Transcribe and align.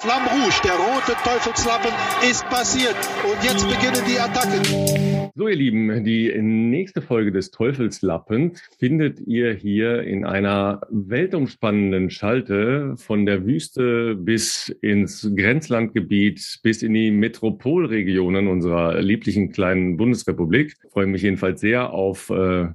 Flamme 0.00 0.26
Rouge, 0.28 0.60
der 0.62 0.74
rote 0.74 1.12
Teufelslappen 1.24 1.90
ist 2.30 2.48
passiert 2.48 2.94
und 3.24 3.42
jetzt 3.42 3.68
beginnen 3.68 4.00
die 4.06 4.20
Attacken. 4.20 5.30
So, 5.34 5.48
ihr 5.48 5.56
Lieben, 5.56 6.04
die 6.04 6.32
nächste 6.40 7.02
Folge 7.02 7.32
des 7.32 7.50
Teufelslappens 7.50 8.62
findet 8.78 9.18
ihr 9.20 9.52
hier 9.54 10.02
in 10.02 10.24
einer 10.24 10.82
weltumspannenden 10.90 12.10
Schalte 12.10 12.94
von 12.96 13.26
der 13.26 13.44
Wüste 13.44 14.14
bis 14.14 14.68
ins 14.82 15.28
Grenzlandgebiet, 15.34 16.60
bis 16.62 16.82
in 16.82 16.94
die 16.94 17.10
Metropolregionen 17.10 18.46
unserer 18.46 19.00
lieblichen 19.00 19.50
kleinen 19.50 19.96
Bundesrepublik. 19.96 20.76
Ich 20.84 20.92
freue 20.92 21.06
mich 21.06 21.22
jedenfalls 21.22 21.60
sehr 21.60 21.90
auf 21.90 22.30
äh, 22.30 22.68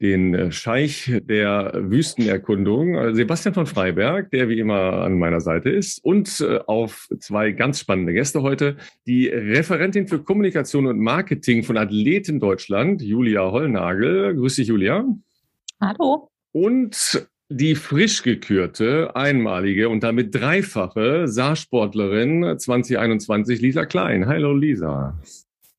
den 0.00 0.34
äh, 0.34 0.52
Scheich 0.52 1.12
der 1.24 1.72
Wüstenerkundung, 1.74 2.94
äh, 2.94 3.14
Sebastian 3.14 3.54
von 3.54 3.66
Freiberg, 3.66 4.30
der 4.30 4.48
wie 4.48 4.58
immer 4.58 5.02
an 5.02 5.18
meiner 5.18 5.40
Seite 5.40 5.70
ist, 5.70 6.02
und 6.04 6.40
äh, 6.40 6.58
auf 6.66 7.08
zwei 7.18 7.52
ganz 7.52 7.80
spannende 7.80 8.12
Gäste 8.12 8.42
heute. 8.42 8.76
Die 9.06 9.28
Referentin 9.28 10.08
für 10.08 10.22
Kommunikation 10.22 10.86
und 10.86 10.98
Marketing 10.98 11.62
von 11.62 11.76
Athleten 11.76 12.40
Deutschland, 12.40 13.02
Julia 13.02 13.50
Hollnagel. 13.50 14.34
Grüß 14.34 14.56
dich, 14.56 14.68
Julia. 14.68 15.04
Hallo. 15.80 16.30
Und 16.52 17.26
die 17.50 17.74
frisch 17.74 18.22
gekürte, 18.22 19.14
einmalige 19.16 19.88
und 19.88 20.02
damit 20.02 20.34
dreifache 20.34 21.26
Saarsportlerin 21.26 22.56
2021, 22.58 23.60
Lisa 23.60 23.86
Klein. 23.86 24.26
Hallo, 24.26 24.52
Lisa. 24.54 25.18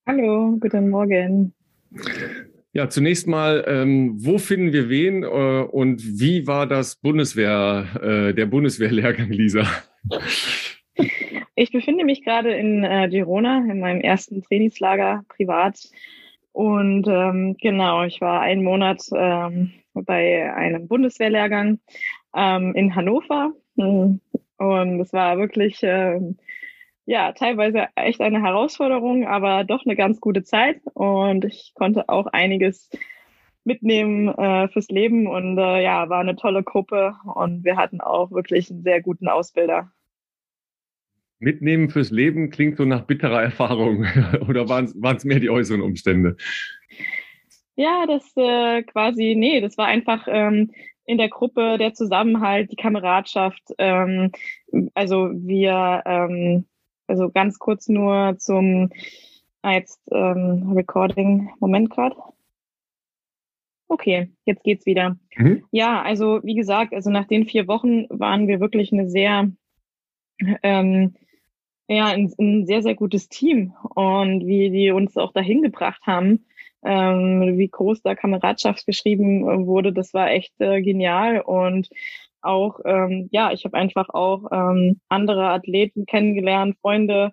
Hallo, 0.06 0.58
guten 0.60 0.90
Morgen. 0.90 1.54
Ja, 2.74 2.88
zunächst 2.88 3.28
mal, 3.28 3.66
ähm, 3.68 4.14
wo 4.24 4.38
finden 4.38 4.72
wir 4.72 4.88
wen 4.88 5.24
äh, 5.24 5.28
und 5.28 6.02
wie 6.22 6.48
war 6.48 6.68
das 6.68 6.96
Bundeswehr, 6.96 7.86
äh, 8.02 8.34
der 8.34 8.46
Bundeswehrlehrgang, 8.46 9.30
Lisa? 9.30 9.68
Ich 11.56 11.72
befinde 11.72 12.06
mich 12.06 12.24
gerade 12.24 12.54
in 12.54 12.86
äh, 12.86 13.10
Girona, 13.10 13.58
in 13.70 13.82
meinem 13.82 14.00
ersten 14.00 14.42
Trainingslager 14.42 15.24
privat. 15.28 15.90
Und 16.54 17.08
ähm, 17.08 17.58
genau, 17.60 18.04
ich 18.04 18.22
war 18.22 18.40
einen 18.40 18.64
Monat 18.64 19.04
ähm, 19.14 19.74
bei 19.94 20.54
einem 20.54 20.88
Bundeswehrlehrgang 20.88 21.80
ähm, 22.36 22.74
in 22.74 22.96
Hannover. 22.96 23.54
Und 23.76 24.22
es 24.58 25.12
war 25.12 25.38
wirklich 25.38 25.84
äh, 25.84 26.20
ja, 27.12 27.34
teilweise 27.34 27.88
echt 27.96 28.22
eine 28.22 28.42
Herausforderung, 28.42 29.28
aber 29.28 29.66
doch 29.66 29.86
eine 29.86 29.98
ganz 29.98 30.22
gute 30.22 30.44
Zeit. 30.44 30.80
Und 30.94 31.44
ich 31.44 31.74
konnte 31.76 32.08
auch 32.08 32.28
einiges 32.28 32.90
mitnehmen 33.66 34.30
äh, 34.30 34.70
fürs 34.70 34.88
Leben 34.88 35.28
und 35.28 35.58
äh, 35.58 35.84
ja, 35.84 36.08
war 36.08 36.22
eine 36.22 36.38
tolle 36.38 36.64
Gruppe 36.64 37.18
und 37.36 37.66
wir 37.66 37.76
hatten 37.76 38.00
auch 38.00 38.32
wirklich 38.32 38.72
einen 38.72 38.84
sehr 38.84 39.02
guten 39.02 39.28
Ausbilder. 39.28 39.92
Mitnehmen 41.40 41.90
fürs 41.90 42.12
Leben 42.12 42.50
klingt 42.50 42.78
so 42.78 42.86
nach 42.86 43.02
bitterer 43.02 43.44
Erfahrung 43.44 44.06
oder 44.48 44.70
waren 44.70 44.86
es 44.86 45.26
mehr 45.26 45.42
die 45.42 45.50
äußeren 45.50 45.82
Umstände? 45.82 46.38
Ja, 47.76 48.06
das 48.08 48.32
äh, 48.38 48.84
quasi, 48.84 49.36
nee, 49.36 49.60
das 49.60 49.78
war 49.78 49.88
einfach 49.88 50.30
ähm, 50.30 50.72
in 51.06 51.18
der 51.18 51.28
Gruppe 51.28 51.78
der 51.78 51.94
Zusammenhalt, 51.94 52.72
die 52.72 52.78
Kameradschaft. 52.78 53.64
Ähm, 53.80 54.32
also 54.94 55.30
wir 55.34 56.04
ähm, 56.06 56.68
also 57.12 57.30
ganz 57.30 57.60
kurz 57.60 57.90
nur 57.90 58.38
zum 58.40 58.90
ah, 59.62 59.74
jetzt 59.74 60.02
ähm, 60.12 60.72
Recording. 60.74 61.50
Moment 61.60 61.90
gerade. 61.90 62.16
Okay, 63.90 64.30
jetzt 64.46 64.64
geht's 64.64 64.86
wieder. 64.86 65.18
Mhm. 65.36 65.66
Ja, 65.72 66.02
also 66.02 66.40
wie 66.44 66.56
gesagt, 66.56 66.94
also 66.94 67.10
nach 67.10 67.28
den 67.28 67.46
vier 67.46 67.68
Wochen 67.68 68.06
waren 68.10 68.48
wir 68.48 68.62
wirklich 68.62 68.94
eine 68.94 69.10
sehr, 69.10 69.52
ähm, 70.64 71.16
ja, 71.90 72.06
ein, 72.06 72.34
ein 72.40 72.66
sehr, 72.66 72.82
sehr 72.82 72.96
gutes 72.96 73.28
Team. 73.28 73.74
Und 73.94 74.48
wie 74.48 74.70
die 74.70 74.92
uns 74.92 75.18
auch 75.18 75.34
dahin 75.34 75.62
gebracht 75.62 76.02
haben, 76.08 76.46
ähm, 76.86 77.58
wie 77.58 77.68
groß 77.68 78.04
da 78.04 78.16
Kameradschaft 78.16 78.86
geschrieben 78.86 79.68
wurde, 79.68 79.92
das 79.92 80.14
war 80.14 80.32
echt 80.32 80.54
äh, 80.60 80.82
genial. 80.82 81.42
Und 81.42 81.90
auch, 82.42 82.80
ähm, 82.86 83.30
ja, 83.32 83.52
ich 83.52 83.66
habe 83.66 83.78
einfach 83.78 84.10
auch 84.10 84.46
ähm, 84.52 85.00
andere 85.10 85.50
Athleten 85.50 86.06
kennengelernt, 86.06 86.78
Freunde, 86.82 87.32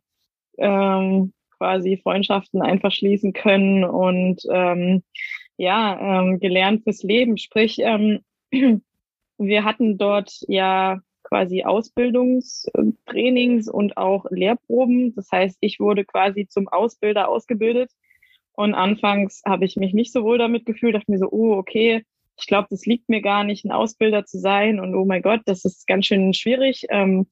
ähm, 0.58 1.32
quasi 1.56 1.98
Freundschaften 2.02 2.62
einfach 2.62 2.92
schließen 2.92 3.32
können 3.32 3.84
und 3.84 4.42
ähm, 4.50 5.02
ja, 5.56 6.20
ähm, 6.20 6.40
gelernt 6.40 6.84
fürs 6.84 7.02
Leben. 7.02 7.36
Sprich, 7.36 7.78
ähm, 7.80 8.20
wir 9.38 9.64
hatten 9.64 9.98
dort 9.98 10.44
ja 10.48 11.00
quasi 11.22 11.64
Ausbildungstrainings 11.64 13.68
und 13.68 13.96
auch 13.96 14.26
Lehrproben. 14.30 15.14
Das 15.14 15.30
heißt, 15.30 15.58
ich 15.60 15.80
wurde 15.80 16.04
quasi 16.04 16.46
zum 16.48 16.68
Ausbilder 16.68 17.28
ausgebildet. 17.28 17.90
Und 18.52 18.74
anfangs 18.74 19.42
habe 19.46 19.64
ich 19.64 19.76
mich 19.76 19.94
nicht 19.94 20.12
so 20.12 20.24
wohl 20.24 20.38
damit 20.38 20.66
gefühlt, 20.66 20.94
dachte 20.94 21.10
mir 21.10 21.18
so, 21.18 21.30
oh, 21.30 21.54
okay, 21.54 22.04
ich 22.38 22.46
glaube, 22.46 22.68
das 22.70 22.86
liegt 22.86 23.08
mir 23.08 23.20
gar 23.20 23.44
nicht, 23.44 23.64
ein 23.64 23.72
Ausbilder 23.72 24.24
zu 24.24 24.38
sein 24.38 24.80
und 24.80 24.94
oh 24.94 25.04
mein 25.04 25.22
Gott, 25.22 25.40
das 25.46 25.64
ist 25.64 25.86
ganz 25.86 26.06
schön 26.06 26.32
schwierig. 26.34 26.86
Ähm, 26.90 27.26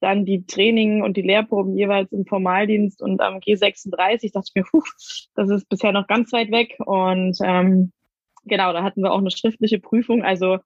dann 0.00 0.24
die 0.24 0.44
Training 0.46 1.02
und 1.02 1.16
die 1.16 1.22
Lehrproben 1.22 1.76
jeweils 1.76 2.12
im 2.12 2.26
Formaldienst 2.26 3.00
und 3.00 3.20
am 3.20 3.36
G36 3.36 4.32
dachte 4.32 4.48
ich 4.48 4.54
mir, 4.54 4.64
puh, 4.64 4.82
das 5.34 5.48
ist 5.48 5.68
bisher 5.68 5.92
noch 5.92 6.08
ganz 6.08 6.32
weit 6.32 6.50
weg. 6.50 6.76
Und 6.84 7.38
ähm, 7.42 7.92
genau, 8.44 8.72
da 8.72 8.82
hatten 8.82 9.02
wir 9.02 9.12
auch 9.12 9.18
eine 9.18 9.30
schriftliche 9.30 9.78
Prüfung. 9.78 10.24
Also 10.24 10.58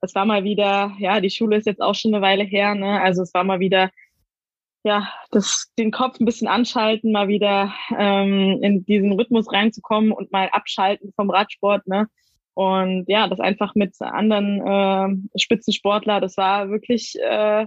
es 0.00 0.14
war 0.14 0.24
mal 0.24 0.44
wieder, 0.44 0.92
ja, 0.98 1.20
die 1.20 1.30
Schule 1.30 1.56
ist 1.56 1.66
jetzt 1.66 1.80
auch 1.80 1.94
schon 1.94 2.14
eine 2.14 2.22
Weile 2.22 2.44
her, 2.44 2.74
ne? 2.74 3.00
Also 3.00 3.22
es 3.22 3.32
war 3.32 3.44
mal 3.44 3.60
wieder, 3.60 3.90
ja, 4.82 5.08
das, 5.30 5.72
den 5.78 5.92
Kopf 5.92 6.18
ein 6.18 6.24
bisschen 6.24 6.48
anschalten, 6.48 7.12
mal 7.12 7.28
wieder 7.28 7.72
ähm, 7.96 8.58
in 8.62 8.84
diesen 8.84 9.12
Rhythmus 9.12 9.52
reinzukommen 9.52 10.10
und 10.10 10.32
mal 10.32 10.48
abschalten 10.50 11.12
vom 11.14 11.30
Radsport, 11.30 11.86
ne? 11.86 12.08
Und 12.54 13.04
ja, 13.08 13.28
das 13.28 13.40
einfach 13.40 13.74
mit 13.74 13.94
anderen 14.00 14.60
äh, 15.34 15.38
Spitzensportler, 15.38 16.20
das 16.20 16.36
war 16.36 16.70
wirklich 16.70 17.14
äh, 17.20 17.66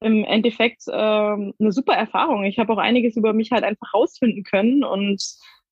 im 0.00 0.24
Endeffekt 0.24 0.82
äh, 0.88 0.92
eine 0.92 1.72
super 1.72 1.94
Erfahrung. 1.94 2.44
Ich 2.44 2.58
habe 2.58 2.72
auch 2.72 2.78
einiges 2.78 3.16
über 3.16 3.32
mich 3.32 3.52
halt 3.52 3.64
einfach 3.64 3.94
rausfinden 3.94 4.42
können 4.42 4.84
und 4.84 5.22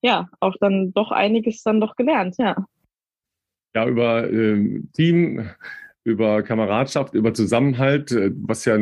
ja, 0.02 0.28
auch 0.40 0.56
dann 0.60 0.92
doch 0.92 1.10
einiges 1.10 1.62
dann 1.62 1.80
doch 1.80 1.96
gelernt, 1.96 2.36
ja. 2.38 2.56
Ja, 3.74 3.86
über 3.86 4.30
äh, 4.30 4.80
Team, 4.94 5.50
über 6.02 6.42
Kameradschaft, 6.42 7.14
über 7.14 7.34
Zusammenhalt, 7.34 8.10
äh, 8.12 8.30
was 8.34 8.64
ja 8.64 8.78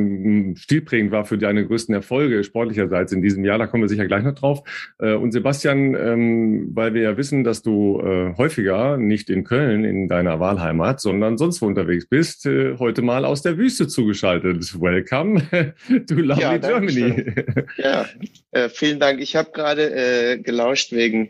stilprägend 0.54 1.10
war 1.10 1.24
für 1.24 1.36
deine 1.36 1.66
größten 1.66 1.94
Erfolge 1.94 2.44
sportlicherseits 2.44 3.12
in 3.12 3.22
diesem 3.22 3.44
Jahr. 3.44 3.58
Da 3.58 3.66
kommen 3.66 3.82
wir 3.82 3.88
sicher 3.88 4.06
gleich 4.06 4.22
noch 4.22 4.36
drauf. 4.36 4.60
Äh, 4.98 5.14
und 5.14 5.32
Sebastian, 5.32 5.94
ähm, 5.96 6.68
weil 6.74 6.94
wir 6.94 7.02
ja 7.02 7.16
wissen, 7.16 7.42
dass 7.42 7.62
du 7.62 8.00
äh, 8.00 8.34
häufiger 8.36 8.96
nicht 8.96 9.30
in 9.30 9.42
Köln, 9.42 9.84
in 9.84 10.06
deiner 10.06 10.38
Wahlheimat, 10.38 11.00
sondern 11.00 11.38
sonst 11.38 11.60
wo 11.60 11.66
unterwegs 11.66 12.06
bist, 12.06 12.48
heute 12.78 13.02
mal 13.02 13.24
aus 13.24 13.42
der 13.42 13.58
Wüste 13.58 13.88
zugeschaltet. 13.88 14.80
Welcome 14.80 15.42
to 16.06 16.14
lovely 16.14 16.42
ja, 16.42 16.56
Germany. 16.56 17.32
Ja, 17.76 18.06
vielen 18.68 19.00
Dank. 19.00 19.20
Ich 19.20 19.34
habe 19.36 19.50
gerade 19.52 19.90
äh, 19.90 20.38
gelauscht 20.38 20.92
wegen 20.92 21.28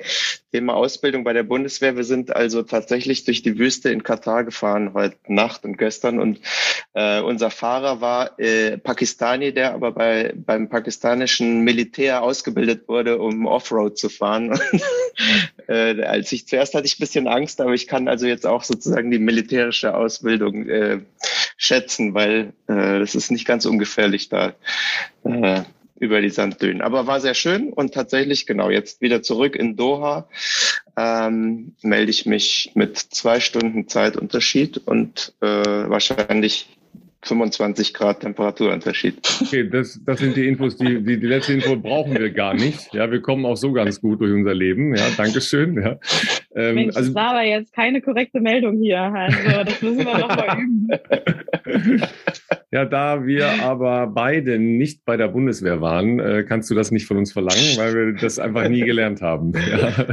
Thema 0.52 0.74
Ausbildung 0.74 1.24
bei 1.24 1.32
der 1.32 1.42
Bundeswehr. 1.42 1.96
Wir 1.96 2.04
sind 2.04 2.34
also 2.34 2.62
tatsächlich 2.62 3.24
durch 3.24 3.42
die 3.42 3.58
Wüste 3.58 3.90
in 3.90 4.02
Katar 4.02 4.44
gefahren 4.44 4.94
heute 4.94 5.16
Nacht 5.26 5.64
und 5.64 5.76
gestern. 5.76 6.18
Und 6.18 6.40
äh, 6.94 7.20
unser 7.20 7.50
Fahrer 7.50 8.00
war 8.00 8.38
äh, 8.38 8.78
Pakistani, 8.78 9.52
der 9.52 9.74
aber 9.74 9.92
bei, 9.92 10.32
beim 10.34 10.68
pakistanischen 10.68 11.64
Militär 11.64 12.22
ausgebildet 12.22 12.88
wurde, 12.88 13.18
um 13.18 13.46
Offroad 13.46 13.98
zu 13.98 14.08
fahren. 14.08 14.58
äh, 15.68 16.02
als 16.02 16.32
ich 16.32 16.46
zuerst 16.48 16.74
hatte 16.74 16.86
ich 16.86 16.96
ein 16.96 17.00
bisschen 17.00 17.28
Angst, 17.28 17.60
aber 17.60 17.74
ich 17.74 17.86
kann 17.86 18.08
also 18.08 18.26
jetzt 18.26 18.46
auch 18.46 18.64
sozusagen 18.64 19.10
die 19.10 19.18
militärische 19.18 19.94
Ausbildung 19.94 20.66
äh, 20.66 21.00
schätzen, 21.58 22.14
weil 22.14 22.54
äh, 22.68 23.00
es 23.00 23.14
ist 23.14 23.30
nicht 23.30 23.46
ganz 23.46 23.66
ungefährlich 23.66 24.30
da. 24.30 24.54
Äh, 25.24 25.62
über 26.00 26.20
die 26.20 26.30
Sanddünen. 26.30 26.82
Aber 26.82 27.06
war 27.06 27.20
sehr 27.20 27.34
schön 27.34 27.72
und 27.72 27.94
tatsächlich, 27.94 28.46
genau, 28.46 28.70
jetzt 28.70 29.00
wieder 29.00 29.22
zurück 29.22 29.56
in 29.56 29.76
Doha 29.76 30.28
ähm, 30.96 31.74
melde 31.82 32.10
ich 32.10 32.26
mich 32.26 32.72
mit 32.74 32.98
zwei 32.98 33.40
Stunden 33.40 33.88
Zeitunterschied 33.88 34.78
und 34.86 35.34
äh, 35.40 35.46
wahrscheinlich 35.46 36.68
25 37.22 37.94
Grad 37.94 38.20
Temperaturunterschied. 38.20 39.18
Okay, 39.42 39.68
das, 39.68 40.00
das 40.04 40.20
sind 40.20 40.36
die 40.36 40.46
Infos, 40.46 40.76
die, 40.76 41.02
die, 41.02 41.18
die 41.18 41.26
letzte 41.26 41.52
Info 41.52 41.76
brauchen 41.76 42.16
wir 42.16 42.30
gar 42.30 42.54
nicht. 42.54 42.94
Ja, 42.94 43.10
wir 43.10 43.20
kommen 43.20 43.44
auch 43.44 43.56
so 43.56 43.72
ganz 43.72 44.00
gut 44.00 44.20
durch 44.20 44.32
unser 44.32 44.54
Leben. 44.54 44.94
Ja, 44.94 45.04
Dankeschön. 45.16 45.82
Ja. 45.82 45.98
Ähm, 46.54 46.74
Mensch, 46.76 46.96
also, 46.96 47.08
das 47.08 47.14
war 47.14 47.30
aber 47.30 47.42
jetzt 47.42 47.72
keine 47.72 48.00
korrekte 48.00 48.40
Meldung 48.40 48.78
hier. 48.78 49.00
Also, 49.00 49.36
das 49.64 49.82
müssen 49.82 50.06
wir 50.06 50.18
noch 50.18 50.28
mal 50.28 50.58
üben. 50.58 50.88
Ja, 52.70 52.84
da 52.84 53.24
wir 53.24 53.48
aber 53.62 54.06
beide 54.08 54.58
nicht 54.58 55.04
bei 55.04 55.16
der 55.16 55.28
Bundeswehr 55.28 55.80
waren, 55.80 56.20
äh, 56.20 56.44
kannst 56.46 56.70
du 56.70 56.74
das 56.74 56.90
nicht 56.90 57.06
von 57.06 57.16
uns 57.16 57.32
verlangen, 57.32 57.76
weil 57.76 57.94
wir 57.94 58.12
das 58.14 58.38
einfach 58.38 58.68
nie 58.68 58.82
gelernt 58.82 59.22
haben. 59.22 59.52
Ja. 59.68 60.06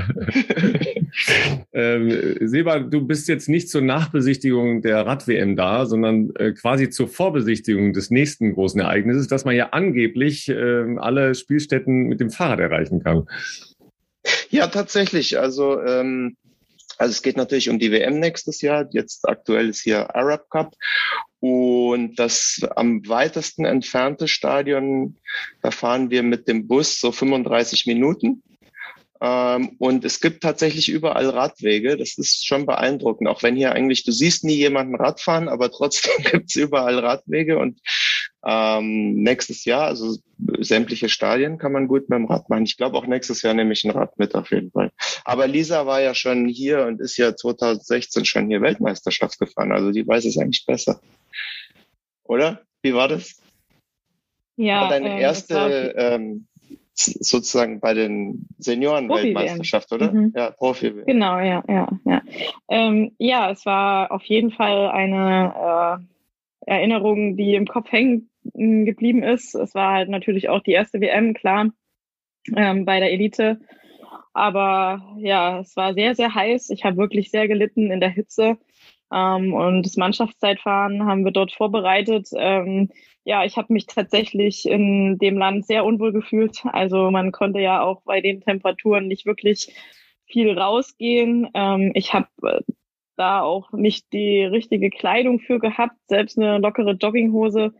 ähm, 1.71 2.35
Seba, 2.41 2.79
du 2.79 3.07
bist 3.07 3.29
jetzt 3.29 3.47
nicht 3.47 3.69
zur 3.69 3.81
Nachbesichtigung 3.81 4.81
der 4.81 5.05
Rad-WM 5.05 5.55
da, 5.55 5.85
sondern 5.85 6.35
äh, 6.35 6.51
quasi 6.51 6.89
zur 6.89 7.07
Vorbesichtigung 7.07 7.93
des 7.93 8.11
nächsten 8.11 8.53
großen 8.53 8.81
Ereignisses, 8.81 9.27
dass 9.27 9.45
man 9.45 9.55
ja 9.55 9.69
angeblich 9.69 10.49
äh, 10.49 10.97
alle 10.97 11.33
Spielstätten 11.33 12.07
mit 12.07 12.19
dem 12.19 12.31
Fahrrad 12.31 12.59
erreichen 12.59 13.01
kann. 13.01 13.27
Ja, 14.49 14.67
tatsächlich. 14.67 15.39
Also 15.39 15.81
ähm, 15.81 16.35
also 16.97 17.11
es 17.11 17.21
geht 17.21 17.37
natürlich 17.37 17.69
um 17.69 17.79
die 17.79 17.91
WM 17.91 18.19
nächstes 18.19 18.61
Jahr. 18.61 18.87
Jetzt 18.91 19.27
aktuell 19.27 19.69
ist 19.69 19.81
hier 19.81 20.15
Arab 20.15 20.49
Cup. 20.49 20.73
Und 21.47 22.15
das 22.15 22.67
am 22.75 23.07
weitesten 23.07 23.65
entfernte 23.65 24.27
Stadion, 24.27 25.15
da 25.61 25.69
fahren 25.69 26.09
wir 26.09 26.23
mit 26.23 26.47
dem 26.47 26.65
Bus 26.65 26.99
so 26.99 27.11
35 27.11 27.85
Minuten. 27.85 28.41
Ähm, 29.21 29.75
und 29.77 30.03
es 30.05 30.21
gibt 30.21 30.41
tatsächlich 30.41 30.89
überall 30.89 31.29
Radwege. 31.29 31.97
Das 31.97 32.17
ist 32.17 32.47
schon 32.47 32.65
beeindruckend. 32.65 33.29
Auch 33.29 33.43
wenn 33.43 33.55
hier 33.55 33.73
eigentlich, 33.73 34.03
du 34.03 34.11
siehst 34.11 34.43
nie 34.43 34.55
jemanden 34.55 34.95
Radfahren, 34.95 35.47
aber 35.47 35.71
trotzdem 35.71 36.13
gibt 36.31 36.49
es 36.49 36.55
überall 36.55 36.97
Radwege. 36.97 37.59
Und 37.59 37.79
ähm, 38.45 39.15
nächstes 39.15 39.65
Jahr, 39.65 39.85
also 39.85 40.17
sämtliche 40.59 41.09
Stadien 41.09 41.57
kann 41.57 41.71
man 41.71 41.87
gut 41.87 42.09
mit 42.09 42.19
dem 42.19 42.25
Rad 42.25 42.49
machen. 42.49 42.63
Ich 42.63 42.77
glaube 42.77 42.97
auch 42.97 43.07
nächstes 43.07 43.41
Jahr 43.41 43.53
nehme 43.53 43.73
ich 43.73 43.83
ein 43.83 43.91
Rad 43.91 44.17
mit 44.19 44.35
auf 44.35 44.51
jeden 44.51 44.71
Fall. 44.71 44.91
Aber 45.23 45.47
Lisa 45.47 45.85
war 45.87 46.01
ja 46.01 46.13
schon 46.13 46.47
hier 46.47 46.85
und 46.85 47.01
ist 47.01 47.17
ja 47.17 47.35
2016 47.35 48.25
schon 48.25 48.47
hier 48.47 48.61
Weltmeisterschaft 48.61 49.39
gefahren. 49.39 49.71
Also 49.71 49.91
die 49.91 50.07
weiß 50.07 50.25
es 50.25 50.37
eigentlich 50.37 50.65
besser. 50.65 50.99
Oder? 52.23 52.61
Wie 52.83 52.93
war 52.93 53.07
das? 53.07 53.41
Ja. 54.57 54.81
War 54.81 54.89
deine 54.89 55.17
äh, 55.17 55.21
erste 55.21 55.93
ähm, 55.97 56.47
sozusagen 56.93 57.79
bei 57.79 57.93
den 57.93 58.47
Senioren-Weltmeisterschaft, 58.59 59.91
oder? 59.91 60.11
Mhm. 60.11 60.33
Ja, 60.35 60.51
Profi. 60.51 60.87
-WM. 60.87 61.05
Genau, 61.05 61.39
ja, 61.39 61.63
ja, 61.67 61.87
ja. 62.05 62.21
Ähm, 62.69 63.11
ja, 63.17 63.51
es 63.51 63.65
war 63.65 64.11
auf 64.11 64.23
jeden 64.23 64.51
Fall 64.51 64.89
eine 64.89 65.99
äh, 65.99 66.14
Erinnerung, 66.65 67.37
die 67.37 67.55
im 67.55 67.67
Kopf 67.67 67.91
hängen 67.91 68.29
geblieben 68.53 69.23
ist. 69.23 69.55
Es 69.55 69.75
war 69.75 69.93
halt 69.93 70.09
natürlich 70.09 70.49
auch 70.49 70.61
die 70.61 70.71
erste 70.71 71.01
WM, 71.01 71.33
klar, 71.33 71.69
ähm, 72.55 72.85
bei 72.85 72.99
der 72.99 73.11
Elite. 73.11 73.59
Aber 74.33 75.15
ja, 75.17 75.59
es 75.59 75.75
war 75.75 75.93
sehr, 75.93 76.15
sehr 76.15 76.35
heiß. 76.35 76.69
Ich 76.69 76.83
habe 76.83 76.97
wirklich 76.97 77.31
sehr 77.31 77.47
gelitten 77.47 77.91
in 77.91 77.99
der 77.99 78.09
Hitze. 78.09 78.57
Ähm, 79.13 79.53
und 79.53 79.83
das 79.83 79.97
Mannschaftszeitfahren 79.97 81.05
haben 81.05 81.23
wir 81.23 81.31
dort 81.31 81.53
vorbereitet. 81.53 82.29
Ähm, 82.35 82.89
ja, 83.23 83.43
ich 83.45 83.57
habe 83.57 83.73
mich 83.73 83.87
tatsächlich 83.87 84.67
in 84.67 85.17
dem 85.17 85.37
Land 85.37 85.65
sehr 85.65 85.85
unwohl 85.85 86.11
gefühlt. 86.11 86.63
Also 86.65 87.11
man 87.11 87.31
konnte 87.31 87.59
ja 87.59 87.81
auch 87.81 88.01
bei 88.03 88.21
den 88.21 88.41
Temperaturen 88.41 89.07
nicht 89.07 89.25
wirklich 89.25 89.73
viel 90.25 90.57
rausgehen. 90.57 91.47
Ähm, 91.53 91.91
ich 91.95 92.13
habe 92.13 92.27
äh, 92.43 92.61
da 93.17 93.41
auch 93.41 93.71
nicht 93.71 94.11
die 94.13 94.43
richtige 94.43 94.89
Kleidung 94.89 95.39
für 95.39 95.59
gehabt. 95.59 95.95
Selbst 96.07 96.37
eine 96.37 96.57
lockere 96.57 96.91
Jogginghose 96.91 97.73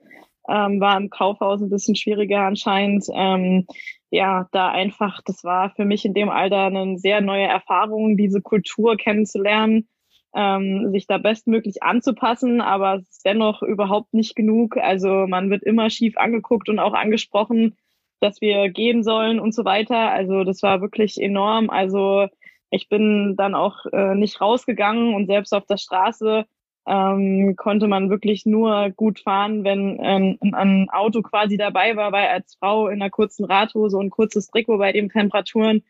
ähm, 0.48 0.80
war 0.80 0.98
im 0.98 1.10
Kaufhaus 1.10 1.62
ein 1.62 1.70
bisschen 1.70 1.96
schwieriger 1.96 2.42
anscheinend. 2.42 3.06
Ähm, 3.14 3.68
ja, 4.12 4.48
da 4.52 4.70
einfach, 4.70 5.22
das 5.26 5.44
war 5.44 5.72
für 5.72 5.86
mich 5.86 6.06
in 6.06 6.14
dem 6.14 6.30
Alter 6.30 6.66
eine 6.66 6.98
sehr 6.98 7.22
neue 7.22 7.48
Erfahrung, 7.48 8.18
diese 8.18 8.42
Kultur 8.42 8.96
kennenzulernen 8.98 9.88
ähm, 10.36 10.92
sich 10.92 11.08
da 11.08 11.18
bestmöglich 11.18 11.82
anzupassen, 11.82 12.60
aber 12.60 12.96
es 12.96 13.10
ist 13.10 13.26
dennoch 13.26 13.64
überhaupt 13.64 14.14
nicht 14.14 14.36
genug. 14.36 14.78
Also 14.78 15.26
man 15.28 15.50
wird 15.50 15.64
immer 15.64 15.90
schief 15.90 16.18
angeguckt 16.18 16.68
und 16.68 16.78
auch 16.78 16.94
angesprochen, 16.94 17.76
dass 18.20 18.42
wir 18.42 18.70
gehen 18.70 19.04
sollen 19.04 19.40
und 19.40 19.56
so 19.56 19.64
weiter. 19.64 20.12
Also 20.12 20.44
das 20.44 20.62
war 20.62 20.82
wirklich 20.82 21.22
enorm. 21.22 21.70
Also 21.70 22.28
ich 22.70 22.90
bin 22.90 23.36
dann 23.36 23.56
auch 23.56 23.86
äh, 23.92 24.16
nicht 24.16 24.42
rausgegangen 24.42 25.14
und 25.14 25.28
selbst 25.28 25.54
auf 25.54 25.66
der 25.66 25.78
Straße 25.78 26.46
ähm, 26.88 27.56
konnte 27.56 27.88
man 27.88 28.10
wirklich 28.10 28.46
nur 28.46 28.92
gut 28.92 29.20
fahren, 29.20 29.64
wenn 29.64 30.00
ähm, 30.02 30.38
ein 30.54 30.88
Auto 30.92 31.22
quasi 31.22 31.58
dabei 31.58 31.96
war, 31.96 32.12
weil 32.12 32.28
als 32.28 32.56
Frau 32.56 32.88
in 32.88 33.02
einer 33.02 33.10
kurzen 33.10 33.46
Radhose 33.46 33.98
und 33.98 34.12
kurzes 34.12 34.48
Trikot 34.48 34.78
bei 34.78 34.92
den 34.92 35.10
Temperaturen 35.10 35.84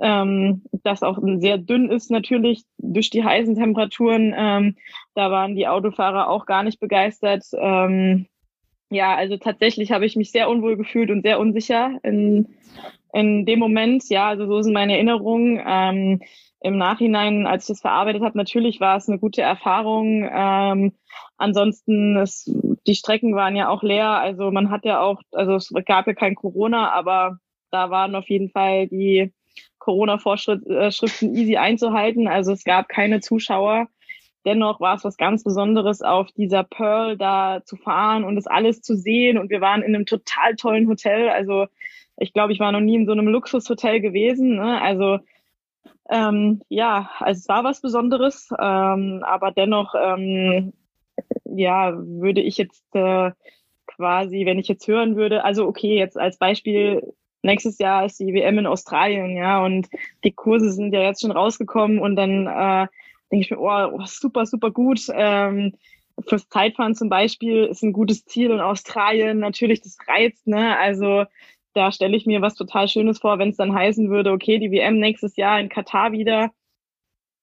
ähm, 0.00 0.62
das 0.82 1.02
auch 1.02 1.18
sehr 1.36 1.58
dünn 1.58 1.90
ist 1.90 2.10
natürlich 2.10 2.64
durch 2.78 3.10
die 3.10 3.22
heißen 3.22 3.54
Temperaturen. 3.54 4.34
Ähm, 4.36 4.76
da 5.14 5.30
waren 5.30 5.54
die 5.54 5.68
Autofahrer 5.68 6.28
auch 6.28 6.46
gar 6.46 6.62
nicht 6.62 6.80
begeistert. 6.80 7.44
Ähm, 7.52 8.26
ja, 8.90 9.14
also 9.14 9.36
tatsächlich 9.36 9.92
habe 9.92 10.04
ich 10.04 10.16
mich 10.16 10.32
sehr 10.32 10.48
unwohl 10.48 10.76
gefühlt 10.76 11.10
und 11.10 11.22
sehr 11.22 11.38
unsicher 11.38 11.98
in, 12.02 12.48
in 13.12 13.46
dem 13.46 13.58
Moment. 13.60 14.08
Ja, 14.08 14.28
also 14.28 14.46
so 14.46 14.62
sind 14.62 14.72
meine 14.72 14.94
Erinnerungen. 14.94 15.60
Ähm, 15.64 16.20
Im 16.60 16.76
Nachhinein, 16.76 17.46
als 17.46 17.64
ich 17.64 17.68
das 17.68 17.80
verarbeitet 17.80 18.22
habe, 18.22 18.36
natürlich 18.36 18.80
war 18.80 18.96
es 18.96 19.08
eine 19.08 19.18
gute 19.18 19.42
Erfahrung. 19.42 20.28
Ähm, 20.30 20.92
ansonsten, 21.38 22.16
es, 22.16 22.50
die 22.86 22.96
Strecken 22.96 23.34
waren 23.34 23.56
ja 23.56 23.68
auch 23.68 23.82
leer. 23.82 24.08
Also 24.08 24.50
man 24.50 24.70
hat 24.70 24.84
ja 24.84 25.00
auch, 25.00 25.22
also 25.32 25.54
es 25.54 25.72
gab 25.86 26.06
ja 26.08 26.14
kein 26.14 26.34
Corona, 26.34 26.90
aber 26.90 27.38
da 27.70 27.90
waren 27.90 28.16
auf 28.16 28.28
jeden 28.28 28.50
Fall 28.50 28.88
die 28.88 29.32
Corona-Vorschriften 29.78 31.34
easy 31.34 31.56
einzuhalten. 31.56 32.26
Also 32.26 32.52
es 32.52 32.64
gab 32.64 32.88
keine 32.88 33.20
Zuschauer. 33.20 33.86
Dennoch 34.44 34.80
war 34.80 34.96
es 34.96 35.04
was 35.04 35.16
ganz 35.16 35.44
Besonderes, 35.44 36.02
auf 36.02 36.30
dieser 36.32 36.64
Pearl 36.64 37.16
da 37.16 37.62
zu 37.64 37.76
fahren 37.76 38.24
und 38.24 38.36
das 38.36 38.46
alles 38.46 38.80
zu 38.80 38.96
sehen. 38.96 39.38
Und 39.38 39.50
wir 39.50 39.60
waren 39.60 39.82
in 39.82 39.94
einem 39.94 40.06
total 40.06 40.56
tollen 40.56 40.88
Hotel. 40.88 41.28
Also 41.28 41.66
ich 42.16 42.32
glaube, 42.32 42.52
ich 42.52 42.60
war 42.60 42.72
noch 42.72 42.80
nie 42.80 42.96
in 42.96 43.06
so 43.06 43.12
einem 43.12 43.28
Luxushotel 43.28 44.00
gewesen. 44.00 44.56
Ne? 44.56 44.80
Also 44.80 45.18
ähm, 46.10 46.62
ja, 46.68 47.10
also 47.20 47.38
es 47.38 47.48
war 47.48 47.64
was 47.64 47.80
Besonderes, 47.80 48.48
ähm, 48.58 49.22
aber 49.24 49.52
dennoch, 49.52 49.94
ähm, 49.94 50.72
ja, 51.44 51.92
würde 51.96 52.40
ich 52.40 52.58
jetzt 52.58 52.84
äh, 52.94 53.30
quasi, 53.86 54.44
wenn 54.44 54.58
ich 54.58 54.68
jetzt 54.68 54.88
hören 54.88 55.16
würde, 55.16 55.44
also 55.44 55.66
okay, 55.66 55.96
jetzt 55.96 56.18
als 56.18 56.38
Beispiel, 56.38 57.14
nächstes 57.42 57.78
Jahr 57.78 58.04
ist 58.04 58.18
die 58.18 58.34
WM 58.34 58.58
in 58.58 58.66
Australien, 58.66 59.36
ja, 59.36 59.64
und 59.64 59.88
die 60.24 60.32
Kurse 60.32 60.72
sind 60.72 60.92
ja 60.92 61.02
jetzt 61.02 61.20
schon 61.20 61.30
rausgekommen 61.30 62.00
und 62.00 62.16
dann 62.16 62.46
äh, 62.46 62.86
denke 63.30 63.44
ich 63.44 63.50
mir, 63.50 63.60
oh, 63.60 63.90
oh, 63.92 64.06
super, 64.06 64.46
super 64.46 64.70
gut. 64.70 65.06
Ähm, 65.12 65.74
fürs 66.26 66.48
Zeitfahren 66.48 66.94
zum 66.94 67.08
Beispiel 67.08 67.64
ist 67.64 67.82
ein 67.82 67.92
gutes 67.92 68.24
Ziel 68.24 68.50
in 68.50 68.60
Australien. 68.60 69.38
Natürlich, 69.38 69.80
das 69.80 69.96
reizt, 70.06 70.46
ne? 70.46 70.76
Also 70.78 71.24
da 71.72 71.92
stelle 71.92 72.16
ich 72.16 72.26
mir 72.26 72.42
was 72.42 72.54
total 72.54 72.88
Schönes 72.88 73.20
vor, 73.20 73.38
wenn 73.38 73.50
es 73.50 73.56
dann 73.56 73.74
heißen 73.74 74.10
würde, 74.10 74.32
okay, 74.32 74.58
die 74.58 74.70
WM 74.70 74.98
nächstes 74.98 75.36
Jahr 75.36 75.60
in 75.60 75.68
Katar 75.68 76.12
wieder, 76.12 76.50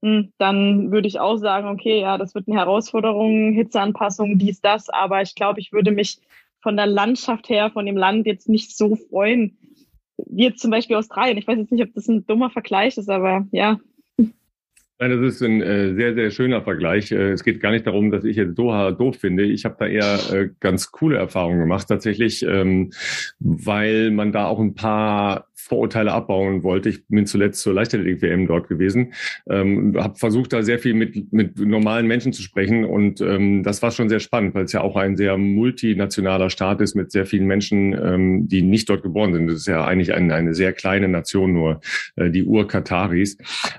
hm, 0.03 0.33
dann 0.37 0.91
würde 0.91 1.07
ich 1.07 1.19
auch 1.19 1.37
sagen, 1.37 1.67
okay, 1.67 2.01
ja, 2.01 2.17
das 2.17 2.35
wird 2.35 2.47
eine 2.47 2.57
Herausforderung, 2.57 3.53
Hitzeanpassung, 3.53 4.37
dies, 4.37 4.61
das, 4.61 4.89
aber 4.89 5.21
ich 5.21 5.33
glaube, 5.33 5.59
ich 5.59 5.71
würde 5.71 5.91
mich 5.91 6.19
von 6.61 6.75
der 6.75 6.87
Landschaft 6.87 7.49
her, 7.49 7.71
von 7.71 7.85
dem 7.85 7.97
Land 7.97 8.25
jetzt 8.27 8.49
nicht 8.49 8.75
so 8.75 8.95
freuen, 8.95 9.57
wie 10.17 10.43
jetzt 10.43 10.59
zum 10.59 10.71
Beispiel 10.71 10.97
Australien. 10.97 11.37
Ich 11.37 11.47
weiß 11.47 11.57
jetzt 11.57 11.71
nicht, 11.71 11.83
ob 11.83 11.93
das 11.93 12.07
ein 12.07 12.25
dummer 12.25 12.49
Vergleich 12.49 12.97
ist, 12.97 13.09
aber 13.09 13.47
ja. 13.51 13.79
Nein, 14.99 15.11
das 15.11 15.35
ist 15.35 15.43
ein 15.43 15.61
äh, 15.61 15.93
sehr, 15.93 16.15
sehr 16.15 16.31
schöner 16.31 16.63
Vergleich. 16.63 17.11
Äh, 17.11 17.31
es 17.31 17.43
geht 17.43 17.59
gar 17.59 17.69
nicht 17.69 17.85
darum, 17.85 18.09
dass 18.09 18.23
ich 18.23 18.35
jetzt 18.35 18.57
Doha 18.57 18.91
doof 18.91 19.17
finde. 19.17 19.43
Ich 19.43 19.63
habe 19.63 19.75
da 19.77 19.85
eher 19.85 20.17
äh, 20.33 20.49
ganz 20.59 20.91
coole 20.91 21.17
Erfahrungen 21.17 21.59
gemacht, 21.59 21.87
tatsächlich, 21.87 22.43
ähm, 22.43 22.91
weil 23.39 24.09
man 24.09 24.31
da 24.31 24.47
auch 24.47 24.59
ein 24.59 24.73
paar 24.73 25.47
Vorurteile 25.67 26.13
abbauen 26.13 26.63
wollte. 26.63 26.89
Ich 26.89 27.05
bin 27.07 27.25
zuletzt 27.25 27.61
zur 27.61 27.73
Leichtathletik-WM 27.73 28.47
dort 28.47 28.69
gewesen, 28.69 29.13
ähm, 29.49 29.95
habe 29.97 30.15
versucht, 30.15 30.53
da 30.53 30.63
sehr 30.63 30.79
viel 30.79 30.93
mit, 30.93 31.33
mit 31.33 31.59
normalen 31.59 32.07
Menschen 32.07 32.31
zu 32.31 32.41
sprechen 32.41 32.85
und 32.85 33.19
ähm, 33.21 33.63
das 33.63 33.81
war 33.81 33.91
schon 33.91 34.07
sehr 34.07 34.19
spannend, 34.19 34.55
weil 34.55 34.63
es 34.63 34.71
ja 34.71 34.81
auch 34.81 34.95
ein 34.95 35.17
sehr 35.17 35.37
multinationaler 35.37 36.49
Staat 36.49 36.79
ist 36.79 36.95
mit 36.95 37.11
sehr 37.11 37.25
vielen 37.25 37.47
Menschen, 37.47 37.93
ähm, 37.93 38.47
die 38.47 38.61
nicht 38.61 38.87
dort 38.89 39.03
geboren 39.03 39.33
sind. 39.33 39.47
Das 39.47 39.57
ist 39.57 39.67
ja 39.67 39.83
eigentlich 39.83 40.13
ein, 40.13 40.31
eine 40.31 40.53
sehr 40.53 40.71
kleine 40.71 41.09
Nation 41.09 41.53
nur, 41.53 41.81
äh, 42.15 42.29
die 42.29 42.45
Ur-Kataris. 42.45 43.37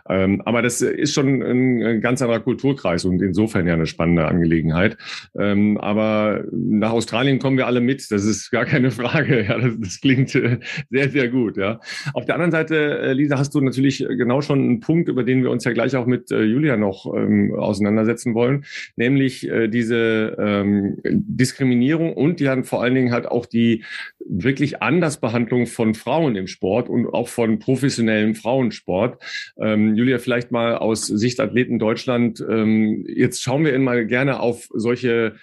Ähm, 0.08 0.42
aber 0.44 0.60
das 0.60 0.82
ist 0.82 1.07
schon 1.12 1.42
ein, 1.42 2.00
ganz 2.00 2.22
anderer 2.22 2.40
Kulturkreis 2.40 3.04
und 3.04 3.22
insofern 3.22 3.66
ja 3.66 3.74
eine 3.74 3.86
spannende 3.86 4.26
Angelegenheit. 4.26 4.96
Ähm, 5.38 5.78
aber 5.78 6.44
nach 6.52 6.92
Australien 6.92 7.38
kommen 7.38 7.56
wir 7.56 7.66
alle 7.66 7.80
mit, 7.80 8.10
das 8.10 8.24
ist 8.24 8.50
gar 8.50 8.64
keine 8.64 8.90
Frage. 8.90 9.44
Ja, 9.48 9.58
das, 9.58 9.74
das 9.78 10.00
klingt 10.00 10.34
äh, 10.34 10.58
sehr, 10.90 11.10
sehr 11.10 11.28
gut. 11.28 11.56
Ja. 11.56 11.80
Auf 12.14 12.24
der 12.24 12.34
anderen 12.34 12.52
Seite, 12.52 12.98
äh, 12.98 13.12
Lisa, 13.12 13.38
hast 13.38 13.54
du 13.54 13.60
natürlich 13.60 13.98
genau 13.98 14.40
schon 14.40 14.60
einen 14.60 14.80
Punkt, 14.80 15.08
über 15.08 15.24
den 15.24 15.42
wir 15.42 15.50
uns 15.50 15.64
ja 15.64 15.72
gleich 15.72 15.96
auch 15.96 16.06
mit 16.06 16.30
äh, 16.30 16.42
Julia 16.42 16.76
noch 16.76 17.12
ähm, 17.14 17.54
auseinandersetzen 17.54 18.34
wollen, 18.34 18.64
nämlich 18.96 19.48
diese 19.68 20.36
ähm, 20.38 20.98
Diskriminierung 21.04 22.12
und 22.14 22.40
hat 22.40 22.66
vor 22.66 22.82
allen 22.82 22.94
Dingen 22.94 23.12
halt 23.12 23.26
auch 23.26 23.46
die 23.46 23.84
wirklich 24.28 24.82
Andersbehandlung 24.82 25.66
von 25.66 25.94
Frauen 25.94 26.36
im 26.36 26.46
Sport 26.46 26.88
und 26.88 27.06
auch 27.06 27.28
von 27.28 27.58
professionellem 27.58 28.34
Frauensport. 28.34 29.22
Ähm, 29.58 29.94
Julia, 29.94 30.18
vielleicht 30.18 30.50
mal 30.50 30.76
aus 30.76 30.97
Sicht 31.06 31.40
Athleten 31.40 31.78
Deutschland. 31.78 32.44
Ähm, 32.48 33.04
jetzt 33.08 33.42
schauen 33.42 33.64
wir 33.64 33.78
mal 33.78 34.06
gerne 34.06 34.40
auf 34.40 34.68
solche 34.72 35.36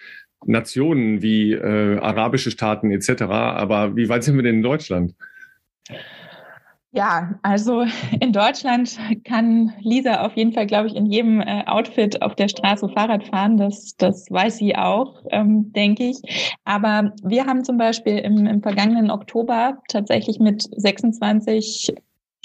Nationen 0.45 1.21
wie 1.21 1.53
äh, 1.53 1.97
arabische 1.97 2.51
Staaten 2.51 2.91
etc. 2.91 3.24
Aber 3.24 3.95
wie 3.95 4.09
weit 4.09 4.24
sind 4.24 4.35
wir 4.35 4.43
denn 4.43 4.57
in 4.57 4.63
Deutschland? 4.63 5.15
Ja, 6.95 7.38
also 7.41 7.85
in 8.21 8.31
Deutschland 8.31 8.97
kann 9.25 9.74
Lisa 9.81 10.21
auf 10.21 10.38
jeden 10.38 10.53
Fall, 10.53 10.65
glaube 10.65 10.88
ich, 10.88 10.95
in 10.95 11.05
jedem 11.07 11.41
äh, 11.41 11.63
Outfit 11.65 12.21
auf 12.21 12.35
der 12.35 12.47
Straße 12.47 12.88
Fahrrad 12.88 13.27
fahren. 13.27 13.57
Das, 13.57 13.97
das 13.97 14.31
weiß 14.31 14.59
sie 14.59 14.77
auch, 14.77 15.21
ähm, 15.29 15.74
denke 15.74 16.05
ich. 16.05 16.21
Aber 16.63 17.12
wir 17.21 17.47
haben 17.47 17.65
zum 17.65 17.77
Beispiel 17.77 18.19
im, 18.19 18.45
im 18.45 18.62
vergangenen 18.62 19.12
Oktober 19.12 19.79
tatsächlich 19.89 20.39
mit 20.39 20.62
26 20.77 21.93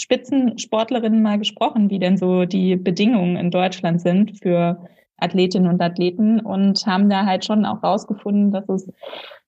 Spitzensportlerinnen 0.00 1.22
mal 1.22 1.38
gesprochen, 1.38 1.90
wie 1.90 1.98
denn 1.98 2.16
so 2.16 2.44
die 2.44 2.76
Bedingungen 2.76 3.36
in 3.36 3.50
Deutschland 3.50 4.00
sind 4.00 4.38
für 4.38 4.86
Athletinnen 5.18 5.70
und 5.70 5.82
Athleten 5.82 6.40
und 6.40 6.86
haben 6.86 7.10
da 7.10 7.26
halt 7.26 7.44
schon 7.44 7.66
auch 7.66 7.82
rausgefunden, 7.82 8.50
dass 8.50 8.68
es 8.68 8.88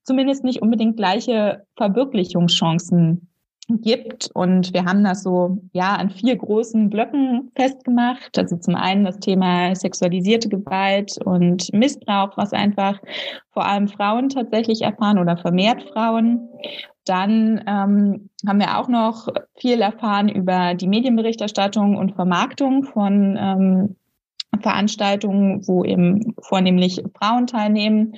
zumindest 0.03 0.45
nicht 0.45 0.61
unbedingt 0.61 0.97
gleiche 0.97 1.65
Verwirklichungschancen 1.77 3.29
gibt. 3.69 4.31
Und 4.35 4.75
wir 4.75 4.85
haben 4.85 5.05
das 5.05 5.23
so 5.23 5.59
ja 5.73 5.95
an 5.95 6.11
vier 6.11 6.37
großen 6.37 6.91
Blöcken 6.91 7.51
festgemacht. 7.55 8.37
Also 8.37 8.57
zum 8.57 8.75
einen 8.75 9.05
das 9.05 9.19
Thema 9.21 9.75
sexualisierte 9.75 10.49
Gewalt 10.49 11.19
und 11.25 11.73
Missbrauch, 11.73 12.37
was 12.37 12.53
einfach 12.53 13.01
vor 13.53 13.65
allem 13.65 13.89
Frauen 13.89 14.29
tatsächlich 14.29 14.83
erfahren 14.83 15.19
oder 15.19 15.37
vermehrt 15.37 15.83
Frauen. 15.93 16.49
Dann 17.05 17.63
ähm, 17.67 18.31
haben 18.47 18.59
wir 18.59 18.79
auch 18.79 18.89
noch 18.89 19.29
viel 19.57 19.81
erfahren 19.81 20.29
über 20.29 20.75
die 20.75 20.87
Medienberichterstattung 20.87 21.97
und 21.97 22.15
Vermarktung 22.15 22.85
von 22.85 23.37
ähm, 23.39 23.97
Veranstaltungen, 24.61 25.67
wo 25.67 25.85
eben 25.85 26.35
vornehmlich 26.41 27.03
Frauen 27.19 27.47
teilnehmen. 27.47 28.15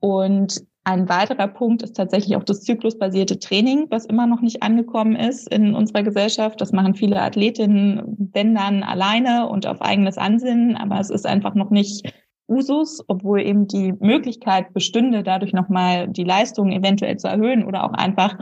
Und 0.00 0.62
ein 0.84 1.08
weiterer 1.08 1.48
Punkt 1.48 1.82
ist 1.82 1.96
tatsächlich 1.96 2.36
auch 2.36 2.44
das 2.44 2.62
zyklusbasierte 2.62 3.38
Training, 3.38 3.88
was 3.90 4.06
immer 4.06 4.26
noch 4.26 4.40
nicht 4.40 4.62
angekommen 4.62 5.16
ist 5.16 5.52
in 5.52 5.74
unserer 5.74 6.02
Gesellschaft. 6.02 6.60
Das 6.60 6.72
machen 6.72 6.94
viele 6.94 7.20
Athletinnen, 7.20 8.30
wenn 8.32 8.54
dann 8.54 8.82
alleine 8.82 9.48
und 9.48 9.66
auf 9.66 9.82
eigenes 9.82 10.16
Ansinnen, 10.16 10.76
aber 10.76 10.98
es 10.98 11.10
ist 11.10 11.26
einfach 11.26 11.54
noch 11.54 11.70
nicht 11.70 12.10
Usus, 12.48 13.04
obwohl 13.08 13.42
eben 13.42 13.68
die 13.68 13.92
Möglichkeit 13.92 14.72
bestünde, 14.72 15.22
dadurch 15.22 15.52
nochmal 15.52 16.08
die 16.08 16.24
Leistung 16.24 16.72
eventuell 16.72 17.16
zu 17.18 17.28
erhöhen 17.28 17.64
oder 17.64 17.84
auch 17.84 17.92
einfach 17.92 18.36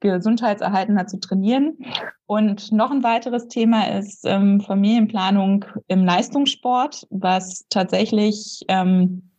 gesundheitserhaltender 0.00 1.06
zu 1.06 1.18
trainieren. 1.18 1.78
Und 2.26 2.72
noch 2.72 2.90
ein 2.90 3.02
weiteres 3.02 3.48
Thema 3.48 3.96
ist 3.96 4.24
ähm, 4.26 4.60
Familienplanung 4.60 5.64
im 5.86 6.04
Leistungssport, 6.04 7.06
was 7.10 7.66
tatsächlich 7.70 8.64
ähm, 8.68 9.30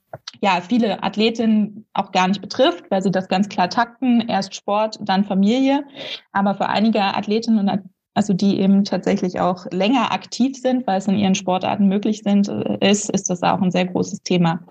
ja, 0.41 0.61
viele 0.61 1.03
Athletinnen 1.03 1.85
auch 1.93 2.11
gar 2.11 2.27
nicht 2.27 2.41
betrifft, 2.41 2.89
weil 2.89 3.01
sie 3.01 3.11
das 3.11 3.27
ganz 3.27 3.49
klar 3.49 3.69
takten. 3.69 4.21
Erst 4.21 4.55
Sport, 4.55 4.97
dann 5.01 5.25
Familie. 5.25 5.83
Aber 6.31 6.55
für 6.55 6.67
einige 6.67 7.01
Athletinnen 7.01 7.59
und 7.59 7.89
also 8.15 8.33
die 8.33 8.59
eben 8.59 8.83
tatsächlich 8.83 9.39
auch 9.39 9.67
länger 9.71 10.11
aktiv 10.11 10.57
sind, 10.57 10.87
weil 10.87 10.97
es 10.97 11.07
in 11.07 11.17
ihren 11.17 11.35
Sportarten 11.35 11.87
möglich 11.87 12.23
sind, 12.23 12.47
äh, 12.47 12.77
ist, 12.89 13.11
ist 13.11 13.29
das 13.29 13.43
auch 13.43 13.61
ein 13.61 13.71
sehr 13.71 13.85
großes 13.85 14.23
Thema. 14.23 14.61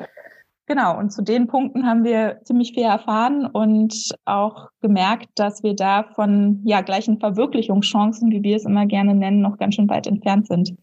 Genau, 0.67 0.99
und 0.99 1.11
zu 1.11 1.23
den 1.23 1.47
Punkten 1.47 1.87
haben 1.87 2.05
wir 2.05 2.41
ziemlich 2.45 2.73
viel 2.73 2.85
erfahren 2.85 3.45
und 3.45 4.15
auch 4.25 4.71
gemerkt, 4.81 5.29
dass 5.35 5.63
wir 5.63 5.77
da 5.77 6.05
von 6.15 6.63
ja, 6.65 6.81
gleichen 6.81 7.21
Verwirklichungschancen, 7.21 8.31
wie 8.31 8.43
wir 8.43 8.57
es 8.57 8.65
immer 8.65 8.87
gerne 8.87 9.15
nennen, 9.15 9.43
noch 9.43 9.59
ganz 9.59 9.75
schön 9.75 9.91
weit 9.91 10.07
entfernt 10.07 10.47
sind. 10.47 10.75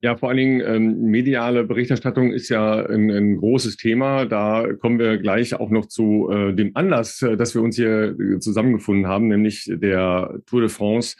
Ja, 0.00 0.16
vor 0.16 0.28
allen 0.28 0.38
Dingen 0.38 0.60
ähm, 0.64 1.10
mediale 1.10 1.64
Berichterstattung 1.64 2.30
ist 2.32 2.48
ja 2.50 2.86
ein, 2.86 3.10
ein, 3.10 3.36
großes 3.36 3.76
Thema. 3.76 4.26
Da 4.26 4.72
kommen 4.74 5.00
wir 5.00 5.18
gleich 5.18 5.54
auch 5.54 5.70
noch 5.70 5.86
zu 5.86 6.30
äh, 6.30 6.54
dem 6.54 6.70
Anlass, 6.76 7.20
äh, 7.22 7.36
dass 7.36 7.56
wir 7.56 7.62
uns 7.62 7.74
hier 7.74 8.14
äh, 8.16 8.38
zusammengefunden 8.38 9.08
haben, 9.08 9.26
nämlich 9.26 9.68
der 9.68 10.38
Tour 10.46 10.60
de 10.60 10.70
France 10.70 11.16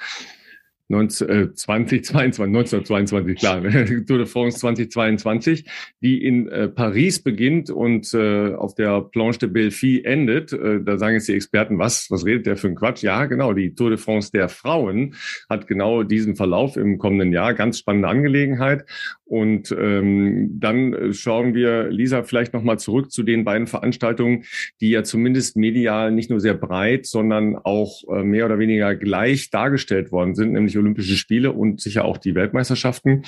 2022, 0.88 2.44
1922, 2.46 3.38
klar, 3.38 3.62
Tour 4.06 4.18
de 4.18 4.26
France 4.26 4.58
2022, 4.58 5.64
die 6.00 6.24
in 6.24 6.48
äh, 6.48 6.68
Paris 6.68 7.22
beginnt 7.22 7.70
und 7.70 8.12
äh, 8.14 8.54
auf 8.54 8.74
der 8.74 9.02
Planche 9.02 9.40
de 9.40 9.48
Belfi 9.50 10.02
endet. 10.04 10.52
Äh, 10.52 10.82
da 10.82 10.96
sagen 10.96 11.14
jetzt 11.14 11.28
die 11.28 11.34
Experten, 11.34 11.78
was, 11.78 12.10
was 12.10 12.24
redet 12.24 12.46
der 12.46 12.56
für 12.56 12.68
ein 12.68 12.74
Quatsch? 12.74 13.02
Ja, 13.02 13.26
genau, 13.26 13.52
die 13.52 13.74
Tour 13.74 13.90
de 13.90 13.98
France 13.98 14.32
der 14.32 14.48
Frauen 14.48 15.14
hat 15.50 15.66
genau 15.66 16.02
diesen 16.02 16.36
Verlauf 16.36 16.76
im 16.76 16.98
kommenden 16.98 17.32
Jahr. 17.32 17.52
Ganz 17.52 17.78
spannende 17.78 18.08
Angelegenheit. 18.08 18.84
Und 19.28 19.76
ähm, 19.78 20.58
dann 20.58 21.12
schauen 21.12 21.54
wir, 21.54 21.90
Lisa, 21.90 22.22
vielleicht 22.22 22.54
nochmal 22.54 22.78
zurück 22.78 23.12
zu 23.12 23.22
den 23.22 23.44
beiden 23.44 23.66
Veranstaltungen, 23.66 24.44
die 24.80 24.90
ja 24.90 25.04
zumindest 25.04 25.56
medial 25.56 26.12
nicht 26.12 26.30
nur 26.30 26.40
sehr 26.40 26.54
breit, 26.54 27.04
sondern 27.04 27.56
auch 27.56 28.04
äh, 28.08 28.22
mehr 28.24 28.46
oder 28.46 28.58
weniger 28.58 28.94
gleich 28.96 29.50
dargestellt 29.50 30.12
worden 30.12 30.34
sind, 30.34 30.52
nämlich 30.52 30.78
Olympische 30.78 31.16
Spiele 31.16 31.52
und 31.52 31.80
sicher 31.80 32.06
auch 32.06 32.16
die 32.16 32.34
Weltmeisterschaften. 32.34 33.22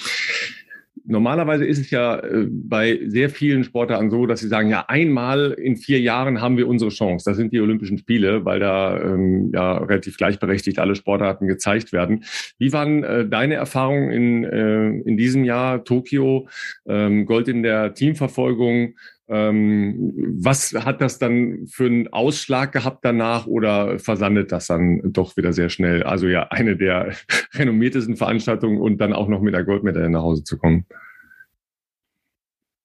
Normalerweise 1.10 1.64
ist 1.64 1.78
es 1.78 1.90
ja 1.90 2.18
äh, 2.20 2.46
bei 2.48 3.00
sehr 3.06 3.30
vielen 3.30 3.64
Sportarten 3.64 4.10
so, 4.10 4.26
dass 4.26 4.40
sie 4.40 4.48
sagen, 4.48 4.70
ja, 4.70 4.84
einmal 4.86 5.52
in 5.52 5.76
vier 5.76 6.00
Jahren 6.00 6.40
haben 6.40 6.56
wir 6.56 6.68
unsere 6.68 6.90
Chance. 6.90 7.28
Das 7.28 7.36
sind 7.36 7.52
die 7.52 7.60
Olympischen 7.60 7.98
Spiele, 7.98 8.44
weil 8.44 8.60
da 8.60 9.00
ähm, 9.00 9.50
ja 9.52 9.78
relativ 9.78 10.16
gleichberechtigt 10.16 10.78
alle 10.78 10.94
Sportarten 10.94 11.48
gezeigt 11.48 11.92
werden. 11.92 12.24
Wie 12.58 12.72
waren 12.72 13.02
äh, 13.02 13.28
deine 13.28 13.54
Erfahrungen 13.54 14.10
in, 14.12 14.44
äh, 14.44 14.88
in 15.08 15.16
diesem 15.16 15.44
Jahr? 15.44 15.84
Tokio, 15.84 16.48
ähm, 16.86 17.26
Gold 17.26 17.48
in 17.48 17.64
der 17.64 17.94
Teamverfolgung, 17.94 18.94
was 19.32 20.74
hat 20.74 21.00
das 21.00 21.20
dann 21.20 21.66
für 21.68 21.86
einen 21.86 22.12
Ausschlag 22.12 22.72
gehabt 22.72 23.04
danach 23.04 23.46
oder 23.46 24.00
versandet 24.00 24.50
das 24.50 24.66
dann 24.66 25.00
doch 25.04 25.36
wieder 25.36 25.52
sehr 25.52 25.68
schnell? 25.68 26.02
Also 26.02 26.26
ja, 26.26 26.48
eine 26.50 26.76
der 26.76 27.14
renommiertesten 27.54 28.16
Veranstaltungen 28.16 28.80
und 28.80 28.98
dann 28.98 29.12
auch 29.12 29.28
noch 29.28 29.40
mit 29.40 29.54
der 29.54 29.62
Goldmedaille 29.62 30.10
nach 30.10 30.22
Hause 30.22 30.42
zu 30.42 30.58
kommen. 30.58 30.84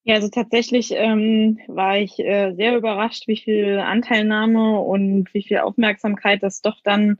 Ja, 0.04 0.16
also 0.16 0.30
tatsächlich 0.30 0.92
ähm, 0.92 1.58
war 1.68 1.98
ich 1.98 2.20
äh, 2.20 2.54
sehr 2.54 2.78
überrascht, 2.78 3.28
wie 3.28 3.38
viel 3.38 3.80
Anteilnahme 3.80 4.80
und 4.80 5.34
wie 5.34 5.42
viel 5.42 5.58
Aufmerksamkeit 5.58 6.44
das 6.44 6.62
doch 6.62 6.80
dann 6.84 7.18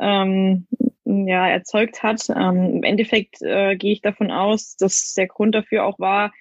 ähm, 0.00 0.68
ja, 1.04 1.48
erzeugt 1.48 2.04
hat. 2.04 2.28
Ähm, 2.28 2.76
Im 2.76 2.82
Endeffekt 2.84 3.42
äh, 3.42 3.74
gehe 3.74 3.92
ich 3.92 4.02
davon 4.02 4.30
aus, 4.30 4.76
dass 4.76 5.14
der 5.14 5.26
Grund 5.26 5.56
dafür 5.56 5.84
auch 5.84 5.98
war, 5.98 6.32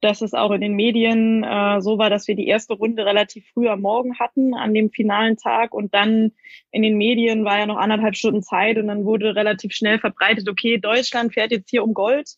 dass 0.00 0.22
es 0.22 0.34
auch 0.34 0.52
in 0.52 0.60
den 0.60 0.74
Medien 0.74 1.42
äh, 1.42 1.80
so 1.80 1.98
war, 1.98 2.10
dass 2.10 2.28
wir 2.28 2.36
die 2.36 2.46
erste 2.46 2.74
Runde 2.74 3.04
relativ 3.04 3.48
früh 3.52 3.68
am 3.68 3.80
Morgen 3.80 4.18
hatten, 4.18 4.54
an 4.54 4.72
dem 4.74 4.90
finalen 4.90 5.36
Tag. 5.36 5.74
Und 5.74 5.94
dann 5.94 6.32
in 6.70 6.82
den 6.82 6.96
Medien 6.96 7.44
war 7.44 7.58
ja 7.58 7.66
noch 7.66 7.78
anderthalb 7.78 8.16
Stunden 8.16 8.42
Zeit 8.42 8.78
und 8.78 8.88
dann 8.88 9.04
wurde 9.04 9.34
relativ 9.34 9.72
schnell 9.72 9.98
verbreitet, 9.98 10.48
okay, 10.48 10.78
Deutschland 10.78 11.34
fährt 11.34 11.50
jetzt 11.50 11.70
hier 11.70 11.82
um 11.82 11.94
Gold 11.94 12.36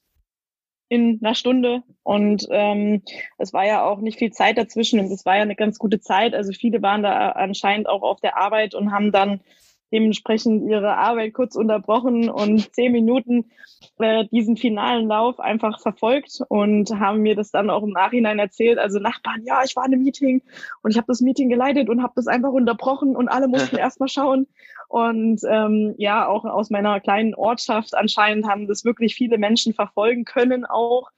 in 0.88 1.21
einer 1.23 1.35
Stunde. 1.35 1.83
Und 2.02 2.47
ähm, 2.50 3.02
es 3.38 3.52
war 3.52 3.67
ja 3.67 3.85
auch 3.85 4.00
nicht 4.00 4.19
viel 4.19 4.33
Zeit 4.33 4.59
dazwischen 4.59 4.99
und 4.99 5.07
es 5.12 5.25
war 5.25 5.37
ja 5.37 5.43
eine 5.43 5.57
ganz 5.57 5.79
gute 5.79 6.00
Zeit. 6.00 6.35
Also 6.35 6.52
viele 6.52 6.83
waren 6.83 7.02
da 7.02 7.31
anscheinend 7.31 7.88
auch 7.88 8.02
auf 8.02 8.21
der 8.21 8.37
Arbeit 8.37 8.75
und 8.75 8.90
haben 8.90 9.12
dann 9.12 9.40
dementsprechend 9.92 10.68
ihre 10.68 10.97
Arbeit 10.97 11.35
kurz 11.35 11.56
unterbrochen 11.56 12.28
und 12.30 12.75
zehn 12.75 12.92
Minuten 12.92 13.50
äh, 13.99 14.26
diesen 14.30 14.56
finalen 14.56 15.09
Lauf 15.09 15.40
einfach 15.40 15.80
verfolgt 15.80 16.40
und 16.49 16.90
haben 16.99 17.20
mir 17.20 17.35
das 17.35 17.50
dann 17.50 17.70
auch 17.70 17.82
im 17.82 17.90
Nachhinein 17.90 18.38
erzählt. 18.38 18.78
Also 18.78 18.99
Nachbarn, 18.99 19.42
ja, 19.44 19.62
ich 19.64 19.76
war 19.76 19.87
in 19.87 19.94
einem 19.94 20.02
Meeting 20.02 20.42
und 20.82 20.90
ich 20.90 20.97
habe 20.97 21.06
das 21.09 21.20
Meeting 21.20 21.49
geleitet 21.49 21.88
und 21.88 22.02
habe 22.02 22.12
das 22.16 22.26
einfach 22.26 22.52
unterbrochen 22.52 23.16
und 23.16 23.28
alle 23.28 23.49
mussten 23.49 23.76
erstmal 23.76 24.09
schauen. 24.09 24.47
Und 24.88 25.42
ähm, 25.49 25.94
ja, 25.99 26.26
auch 26.26 26.44
aus 26.44 26.70
meiner 26.70 26.99
kleinen 27.00 27.35
Ortschaft 27.35 27.94
anscheinend 27.94 28.49
haben 28.49 28.66
das 28.66 28.85
wirklich 28.85 29.14
viele 29.14 29.38
Menschen 29.38 29.73
verfolgen 29.73 30.25
können 30.25 30.64
auch. 30.64 31.11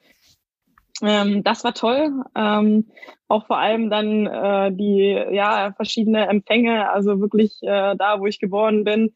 Ähm, 1.00 1.42
das 1.42 1.64
war 1.64 1.74
toll. 1.74 2.24
Ähm, 2.36 2.88
auch 3.28 3.46
vor 3.46 3.58
allem 3.58 3.88
dann 3.88 4.26
äh, 4.26 4.72
die 4.72 5.12
ja 5.32 5.72
verschiedene 5.74 6.28
Empfänge, 6.28 6.90
also 6.90 7.20
wirklich 7.20 7.58
äh, 7.62 7.96
da, 7.96 8.20
wo 8.20 8.26
ich 8.26 8.38
geboren 8.38 8.84
bin, 8.84 9.14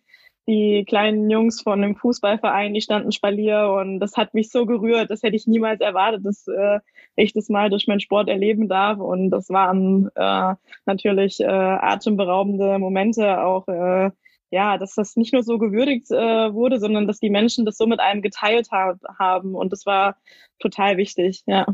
die 0.49 0.85
kleinen 0.87 1.29
Jungs 1.29 1.61
von 1.61 1.83
dem 1.83 1.97
Fußballverein, 1.97 2.73
die 2.73 2.81
standen 2.81 3.11
Spalier 3.13 3.75
und 3.81 3.99
das 3.99 4.17
hat 4.17 4.33
mich 4.33 4.51
so 4.51 4.65
gerührt. 4.65 5.11
Das 5.11 5.23
hätte 5.23 5.37
ich 5.37 5.47
niemals 5.47 5.81
erwartet, 5.81 6.25
dass 6.25 6.47
äh, 6.47 6.79
ich 7.17 7.33
das 7.33 7.49
mal 7.49 7.69
durch 7.69 7.89
meinen 7.89 8.01
Sport 8.01 8.29
erleben 8.29 8.69
darf. 8.69 8.99
Und 8.99 9.31
das 9.31 9.51
waren 9.51 10.09
äh, 10.15 10.55
natürlich 10.87 11.41
äh, 11.41 11.47
atemberaubende 11.47 12.79
Momente, 12.79 13.43
auch 13.43 13.67
äh, 13.69 14.11
ja, 14.51 14.79
dass 14.79 14.95
das 14.95 15.17
nicht 15.17 15.33
nur 15.33 15.43
so 15.43 15.59
gewürdigt 15.59 16.11
äh, 16.11 16.53
wurde, 16.53 16.79
sondern 16.79 17.07
dass 17.07 17.19
die 17.19 17.31
Menschen 17.31 17.65
das 17.65 17.77
so 17.77 17.87
mit 17.87 18.01
einem 18.01 18.23
geteilt 18.23 18.71
ha 18.71 18.97
haben. 19.19 19.55
Und 19.55 19.73
das 19.73 19.87
war 19.87 20.17
total 20.59 20.97
wichtig, 20.97 21.43
ja. 21.47 21.67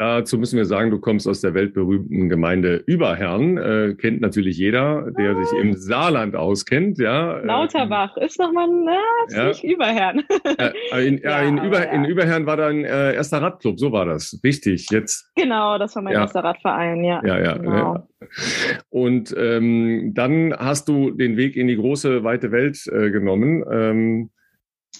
Dazu 0.00 0.38
müssen 0.38 0.56
wir 0.56 0.64
sagen, 0.64 0.90
du 0.90 0.98
kommst 0.98 1.28
aus 1.28 1.42
der 1.42 1.52
weltberühmten 1.52 2.30
Gemeinde 2.30 2.82
Überherrn. 2.86 3.58
Äh, 3.58 3.94
kennt 3.98 4.22
natürlich 4.22 4.56
jeder, 4.56 5.10
der 5.10 5.36
sich 5.36 5.58
im 5.58 5.74
Saarland 5.74 6.34
auskennt. 6.34 6.98
Ja. 6.98 7.36
Lauterbach 7.40 8.16
ist 8.16 8.40
nochmal 8.40 8.70
äh, 8.70 9.36
ja. 9.36 9.48
nicht 9.48 9.62
Überherrn. 9.62 10.22
Äh, 10.92 11.06
in, 11.06 11.18
ja, 11.18 11.40
in, 11.42 11.58
Über, 11.58 11.84
ja. 11.84 11.92
in 11.92 12.04
Überherrn 12.06 12.46
war 12.46 12.56
dein 12.56 12.84
äh, 12.84 13.14
erster 13.14 13.42
Radclub, 13.42 13.78
so 13.78 13.92
war 13.92 14.06
das. 14.06 14.40
Richtig, 14.42 14.86
jetzt. 14.90 15.30
Genau, 15.36 15.78
das 15.78 15.94
war 15.94 16.02
mein 16.02 16.14
ja. 16.14 16.22
erster 16.22 16.42
Radverein, 16.42 17.04
ja. 17.04 17.22
Ja, 17.24 17.38
ja. 17.38 17.58
Genau. 17.58 18.08
Und 18.88 19.34
ähm, 19.36 20.12
dann 20.14 20.54
hast 20.56 20.88
du 20.88 21.10
den 21.10 21.36
Weg 21.36 21.56
in 21.56 21.68
die 21.68 21.76
große, 21.76 22.24
weite 22.24 22.52
Welt 22.52 22.86
äh, 22.86 23.10
genommen. 23.10 23.64
Ähm, 23.70 24.30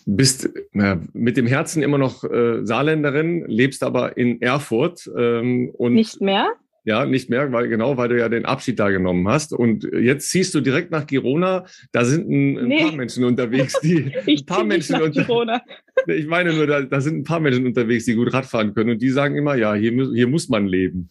bist 0.06 0.50
äh, 0.72 0.96
mit 1.12 1.36
dem 1.36 1.46
Herzen 1.46 1.82
immer 1.82 1.98
noch 1.98 2.24
äh, 2.24 2.64
Saarländerin, 2.64 3.44
lebst 3.46 3.82
aber 3.82 4.16
in 4.16 4.40
Erfurt. 4.42 5.10
Ähm, 5.16 5.70
und 5.76 5.94
nicht 5.94 6.20
mehr? 6.20 6.52
Ja, 6.84 7.04
nicht 7.04 7.28
mehr, 7.28 7.52
weil 7.52 7.68
genau, 7.68 7.98
weil 7.98 8.08
du 8.08 8.18
ja 8.18 8.28
den 8.30 8.46
Abschied 8.46 8.78
da 8.78 8.88
genommen 8.90 9.28
hast. 9.28 9.52
Und 9.52 9.84
jetzt 9.92 10.30
ziehst 10.30 10.54
du 10.54 10.60
direkt 10.60 10.90
nach 10.90 11.06
Girona. 11.06 11.66
Da 11.92 12.04
sind 12.04 12.28
ein, 12.28 12.58
ein 12.58 12.68
nee. 12.68 12.82
paar 12.82 12.92
Menschen 12.92 13.24
unterwegs, 13.24 13.78
die 13.80 14.12
ich 14.26 14.42
ein 14.42 14.46
paar 14.46 14.64
Menschen 14.64 14.94
nach 14.94 15.02
unter 15.02 15.24
Girona. 15.24 15.62
Ich 16.06 16.26
meine 16.26 16.54
nur, 16.54 16.66
da, 16.66 16.80
da 16.80 17.02
sind 17.02 17.18
ein 17.18 17.24
paar 17.24 17.40
Menschen 17.40 17.66
unterwegs, 17.66 18.06
die 18.06 18.14
gut 18.14 18.32
Radfahren 18.32 18.72
können 18.72 18.92
und 18.92 19.02
die 19.02 19.10
sagen 19.10 19.36
immer, 19.36 19.54
ja, 19.54 19.74
hier, 19.74 19.92
hier 20.14 20.26
muss 20.28 20.48
man 20.48 20.66
leben. 20.66 21.10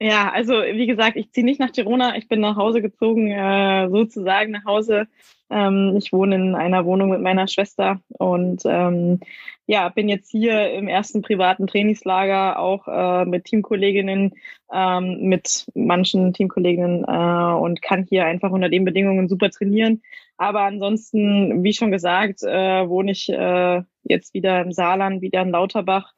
Ja, 0.00 0.30
also 0.30 0.52
wie 0.52 0.86
gesagt, 0.86 1.16
ich 1.16 1.32
ziehe 1.32 1.44
nicht 1.44 1.58
nach 1.58 1.72
Girona, 1.72 2.16
ich 2.16 2.28
bin 2.28 2.40
nach 2.40 2.56
Hause 2.56 2.80
gezogen, 2.80 3.32
äh, 3.32 3.88
sozusagen 3.90 4.52
nach 4.52 4.64
Hause. 4.64 5.08
Ähm, 5.50 5.96
ich 5.98 6.12
wohne 6.12 6.36
in 6.36 6.54
einer 6.54 6.84
Wohnung 6.84 7.10
mit 7.10 7.20
meiner 7.20 7.48
Schwester 7.48 8.00
und 8.18 8.62
ähm, 8.64 9.18
ja, 9.66 9.88
bin 9.88 10.08
jetzt 10.08 10.30
hier 10.30 10.72
im 10.72 10.88
ersten 10.88 11.20
privaten 11.22 11.66
Trainingslager 11.66 12.58
auch 12.60 12.86
äh, 12.86 13.24
mit 13.24 13.46
Teamkolleginnen, 13.46 14.34
ähm, 14.72 15.18
mit 15.22 15.66
manchen 15.74 16.32
Teamkolleginnen 16.32 17.04
äh, 17.04 17.54
und 17.60 17.82
kann 17.82 18.06
hier 18.08 18.24
einfach 18.24 18.50
unter 18.52 18.68
den 18.68 18.84
Bedingungen 18.84 19.28
super 19.28 19.50
trainieren. 19.50 20.02
Aber 20.36 20.60
ansonsten, 20.62 21.64
wie 21.64 21.72
schon 21.72 21.90
gesagt, 21.90 22.42
äh, 22.44 22.88
wohne 22.88 23.10
ich 23.12 23.28
äh, 23.28 23.82
jetzt 24.04 24.32
wieder 24.32 24.62
im 24.62 24.72
Saarland, 24.72 25.22
wieder 25.22 25.42
in 25.42 25.50
Lauterbach 25.50 26.14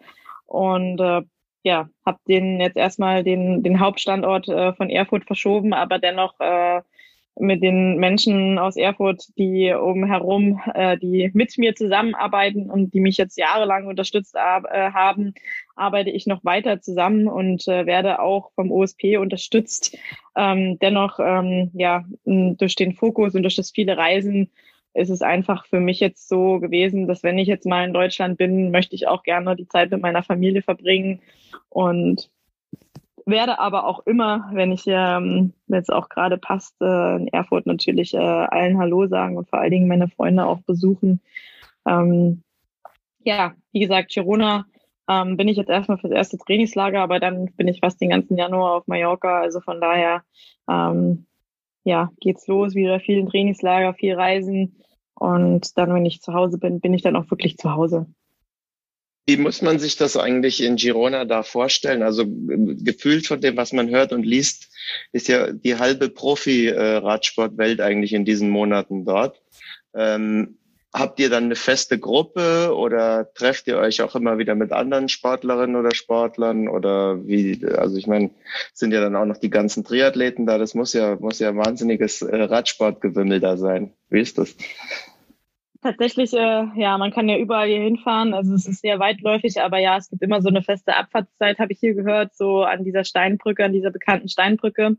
und 0.47 1.01
äh, 1.01 1.23
ja, 1.63 1.89
habe 2.07 2.19
den 2.29 2.61
jetzt 2.61 2.77
erstmal 2.77 3.25
den, 3.25 3.63
den 3.63 3.81
Hauptstandort 3.81 4.49
äh, 4.49 4.73
von 4.75 4.91
Erfurt 4.91 5.25
verschoben, 5.27 5.73
aber 5.73 5.99
dennoch 5.99 6.39
äh, 6.41 6.81
mit 7.39 7.63
den 7.63 7.97
Menschen 7.97 8.59
aus 8.59 8.77
Erfurt, 8.77 9.25
die 9.39 9.73
um 9.73 10.05
herum, 10.05 10.61
äh, 10.75 10.99
die 10.99 11.31
mit 11.33 11.57
mir 11.59 11.75
zusammenarbeiten 11.75 12.71
und 12.71 12.93
die 12.93 13.01
mich 13.01 13.17
jetzt 13.17 13.39
jahrelang 13.39 13.87
unterstützt 13.87 14.35
äh, 14.35 14.39
haben, 14.39 15.35
arbeite 15.75 16.11
ich 16.11 16.27
noch 16.27 16.45
weiter 16.45 16.81
zusammen 16.81 17.29
und 17.29 17.67
äh, 17.67 17.87
werde 17.87 18.21
auch 18.21 18.51
vom 18.55 18.71
OSP 18.71 19.17
unterstützt. 19.19 19.97
Ähm, 20.37 20.79
dennoch, 20.81 21.19
ähm, 21.19 21.71
ja, 21.75 22.05
durch 22.25 22.75
den 22.75 22.95
Fokus 22.95 23.35
und 23.35 23.43
durch 23.43 23.57
das 23.57 23.71
viele 23.71 23.97
Reisen 23.97 24.51
ist 24.95 25.11
es 25.11 25.23
einfach 25.23 25.67
für 25.67 25.81
mich 25.81 26.01
jetzt 26.01 26.29
so 26.29 26.59
gewesen, 26.59 27.07
dass 27.07 27.23
wenn 27.23 27.39
ich 27.39 27.49
jetzt 27.49 27.67
mal 27.67 27.87
in 27.87 27.95
Deutschland 27.95 28.39
bin, 28.39 28.71
möchte 28.71 28.95
ich 28.95 29.07
auch 29.07 29.23
gerne 29.23 29.57
die 29.57 29.69
Zeit 29.69 29.91
mit 29.91 30.03
meiner 30.03 30.23
Familie 30.23 30.63
verbringen 30.63 31.21
und 31.69 32.31
werde 33.27 33.59
aber 33.59 33.87
auch 33.87 34.01
immer, 34.07 34.51
wenn 34.53 34.73
ich 34.73 34.85
ähm, 34.87 35.53
jetzt 35.69 35.93
auch 35.93 36.09
gerade 36.09 36.39
passt, 36.39 36.75
äh, 36.81 37.17
in 37.17 37.29
Erfurt 37.29 37.67
natürlich 37.67 38.15
äh, 38.15 38.19
allen 38.19 38.79
Hallo 38.79 39.07
sagen 39.07 39.37
und 39.37 39.49
vor 39.49 39.61
allen 39.61 39.71
Dingen 39.71 39.89
meine 39.89 40.09
Freunde 40.09 40.47
auch 40.47 40.61
besuchen. 40.63 41.21
Ähm, 41.87 42.43
ja, 43.23 43.55
wie 43.73 43.81
gesagt, 43.81 44.11
Girona 44.13 44.67
ähm, 45.09 45.37
bin 45.37 45.49
ich 45.49 45.57
jetzt 45.57 45.71
erstmal 45.71 45.99
fürs 45.99 46.13
erste 46.13 46.39
Trainingslager, 46.39 47.01
aber 47.01 47.21
dann 47.21 47.47
bin 47.57 47.69
ich 47.69 47.81
fast 47.81 48.01
den 48.01 48.11
ganzen 48.11 48.37
Januar 48.37 48.77
auf 48.77 48.87
Mallorca. 48.87 49.41
Also 49.41 49.61
von 49.61 49.81
daher 49.81 50.23
ähm, 50.69 51.27
ja, 51.85 52.11
geht's 52.21 52.47
los, 52.47 52.75
wieder 52.75 53.01
viel 53.01 53.27
Trainingslager, 53.27 53.95
viel 53.95 54.15
Reisen. 54.15 54.77
Und 55.15 55.77
dann, 55.77 55.93
wenn 55.95 56.07
ich 56.07 56.23
zu 56.23 56.33
Hause 56.33 56.59
bin, 56.59 56.81
bin 56.81 56.95
ich 56.95 57.03
dann 57.03 57.17
auch 57.17 57.31
wirklich 57.31 57.57
zu 57.59 57.73
Hause. 57.73 58.07
Wie 59.27 59.37
muss 59.37 59.63
man 59.63 59.79
sich 59.79 59.97
das 59.97 60.17
eigentlich 60.17 60.63
in 60.63 60.77
Girona 60.77 61.25
da 61.25 61.43
vorstellen? 61.43 62.03
Also 62.03 62.25
gefühlt 62.27 63.27
von 63.27 63.41
dem, 63.41 63.57
was 63.57 63.73
man 63.73 63.91
hört 63.91 64.13
und 64.13 64.25
liest, 64.25 64.73
ist 65.13 65.29
ja 65.29 65.53
die 65.53 65.77
halbe 65.77 66.09
Profi-Radsportwelt 66.09 67.81
eigentlich 67.81 68.13
in 68.13 68.25
diesen 68.25 68.51
Monaten 68.51 69.05
dort. 69.05 69.41
Ähm, 69.95 70.59
Habt 70.93 71.21
ihr 71.21 71.31
dann 71.31 71.45
eine 71.45 71.55
feste 71.55 72.01
Gruppe 72.01 72.75
oder 72.75 73.33
trefft 73.35 73.69
ihr 73.69 73.79
euch 73.79 74.03
auch 74.03 74.17
immer 74.17 74.39
wieder 74.39 74.57
mit 74.57 74.73
anderen 74.73 75.09
Sportlerinnen 75.09 75.77
oder 75.77 75.95
Sportlern 75.95 76.67
oder 76.67 77.25
wie, 77.27 77.65
also 77.77 77.97
ich 77.97 78.09
meine, 78.09 78.31
sind 78.75 78.93
ja 78.93 79.01
dann 79.01 79.15
auch 79.15 79.25
noch 79.25 79.37
die 79.37 79.51
ganzen 79.51 79.85
Triathleten 79.85 80.47
da, 80.47 80.59
das 80.59 80.75
muss 80.75 80.93
ja, 80.93 81.17
muss 81.21 81.39
ja 81.39 81.55
wahnsinniges 81.55 82.23
äh, 82.23 82.43
Radsportgewimmel 82.43 83.39
da 83.39 83.57
sein. 83.57 83.93
Wie 84.09 84.21
ist 84.21 84.39
das? 84.39 84.57
Tatsächlich, 85.83 86.35
äh, 86.35 86.67
ja, 86.75 86.99
man 86.99 87.11
kann 87.11 87.31
ja 87.31 87.39
überall 87.39 87.67
hier 87.67 87.81
hinfahren. 87.81 88.35
Also 88.35 88.53
es 88.55 88.67
ist 88.67 88.83
sehr 88.83 88.99
weitläufig, 88.99 89.63
aber 89.63 89.79
ja, 89.79 89.97
es 89.97 90.11
gibt 90.11 90.21
immer 90.23 90.43
so 90.43 90.51
eine 90.51 90.63
feste 90.63 90.95
Abfahrtszeit, 90.95 91.59
habe 91.59 91.73
ich 91.73 91.81
hier 91.81 91.95
gehört, 91.95 92.37
so 92.37 92.65
an 92.65 92.85
dieser 92.85 93.05
Steinbrücke, 93.05 93.65
an 93.65 93.73
dieser 93.73 93.91
bekannten 93.91 94.29
Steinbrücke. 94.29 94.97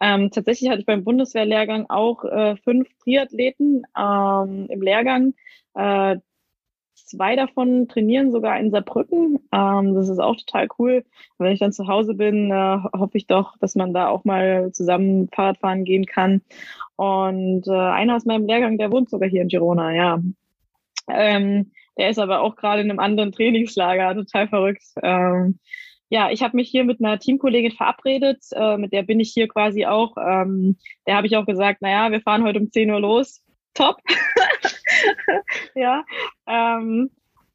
Ähm, 0.00 0.30
tatsächlich 0.30 0.70
hatte 0.70 0.80
ich 0.80 0.86
beim 0.86 1.02
Bundeswehrlehrgang 1.02 1.86
auch 1.88 2.24
äh, 2.24 2.54
fünf 2.58 2.88
Triathleten 3.02 3.82
ähm, 3.98 4.66
im 4.68 4.82
Lehrgang. 4.82 5.34
Äh, 5.74 6.18
zwei 6.94 7.34
davon 7.34 7.88
trainieren 7.88 8.30
sogar 8.30 8.58
in 8.60 8.70
Saarbrücken. 8.70 9.40
Ähm, 9.52 9.94
das 9.94 10.08
ist 10.08 10.20
auch 10.20 10.36
total 10.36 10.68
cool. 10.78 11.04
Wenn 11.38 11.52
ich 11.52 11.58
dann 11.58 11.72
zu 11.72 11.88
Hause 11.88 12.14
bin, 12.14 12.52
äh, 12.52 12.78
hoffe 12.96 13.18
ich 13.18 13.26
doch, 13.26 13.56
dass 13.58 13.74
man 13.74 13.92
da 13.92 14.08
auch 14.08 14.24
mal 14.24 14.70
zusammen 14.72 15.28
Fahrrad 15.34 15.58
fahren 15.58 15.84
gehen 15.84 16.06
kann. 16.06 16.42
Und 17.00 17.66
äh, 17.66 17.72
einer 17.72 18.16
aus 18.16 18.26
meinem 18.26 18.46
Lehrgang, 18.46 18.76
der 18.76 18.92
wohnt 18.92 19.08
sogar 19.08 19.26
hier 19.26 19.40
in 19.40 19.48
Girona, 19.48 19.94
ja. 19.94 20.20
Ähm, 21.08 21.72
der 21.96 22.10
ist 22.10 22.18
aber 22.18 22.42
auch 22.42 22.56
gerade 22.56 22.82
in 22.82 22.90
einem 22.90 22.98
anderen 22.98 23.32
Trainingslager, 23.32 24.14
total 24.14 24.48
verrückt. 24.48 24.82
Ähm, 25.02 25.58
ja, 26.10 26.30
ich 26.30 26.42
habe 26.42 26.58
mich 26.58 26.68
hier 26.68 26.84
mit 26.84 27.02
einer 27.02 27.18
Teamkollegin 27.18 27.72
verabredet, 27.72 28.44
äh, 28.52 28.76
mit 28.76 28.92
der 28.92 29.02
bin 29.04 29.18
ich 29.18 29.32
hier 29.32 29.48
quasi 29.48 29.86
auch. 29.86 30.14
Ähm, 30.18 30.76
der 31.06 31.16
habe 31.16 31.26
ich 31.26 31.38
auch 31.38 31.46
gesagt, 31.46 31.80
naja, 31.80 32.12
wir 32.12 32.20
fahren 32.20 32.44
heute 32.44 32.58
um 32.58 32.70
10 32.70 32.90
Uhr 32.90 33.00
los. 33.00 33.42
Top. 33.72 33.96
ja. 35.74 36.04
Ähm, 36.46 37.10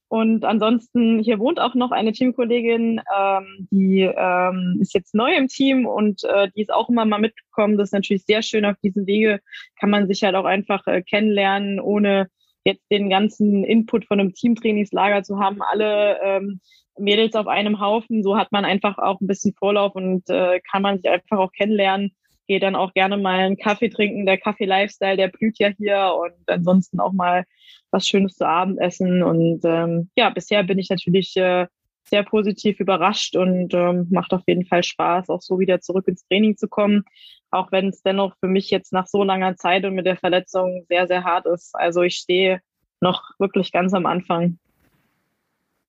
und 0.07 0.45
ansonsten, 0.45 1.19
hier 1.19 1.39
wohnt 1.39 1.59
auch 1.59 1.73
noch 1.73 1.91
eine 1.91 2.11
Teamkollegin, 2.11 3.01
ähm, 3.17 3.67
die 3.71 4.01
ähm, 4.01 4.77
ist 4.79 4.93
jetzt 4.93 5.15
neu 5.15 5.35
im 5.35 5.47
Team 5.47 5.87
und 5.87 6.23
äh, 6.23 6.49
die 6.55 6.61
ist 6.61 6.71
auch 6.71 6.89
immer 6.89 7.05
mal 7.05 7.19
mitgekommen. 7.19 7.77
Das 7.77 7.89
ist 7.89 7.93
natürlich 7.93 8.25
sehr 8.25 8.43
schön. 8.43 8.65
Auf 8.65 8.77
diesem 8.83 9.07
Wege 9.07 9.39
kann 9.79 9.89
man 9.89 10.07
sich 10.07 10.23
halt 10.23 10.35
auch 10.35 10.45
einfach 10.45 10.85
äh, 10.85 11.01
kennenlernen, 11.01 11.79
ohne 11.79 12.27
jetzt 12.63 12.85
den 12.91 13.09
ganzen 13.09 13.63
Input 13.63 14.05
von 14.05 14.19
einem 14.19 14.33
Teamtrainingslager 14.33 15.23
zu 15.23 15.39
haben. 15.39 15.61
Alle 15.61 16.19
ähm, 16.21 16.61
Mädels 16.97 17.35
auf 17.35 17.47
einem 17.47 17.79
Haufen. 17.79 18.23
So 18.23 18.37
hat 18.37 18.51
man 18.51 18.63
einfach 18.63 18.99
auch 18.99 19.19
ein 19.21 19.27
bisschen 19.27 19.53
Vorlauf 19.53 19.95
und 19.95 20.29
äh, 20.29 20.59
kann 20.71 20.83
man 20.83 20.97
sich 20.97 21.09
einfach 21.09 21.39
auch 21.39 21.51
kennenlernen. 21.51 22.15
Gehe 22.47 22.59
dann 22.59 22.75
auch 22.75 22.93
gerne 22.93 23.17
mal 23.17 23.39
einen 23.39 23.57
Kaffee 23.57 23.89
trinken. 23.89 24.25
Der 24.25 24.37
Kaffee-Lifestyle, 24.37 25.17
der 25.17 25.29
blüht 25.29 25.57
ja 25.59 25.69
hier 25.69 26.15
und 26.19 26.33
ansonsten 26.47 26.99
auch 26.99 27.13
mal 27.13 27.45
was 27.91 28.07
Schönes 28.07 28.35
zu 28.35 28.47
Abend 28.47 28.79
essen. 28.79 29.23
Und 29.23 29.61
ähm, 29.65 30.09
ja, 30.15 30.29
bisher 30.29 30.63
bin 30.63 30.79
ich 30.79 30.89
natürlich 30.89 31.35
äh, 31.37 31.67
sehr 32.07 32.23
positiv 32.23 32.79
überrascht 32.79 33.35
und 33.35 33.73
ähm, 33.73 34.07
macht 34.11 34.33
auf 34.33 34.43
jeden 34.47 34.65
Fall 34.65 34.83
Spaß, 34.83 35.29
auch 35.29 35.41
so 35.41 35.59
wieder 35.59 35.81
zurück 35.81 36.07
ins 36.07 36.25
Training 36.27 36.55
zu 36.55 36.67
kommen. 36.67 37.03
Auch 37.49 37.71
wenn 37.71 37.89
es 37.89 38.01
dennoch 38.01 38.35
für 38.39 38.47
mich 38.47 38.69
jetzt 38.69 38.93
nach 38.93 39.07
so 39.07 39.23
langer 39.23 39.55
Zeit 39.55 39.85
und 39.85 39.95
mit 39.95 40.05
der 40.05 40.17
Verletzung 40.17 40.85
sehr, 40.87 41.07
sehr 41.07 41.23
hart 41.23 41.45
ist. 41.45 41.75
Also 41.75 42.01
ich 42.01 42.15
stehe 42.15 42.59
noch 43.01 43.23
wirklich 43.39 43.71
ganz 43.71 43.93
am 43.93 44.05
Anfang. 44.05 44.59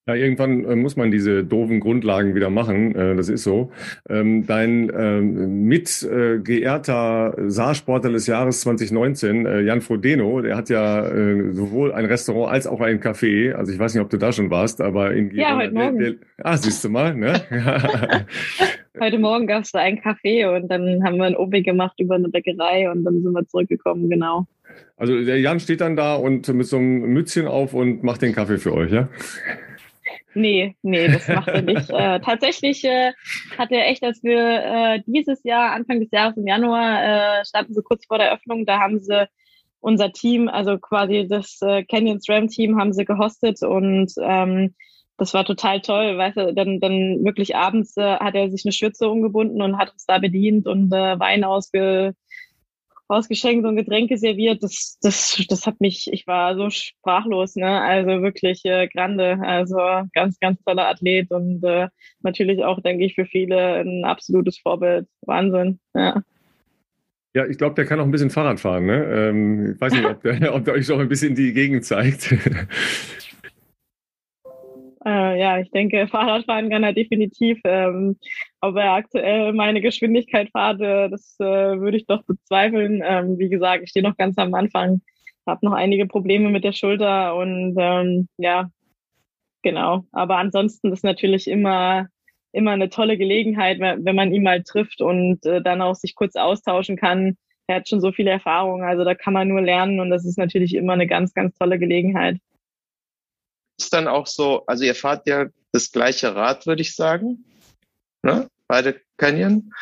Ja, 0.08 0.14
irgendwann 0.14 0.64
äh, 0.64 0.76
muss 0.76 0.94
man 0.94 1.10
diese 1.10 1.42
doofen 1.42 1.80
Grundlagen 1.80 2.36
wieder 2.36 2.48
machen. 2.48 2.94
Äh, 2.94 3.16
das 3.16 3.28
ist 3.28 3.42
so. 3.42 3.72
Ähm, 4.08 4.46
dein 4.46 4.88
ähm, 4.96 5.64
mit 5.66 6.04
äh, 6.04 6.38
geehrter 6.38 7.34
Saarsportler 7.48 8.12
des 8.12 8.28
Jahres 8.28 8.60
2019, 8.60 9.46
äh, 9.46 9.60
Jan 9.62 9.80
Frodeno, 9.80 10.42
der 10.42 10.56
hat 10.56 10.68
ja 10.68 11.04
äh, 11.08 11.50
sowohl 11.50 11.92
ein 11.92 12.04
Restaurant 12.04 12.52
als 12.52 12.68
auch 12.68 12.80
ein 12.80 13.00
Café. 13.00 13.54
Also 13.54 13.72
ich 13.72 13.80
weiß 13.80 13.94
nicht, 13.94 14.02
ob 14.04 14.08
du 14.08 14.16
da 14.16 14.30
schon 14.30 14.48
warst, 14.48 14.80
aber 14.80 15.12
in 15.12 15.30
Gießen, 15.30 15.42
Ja, 15.42 15.56
heute 15.56 15.74
Morgen. 15.74 15.98
Der, 15.98 16.10
der, 16.12 16.18
ah, 16.38 16.56
siehst 16.56 16.84
du 16.84 16.88
mal, 16.88 17.12
ne? 17.12 17.42
heute 19.00 19.18
Morgen 19.18 19.48
gab 19.48 19.64
es 19.64 19.72
da 19.72 19.80
ein 19.80 19.98
Café 19.98 20.54
und 20.54 20.68
dann 20.68 21.02
haben 21.02 21.16
wir 21.16 21.24
ein 21.24 21.36
OB 21.36 21.64
gemacht 21.64 21.98
über 21.98 22.14
eine 22.14 22.28
Bäckerei 22.28 22.88
und 22.88 23.02
dann 23.02 23.22
sind 23.22 23.32
wir 23.32 23.44
zurückgekommen, 23.48 24.08
genau. 24.08 24.46
Also 24.96 25.20
der 25.24 25.40
Jan 25.40 25.58
steht 25.58 25.80
dann 25.80 25.96
da 25.96 26.14
und 26.14 26.46
mit 26.54 26.66
so 26.66 26.76
einem 26.76 27.12
Mützchen 27.12 27.48
auf 27.48 27.74
und 27.74 28.04
macht 28.04 28.22
den 28.22 28.34
Kaffee 28.34 28.58
für 28.58 28.72
euch, 28.72 28.92
ja? 28.92 29.08
Nee, 30.36 30.76
nee, 30.82 31.08
das 31.08 31.26
macht 31.28 31.48
er 31.48 31.62
nicht. 31.62 31.88
äh, 31.88 32.20
tatsächlich 32.20 32.84
äh, 32.84 33.12
hat 33.56 33.72
er 33.72 33.86
echt, 33.88 34.02
als 34.02 34.22
wir 34.22 34.38
äh, 34.38 35.02
dieses 35.06 35.42
Jahr, 35.44 35.72
Anfang 35.72 35.98
des 35.98 36.10
Jahres 36.10 36.36
im 36.36 36.46
Januar, 36.46 37.40
äh, 37.40 37.44
standen 37.46 37.72
so 37.72 37.80
kurz 37.80 38.04
vor 38.04 38.18
der 38.18 38.34
Öffnung, 38.34 38.66
da 38.66 38.78
haben 38.78 39.00
sie 39.00 39.26
unser 39.80 40.12
Team, 40.12 40.48
also 40.48 40.76
quasi 40.78 41.26
das 41.26 41.58
äh, 41.62 41.84
Canyons 41.84 42.28
Ram 42.28 42.48
Team 42.48 42.78
haben 42.78 42.92
sie 42.92 43.06
gehostet 43.06 43.62
und 43.62 44.12
ähm, 44.20 44.74
das 45.16 45.32
war 45.32 45.46
total 45.46 45.80
toll, 45.80 46.18
weißt 46.18 46.36
du, 46.36 46.52
dann, 46.52 46.80
dann 46.80 47.24
wirklich 47.24 47.56
abends 47.56 47.96
äh, 47.96 48.18
hat 48.18 48.34
er 48.34 48.50
sich 48.50 48.66
eine 48.66 48.72
Schürze 48.72 49.08
umgebunden 49.08 49.62
und 49.62 49.78
hat 49.78 49.90
uns 49.90 50.04
da 50.04 50.18
bedient 50.18 50.66
und 50.66 50.92
äh, 50.92 51.18
Wein 51.18 51.44
ausge, 51.44 52.14
ausgeschenkt 53.08 53.66
und 53.66 53.76
Getränke 53.76 54.18
serviert. 54.18 54.62
Das, 54.62 54.98
das, 55.00 55.42
das 55.48 55.66
hat 55.66 55.80
mich, 55.80 56.08
ich 56.12 56.26
war 56.26 56.56
so 56.56 56.70
sprachlos, 56.70 57.56
ne? 57.56 57.80
Also 57.80 58.22
wirklich 58.22 58.64
äh, 58.64 58.88
grande, 58.88 59.38
also 59.42 59.78
ganz, 60.14 60.38
ganz 60.40 60.62
toller 60.64 60.88
Athlet 60.88 61.30
und 61.30 61.62
äh, 61.64 61.88
natürlich 62.20 62.64
auch, 62.64 62.80
denke 62.80 63.04
ich, 63.04 63.14
für 63.14 63.26
viele 63.26 63.76
ein 63.80 64.04
absolutes 64.04 64.58
Vorbild. 64.58 65.06
Wahnsinn, 65.22 65.78
ja. 65.94 66.22
Ja, 67.34 67.44
ich 67.46 67.58
glaube, 67.58 67.74
der 67.74 67.84
kann 67.84 68.00
auch 68.00 68.04
ein 68.04 68.10
bisschen 68.10 68.30
Fahrrad 68.30 68.60
fahren. 68.60 68.86
Ne? 68.86 69.04
Ähm, 69.04 69.72
ich 69.74 69.80
weiß 69.80 69.92
nicht, 69.92 70.06
ob 70.06 70.22
der, 70.22 70.54
ob 70.54 70.64
der 70.64 70.72
euch 70.72 70.90
auch 70.90 70.98
ein 70.98 71.08
bisschen 71.08 71.34
die 71.34 71.52
Gegend 71.52 71.84
zeigt. 71.84 72.34
Äh, 75.06 75.38
ja, 75.40 75.58
ich 75.60 75.70
denke, 75.70 76.08
Fahrradfahren 76.08 76.68
kann 76.70 76.82
er 76.82 76.92
definitiv. 76.92 77.60
Ähm, 77.64 78.18
ob 78.60 78.76
er 78.76 78.92
aktuell 78.92 79.52
meine 79.52 79.80
Geschwindigkeit 79.80 80.50
fahrt, 80.50 80.80
äh, 80.80 81.08
das 81.08 81.36
äh, 81.38 81.44
würde 81.44 81.96
ich 81.96 82.06
doch 82.06 82.24
bezweifeln. 82.24 83.02
Ähm, 83.04 83.38
wie 83.38 83.48
gesagt, 83.48 83.84
ich 83.84 83.90
stehe 83.90 84.02
noch 84.04 84.16
ganz 84.16 84.36
am 84.38 84.52
Anfang, 84.54 85.00
habe 85.46 85.64
noch 85.64 85.74
einige 85.74 86.06
Probleme 86.06 86.50
mit 86.50 86.64
der 86.64 86.72
Schulter 86.72 87.36
und 87.36 87.76
ähm, 87.78 88.28
ja, 88.38 88.70
genau. 89.62 90.04
Aber 90.12 90.38
ansonsten 90.38 90.92
ist 90.92 91.04
natürlich 91.04 91.48
immer 91.48 92.08
immer 92.52 92.72
eine 92.72 92.88
tolle 92.88 93.18
Gelegenheit, 93.18 93.80
wenn 93.80 94.16
man 94.16 94.32
ihn 94.32 94.42
mal 94.42 94.62
trifft 94.62 95.02
und 95.02 95.44
äh, 95.44 95.60
dann 95.62 95.82
auch 95.82 95.94
sich 95.94 96.14
kurz 96.14 96.36
austauschen 96.36 96.96
kann. 96.96 97.36
Er 97.66 97.76
hat 97.76 97.88
schon 97.88 98.00
so 98.00 98.12
viele 98.12 98.30
Erfahrungen, 98.30 98.84
also 98.84 99.04
da 99.04 99.14
kann 99.14 99.34
man 99.34 99.48
nur 99.48 99.60
lernen 99.60 100.00
und 100.00 100.10
das 100.10 100.24
ist 100.24 100.38
natürlich 100.38 100.74
immer 100.74 100.94
eine 100.94 101.06
ganz, 101.06 101.34
ganz 101.34 101.54
tolle 101.58 101.78
Gelegenheit 101.78 102.38
ist 103.78 103.92
dann 103.92 104.08
auch 104.08 104.26
so, 104.26 104.64
also 104.66 104.84
ihr 104.84 104.94
fahrt 104.94 105.26
ja 105.26 105.46
das 105.72 105.92
gleiche 105.92 106.34
Rad, 106.34 106.66
würde 106.66 106.82
ich 106.82 106.94
sagen. 106.94 107.44
Ne? 108.22 108.48
Beide 108.68 109.00
Canyon. 109.16 109.72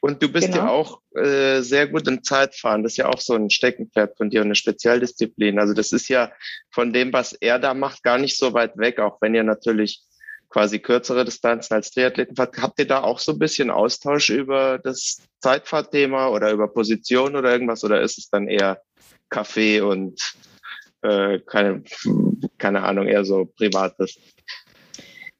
Und 0.00 0.22
du 0.22 0.30
bist 0.30 0.48
genau. 0.48 0.58
ja 0.58 0.68
auch 0.68 1.00
äh, 1.14 1.60
sehr 1.62 1.86
gut 1.86 2.06
im 2.06 2.22
Zeitfahren. 2.22 2.82
Das 2.82 2.92
ist 2.92 2.98
ja 2.98 3.08
auch 3.08 3.20
so 3.20 3.34
ein 3.34 3.50
Steckenpferd 3.50 4.16
von 4.16 4.30
dir 4.30 4.40
und 4.40 4.48
eine 4.48 4.54
Spezialdisziplin. 4.54 5.58
Also 5.58 5.72
das 5.72 5.92
ist 5.92 6.08
ja 6.08 6.30
von 6.70 6.92
dem, 6.92 7.12
was 7.12 7.32
er 7.32 7.58
da 7.58 7.74
macht, 7.74 8.02
gar 8.02 8.18
nicht 8.18 8.36
so 8.36 8.52
weit 8.52 8.76
weg, 8.76 8.98
auch 8.98 9.18
wenn 9.20 9.34
ihr 9.34 9.44
natürlich 9.44 10.02
quasi 10.48 10.78
kürzere 10.78 11.24
Distanzen 11.24 11.74
als 11.74 11.90
Triathleten 11.90 12.36
fahrt. 12.36 12.56
Habt 12.58 12.78
ihr 12.78 12.86
da 12.86 13.02
auch 13.02 13.18
so 13.18 13.32
ein 13.32 13.38
bisschen 13.38 13.70
Austausch 13.70 14.30
über 14.30 14.78
das 14.78 15.22
Zeitfahrtthema 15.40 16.28
oder 16.28 16.50
über 16.52 16.68
Position 16.68 17.36
oder 17.36 17.50
irgendwas? 17.50 17.84
Oder 17.84 18.00
ist 18.02 18.18
es 18.18 18.28
dann 18.28 18.48
eher 18.48 18.80
Kaffee 19.28 19.80
und 19.80 20.34
äh, 21.02 21.40
keine, 21.40 21.82
keine 22.58 22.82
Ahnung, 22.82 23.06
eher 23.06 23.24
so 23.24 23.46
Privates. 23.56 24.18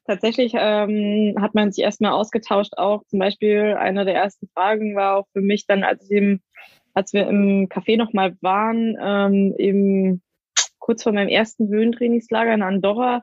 Tatsächlich 0.05 0.53
ähm, 0.55 1.35
hat 1.39 1.53
man 1.53 1.71
sich 1.71 1.83
erstmal 1.83 2.13
ausgetauscht, 2.13 2.73
auch 2.77 3.03
zum 3.07 3.19
Beispiel 3.19 3.75
eine 3.77 4.05
der 4.05 4.15
ersten 4.15 4.47
Fragen 4.53 4.95
war 4.95 5.17
auch 5.17 5.27
für 5.33 5.41
mich 5.41 5.67
dann, 5.67 5.83
als, 5.83 6.09
eben, 6.09 6.41
als 6.93 7.11
wir 7.11 7.27
im 7.27 7.67
Café 7.67 7.97
nochmal 7.97 8.37
waren, 8.41 8.95
ähm, 9.01 9.53
eben 9.57 10.21
kurz 10.79 11.03
vor 11.03 11.11
meinem 11.11 11.27
ersten 11.27 11.67
Höhentrainingslager 11.67 12.53
in 12.53 12.61
Andorra, 12.61 13.21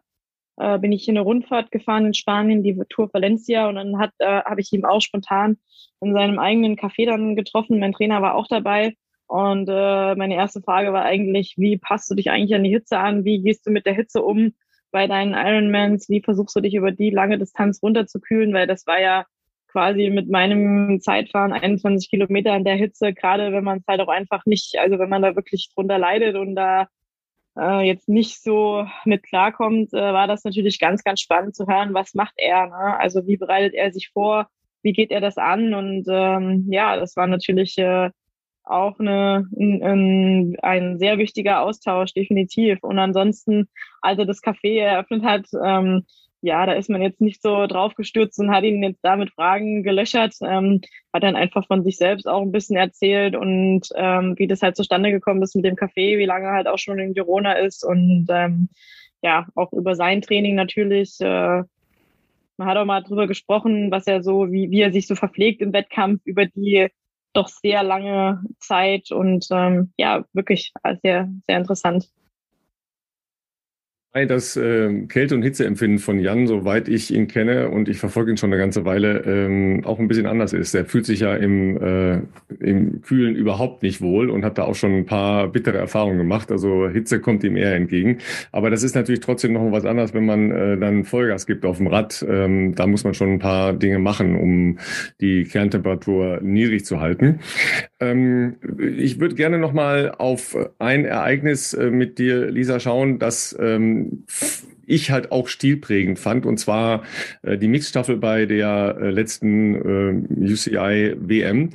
äh, 0.58 0.78
bin 0.78 0.92
ich 0.92 1.08
in 1.08 1.16
eine 1.16 1.24
Rundfahrt 1.24 1.70
gefahren 1.70 2.04
in 2.04 2.14
Spanien, 2.14 2.62
die 2.62 2.78
Tour 2.90 3.08
Valencia, 3.12 3.66
und 3.66 3.76
dann 3.76 3.94
äh, 4.18 4.42
habe 4.42 4.60
ich 4.60 4.70
ihm 4.72 4.84
auch 4.84 5.00
spontan 5.00 5.56
in 6.02 6.12
seinem 6.12 6.38
eigenen 6.38 6.76
Café 6.76 7.06
dann 7.06 7.34
getroffen. 7.34 7.80
Mein 7.80 7.92
Trainer 7.92 8.20
war 8.20 8.34
auch 8.34 8.46
dabei 8.46 8.94
und 9.26 9.68
äh, 9.68 10.14
meine 10.14 10.34
erste 10.34 10.60
Frage 10.60 10.92
war 10.92 11.04
eigentlich, 11.04 11.54
wie 11.56 11.78
passt 11.78 12.10
du 12.10 12.14
dich 12.14 12.30
eigentlich 12.30 12.54
an 12.54 12.64
die 12.64 12.70
Hitze 12.70 12.98
an? 12.98 13.24
Wie 13.24 13.40
gehst 13.42 13.66
du 13.66 13.70
mit 13.70 13.86
der 13.86 13.94
Hitze 13.94 14.22
um 14.22 14.54
bei 14.90 15.06
deinen 15.06 15.34
Ironmans? 15.34 16.08
Wie 16.08 16.22
versuchst 16.22 16.54
du 16.56 16.60
dich 16.60 16.74
über 16.74 16.92
die 16.92 17.10
lange 17.10 17.38
Distanz 17.38 17.82
runterzukühlen? 17.82 18.52
Weil 18.54 18.66
das 18.66 18.86
war 18.86 19.00
ja 19.00 19.24
quasi 19.68 20.10
mit 20.10 20.30
meinem 20.30 21.00
Zeitfahren 21.00 21.52
21 21.52 22.08
Kilometer 22.08 22.56
in 22.56 22.64
der 22.64 22.76
Hitze, 22.76 23.12
gerade 23.12 23.52
wenn 23.52 23.64
man 23.64 23.78
es 23.78 23.84
halt 23.88 24.00
auch 24.00 24.08
einfach 24.08 24.46
nicht, 24.46 24.78
also 24.78 25.00
wenn 25.00 25.08
man 25.08 25.22
da 25.22 25.34
wirklich 25.34 25.70
drunter 25.74 25.98
leidet 25.98 26.36
und 26.36 26.54
da 26.54 26.86
äh, 27.58 27.86
jetzt 27.86 28.08
nicht 28.08 28.40
so 28.42 28.86
mit 29.04 29.24
klarkommt, 29.24 29.92
äh, 29.92 29.96
war 29.96 30.28
das 30.28 30.44
natürlich 30.44 30.78
ganz, 30.78 31.02
ganz 31.02 31.20
spannend 31.20 31.56
zu 31.56 31.66
hören, 31.66 31.92
was 31.94 32.14
macht 32.14 32.34
er? 32.36 32.66
Ne? 32.66 32.98
Also 32.98 33.26
wie 33.26 33.36
bereitet 33.36 33.74
er 33.74 33.92
sich 33.92 34.10
vor? 34.10 34.48
Wie 34.82 34.92
geht 34.92 35.10
er 35.10 35.20
das 35.20 35.38
an? 35.38 35.74
Und 35.74 36.04
ähm, 36.08 36.66
ja, 36.70 36.96
das 36.96 37.16
war 37.16 37.26
natürlich 37.26 37.76
äh, 37.78 38.10
auch 38.64 38.98
eine, 38.98 39.46
ein, 39.56 40.56
ein 40.62 40.98
sehr 40.98 41.18
wichtiger 41.18 41.62
Austausch, 41.62 42.14
definitiv. 42.14 42.78
Und 42.82 42.98
ansonsten, 42.98 43.68
als 44.00 44.18
er 44.18 44.26
das 44.26 44.42
Café 44.42 44.80
eröffnet 44.80 45.22
hat, 45.22 45.46
ähm, 45.64 46.04
ja, 46.44 46.66
da 46.66 46.74
ist 46.74 46.90
man 46.90 47.00
jetzt 47.00 47.22
nicht 47.22 47.40
so 47.40 47.66
drauf 47.66 47.94
gestürzt 47.94 48.38
und 48.38 48.50
hat 48.50 48.64
ihn 48.64 48.82
jetzt 48.82 49.00
damit 49.02 49.30
Fragen 49.30 49.82
gelöchert, 49.82 50.34
ähm, 50.42 50.82
hat 51.12 51.22
dann 51.22 51.36
einfach 51.36 51.66
von 51.66 51.82
sich 51.82 51.96
selbst 51.96 52.28
auch 52.28 52.42
ein 52.42 52.52
bisschen 52.52 52.76
erzählt 52.76 53.34
und 53.34 53.88
ähm, 53.94 54.34
wie 54.36 54.46
das 54.46 54.60
halt 54.60 54.76
zustande 54.76 55.10
gekommen 55.10 55.42
ist 55.42 55.56
mit 55.56 55.64
dem 55.64 55.76
Café, 55.76 56.18
wie 56.18 56.26
lange 56.26 56.46
er 56.46 56.52
halt 56.52 56.68
auch 56.68 56.78
schon 56.78 56.98
in 56.98 57.14
Girona 57.14 57.54
ist 57.54 57.82
und 57.82 58.26
ähm, 58.28 58.68
ja, 59.22 59.46
auch 59.54 59.72
über 59.72 59.94
sein 59.94 60.20
Training 60.20 60.54
natürlich. 60.54 61.18
Äh, 61.20 61.62
man 62.58 62.68
hat 62.68 62.76
auch 62.76 62.84
mal 62.84 63.02
drüber 63.02 63.26
gesprochen, 63.26 63.90
was 63.90 64.06
er 64.06 64.22
so, 64.22 64.52
wie, 64.52 64.70
wie 64.70 64.82
er 64.82 64.92
sich 64.92 65.06
so 65.06 65.14
verpflegt 65.14 65.62
im 65.62 65.72
Wettkampf 65.72 66.20
über 66.26 66.44
die 66.44 66.88
doch 67.34 67.48
sehr 67.48 67.82
lange 67.82 68.42
Zeit 68.58 69.10
und 69.10 69.46
ähm, 69.50 69.92
ja, 69.98 70.24
wirklich 70.32 70.72
sehr, 71.02 71.28
sehr 71.46 71.56
interessant 71.58 72.08
das 74.14 74.56
äh, 74.56 75.06
Kälte- 75.08 75.34
und 75.34 75.42
Hitzeempfinden 75.42 75.98
von 75.98 76.20
Jan, 76.20 76.46
soweit 76.46 76.86
ich 76.86 77.12
ihn 77.12 77.26
kenne 77.26 77.68
und 77.68 77.88
ich 77.88 77.98
verfolge 77.98 78.30
ihn 78.30 78.36
schon 78.36 78.52
eine 78.52 78.62
ganze 78.62 78.84
Weile, 78.84 79.24
ähm, 79.26 79.82
auch 79.84 79.98
ein 79.98 80.06
bisschen 80.06 80.26
anders 80.26 80.52
ist. 80.52 80.72
Er 80.72 80.84
fühlt 80.84 81.04
sich 81.04 81.18
ja 81.18 81.34
im, 81.34 81.76
äh, 81.82 82.20
im 82.60 83.02
Kühlen 83.02 83.34
überhaupt 83.34 83.82
nicht 83.82 84.00
wohl 84.00 84.30
und 84.30 84.44
hat 84.44 84.56
da 84.56 84.64
auch 84.64 84.76
schon 84.76 84.98
ein 84.98 85.04
paar 85.04 85.48
bittere 85.48 85.78
Erfahrungen 85.78 86.18
gemacht. 86.18 86.52
Also 86.52 86.88
Hitze 86.88 87.18
kommt 87.18 87.42
ihm 87.42 87.56
eher 87.56 87.74
entgegen. 87.74 88.18
Aber 88.52 88.70
das 88.70 88.84
ist 88.84 88.94
natürlich 88.94 89.20
trotzdem 89.20 89.52
noch 89.52 89.72
was 89.72 89.84
anderes, 89.84 90.14
wenn 90.14 90.26
man 90.26 90.52
äh, 90.52 90.78
dann 90.78 91.02
Vollgas 91.02 91.44
gibt 91.44 91.64
auf 91.64 91.78
dem 91.78 91.88
Rad. 91.88 92.24
Ähm, 92.28 92.76
da 92.76 92.86
muss 92.86 93.02
man 93.02 93.14
schon 93.14 93.32
ein 93.32 93.38
paar 93.40 93.72
Dinge 93.72 93.98
machen, 93.98 94.36
um 94.36 94.78
die 95.20 95.42
Kerntemperatur 95.42 96.38
niedrig 96.40 96.84
zu 96.84 97.00
halten. 97.00 97.40
Ähm, 98.10 98.56
ich 98.78 99.20
würde 99.20 99.34
gerne 99.34 99.58
noch 99.58 99.72
mal 99.72 100.12
auf 100.16 100.56
ein 100.78 101.04
Ereignis 101.04 101.74
äh, 101.74 101.90
mit 101.90 102.18
dir, 102.18 102.50
Lisa, 102.50 102.80
schauen, 102.80 103.18
das 103.18 103.56
ähm, 103.58 104.24
ich 104.86 105.10
halt 105.10 105.32
auch 105.32 105.48
stilprägend 105.48 106.18
fand, 106.18 106.46
und 106.46 106.58
zwar 106.58 107.02
äh, 107.42 107.56
die 107.56 107.68
Mixstaffel 107.68 108.16
bei 108.16 108.46
der 108.46 108.96
äh, 109.00 109.10
letzten 109.10 110.28
äh, 110.38 110.52
UCI 110.52 111.14
WM. 111.18 111.70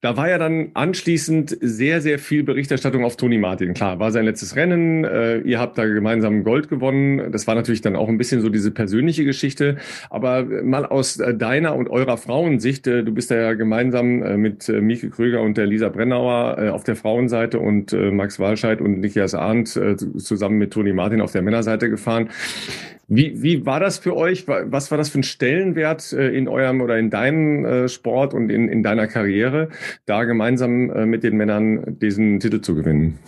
Da 0.00 0.16
war 0.16 0.28
ja 0.28 0.38
dann 0.38 0.70
anschließend 0.74 1.58
sehr, 1.60 2.00
sehr 2.00 2.20
viel 2.20 2.44
Berichterstattung 2.44 3.04
auf 3.04 3.16
Toni 3.16 3.36
Martin. 3.36 3.74
Klar, 3.74 3.98
war 3.98 4.12
sein 4.12 4.26
letztes 4.26 4.54
Rennen. 4.54 5.04
Äh, 5.04 5.38
ihr 5.38 5.58
habt 5.58 5.76
da 5.76 5.86
gemeinsam 5.86 6.44
Gold 6.44 6.68
gewonnen. 6.68 7.32
Das 7.32 7.48
war 7.48 7.56
natürlich 7.56 7.80
dann 7.80 7.96
auch 7.96 8.08
ein 8.08 8.16
bisschen 8.16 8.40
so 8.40 8.48
diese 8.48 8.70
persönliche 8.70 9.24
Geschichte. 9.24 9.78
Aber 10.08 10.44
mal 10.44 10.86
aus 10.86 11.18
äh, 11.18 11.34
deiner 11.34 11.74
und 11.74 11.90
eurer 11.90 12.16
Frauensicht, 12.16 12.86
äh, 12.86 13.02
du 13.02 13.10
bist 13.12 13.32
ja 13.32 13.54
gemeinsam 13.54 14.22
äh, 14.22 14.36
mit 14.36 14.68
äh, 14.68 14.80
Mieke 14.80 15.10
Kröger 15.10 15.42
und 15.42 15.56
der 15.56 15.66
Lisa 15.66 15.88
Brennauer 15.88 16.58
äh, 16.58 16.68
auf 16.68 16.84
der 16.84 16.94
Frauenseite 16.94 17.58
und 17.58 17.92
Max 17.92 18.38
Walscheid 18.38 18.80
und 18.80 19.00
Nikias 19.00 19.34
Arndt 19.34 19.68
zusammen 19.68 20.58
mit 20.58 20.72
Toni 20.72 20.92
Martin 20.92 21.20
auf 21.20 21.32
der 21.32 21.42
Männerseite 21.42 21.90
gefahren. 21.90 22.28
Wie, 23.10 23.42
wie 23.42 23.64
war 23.64 23.80
das 23.80 23.98
für 23.98 24.14
euch? 24.14 24.46
Was 24.46 24.90
war 24.90 24.98
das 24.98 25.08
für 25.08 25.20
ein 25.20 25.22
Stellenwert 25.22 26.12
äh, 26.12 26.28
in 26.28 26.46
eurem 26.46 26.82
oder 26.82 26.98
in 26.98 27.08
deinem 27.08 27.64
äh, 27.64 27.88
Sport 27.88 28.34
und 28.34 28.50
in, 28.50 28.68
in 28.68 28.82
deiner 28.82 29.06
Karriere, 29.06 29.70
da 30.04 30.24
gemeinsam 30.24 30.90
äh, 30.90 31.06
mit 31.06 31.22
den 31.22 31.38
Männern 31.38 31.98
diesen 31.98 32.38
Titel 32.38 32.60
zu 32.60 32.74
gewinnen? 32.74 33.18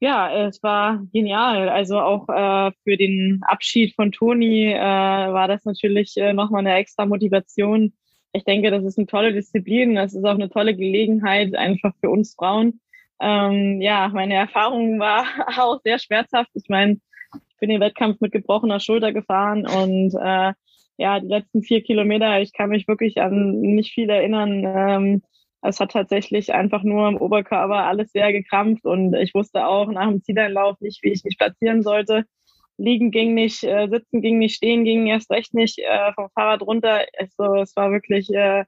Ja, 0.00 0.46
es 0.46 0.62
war 0.62 1.02
genial. 1.12 1.68
Also 1.68 2.00
auch 2.00 2.28
äh, 2.30 2.72
für 2.82 2.96
den 2.96 3.40
Abschied 3.42 3.94
von 3.94 4.10
Toni 4.10 4.72
äh, 4.72 4.78
war 4.78 5.46
das 5.46 5.66
natürlich 5.66 6.16
äh, 6.16 6.32
nochmal 6.32 6.60
eine 6.60 6.76
extra 6.76 7.04
Motivation. 7.04 7.92
Ich 8.32 8.44
denke, 8.44 8.70
das 8.70 8.84
ist 8.84 8.96
eine 8.98 9.06
tolle 9.06 9.34
Disziplin. 9.34 9.94
Das 9.94 10.14
ist 10.14 10.24
auch 10.24 10.34
eine 10.34 10.48
tolle 10.48 10.74
Gelegenheit 10.74 11.54
einfach 11.54 11.92
für 12.00 12.08
uns 12.08 12.34
Frauen. 12.34 12.80
Ähm, 13.20 13.82
ja, 13.82 14.08
meine 14.08 14.34
Erfahrung 14.34 14.98
war 14.98 15.26
auch 15.58 15.80
sehr 15.84 15.98
schmerzhaft. 15.98 16.50
Ich 16.54 16.68
meine, 16.68 16.98
bin 17.64 17.70
den 17.70 17.80
Wettkampf 17.80 18.20
mit 18.20 18.32
gebrochener 18.32 18.78
Schulter 18.78 19.10
gefahren 19.14 19.66
und 19.66 20.14
äh, 20.20 20.52
ja, 20.98 21.18
die 21.18 21.28
letzten 21.28 21.62
vier 21.62 21.82
Kilometer, 21.82 22.42
ich 22.42 22.52
kann 22.52 22.68
mich 22.68 22.86
wirklich 22.86 23.22
an 23.22 23.62
nicht 23.62 23.94
viel 23.94 24.10
erinnern. 24.10 24.64
Ähm, 24.66 25.22
es 25.62 25.80
hat 25.80 25.92
tatsächlich 25.92 26.52
einfach 26.52 26.82
nur 26.82 27.08
im 27.08 27.16
Oberkörper 27.16 27.86
alles 27.86 28.12
sehr 28.12 28.32
gekrampft 28.34 28.84
und 28.84 29.14
ich 29.14 29.34
wusste 29.34 29.66
auch 29.66 29.90
nach 29.90 30.10
dem 30.10 30.22
Zieleinlauf 30.22 30.78
nicht, 30.82 31.02
wie 31.02 31.12
ich 31.12 31.24
mich 31.24 31.38
platzieren 31.38 31.82
sollte. 31.82 32.24
Liegen 32.76 33.10
ging 33.10 33.32
nicht, 33.32 33.64
äh, 33.64 33.88
sitzen 33.88 34.20
ging 34.20 34.38
nicht, 34.38 34.56
stehen 34.56 34.84
ging 34.84 35.06
erst 35.06 35.30
recht 35.30 35.54
nicht, 35.54 35.78
äh, 35.78 36.12
vom 36.12 36.28
Fahrrad 36.34 36.60
runter. 36.60 37.06
Also 37.18 37.62
es 37.62 37.74
war 37.76 37.92
wirklich 37.92 38.28
äh, 38.34 38.64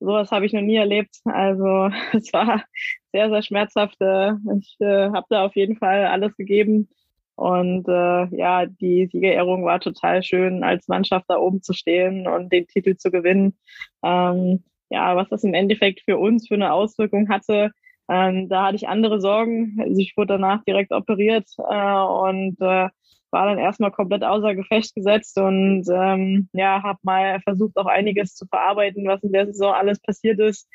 sowas 0.00 0.30
habe 0.30 0.46
ich 0.46 0.54
noch 0.54 0.62
nie 0.62 0.76
erlebt. 0.76 1.16
Also 1.24 1.90
es 2.16 2.32
war 2.32 2.64
sehr, 3.12 3.28
sehr 3.28 3.42
schmerzhaft. 3.42 4.00
Äh, 4.00 4.32
ich 4.58 4.74
äh, 4.80 5.10
habe 5.10 5.26
da 5.28 5.44
auf 5.44 5.54
jeden 5.54 5.76
Fall 5.76 6.06
alles 6.06 6.34
gegeben. 6.36 6.88
Und 7.38 7.86
äh, 7.86 8.36
ja, 8.36 8.66
die 8.66 9.06
Siegerehrung 9.12 9.64
war 9.64 9.78
total 9.78 10.24
schön, 10.24 10.64
als 10.64 10.88
Mannschaft 10.88 11.26
da 11.28 11.38
oben 11.38 11.62
zu 11.62 11.72
stehen 11.72 12.26
und 12.26 12.52
den 12.52 12.66
Titel 12.66 12.96
zu 12.96 13.12
gewinnen. 13.12 13.56
Ähm, 14.02 14.64
ja, 14.90 15.14
was 15.14 15.28
das 15.28 15.44
im 15.44 15.54
Endeffekt 15.54 16.00
für 16.00 16.18
uns 16.18 16.48
für 16.48 16.54
eine 16.54 16.72
Auswirkung 16.72 17.28
hatte, 17.28 17.70
ähm, 18.08 18.48
da 18.48 18.66
hatte 18.66 18.74
ich 18.76 18.88
andere 18.88 19.20
Sorgen. 19.20 19.76
Also 19.78 20.00
ich 20.00 20.16
wurde 20.16 20.34
danach 20.34 20.64
direkt 20.64 20.90
operiert 20.90 21.46
äh, 21.58 21.62
und 21.62 22.56
äh, 22.60 22.88
war 23.30 23.46
dann 23.46 23.58
erstmal 23.58 23.92
komplett 23.92 24.24
außer 24.24 24.56
Gefecht 24.56 24.96
gesetzt 24.96 25.38
und 25.38 25.84
ähm, 25.92 26.48
ja, 26.52 26.82
habe 26.82 26.98
mal 27.02 27.38
versucht, 27.42 27.76
auch 27.76 27.86
einiges 27.86 28.34
zu 28.34 28.46
verarbeiten, 28.46 29.06
was 29.06 29.22
in 29.22 29.30
der 29.30 29.46
Saison 29.46 29.74
alles 29.74 30.00
passiert 30.00 30.40
ist. 30.40 30.68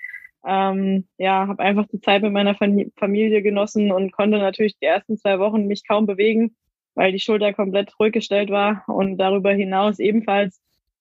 Ähm, 0.46 1.08
ja, 1.18 1.48
habe 1.48 1.64
einfach 1.64 1.86
die 1.88 2.02
Zeit 2.02 2.22
mit 2.22 2.34
meiner 2.34 2.56
Familie 2.56 3.42
genossen 3.42 3.92
und 3.92 4.12
konnte 4.12 4.38
natürlich 4.38 4.78
die 4.78 4.86
ersten 4.86 5.18
zwei 5.18 5.40
Wochen 5.40 5.68
mich 5.68 5.88
kaum 5.88 6.06
bewegen, 6.06 6.56
weil 6.96 7.12
die 7.12 7.20
Schulter 7.20 7.54
komplett 7.54 7.98
ruhig 8.00 8.14
gestellt 8.14 8.50
war 8.50 8.84
und 8.88 9.18
darüber 9.18 9.52
hinaus 9.52 10.00
ebenfalls. 10.00 10.60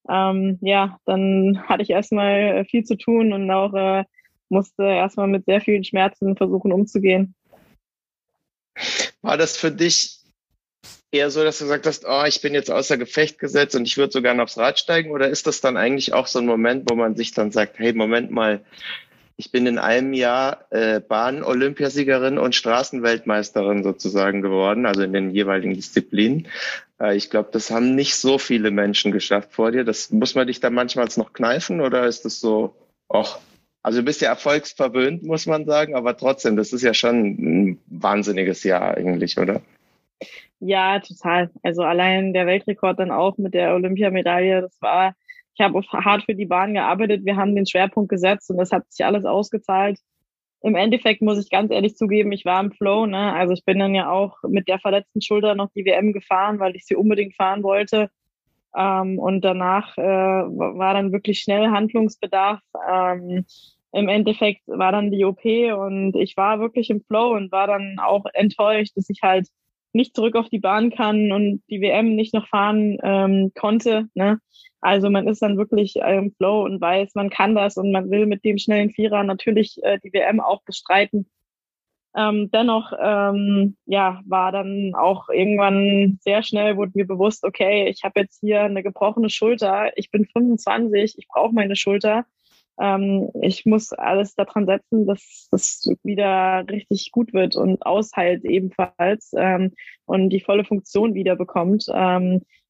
Ähm, 0.09 0.59
ja, 0.61 0.99
dann 1.05 1.63
hatte 1.69 1.83
ich 1.83 1.91
erstmal 1.91 2.65
viel 2.67 2.85
zu 2.85 2.97
tun 2.97 3.33
und 3.33 3.51
auch 3.51 3.75
äh, 3.75 4.05
musste 4.49 4.85
erstmal 4.85 5.29
mit 5.29 5.45
sehr 5.47 5.61
vielen 5.61 5.85
Schmerzen 5.85 6.37
versuchen 6.37 6.73
umzugehen. 6.73 7.35
War 9.23 9.37
das 9.37 9.57
für 9.57 9.71
dich 9.71 10.21
eher 11.11 11.31
so, 11.31 11.45
dass 11.45 11.59
du 11.59 11.65
gesagt 11.65 11.87
hast, 11.87 12.05
oh, 12.07 12.25
ich 12.27 12.41
bin 12.41 12.55
jetzt 12.55 12.71
außer 12.71 12.97
Gefecht 12.97 13.39
gesetzt 13.39 13.77
und 13.77 13.87
ich 13.87 13.97
würde 13.97 14.13
so 14.13 14.23
gerne 14.23 14.43
aufs 14.43 14.59
Rad 14.59 14.79
steigen? 14.79 15.11
Oder 15.11 15.29
ist 15.29 15.47
das 15.47 15.61
dann 15.61 15.77
eigentlich 15.77 16.13
auch 16.13 16.27
so 16.27 16.39
ein 16.39 16.47
Moment, 16.47 16.89
wo 16.91 16.95
man 16.97 17.17
sich 17.17 17.33
dann 17.33 17.53
sagt, 17.53 17.79
hey, 17.79 17.93
Moment 17.93 18.31
mal, 18.31 18.65
ich 19.37 19.51
bin 19.51 19.67
in 19.67 19.79
einem 19.79 20.13
Jahr 20.13 20.67
äh, 20.71 21.01
Bahn-Olympiasiegerin 21.01 22.39
und 22.39 22.55
Straßenweltmeisterin 22.55 23.83
sozusagen 23.83 24.43
geworden, 24.43 24.87
also 24.87 25.03
in 25.03 25.13
den 25.13 25.31
jeweiligen 25.31 25.75
Disziplinen. 25.75 26.49
Äh, 27.01 27.17
ich 27.17 27.31
glaube, 27.31 27.51
das 27.53 27.71
haben 27.71 27.95
nicht 27.95 28.17
so 28.17 28.39
viele 28.39 28.71
Menschen 28.71 29.13
geschafft 29.13 29.53
vor 29.53 29.73
dir. 29.73 29.85
Das 29.85 30.11
muss 30.11 30.35
man 30.35 30.47
dich 30.47 30.61
da 30.61 30.71
manchmal 30.71 31.09
noch 31.17 31.33
kneifen 31.33 31.81
oder 31.81 32.07
ist 32.07 32.25
das 32.25 32.41
so, 32.41 32.75
ach, 33.09 33.39
also 33.83 33.99
du 33.99 34.05
bist 34.05 34.21
ja 34.21 34.29
erfolgsverwöhnt, 34.29 35.25
muss 35.25 35.47
man 35.47 35.67
sagen, 35.67 35.97
aber 35.97 36.17
trotzdem, 36.17 36.57
das 36.57 36.73
ist 36.73 36.83
ja 36.83 36.95
schon 36.95 37.17
ein 37.27 37.79
wahnsinniges 37.87 38.63
Jahr 38.63 38.97
eigentlich, 38.97 39.39
oder? 39.39 39.61
Ja, 40.61 41.01
total. 41.01 41.51
Also 41.65 41.83
allein 41.83 42.33
der 42.33 42.47
Weltrekord 42.47 43.01
dann 43.01 43.11
auch 43.11 43.37
mit 43.39 43.55
der 43.55 43.75
Olympiamedaille, 43.75 44.61
das 44.61 44.81
war, 44.81 45.17
ich 45.55 45.65
habe 45.65 45.81
hart 45.81 46.25
für 46.25 46.35
die 46.35 46.47
Bahn 46.47 46.75
gearbeitet, 46.75 47.25
wir 47.25 47.37
haben 47.37 47.55
den 47.55 47.67
Schwerpunkt 47.67 48.09
gesetzt 48.11 48.51
und 48.51 48.57
das 48.57 48.73
hat 48.73 48.91
sich 48.91 49.05
alles 49.05 49.25
ausgezahlt. 49.25 49.99
Im 50.63 50.77
Endeffekt 50.77 51.23
muss 51.23 51.39
ich 51.39 51.51
ganz 51.51 51.73
ehrlich 51.73 51.97
zugeben, 51.97 52.33
ich 52.33 52.45
war 52.45 52.61
im 52.61 52.73
Flow. 52.73 53.07
Ne? 53.07 53.33
Also 53.33 53.53
ich 53.53 53.65
bin 53.65 53.81
dann 53.81 53.95
ja 53.95 54.11
auch 54.11 54.37
mit 54.49 54.69
der 54.69 54.79
verletzten 54.79 55.21
Schulter 55.21 55.55
noch 55.55 55.71
die 55.75 55.85
WM 55.85 56.13
gefahren, 56.13 56.61
weil 56.61 56.77
ich 56.77 56.87
sie 56.87 56.95
unbedingt 56.95 57.35
fahren 57.35 57.65
wollte. 57.65 58.11
Ähm, 58.77 59.19
und 59.19 59.43
danach 59.43 59.99
äh, 59.99 60.03
war 60.03 60.95
dann 60.95 61.13
wirklich 61.13 61.41
schnell 61.41 61.69
Handlungsbedarf. 61.69 62.61
Ähm, 62.89 63.45
Im 63.93 64.09
Endeffekt 64.09 64.63
war 64.67 64.93
dann 64.93 65.11
die 65.11 65.25
OP 65.25 65.45
und 65.45 66.15
ich 66.17 66.37
war 66.37 66.61
wirklich 66.61 66.91
im 66.91 67.03
Flow 67.03 67.35
und 67.35 67.53
war 67.53 67.67
dann 67.67 67.99
auch 67.99 68.25
enttäuscht, 68.33 68.97
dass 68.97 69.11
ich 69.11 69.21
halt 69.23 69.49
nicht 69.93 70.15
zurück 70.15 70.37
auf 70.37 70.49
die 70.49 70.61
Bahn 70.61 70.91
kann 70.91 71.33
und 71.33 71.63
die 71.69 71.81
WM 71.81 72.15
nicht 72.15 72.33
noch 72.35 72.47
fahren 72.49 72.99
ähm, 73.03 73.53
konnte. 73.55 74.09
Ne? 74.15 74.39
Also 74.83 75.11
man 75.11 75.29
ist 75.29 75.41
dann 75.43 75.57
wirklich 75.57 75.97
im 75.97 76.33
Flow 76.33 76.65
und 76.65 76.81
weiß, 76.81 77.15
man 77.15 77.31
kann 77.31 77.55
das 77.55 77.77
und 77.77 77.93
man 77.93 78.11
will 78.11 78.27
mit 78.27 78.45
dem 78.45 78.59
schnellen 78.59 78.91
Vierer 78.91 79.23
natürlich 79.23 79.83
äh, 79.83 79.99
die 80.05 80.13
WM 80.13 80.41
auch 80.41 80.63
bestreiten. 80.65 81.31
Ähm, 82.15 82.51
dennoch, 82.51 82.93
ähm, 83.01 83.77
ja, 83.87 84.21
war 84.27 84.53
dann 84.53 84.93
auch 84.95 85.29
irgendwann 85.31 86.19
sehr 86.21 86.43
schnell, 86.43 86.77
wurde 86.77 86.93
mir 86.95 87.07
bewusst, 87.07 87.45
okay, 87.45 87.89
ich 87.89 88.03
habe 88.05 88.21
jetzt 88.21 88.41
hier 88.41 88.63
eine 88.63 88.83
gebrochene 88.83 89.31
Schulter, 89.31 89.97
ich 89.97 90.11
bin 90.11 90.27
25, 90.27 91.15
ich 91.17 91.29
brauche 91.29 91.55
meine 91.55 91.77
Schulter. 91.77 92.27
Ähm, 92.79 93.31
ich 93.41 93.65
muss 93.67 93.93
alles 93.93 94.35
daran 94.35 94.67
setzen, 94.67 95.07
dass 95.07 95.49
das 95.51 95.89
wieder 96.03 96.65
richtig 96.69 97.13
gut 97.13 97.33
wird 97.33 97.57
und 97.57 97.85
aushält 97.87 98.45
ebenfalls 98.45 99.33
ähm, 99.37 99.73
und 100.07 100.31
die 100.31 100.41
volle 100.41 100.65
Funktion 100.65 101.15
wieder 101.15 101.37
bekommt. 101.37 101.87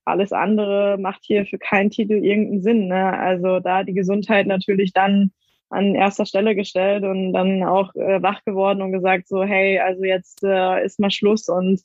Alles 0.05 0.33
andere 0.33 0.99
macht 0.99 1.21
hier 1.23 1.47
für 1.47 1.59
keinen 1.59 1.91
Titel 1.91 2.15
irgendeinen 2.15 2.63
Sinn. 2.63 2.89
Ne? 2.89 3.19
Also 3.19 3.61
da 3.61 3.85
die 3.85 3.95
Gesundheit 3.95 4.47
natürlich 4.47 4.93
dann 4.93 5.33
an 5.73 5.95
erster 5.95 6.27
Stelle 6.27 6.55
gestellt 6.55 7.03
und 7.03 7.33
dann 7.33 7.63
auch 7.63 7.95
äh, 7.95 8.23
wach 8.23 8.45
geworden 8.45 8.83
und 8.83 8.93
gesagt 8.93 9.27
so, 9.27 9.43
hey, 9.43 9.79
also 9.79 10.05
jetzt 10.05 10.45
äh, 10.45 10.85
ist 10.85 11.01
mal 11.01 11.11
Schluss 11.11 11.49
und 11.49 11.81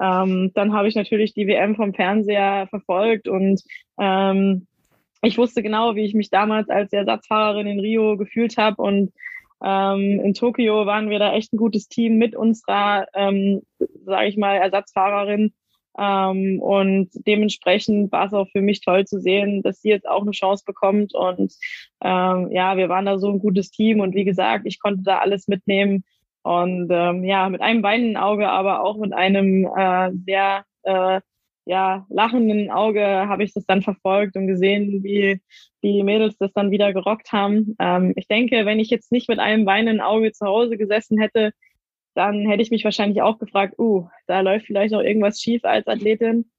ähm, 0.00 0.52
dann 0.54 0.72
habe 0.72 0.88
ich 0.88 0.94
natürlich 0.94 1.34
die 1.34 1.46
WM 1.46 1.76
vom 1.76 1.92
Fernseher 1.92 2.66
verfolgt 2.68 3.28
und 3.28 3.62
ähm, 4.00 4.66
ich 5.22 5.36
wusste 5.38 5.62
genau, 5.62 5.96
wie 5.96 6.04
ich 6.04 6.14
mich 6.14 6.30
damals 6.30 6.68
als 6.70 6.92
Ersatzfahrerin 6.92 7.66
in 7.66 7.80
Rio 7.80 8.16
gefühlt 8.16 8.56
habe 8.56 8.80
und 8.80 9.12
ähm, 9.64 10.20
in 10.22 10.34
Tokio 10.34 10.86
waren 10.86 11.10
wir 11.10 11.18
da 11.18 11.32
echt 11.32 11.52
ein 11.52 11.56
gutes 11.58 11.88
Team 11.88 12.16
mit 12.16 12.36
unserer, 12.36 13.06
ähm, 13.14 13.62
sage 14.04 14.28
ich 14.28 14.36
mal, 14.36 14.56
Ersatzfahrerin 14.56 15.52
ähm, 15.98 16.60
und 16.60 17.10
dementsprechend 17.26 18.12
war 18.12 18.26
es 18.26 18.32
auch 18.32 18.48
für 18.50 18.60
mich 18.60 18.80
toll 18.80 19.06
zu 19.06 19.20
sehen, 19.20 19.62
dass 19.62 19.80
sie 19.80 19.88
jetzt 19.88 20.08
auch 20.08 20.22
eine 20.22 20.32
Chance 20.32 20.64
bekommt. 20.66 21.14
Und 21.14 21.54
ähm, 22.02 22.50
ja, 22.50 22.76
wir 22.76 22.88
waren 22.88 23.06
da 23.06 23.18
so 23.18 23.30
ein 23.30 23.38
gutes 23.38 23.70
Team. 23.70 24.00
Und 24.00 24.14
wie 24.14 24.24
gesagt, 24.24 24.66
ich 24.66 24.80
konnte 24.80 25.02
da 25.02 25.18
alles 25.18 25.48
mitnehmen. 25.48 26.04
Und 26.42 26.88
ähm, 26.90 27.24
ja, 27.24 27.48
mit 27.48 27.60
einem 27.60 27.82
weinenden 27.82 28.16
Auge, 28.16 28.48
aber 28.48 28.84
auch 28.84 28.98
mit 28.98 29.12
einem 29.12 29.68
äh, 29.76 30.10
sehr 30.26 30.64
äh, 30.82 31.20
ja, 31.64 32.06
lachenden 32.08 32.70
Auge 32.70 33.04
habe 33.04 33.42
ich 33.42 33.52
das 33.52 33.66
dann 33.66 33.82
verfolgt 33.82 34.36
und 34.36 34.46
gesehen, 34.46 35.02
wie 35.02 35.40
die 35.82 36.04
Mädels 36.04 36.36
das 36.38 36.52
dann 36.52 36.70
wieder 36.70 36.92
gerockt 36.92 37.32
haben. 37.32 37.74
Ähm, 37.80 38.12
ich 38.16 38.28
denke, 38.28 38.64
wenn 38.66 38.78
ich 38.78 38.90
jetzt 38.90 39.10
nicht 39.10 39.28
mit 39.28 39.40
einem 39.40 39.66
weinenden 39.66 40.00
Auge 40.00 40.30
zu 40.30 40.46
Hause 40.46 40.76
gesessen 40.76 41.18
hätte, 41.18 41.52
dann 42.16 42.46
hätte 42.46 42.62
ich 42.62 42.70
mich 42.70 42.84
wahrscheinlich 42.84 43.22
auch 43.22 43.38
gefragt, 43.38 43.78
uh, 43.78 44.08
da 44.26 44.40
läuft 44.40 44.66
vielleicht 44.66 44.92
noch 44.92 45.02
irgendwas 45.02 45.40
schief 45.40 45.64
als 45.64 45.86
Athletin. 45.86 46.50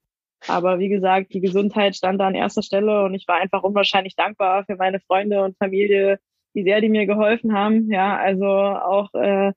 Aber 0.48 0.78
wie 0.80 0.90
gesagt, 0.90 1.34
die 1.34 1.42
Gesundheit 1.42 1.96
stand 1.96 2.22
da 2.22 2.28
an 2.28 2.36
erster 2.36 2.62
Stelle 2.62 3.04
und 3.04 3.16
ich 3.16 3.28
war 3.28 3.38
einfach 3.38 3.64
unwahrscheinlich 3.64 4.16
dankbar 4.16 4.66
für 4.66 4.76
meine 4.76 5.00
Freunde 5.00 5.44
und 5.44 5.58
Familie, 5.58 6.20
wie 6.54 6.64
sehr 6.64 6.80
die 6.80 6.90
mir 6.90 7.08
geholfen 7.08 7.54
haben. 7.54 7.90
Ja, 7.90 8.18
also 8.18 8.46
auch 8.46 9.12
äh, 9.16 9.52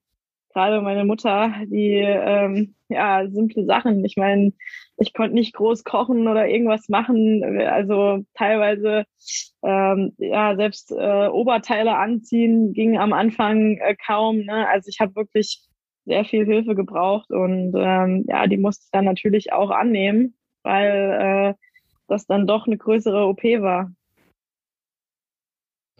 gerade 0.55 0.81
meine 0.81 1.05
Mutter, 1.05 1.53
die 1.67 1.97
ähm, 1.97 2.75
ja 2.89 3.29
simple 3.29 3.67
Sachen. 3.67 4.05
Ich 4.05 4.17
meine, 4.17 4.53
ich 4.97 5.13
konnte 5.13 5.35
nicht 5.35 5.55
groß 5.55 5.85
kochen 5.85 6.29
oder 6.29 6.49
irgendwas 6.49 6.89
machen. 6.89 7.43
Also 7.61 8.25
teilweise 8.35 9.05
ähm, 9.63 10.13
ja 10.19 10.57
selbst 10.57 10.93
äh, 10.93 11.29
Oberteile 11.29 11.97
anziehen 11.97 12.73
ging 12.73 12.99
am 12.99 13.13
Anfang 13.13 13.77
äh, 13.79 13.95
kaum. 13.97 14.39
Ne? 14.39 14.67
Also 14.69 14.89
ich 14.89 15.01
habe 15.01 15.15
wirklich 15.15 15.70
sehr 16.05 16.25
viel 16.25 16.45
Hilfe 16.45 16.75
gebraucht 16.75 17.31
und 17.31 17.75
ähm, 17.77 18.25
ja, 18.29 18.47
die 18.47 18.57
musste 18.57 18.85
ich 18.85 18.91
dann 18.91 19.05
natürlich 19.05 19.53
auch 19.53 19.71
annehmen, 19.71 20.35
weil 20.63 21.55
äh, 21.57 21.65
das 22.09 22.27
dann 22.27 22.47
doch 22.47 22.67
eine 22.67 22.77
größere 22.79 23.27
OP 23.27 23.43
war. 23.43 23.93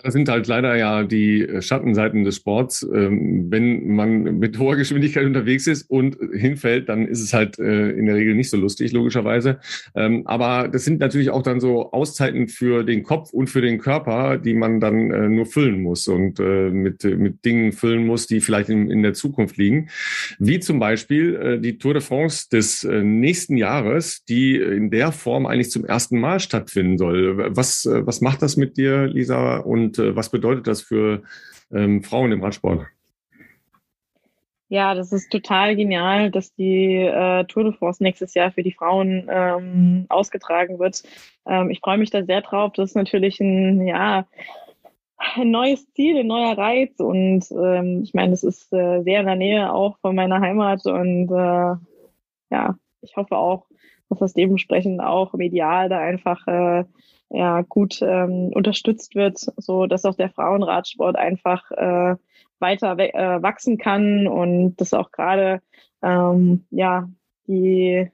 Das 0.03 0.13
sind 0.13 0.29
halt 0.29 0.47
leider 0.47 0.77
ja 0.77 1.05
die 1.05 1.43
äh, 1.43 1.63
Schattenseiten 1.63 2.25
des 2.25 2.37
Sports. 2.37 2.87
Ähm, 2.95 3.51
wenn 3.51 3.89
man 3.95 4.39
mit 4.39 4.59
hoher 4.59 4.77
Geschwindigkeit 4.77 5.25
unterwegs 5.25 5.67
ist 5.67 5.89
und 5.91 6.17
hinfällt, 6.33 6.89
dann 6.89 7.07
ist 7.07 7.23
es 7.23 7.33
halt 7.33 7.59
äh, 7.59 7.91
in 7.91 8.07
der 8.07 8.15
Regel 8.15 8.35
nicht 8.35 8.51
so 8.51 8.57
lustig, 8.57 8.93
logischerweise. 8.93 9.59
Ähm, 9.95 10.27
aber 10.27 10.69
das 10.69 10.85
sind 10.85 11.01
natürlich 11.01 11.31
auch 11.31 11.43
dann 11.43 11.61
so 11.61 11.93
Auszeiten 11.93 12.49
für 12.49 12.85
den 12.85 13.03
Kopf 13.03 13.33
und 13.33 13.49
für 13.49 13.61
den 13.61 13.79
Körper, 13.79 14.39
die 14.39 14.55
man 14.55 14.81
dann 14.81 15.11
äh, 15.11 15.29
nur 15.29 15.47
füllen 15.47 15.83
muss 15.83 16.09
und 16.09 16.39
mit, 16.39 17.05
mit 17.05 17.45
Dingen 17.45 17.73
füllen 17.73 18.07
muss, 18.07 18.27
die 18.27 18.41
vielleicht 18.41 18.69
in, 18.69 18.91
in 18.91 19.03
der 19.03 19.15
Zukunft 19.15 19.57
liegen. 19.57 19.89
Wie 20.39 20.61
zum 20.61 20.79
Beispiel 20.79 21.59
die 21.61 21.79
Tour 21.79 21.95
de 21.95 22.03
France 22.03 22.49
des 22.51 22.85
nächsten 22.85 23.57
Jahres, 23.57 24.25
die 24.25 24.57
in 24.57 24.91
der 24.91 25.13
Form 25.13 25.47
eigentlich 25.47 25.71
zum 25.71 25.85
ersten 25.85 26.19
Mal 26.19 26.41
stattfinden 26.41 26.99
soll. 26.99 27.55
Was, 27.57 27.89
was 27.91 28.21
macht 28.21 28.43
das 28.43 28.57
mit 28.57 28.77
dir, 28.77 29.07
Lisa? 29.07 29.59
Und 29.59 29.90
und 29.91 29.99
äh, 29.99 30.15
was 30.15 30.31
bedeutet 30.31 30.67
das 30.67 30.83
für 30.83 31.23
ähm, 31.73 32.03
Frauen 32.03 32.33
im 32.33 32.43
Radsport? 32.43 32.87
Ja, 34.69 34.95
das 34.95 35.13
ist 35.13 35.33
total 35.33 35.75
genial, 35.75 36.31
dass 36.31 36.55
die 36.55 36.95
äh, 36.95 37.45
Tour 37.47 37.65
de 37.65 37.73
France 37.73 38.01
nächstes 38.01 38.35
Jahr 38.35 38.53
für 38.53 38.63
die 38.63 38.73
Frauen 38.73 39.27
ähm, 39.29 40.07
ausgetragen 40.09 40.79
wird. 40.79 41.03
Ähm, 41.45 41.71
ich 41.71 41.81
freue 41.81 41.99
mich 41.99 42.11
da 42.11 42.25
sehr 42.25 42.41
drauf. 42.41 42.73
Das 42.75 42.91
ist 42.91 42.95
natürlich 42.95 43.41
ein, 43.41 43.85
ja, 43.85 44.29
ein 45.17 45.51
neues 45.51 45.93
Ziel, 45.95 46.19
ein 46.19 46.29
neuer 46.29 46.57
Reiz. 46.57 47.01
Und 47.01 47.51
ähm, 47.51 48.03
ich 48.05 48.15
meine, 48.15 48.31
das 48.31 48.45
ist 48.45 48.73
äh, 48.73 49.03
sehr 49.03 49.21
in 49.21 49.27
der 49.27 49.35
Nähe 49.35 49.73
auch 49.73 49.99
von 49.99 50.15
meiner 50.15 50.41
Heimat. 50.41 50.87
Und 50.87 51.33
äh, 51.33 51.75
ja, 52.55 52.77
ich 53.01 53.17
hoffe 53.17 53.37
auch, 53.37 53.67
dass 54.09 54.21
das 54.21 54.35
dementsprechend 54.35 55.01
auch 55.01 55.33
medial 55.33 55.89
da 55.89 55.99
einfach 55.99 56.47
äh, 56.47 56.85
ja, 57.31 57.63
gut 57.63 58.01
ähm, 58.03 58.51
unterstützt 58.55 59.15
wird, 59.15 59.39
so 59.39 59.87
dass 59.87 60.05
auch 60.05 60.17
der 60.17 60.31
Frauenradsport 60.31 61.17
einfach 61.17 61.71
äh, 61.71 62.17
weiter 62.59 62.99
äh, 62.99 63.43
wachsen 63.43 63.79
kann 63.79 64.27
und 64.27 64.77
dass 64.77 64.93
auch 64.93 65.13
gerade 65.13 65.63
ähm, 66.03 66.67
ja 66.71 67.09
die 67.47 68.11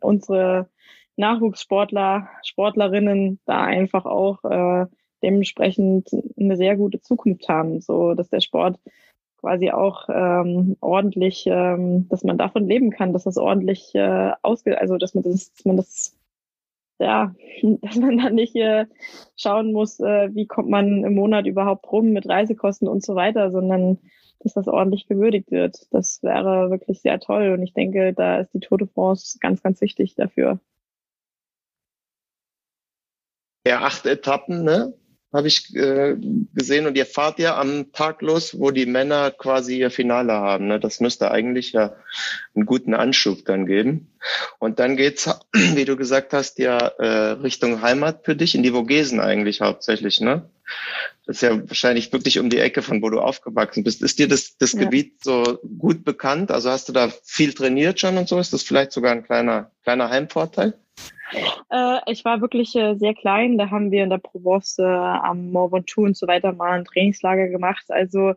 unsere 0.00 0.68
Nachwuchssportler, 1.16 2.28
Sportlerinnen 2.44 3.40
da 3.44 3.64
einfach 3.64 4.06
auch 4.06 4.44
äh, 4.44 4.86
dementsprechend 5.22 6.10
eine 6.38 6.56
sehr 6.56 6.76
gute 6.76 7.00
Zukunft 7.00 7.48
haben, 7.48 7.80
so 7.80 8.14
dass 8.14 8.30
der 8.30 8.40
Sport 8.40 8.78
quasi 9.38 9.70
auch 9.70 10.08
ähm, 10.08 10.76
ordentlich, 10.80 11.44
ähm, 11.46 12.08
dass 12.08 12.22
man 12.22 12.38
davon 12.38 12.66
leben 12.66 12.90
kann, 12.90 13.12
dass 13.12 13.24
das 13.24 13.36
ordentlich 13.36 13.94
äh, 13.94 14.32
ausge, 14.42 14.80
also 14.80 14.96
dass 14.98 15.14
man 15.14 15.24
das, 15.24 15.52
dass 15.52 15.64
man 15.64 15.76
das 15.76 16.16
ja, 17.02 17.34
dass 17.82 17.96
man 17.96 18.18
dann 18.18 18.34
nicht 18.34 18.56
äh, 18.56 18.86
schauen 19.36 19.72
muss, 19.72 20.00
äh, 20.00 20.30
wie 20.34 20.46
kommt 20.46 20.68
man 20.68 21.04
im 21.04 21.14
Monat 21.14 21.46
überhaupt 21.46 21.90
rum 21.90 22.10
mit 22.12 22.28
Reisekosten 22.28 22.88
und 22.88 23.04
so 23.04 23.14
weiter, 23.14 23.50
sondern 23.50 23.98
dass 24.40 24.54
das 24.54 24.66
ordentlich 24.66 25.06
gewürdigt 25.06 25.50
wird. 25.50 25.86
Das 25.92 26.22
wäre 26.22 26.70
wirklich 26.70 27.00
sehr 27.00 27.20
toll 27.20 27.52
und 27.52 27.62
ich 27.62 27.74
denke, 27.74 28.12
da 28.12 28.38
ist 28.38 28.52
die 28.54 28.60
Tour 28.60 28.78
de 28.78 28.88
France 28.88 29.38
ganz, 29.40 29.62
ganz 29.62 29.80
wichtig 29.80 30.14
dafür. 30.14 30.58
Ja, 33.66 33.82
acht 33.82 34.06
Etappen, 34.06 34.64
ne? 34.64 34.94
Habe 35.32 35.48
ich 35.48 35.74
äh, 35.74 36.16
gesehen. 36.54 36.86
Und 36.86 36.96
ihr 36.96 37.06
fahrt 37.06 37.38
ja 37.38 37.58
am 37.58 37.92
Tag 37.92 38.20
los, 38.20 38.58
wo 38.58 38.70
die 38.70 38.86
Männer 38.86 39.30
quasi 39.30 39.78
ihr 39.78 39.90
Finale 39.90 40.34
haben. 40.34 40.68
Ne? 40.68 40.78
Das 40.78 41.00
müsste 41.00 41.30
eigentlich 41.30 41.72
ja 41.72 41.94
einen 42.54 42.66
guten 42.66 42.94
Anschub 42.94 43.44
dann 43.46 43.66
geben. 43.66 44.12
Und 44.58 44.78
dann 44.78 44.96
geht's, 44.96 45.28
wie 45.52 45.84
du 45.84 45.96
gesagt 45.96 46.32
hast, 46.32 46.58
ja 46.58 46.78
äh, 46.78 47.30
Richtung 47.32 47.80
Heimat 47.80 48.24
für 48.24 48.36
dich, 48.36 48.54
in 48.54 48.62
die 48.62 48.72
Vogesen 48.72 49.20
eigentlich 49.20 49.62
hauptsächlich. 49.62 50.20
Ne? 50.20 50.50
Das 51.26 51.36
ist 51.36 51.42
ja 51.42 51.68
wahrscheinlich 51.68 52.12
wirklich 52.12 52.38
um 52.38 52.50
die 52.50 52.58
Ecke, 52.58 52.82
von 52.82 53.00
wo 53.00 53.08
du 53.08 53.20
aufgewachsen 53.20 53.84
bist. 53.84 54.02
Ist 54.02 54.18
dir 54.18 54.28
das, 54.28 54.58
das 54.58 54.72
ja. 54.72 54.80
Gebiet 54.80 55.24
so 55.24 55.60
gut 55.78 56.04
bekannt? 56.04 56.50
Also 56.50 56.70
hast 56.70 56.88
du 56.88 56.92
da 56.92 57.10
viel 57.24 57.54
trainiert 57.54 58.00
schon 58.00 58.18
und 58.18 58.28
so? 58.28 58.38
Ist 58.38 58.52
das 58.52 58.62
vielleicht 58.62 58.92
sogar 58.92 59.12
ein 59.12 59.24
kleiner, 59.24 59.70
kleiner 59.82 60.10
Heimvorteil? 60.10 60.74
Äh, 61.70 61.98
ich 62.06 62.24
war 62.24 62.40
wirklich 62.40 62.74
äh, 62.76 62.94
sehr 62.94 63.14
klein. 63.14 63.58
Da 63.58 63.70
haben 63.70 63.90
wir 63.90 64.04
in 64.04 64.10
der 64.10 64.18
Provence 64.18 64.78
äh, 64.78 64.82
am 64.84 65.50
Mont 65.50 65.72
Ventoux 65.72 66.04
und 66.04 66.16
so 66.16 66.26
weiter 66.26 66.52
mal 66.52 66.72
ein 66.72 66.84
Trainingslager 66.84 67.48
gemacht. 67.48 67.84
Also 67.88 68.34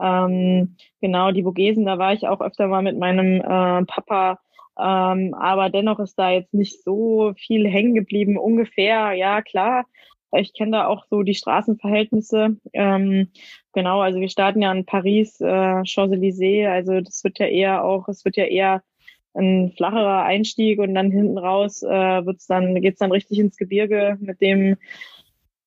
ähm, 0.00 0.76
genau, 1.00 1.30
die 1.32 1.42
Vogesen, 1.42 1.86
da 1.86 1.98
war 1.98 2.12
ich 2.12 2.26
auch 2.26 2.40
öfter 2.40 2.68
mal 2.68 2.82
mit 2.82 2.98
meinem 2.98 3.40
äh, 3.40 3.84
Papa. 3.86 4.40
Ähm, 4.78 5.34
aber 5.34 5.70
dennoch 5.70 6.00
ist 6.00 6.18
da 6.18 6.30
jetzt 6.30 6.52
nicht 6.52 6.82
so 6.82 7.32
viel 7.36 7.68
hängen 7.68 7.94
geblieben. 7.94 8.36
Ungefähr, 8.36 9.12
ja 9.12 9.40
klar. 9.42 9.84
Ich 10.36 10.52
kenne 10.52 10.72
da 10.72 10.86
auch 10.88 11.04
so 11.08 11.22
die 11.22 11.34
Straßenverhältnisse. 11.34 12.56
Ähm, 12.72 13.30
genau, 13.72 14.00
also 14.00 14.18
wir 14.18 14.28
starten 14.28 14.62
ja 14.62 14.72
in 14.72 14.84
Paris, 14.84 15.40
äh, 15.40 15.84
Champs-Élysées. 15.84 16.68
Also 16.68 17.00
das 17.00 17.22
wird 17.22 17.38
ja 17.38 17.46
eher 17.46 17.84
auch, 17.84 18.08
es 18.08 18.24
wird 18.24 18.36
ja 18.36 18.44
eher 18.44 18.82
ein 19.34 19.72
flacherer 19.76 20.22
Einstieg 20.22 20.78
und 20.78 20.94
dann 20.94 21.10
hinten 21.10 21.38
raus 21.38 21.82
äh, 21.82 21.88
wird's 22.26 22.46
dann, 22.46 22.80
geht's 22.80 22.98
dann 22.98 23.12
richtig 23.12 23.38
ins 23.38 23.56
Gebirge 23.56 24.16
mit 24.20 24.40
dem 24.40 24.76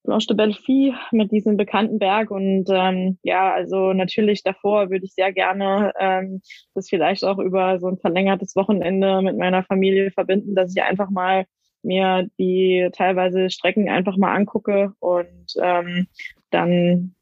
Blanche 0.07 0.27
de 0.27 0.37
Belleville, 0.37 0.95
mit 1.11 1.31
diesem 1.31 1.57
bekannten 1.57 1.99
Berg. 1.99 2.31
Und 2.31 2.65
ähm, 2.69 3.19
ja, 3.23 3.53
also 3.53 3.93
natürlich 3.93 4.41
davor 4.41 4.89
würde 4.89 5.05
ich 5.05 5.13
sehr 5.13 5.33
gerne 5.33 5.91
ähm, 5.99 6.41
das 6.73 6.87
vielleicht 6.89 7.25
auch 7.25 7.39
über 7.39 7.79
so 7.79 7.87
ein 7.87 7.97
verlängertes 7.97 8.55
Wochenende 8.55 9.21
mit 9.21 9.37
meiner 9.37 9.63
Familie 9.63 10.11
verbinden, 10.11 10.55
dass 10.55 10.75
ich 10.75 10.81
einfach 10.81 11.09
mal 11.09 11.45
mir 11.83 12.27
die 12.39 12.89
teilweise 12.93 13.49
Strecken 13.49 13.89
einfach 13.89 14.17
mal 14.17 14.33
angucke 14.33 14.93
und 14.99 15.53
ähm, 15.61 16.07
dann 16.49 17.15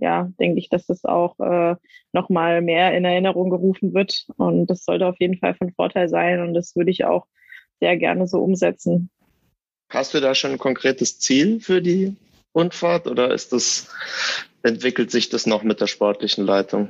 ja, 0.00 0.30
denke 0.38 0.58
ich, 0.58 0.68
dass 0.68 0.86
das 0.86 1.04
auch 1.04 1.38
äh, 1.40 1.76
nochmal 2.12 2.62
mehr 2.62 2.96
in 2.96 3.04
Erinnerung 3.04 3.50
gerufen 3.50 3.94
wird. 3.94 4.26
Und 4.36 4.66
das 4.66 4.84
sollte 4.84 5.06
auf 5.06 5.16
jeden 5.20 5.38
Fall 5.38 5.54
von 5.54 5.72
Vorteil 5.72 6.08
sein. 6.08 6.40
Und 6.40 6.54
das 6.54 6.74
würde 6.76 6.90
ich 6.90 7.04
auch 7.04 7.26
sehr 7.80 7.96
gerne 7.96 8.26
so 8.26 8.38
umsetzen. 8.38 9.10
Hast 9.88 10.14
du 10.14 10.20
da 10.20 10.34
schon 10.34 10.52
ein 10.52 10.58
konkretes 10.58 11.18
Ziel 11.18 11.60
für 11.60 11.82
die 11.82 12.16
Rundfahrt 12.54 13.06
oder 13.06 13.32
ist 13.32 13.52
das, 13.52 13.88
entwickelt 14.62 15.10
sich 15.10 15.28
das 15.28 15.46
noch 15.46 15.62
mit 15.62 15.80
der 15.80 15.86
sportlichen 15.86 16.44
Leitung? 16.44 16.88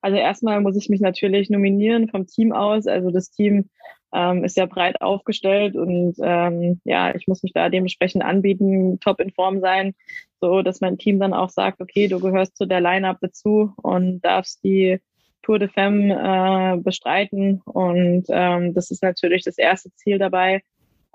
Also 0.00 0.16
erstmal 0.18 0.60
muss 0.60 0.76
ich 0.76 0.88
mich 0.88 1.00
natürlich 1.00 1.48
nominieren 1.50 2.08
vom 2.08 2.26
Team 2.26 2.52
aus. 2.52 2.86
Also 2.86 3.10
das 3.10 3.30
Team 3.30 3.70
ähm, 4.14 4.44
ist 4.44 4.56
ja 4.56 4.66
breit 4.66 5.00
aufgestellt 5.00 5.74
und 5.74 6.14
ähm, 6.22 6.80
ja, 6.84 7.14
ich 7.14 7.26
muss 7.26 7.42
mich 7.42 7.52
da 7.52 7.68
dementsprechend 7.68 8.24
anbieten, 8.24 9.00
top 9.00 9.20
in 9.20 9.30
Form 9.30 9.60
sein, 9.60 9.94
so 10.40 10.62
dass 10.62 10.80
mein 10.80 10.98
Team 10.98 11.18
dann 11.18 11.34
auch 11.34 11.50
sagt, 11.50 11.80
okay, 11.80 12.06
du 12.08 12.20
gehörst 12.20 12.56
zu 12.56 12.66
der 12.66 12.80
Line-Up 12.80 13.18
dazu 13.20 13.72
und 13.82 14.20
darfst 14.20 14.62
die 14.62 15.00
Tour 15.42 15.58
de 15.58 15.68
Femme 15.68 16.14
äh, 16.14 16.80
bestreiten 16.80 17.60
und 17.66 18.24
ähm, 18.28 18.72
das 18.72 18.90
ist 18.90 19.02
natürlich 19.02 19.42
das 19.42 19.58
erste 19.58 19.92
Ziel 19.96 20.18
dabei. 20.18 20.62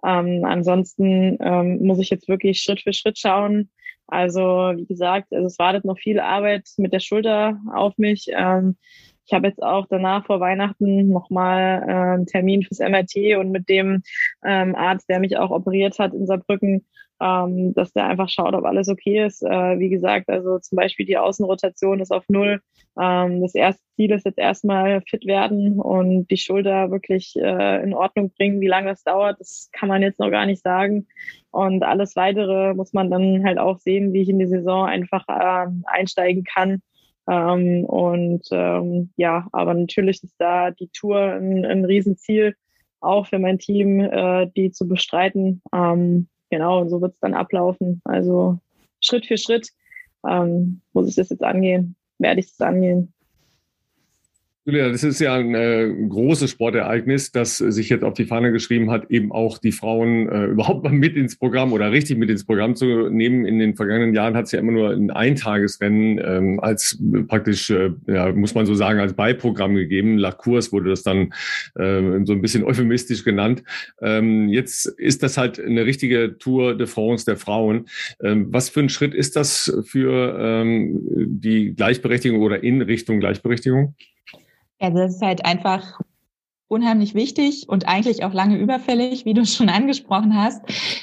Ähm, 0.06 0.44
ansonsten 0.46 1.38
ähm, 1.42 1.86
muss 1.86 2.00
ich 2.00 2.10
jetzt 2.10 2.28
wirklich 2.28 2.62
Schritt 2.62 2.82
für 2.82 2.94
Schritt 2.94 3.18
schauen. 3.18 3.70
Also 4.08 4.42
wie 4.76 4.86
gesagt, 4.86 5.32
also 5.32 5.46
es 5.46 5.60
wartet 5.60 5.86
noch 5.86 5.98
viel 5.98 6.20
Arbeit 6.20 6.68
mit 6.78 6.94
der 6.94 7.00
Schulter 7.00 7.60
auf 7.74 7.98
mich. 7.98 8.28
Ähm, 8.34 8.78
ich 9.30 9.34
habe 9.34 9.48
jetzt 9.48 9.62
auch 9.62 9.86
danach 9.88 10.26
vor 10.26 10.40
Weihnachten 10.40 11.08
nochmal 11.08 11.84
äh, 11.88 11.92
einen 11.92 12.26
Termin 12.26 12.64
fürs 12.64 12.80
MRT 12.80 13.38
und 13.38 13.52
mit 13.52 13.70
dem 13.70 14.02
ähm, 14.44 14.76
Arzt, 14.76 15.08
der 15.08 15.20
mich 15.20 15.38
auch 15.38 15.52
operiert 15.52 16.00
hat 16.00 16.16
in 16.16 16.26
Saarbrücken, 16.26 16.84
ähm, 17.22 17.76
dass 17.76 17.94
der 17.94 18.08
einfach 18.08 18.28
schaut, 18.28 18.56
ob 18.56 18.66
alles 18.66 18.90
okay 18.90 19.24
ist. 19.24 19.44
Äh, 19.44 19.78
wie 19.78 19.90
gesagt, 19.90 20.30
also 20.30 20.58
zum 20.58 20.78
Beispiel 20.78 21.06
die 21.06 21.20
Außenrotation 21.20 22.00
ist 22.00 22.12
auf 22.12 22.24
Null. 22.28 22.60
Ähm, 23.00 23.42
das 23.42 23.54
erste 23.54 23.84
Ziel 23.96 24.12
ist 24.14 24.26
jetzt 24.26 24.40
erstmal 24.40 25.02
fit 25.02 25.28
werden 25.28 25.80
und 25.80 26.26
die 26.32 26.38
Schulter 26.38 26.90
wirklich 26.90 27.36
äh, 27.36 27.84
in 27.84 27.94
Ordnung 27.94 28.32
bringen. 28.32 28.62
Wie 28.62 28.68
lange 28.68 28.88
das 28.90 29.04
dauert, 29.04 29.40
das 29.40 29.70
kann 29.74 29.90
man 29.90 30.02
jetzt 30.02 30.20
noch 30.20 30.32
gar 30.32 30.48
nicht 30.48 30.64
sagen. 30.64 31.06
Und 31.52 31.84
alles 31.84 32.16
weitere 32.16 32.74
muss 32.74 32.94
man 32.94 33.12
dann 33.12 33.46
halt 33.46 33.60
auch 33.60 33.78
sehen, 33.78 34.12
wie 34.12 34.24
ich 34.24 34.30
in 34.30 34.40
die 34.40 34.48
Saison 34.48 34.88
einfach 34.88 35.26
äh, 35.28 35.68
einsteigen 35.86 36.44
kann. 36.44 36.82
Ähm, 37.30 37.86
und 37.86 38.48
ähm, 38.52 39.12
ja, 39.16 39.48
aber 39.52 39.74
natürlich 39.74 40.24
ist 40.24 40.36
da 40.40 40.72
die 40.72 40.90
Tour 40.90 41.20
ein, 41.20 41.66
ein 41.66 41.86
Riesenziel, 41.86 42.56
auch 43.02 43.28
für 43.28 43.40
mein 43.40 43.60
Team, 43.60 44.00
äh, 44.00 44.48
die 44.56 44.72
zu 44.72 44.88
bestreiten. 44.88 45.62
Ähm, 45.74 46.28
genau, 46.50 46.82
und 46.82 46.90
so 46.90 47.02
wird 47.02 47.14
es 47.14 47.20
dann 47.20 47.34
ablaufen. 47.34 48.02
Also 48.04 48.60
Schritt 49.02 49.28
für 49.28 49.38
Schritt 49.38 49.70
ähm, 50.28 50.82
muss 50.94 51.08
ich 51.08 51.16
das 51.16 51.30
jetzt 51.30 51.44
angehen, 51.44 51.96
werde 52.18 52.40
ich 52.40 52.48
es 52.48 52.60
angehen. 52.60 53.14
Julia, 54.70 54.90
das 54.90 55.04
ist 55.04 55.20
ja 55.20 55.34
ein 55.34 55.56
äh, 55.56 55.92
großes 56.10 56.52
Sportereignis, 56.52 57.32
das 57.32 57.58
sich 57.58 57.90
jetzt 57.90 58.04
auf 58.04 58.14
die 58.14 58.26
Fahne 58.26 58.52
geschrieben 58.52 58.92
hat, 58.92 59.10
eben 59.10 59.32
auch 59.32 59.58
die 59.58 59.72
Frauen 59.72 60.30
äh, 60.30 60.46
überhaupt 60.52 60.84
mal 60.84 60.94
mit 60.94 61.16
ins 61.16 61.38
Programm 61.38 61.74
oder 61.74 61.92
richtig 61.92 62.20
mit 62.20 62.30
ins 62.30 62.46
Programm 62.46 62.76
zu 62.76 63.10
nehmen. 63.10 63.46
In 63.46 63.58
den 63.58 63.76
vergangenen 63.76 64.14
Jahren 64.14 64.36
hat 64.36 64.46
es 64.46 64.52
ja 64.52 64.60
immer 64.60 64.72
nur 64.72 64.92
ein 64.92 65.10
Eintagesrennen 65.10 66.22
ähm, 66.24 66.60
als 66.60 67.02
praktisch, 67.28 67.72
äh, 67.72 67.90
ja, 68.06 68.32
muss 68.32 68.54
man 68.54 68.68
so 68.68 68.76
sagen, 68.76 69.00
als 69.00 69.14
Beiprogramm 69.14 69.74
gegeben. 69.74 70.20
La 70.20 70.34
Course 70.34 70.72
wurde 70.72 70.92
das 70.92 71.02
dann 71.02 71.34
äh, 71.74 72.24
so 72.26 72.34
ein 72.34 72.42
bisschen 72.44 72.64
euphemistisch 72.64 73.24
genannt. 73.24 73.64
Ähm, 74.04 74.50
jetzt 74.50 74.86
ist 74.86 75.24
das 75.24 75.40
halt 75.40 75.60
eine 75.60 75.88
richtige 75.88 76.38
Tour 76.38 76.78
de 76.78 76.86
France 76.86 77.26
der 77.26 77.38
Frauen. 77.38 77.88
Ähm, 78.22 78.54
was 78.54 78.70
für 78.70 78.82
ein 78.82 78.90
Schritt 78.90 79.16
ist 79.16 79.36
das 79.36 79.76
für 79.88 80.38
ähm, 80.40 81.00
die 81.26 81.74
Gleichberechtigung 81.74 82.40
oder 82.42 82.62
in 82.62 82.84
Richtung 82.84 83.20
Gleichberechtigung? 83.20 83.96
Also 84.80 84.98
das 84.98 85.16
ist 85.16 85.22
halt 85.22 85.46
einfach 85.46 86.00
unheimlich 86.70 87.16
wichtig 87.16 87.68
und 87.68 87.88
eigentlich 87.88 88.24
auch 88.24 88.34
lange 88.34 88.58
überfällig, 88.58 89.26
wie 89.26 89.34
du 89.34 89.46
schon 89.46 89.70
angesprochen 89.70 90.36
hast. 90.36 90.62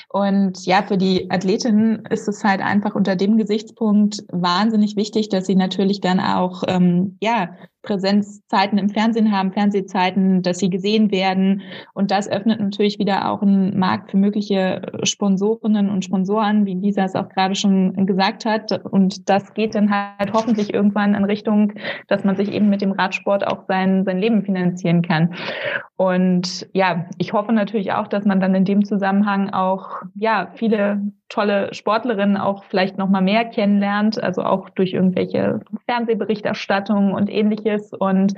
Und 0.08 0.64
ja, 0.64 0.82
für 0.82 0.96
die 0.96 1.30
Athletinnen 1.30 2.06
ist 2.06 2.28
es 2.28 2.44
halt 2.44 2.60
einfach 2.60 2.94
unter 2.94 3.16
dem 3.16 3.36
Gesichtspunkt 3.36 4.24
wahnsinnig 4.30 4.96
wichtig, 4.96 5.28
dass 5.28 5.46
sie 5.46 5.56
natürlich 5.56 6.00
dann 6.00 6.20
auch 6.20 6.62
ähm, 6.68 7.18
ja 7.20 7.50
Präsenzzeiten 7.86 8.78
im 8.78 8.90
Fernsehen 8.90 9.32
haben, 9.32 9.52
Fernsehzeiten, 9.52 10.42
dass 10.42 10.58
sie 10.58 10.68
gesehen 10.68 11.10
werden. 11.10 11.62
Und 11.94 12.10
das 12.10 12.28
öffnet 12.28 12.60
natürlich 12.60 12.98
wieder 12.98 13.30
auch 13.30 13.40
einen 13.40 13.78
Markt 13.78 14.10
für 14.10 14.16
mögliche 14.16 14.82
Sponsorinnen 15.04 15.88
und 15.88 16.04
Sponsoren, 16.04 16.66
wie 16.66 16.74
Lisa 16.74 17.04
es 17.04 17.14
auch 17.14 17.28
gerade 17.28 17.54
schon 17.54 18.06
gesagt 18.06 18.44
hat. 18.44 18.84
Und 18.84 19.28
das 19.30 19.54
geht 19.54 19.74
dann 19.74 19.90
halt 19.90 20.32
hoffentlich 20.32 20.74
irgendwann 20.74 21.14
in 21.14 21.24
Richtung, 21.24 21.72
dass 22.08 22.24
man 22.24 22.36
sich 22.36 22.52
eben 22.52 22.68
mit 22.68 22.82
dem 22.82 22.92
Radsport 22.92 23.46
auch 23.46 23.64
sein, 23.66 24.04
sein 24.04 24.18
Leben 24.18 24.42
finanzieren 24.42 25.02
kann. 25.02 25.34
Und 25.96 26.68
ja, 26.74 27.06
ich 27.18 27.32
hoffe 27.32 27.52
natürlich 27.52 27.92
auch, 27.92 28.08
dass 28.08 28.24
man 28.24 28.40
dann 28.40 28.54
in 28.54 28.64
dem 28.64 28.84
Zusammenhang 28.84 29.50
auch, 29.50 30.02
ja, 30.14 30.50
viele 30.54 31.00
tolle 31.28 31.72
Sportlerinnen 31.74 32.36
auch 32.36 32.64
vielleicht 32.64 32.98
noch 32.98 33.08
mal 33.08 33.20
mehr 33.20 33.44
kennenlernt, 33.44 34.22
also 34.22 34.42
auch 34.42 34.70
durch 34.70 34.92
irgendwelche 34.92 35.60
Fernsehberichterstattungen 35.86 37.14
und 37.14 37.28
ähnliches 37.28 37.92
und 37.92 38.34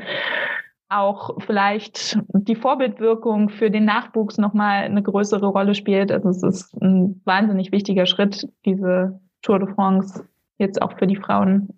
auch 0.88 1.37
vielleicht 1.40 2.19
die 2.33 2.56
Vorbildwirkung 2.56 3.50
für 3.50 3.71
den 3.71 3.85
Nachwuchs 3.85 4.38
nochmal 4.38 4.85
eine 4.85 5.02
größere 5.02 5.46
Rolle 5.46 5.75
spielt. 5.75 6.10
Also 6.10 6.31
es 6.31 6.42
ist 6.42 6.75
ein 6.81 7.21
wahnsinnig 7.25 7.73
wichtiger 7.73 8.06
Schritt, 8.06 8.48
diese 8.65 9.21
Tour 9.42 9.58
de 9.58 9.69
France 9.75 10.25
jetzt 10.56 10.81
auch 10.81 10.96
für 10.98 11.06
die 11.06 11.17
Frauen 11.17 11.69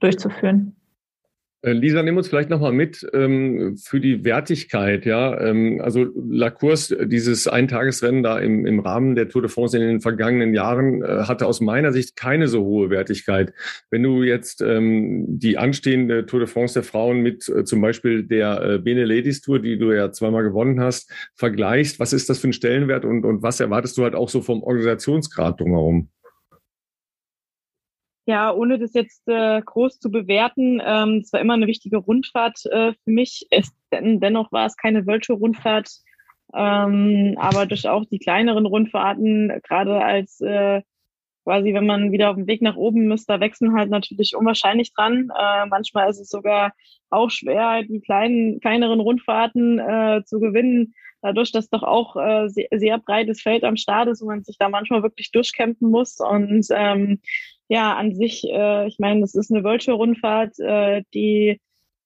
durchzuführen. 0.00 0.75
Äh, 1.62 1.72
Lisa, 1.72 2.02
nimm 2.02 2.16
uns 2.16 2.28
vielleicht 2.28 2.50
nochmal 2.50 2.72
mit 2.72 3.06
ähm, 3.12 3.76
für 3.76 3.98
die 3.98 4.24
Wertigkeit. 4.24 5.06
Ja, 5.06 5.40
ähm, 5.40 5.80
also 5.82 6.06
La 6.28 6.50
Course, 6.50 7.06
dieses 7.06 7.48
Eintagesrennen 7.48 8.22
da 8.22 8.38
im, 8.38 8.66
im 8.66 8.80
Rahmen 8.80 9.14
der 9.14 9.28
Tour 9.28 9.42
de 9.42 9.50
France 9.50 9.76
in 9.76 9.82
den 9.82 10.00
vergangenen 10.00 10.54
Jahren 10.54 11.02
äh, 11.02 11.24
hatte 11.24 11.46
aus 11.46 11.60
meiner 11.60 11.92
Sicht 11.92 12.14
keine 12.14 12.48
so 12.48 12.64
hohe 12.64 12.90
Wertigkeit. 12.90 13.54
Wenn 13.90 14.02
du 14.02 14.22
jetzt 14.22 14.60
ähm, 14.60 15.24
die 15.28 15.56
anstehende 15.56 16.26
Tour 16.26 16.40
de 16.40 16.48
France 16.48 16.74
der 16.74 16.82
Frauen 16.82 17.20
mit 17.20 17.48
äh, 17.48 17.64
zum 17.64 17.80
Beispiel 17.80 18.22
der 18.22 18.62
äh, 18.62 18.78
Bene 18.78 19.04
Ladies 19.04 19.40
Tour, 19.40 19.58
die 19.60 19.78
du 19.78 19.92
ja 19.92 20.12
zweimal 20.12 20.42
gewonnen 20.44 20.80
hast, 20.80 21.10
vergleichst, 21.34 21.98
was 21.98 22.12
ist 22.12 22.28
das 22.28 22.38
für 22.38 22.48
ein 22.48 22.52
Stellenwert 22.52 23.04
und, 23.04 23.24
und 23.24 23.42
was 23.42 23.60
erwartest 23.60 23.96
du 23.96 24.04
halt 24.04 24.14
auch 24.14 24.28
so 24.28 24.42
vom 24.42 24.62
Organisationsgrad 24.62 25.58
drumherum? 25.60 26.10
Ja, 28.26 28.52
ohne 28.52 28.78
das 28.78 28.92
jetzt 28.92 29.26
äh, 29.28 29.62
groß 29.62 30.00
zu 30.00 30.10
bewerten, 30.10 30.82
ähm, 30.84 31.20
es 31.22 31.32
war 31.32 31.40
immer 31.40 31.54
eine 31.54 31.68
wichtige 31.68 31.98
Rundfahrt 31.98 32.66
äh, 32.66 32.92
für 32.92 33.10
mich. 33.10 33.46
Es, 33.50 33.72
denn, 33.92 34.18
dennoch 34.18 34.50
war 34.50 34.66
es 34.66 34.76
keine 34.76 35.06
World 35.06 35.24
Tour 35.24 35.36
Rundfahrt, 35.36 35.88
ähm, 36.52 37.36
aber 37.38 37.66
durch 37.66 37.88
auch 37.88 38.04
die 38.04 38.18
kleineren 38.18 38.66
Rundfahrten, 38.66 39.60
gerade 39.62 40.04
als 40.04 40.40
äh, 40.40 40.82
quasi, 41.44 41.72
wenn 41.72 41.86
man 41.86 42.10
wieder 42.10 42.30
auf 42.30 42.36
dem 42.36 42.48
Weg 42.48 42.62
nach 42.62 42.74
oben 42.74 43.12
ist, 43.12 43.30
da 43.30 43.38
wechseln 43.38 43.76
halt 43.76 43.90
natürlich 43.90 44.34
unwahrscheinlich 44.34 44.92
dran. 44.92 45.30
Äh, 45.30 45.66
manchmal 45.66 46.10
ist 46.10 46.18
es 46.18 46.28
sogar 46.28 46.72
auch 47.10 47.30
schwer, 47.30 47.84
die 47.84 48.00
kleinen, 48.00 48.58
kleineren 48.58 48.98
Rundfahrten 48.98 49.78
äh, 49.78 50.24
zu 50.24 50.40
gewinnen, 50.40 50.94
dadurch, 51.22 51.52
dass 51.52 51.68
doch 51.68 51.82
auch 51.82 52.16
äh, 52.16 52.48
sehr, 52.48 52.68
sehr 52.72 52.98
breites 52.98 53.42
Feld 53.42 53.64
am 53.64 53.76
Start 53.76 54.08
ist 54.08 54.22
und 54.22 54.28
man 54.28 54.44
sich 54.44 54.58
da 54.58 54.68
manchmal 54.68 55.02
wirklich 55.02 55.30
durchkämpfen 55.32 55.90
muss. 55.90 56.18
Und 56.20 56.66
ähm, 56.70 57.20
ja, 57.68 57.94
an 57.94 58.14
sich, 58.14 58.44
äh, 58.44 58.86
ich 58.86 58.98
meine, 58.98 59.20
das 59.20 59.34
ist 59.34 59.52
eine 59.52 59.64
Virtual-Rundfahrt, 59.64 60.58
äh, 60.60 61.02
die 61.14 61.60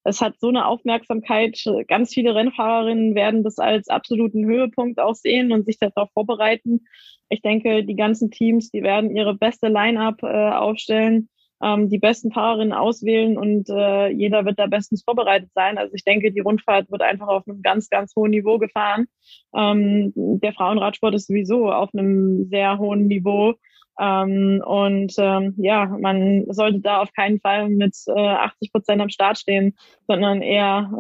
es 0.05 0.21
hat 0.21 0.39
so 0.41 0.49
eine 0.49 0.67
Aufmerksamkeit. 0.67 1.63
Ganz 1.89 2.15
viele 2.15 2.35
Rennfahrerinnen 2.35 3.15
werden 3.15 3.45
das 3.45 3.59
als 3.59 3.89
absoluten 3.89 4.47
Höhepunkt 4.47 4.99
auch 4.99 5.15
sehen 5.15 5.53
und 5.53 5.67
sich 5.67 5.79
darauf 5.79 6.11
vorbereiten. 6.13 6.87
Ich 7.29 7.43
denke, 7.43 7.85
die 7.85 7.97
ganzen 7.97 8.31
Teams, 8.31 8.71
die 8.71 8.83
werden 8.83 9.15
ihre 9.15 9.35
beste 9.35 9.69
Line-up 9.69 10.23
äh, 10.23 10.51
aufstellen, 10.51 11.29
die 11.63 11.99
besten 11.99 12.33
Fahrerinnen 12.33 12.73
auswählen 12.73 13.37
und 13.37 13.69
äh, 13.69 14.09
jeder 14.09 14.47
wird 14.47 14.59
da 14.59 14.67
bestens 14.67 15.03
vorbereitet 15.05 15.51
sein. 15.55 15.77
Also 15.77 15.95
ich 15.95 16.05
denke, 16.05 16.33
die 16.33 16.41
Rundfahrt 16.41 16.91
wird 16.91 17.03
einfach 17.03 17.29
auf 17.29 17.47
einem 17.47 17.61
ganz, 17.61 17.91
ganz 17.91 18.17
hohen 18.17 18.31
Niveau 18.31 18.59
gefahren. 18.59 19.09
Ähm, 19.55 20.13
der 20.15 20.55
Frauenradsport 20.55 21.15
ist 21.15 21.27
sowieso 21.27 21.71
auf 21.71 21.91
einem 21.93 22.49
sehr 22.49 22.79
hohen 22.79 23.09
Niveau. 23.09 23.57
Ähm, 24.01 24.63
und 24.65 25.13
ähm, 25.19 25.55
ja, 25.59 25.85
man 26.01 26.47
sollte 26.49 26.81
da 26.81 27.03
auf 27.03 27.13
keinen 27.13 27.41
Fall 27.41 27.69
mit 27.69 27.95
äh, 28.07 28.13
80 28.19 28.73
Prozent 28.73 29.03
am 29.03 29.11
Start 29.11 29.39
stehen, 29.39 29.77
sondern 30.07 30.41
eher 30.41 30.91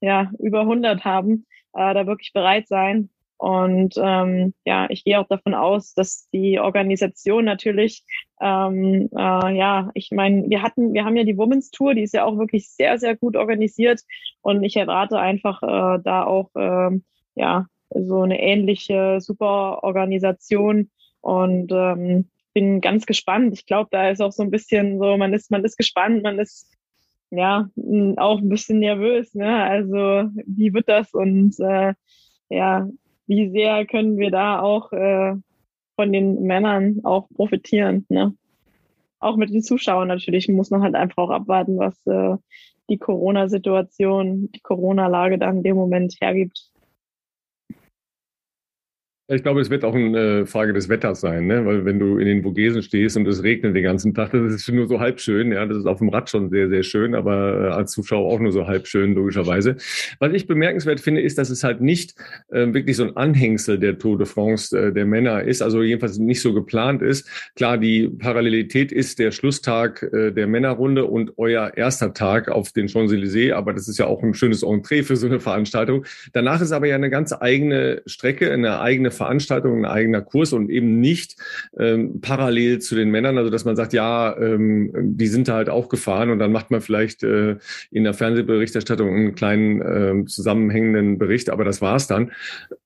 äh, 0.00 0.06
ja, 0.06 0.30
über 0.38 0.60
100 0.60 1.04
haben, 1.04 1.44
äh, 1.74 1.92
da 1.92 2.06
wirklich 2.06 2.32
bereit 2.32 2.68
sein. 2.68 3.10
Und 3.44 3.96
ähm, 3.98 4.54
ja, 4.64 4.86
ich 4.88 5.04
gehe 5.04 5.20
auch 5.20 5.28
davon 5.28 5.52
aus, 5.52 5.92
dass 5.92 6.30
die 6.32 6.58
Organisation 6.58 7.44
natürlich, 7.44 8.02
ähm, 8.40 9.10
äh, 9.14 9.54
ja, 9.54 9.90
ich 9.92 10.10
meine, 10.12 10.48
wir 10.48 10.62
hatten, 10.62 10.94
wir 10.94 11.04
haben 11.04 11.14
ja 11.14 11.24
die 11.24 11.36
Women's 11.36 11.70
Tour, 11.70 11.94
die 11.94 12.04
ist 12.04 12.14
ja 12.14 12.24
auch 12.24 12.38
wirklich 12.38 12.70
sehr, 12.70 12.98
sehr 12.98 13.16
gut 13.16 13.36
organisiert. 13.36 14.00
Und 14.40 14.62
ich 14.64 14.76
erwarte 14.76 15.18
einfach 15.18 15.62
äh, 15.62 16.00
da 16.02 16.24
auch 16.24 16.54
äh, 16.54 16.98
ja 17.34 17.66
so 17.90 18.22
eine 18.22 18.40
ähnliche 18.40 19.20
super 19.20 19.84
Organisation 19.84 20.90
und 21.20 21.70
ähm, 21.70 22.30
bin 22.54 22.80
ganz 22.80 23.04
gespannt. 23.04 23.52
Ich 23.52 23.66
glaube, 23.66 23.90
da 23.92 24.08
ist 24.08 24.22
auch 24.22 24.32
so 24.32 24.42
ein 24.42 24.50
bisschen 24.50 24.98
so, 24.98 25.18
man 25.18 25.34
ist, 25.34 25.50
man 25.50 25.66
ist 25.66 25.76
gespannt, 25.76 26.22
man 26.22 26.38
ist 26.38 26.74
ja 27.28 27.68
auch 28.16 28.38
ein 28.38 28.48
bisschen 28.48 28.78
nervös, 28.78 29.34
ne? 29.34 29.64
Also 29.64 30.30
wie 30.46 30.72
wird 30.72 30.88
das 30.88 31.12
und 31.12 31.60
äh, 31.60 31.92
ja, 32.48 32.88
wie 33.26 33.50
sehr 33.50 33.86
können 33.86 34.16
wir 34.16 34.30
da 34.30 34.60
auch 34.60 34.92
äh, 34.92 35.34
von 35.96 36.12
den 36.12 36.42
Männern 36.42 37.00
auch 37.04 37.28
profitieren, 37.30 38.06
ne? 38.08 38.34
Auch 39.20 39.36
mit 39.36 39.50
den 39.50 39.62
Zuschauern 39.62 40.08
natürlich 40.08 40.48
muss 40.48 40.70
man 40.70 40.82
halt 40.82 40.94
einfach 40.94 41.16
auch 41.16 41.30
abwarten, 41.30 41.78
was 41.78 41.94
äh, 42.06 42.36
die 42.90 42.98
Corona-Situation, 42.98 44.50
die 44.52 44.60
Corona-Lage 44.60 45.38
dann 45.38 45.58
in 45.58 45.62
dem 45.62 45.76
Moment 45.76 46.16
hergibt. 46.20 46.70
Ich 49.26 49.42
glaube, 49.42 49.62
es 49.62 49.70
wird 49.70 49.86
auch 49.86 49.94
eine 49.94 50.44
Frage 50.44 50.74
des 50.74 50.90
Wetters 50.90 51.22
sein, 51.22 51.46
ne? 51.46 51.64
weil 51.64 51.86
wenn 51.86 51.98
du 51.98 52.18
in 52.18 52.26
den 52.26 52.42
Vogesen 52.42 52.82
stehst 52.82 53.16
und 53.16 53.26
es 53.26 53.42
regnet 53.42 53.74
den 53.74 53.82
ganzen 53.82 54.12
Tag, 54.12 54.32
das 54.32 54.52
ist 54.52 54.70
nur 54.70 54.86
so 54.86 55.00
halb 55.00 55.18
schön. 55.18 55.50
Ja, 55.50 55.64
das 55.64 55.78
ist 55.78 55.86
auf 55.86 56.00
dem 56.00 56.10
Rad 56.10 56.28
schon 56.28 56.50
sehr, 56.50 56.68
sehr 56.68 56.82
schön, 56.82 57.14
aber 57.14 57.68
äh, 57.68 57.72
als 57.72 57.92
Zuschauer 57.92 58.30
auch 58.30 58.38
nur 58.38 58.52
so 58.52 58.66
halb 58.66 58.86
schön, 58.86 59.14
logischerweise. 59.14 59.76
Was 60.18 60.34
ich 60.34 60.46
bemerkenswert 60.46 61.00
finde, 61.00 61.22
ist, 61.22 61.38
dass 61.38 61.48
es 61.48 61.64
halt 61.64 61.80
nicht 61.80 62.14
äh, 62.50 62.74
wirklich 62.74 62.98
so 62.98 63.04
ein 63.04 63.16
Anhängsel 63.16 63.78
der 63.78 63.98
Tour 63.98 64.18
de 64.18 64.26
France 64.26 64.78
äh, 64.78 64.92
der 64.92 65.06
Männer 65.06 65.42
ist, 65.42 65.62
also 65.62 65.82
jedenfalls 65.82 66.18
nicht 66.18 66.42
so 66.42 66.52
geplant 66.52 67.00
ist. 67.00 67.26
Klar, 67.56 67.78
die 67.78 68.08
Parallelität 68.08 68.92
ist 68.92 69.18
der 69.18 69.30
Schlusstag 69.30 70.02
äh, 70.02 70.32
der 70.32 70.46
Männerrunde 70.48 71.06
und 71.06 71.38
euer 71.38 71.72
erster 71.74 72.12
Tag 72.12 72.50
auf 72.50 72.72
den 72.72 72.88
Champs-Élysées, 72.88 73.54
aber 73.54 73.72
das 73.72 73.88
ist 73.88 73.96
ja 73.96 74.04
auch 74.04 74.22
ein 74.22 74.34
schönes 74.34 74.62
Entree 74.62 75.02
für 75.02 75.16
so 75.16 75.28
eine 75.28 75.40
Veranstaltung. 75.40 76.04
Danach 76.34 76.60
ist 76.60 76.72
aber 76.72 76.88
ja 76.88 76.94
eine 76.94 77.08
ganz 77.08 77.32
eigene 77.32 78.02
Strecke, 78.04 78.52
eine 78.52 78.80
eigene 78.80 79.13
Veranstaltung, 79.14 79.78
ein 79.78 79.84
eigener 79.90 80.20
Kurs 80.20 80.52
und 80.52 80.68
eben 80.68 81.00
nicht 81.00 81.36
ähm, 81.78 82.20
parallel 82.20 82.80
zu 82.80 82.94
den 82.94 83.10
Männern. 83.10 83.38
Also 83.38 83.50
dass 83.50 83.64
man 83.64 83.76
sagt, 83.76 83.94
ja, 83.94 84.36
ähm, 84.36 84.92
die 84.94 85.28
sind 85.28 85.48
da 85.48 85.54
halt 85.54 85.70
auch 85.70 85.88
gefahren 85.88 86.30
und 86.30 86.38
dann 86.38 86.52
macht 86.52 86.70
man 86.70 86.82
vielleicht 86.82 87.22
äh, 87.22 87.56
in 87.90 88.04
der 88.04 88.14
Fernsehberichterstattung 88.14 89.08
einen 89.08 89.34
kleinen 89.34 89.80
äh, 89.80 90.24
zusammenhängenden 90.26 91.18
Bericht, 91.18 91.48
aber 91.48 91.64
das 91.64 91.80
war's 91.80 92.06
dann, 92.06 92.32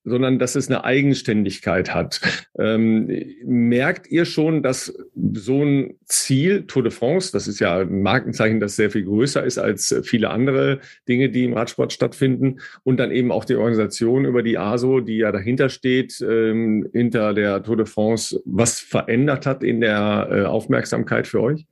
sondern 0.09 0.39
dass 0.39 0.55
es 0.55 0.69
eine 0.69 0.85
Eigenständigkeit 0.85 1.95
hat. 1.95 2.21
Ähm, 2.59 3.11
merkt 3.45 4.11
ihr 4.11 4.25
schon, 4.25 4.63
dass 4.63 4.95
so 5.35 5.65
ein 5.65 5.95
Ziel, 6.05 6.67
Tour 6.67 6.83
de 6.83 6.93
France, 6.93 7.33
das 7.33 7.49
ist 7.49 7.61
ja 7.61 7.79
ein 7.79 8.03
Markenzeichen, 8.03 8.61
das 8.61 8.77
sehr 8.77 8.91
viel 8.91 9.05
größer 9.05 9.45
ist 9.45 9.59
als 9.59 9.95
viele 10.05 10.31
andere 10.31 10.81
Dinge, 11.09 11.31
die 11.31 11.45
im 11.45 11.55
Radsport 11.55 11.93
stattfinden 11.93 12.61
und 12.85 12.99
dann 12.99 13.11
eben 13.11 13.33
auch 13.33 13.45
die 13.45 13.57
Organisation 13.57 14.25
über 14.25 14.43
die 14.43 14.59
ASO, 14.59 15.01
die 15.01 15.19
ja 15.19 15.33
dahinter 15.33 15.69
steht, 15.69 16.21
ähm, 16.21 16.89
hinter 16.93 17.35
der 17.35 17.63
Tour 17.63 17.77
de 17.77 17.87
France 17.87 18.41
was 18.45 18.81
verändert 18.81 19.47
hat 19.47 19.63
in 19.63 19.81
der 19.81 20.29
äh, 20.31 20.43
Aufmerksamkeit 20.45 21.27
für 21.27 21.41
euch? 21.41 21.67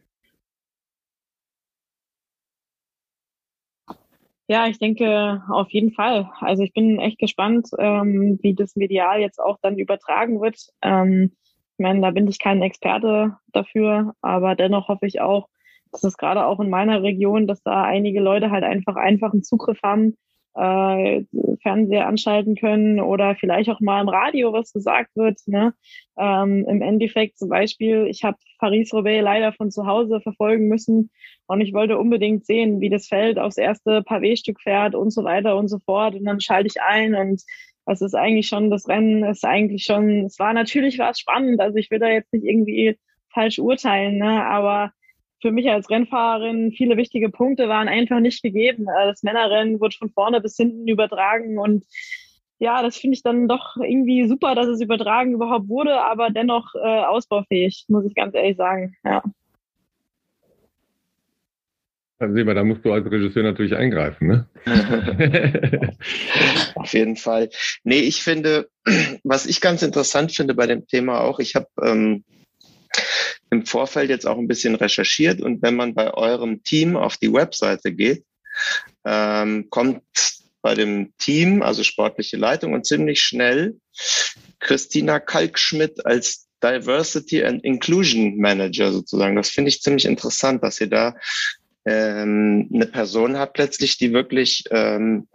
Ja, 4.49 4.69
ich 4.69 4.79
denke 4.79 5.43
auf 5.49 5.71
jeden 5.71 5.93
Fall. 5.93 6.31
Also 6.41 6.63
ich 6.63 6.73
bin 6.73 7.01
echt 7.01 7.19
gespannt, 7.19 7.69
ähm, 7.79 8.39
wie 8.43 8.55
das 8.55 8.77
medial 8.77 9.21
jetzt 9.21 9.41
auch 9.41 9.59
dann 9.61 9.77
übertragen 9.77 10.41
wird. 10.41 10.57
Ähm, 10.83 11.33
ich 11.79 11.83
meine, 11.83 12.01
da 12.01 12.11
bin 12.13 12.29
ich 12.29 12.39
kein 12.39 12.63
Experte 12.63 13.37
dafür, 13.53 14.15
aber 14.23 14.55
dennoch 14.55 14.89
hoffe 14.89 15.07
ich 15.07 15.21
auch, 15.21 15.49
dass 15.91 16.05
es 16.05 16.17
gerade 16.17 16.47
auch 16.47 16.61
in 16.61 16.71
meiner 16.71 17.03
Region, 17.03 17.47
dass 17.49 17.63
da 17.63 17.83
einige 17.83 18.21
Leute 18.21 18.51
halt 18.51 18.63
einfach 18.65 18.95
einfachen 18.97 19.43
Zugriff 19.43 19.81
haben 19.83 20.17
äh, 20.57 21.25
Fernseher 21.63 22.07
anschalten 22.07 22.57
können 22.57 23.01
oder 23.01 23.37
vielleicht 23.37 23.69
auch 23.69 23.81
mal 23.81 24.01
im 24.01 24.09
Radio 24.09 24.53
was 24.53 24.73
gesagt 24.73 25.11
wird. 25.15 25.39
Ne? 25.47 25.75
Ähm, 26.19 26.65
Im 26.69 26.83
Endeffekt 26.83 27.39
zum 27.39 27.49
Beispiel, 27.49 28.07
ich 28.09 28.25
habe 28.25 28.39
Paris-Roubaix 28.59 29.23
leider 29.23 29.53
von 29.53 29.71
zu 29.71 29.87
Hause 29.87 30.21
verfolgen 30.21 30.69
müssen 30.69 31.11
und 31.47 31.61
ich 31.61 31.75
wollte 31.75 31.99
unbedingt 31.99 32.47
sehen, 32.47 32.81
wie 32.81 32.91
das 32.91 33.07
Feld 33.07 33.39
aufs 33.39 33.59
erste 33.59 34.03
Pavé-Stück 34.03 34.61
fährt 34.61 34.95
und 34.95 35.11
so 35.11 35.25
weiter 35.25 35.57
und 35.57 35.69
so 35.69 35.79
fort. 35.79 36.15
Und 36.15 36.25
dann 36.25 36.41
schalte 36.41 36.69
ich 36.69 36.81
ein 36.81 37.15
und 37.15 37.43
es 37.87 38.01
ist 38.01 38.15
eigentlich 38.15 38.49
schon, 38.49 38.71
das 38.71 38.89
Rennen 38.89 39.25
ist 39.25 39.45
eigentlich 39.45 39.85
schon, 39.85 40.25
es 40.25 40.39
war 40.39 40.53
natürlich 40.53 40.99
was 40.99 41.21
spannend. 41.21 41.61
Also 41.61 41.77
ich 41.77 41.91
will 41.91 42.01
da 42.01 42.09
jetzt 42.09 42.33
nicht 42.33 42.45
irgendwie 42.45 42.99
falsch 43.33 43.59
urteilen, 43.59 44.19
ne? 44.19 44.45
aber 44.47 44.93
für 45.41 45.51
mich 45.51 45.69
als 45.69 45.91
Rennfahrerin 45.91 46.73
viele 46.73 46.97
wichtige 46.97 47.29
Punkte 47.29 47.69
waren 47.69 47.89
einfach 47.89 48.21
nicht 48.21 48.43
gegeben. 48.43 48.87
Äh, 48.89 49.07
das 49.07 49.23
Männerrennen 49.23 49.81
wird 49.81 49.95
von 49.95 50.11
vorne 50.11 50.41
bis 50.41 50.57
hinten 50.57 50.89
übertragen 50.89 51.59
und 51.59 51.85
ja, 52.59 52.83
das 52.83 52.97
finde 52.97 53.17
ich 53.17 53.23
dann 53.23 53.49
doch 53.49 53.77
irgendwie 53.77 54.27
super, 54.27 54.55
dass 54.55 54.67
es 54.69 54.81
übertragen 54.81 55.35
überhaupt 55.35 55.69
wurde, 55.69 56.01
aber 56.01 56.31
dennoch 56.31 56.75
äh, 56.75 56.79
ausbaufähig, 56.79 57.85
muss 57.89 58.07
ich 58.07 58.15
ganz 58.15 58.35
ehrlich 58.35 58.57
sagen. 58.57 58.97
Ja. 59.05 59.23
Dann 62.19 62.33
sehen 62.33 62.47
wir, 62.47 62.55
da 62.55 62.65
musst 62.65 62.83
du 62.83 62.93
als 62.93 63.11
Regisseur 63.11 63.43
natürlich 63.43 63.75
eingreifen, 63.75 64.27
ne? 64.27 64.47
Auf 66.75 66.95
jeden 66.95 67.17
Fall. 67.17 67.51
Nee, 67.85 68.01
ich 68.01 68.23
finde, 68.23 68.71
was 69.23 69.45
ich 69.45 69.61
ganz 69.61 69.83
interessant 69.83 70.33
finde 70.33 70.55
bei 70.55 70.67
dem 70.67 70.87
Thema 70.87 71.21
auch, 71.21 71.41
ich 71.41 71.57
habe 71.57 71.67
ähm, 71.83 72.25
im 73.51 73.65
Vorfeld 73.67 74.11
jetzt 74.11 74.27
auch 74.27 74.39
ein 74.39 74.49
bisschen 74.49 74.75
recherchiert 74.75 75.41
und 75.41 75.63
wenn 75.63 75.77
man 75.77 75.95
bei 75.95 76.13
eurem 76.13 76.63
Team 76.63 76.97
auf 76.97 77.17
die 77.17 77.33
Webseite 77.33 77.93
geht, 77.93 78.25
ähm, 79.05 79.69
kommt 79.71 80.03
bei 80.63 80.75
dem 80.75 81.13
Team, 81.19 81.63
also 81.63 81.85
sportliche 81.85 82.37
Leitung 82.37 82.73
und 82.73 82.87
ziemlich 82.87 83.21
schnell 83.21 83.77
Christina 84.59 85.21
Kalkschmidt 85.21 86.05
als 86.05 86.49
Diversity 86.63 87.45
and 87.45 87.63
Inclusion 87.63 88.39
Manager 88.39 88.91
sozusagen. 88.91 89.37
Das 89.37 89.51
finde 89.51 89.69
ich 89.69 89.83
ziemlich 89.83 90.07
interessant, 90.07 90.65
dass 90.65 90.81
ihr 90.81 90.89
da 90.89 91.15
ähm, 91.85 92.69
eine 92.73 92.87
Person 92.87 93.39
habt 93.39 93.59
letztlich, 93.59 93.99
die 93.99 94.13
wirklich 94.13 94.65
ähm, 94.71 95.29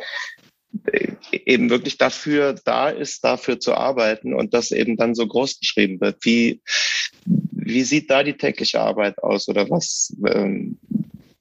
eben 1.32 1.70
wirklich 1.70 1.98
dafür 1.98 2.56
da 2.66 2.90
ist, 2.90 3.24
dafür 3.24 3.60
zu 3.60 3.74
arbeiten 3.74 4.34
und 4.34 4.54
das 4.54 4.72
eben 4.72 4.98
dann 4.98 5.16
so 5.16 5.28
groß 5.28 5.60
geschrieben 5.60 6.02
wird. 6.02 6.18
Wie, 6.22 6.62
wie 7.64 7.84
sieht 7.84 8.10
da 8.10 8.24
die 8.24 8.38
tägliche 8.38 8.82
Arbeit 8.82 9.22
aus 9.24 9.48
oder 9.48 9.70
was, 9.70 10.16
ähm, 10.26 10.80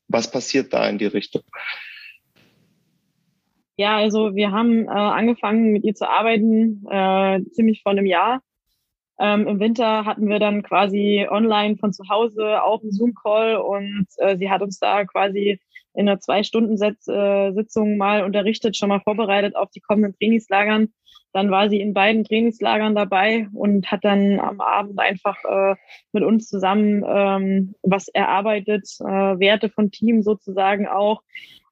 was 0.08 0.30
passiert 0.30 0.72
da 0.72 0.88
in 0.88 0.98
die 0.98 1.06
Richtung? 1.06 1.42
Ja, 3.76 3.96
also 3.96 4.34
wir 4.34 4.52
haben 4.52 4.84
äh, 4.84 4.90
angefangen 4.90 5.72
mit 5.72 5.84
ihr 5.84 5.94
zu 5.94 6.06
arbeiten, 6.08 6.84
äh, 6.90 7.40
ziemlich 7.52 7.82
vor 7.82 7.92
einem 7.92 8.04
Jahr. 8.04 8.42
Ähm, 9.18 9.46
Im 9.46 9.58
Winter 9.58 10.04
hatten 10.04 10.28
wir 10.28 10.38
dann 10.38 10.62
quasi 10.62 11.26
online 11.30 11.76
von 11.78 11.92
zu 11.92 12.08
Hause 12.08 12.62
auch 12.62 12.82
einen 12.82 12.92
Zoom-Call 12.92 13.56
und 13.56 14.06
äh, 14.18 14.36
sie 14.36 14.50
hat 14.50 14.60
uns 14.60 14.78
da 14.78 15.04
quasi 15.06 15.60
in 15.94 16.08
einer 16.08 16.20
Zwei-Stunden-Sitzung 16.20 17.92
äh, 17.92 17.96
mal 17.96 18.24
unterrichtet, 18.24 18.76
schon 18.76 18.90
mal 18.90 19.00
vorbereitet 19.00 19.56
auf 19.56 19.70
die 19.70 19.80
kommenden 19.80 20.14
Trainingslagern. 20.14 20.92
Dann 21.32 21.50
war 21.50 21.68
sie 21.68 21.80
in 21.80 21.94
beiden 21.94 22.24
Trainingslagern 22.24 22.94
dabei 22.94 23.48
und 23.52 23.90
hat 23.90 24.04
dann 24.04 24.40
am 24.40 24.60
Abend 24.60 24.98
einfach 24.98 25.36
äh, 25.44 25.76
mit 26.12 26.24
uns 26.24 26.48
zusammen 26.48 27.04
ähm, 27.06 27.74
was 27.82 28.08
erarbeitet, 28.08 28.88
äh, 29.00 29.04
Werte 29.04 29.68
von 29.68 29.90
Team 29.90 30.22
sozusagen 30.22 30.88
auch. 30.88 31.22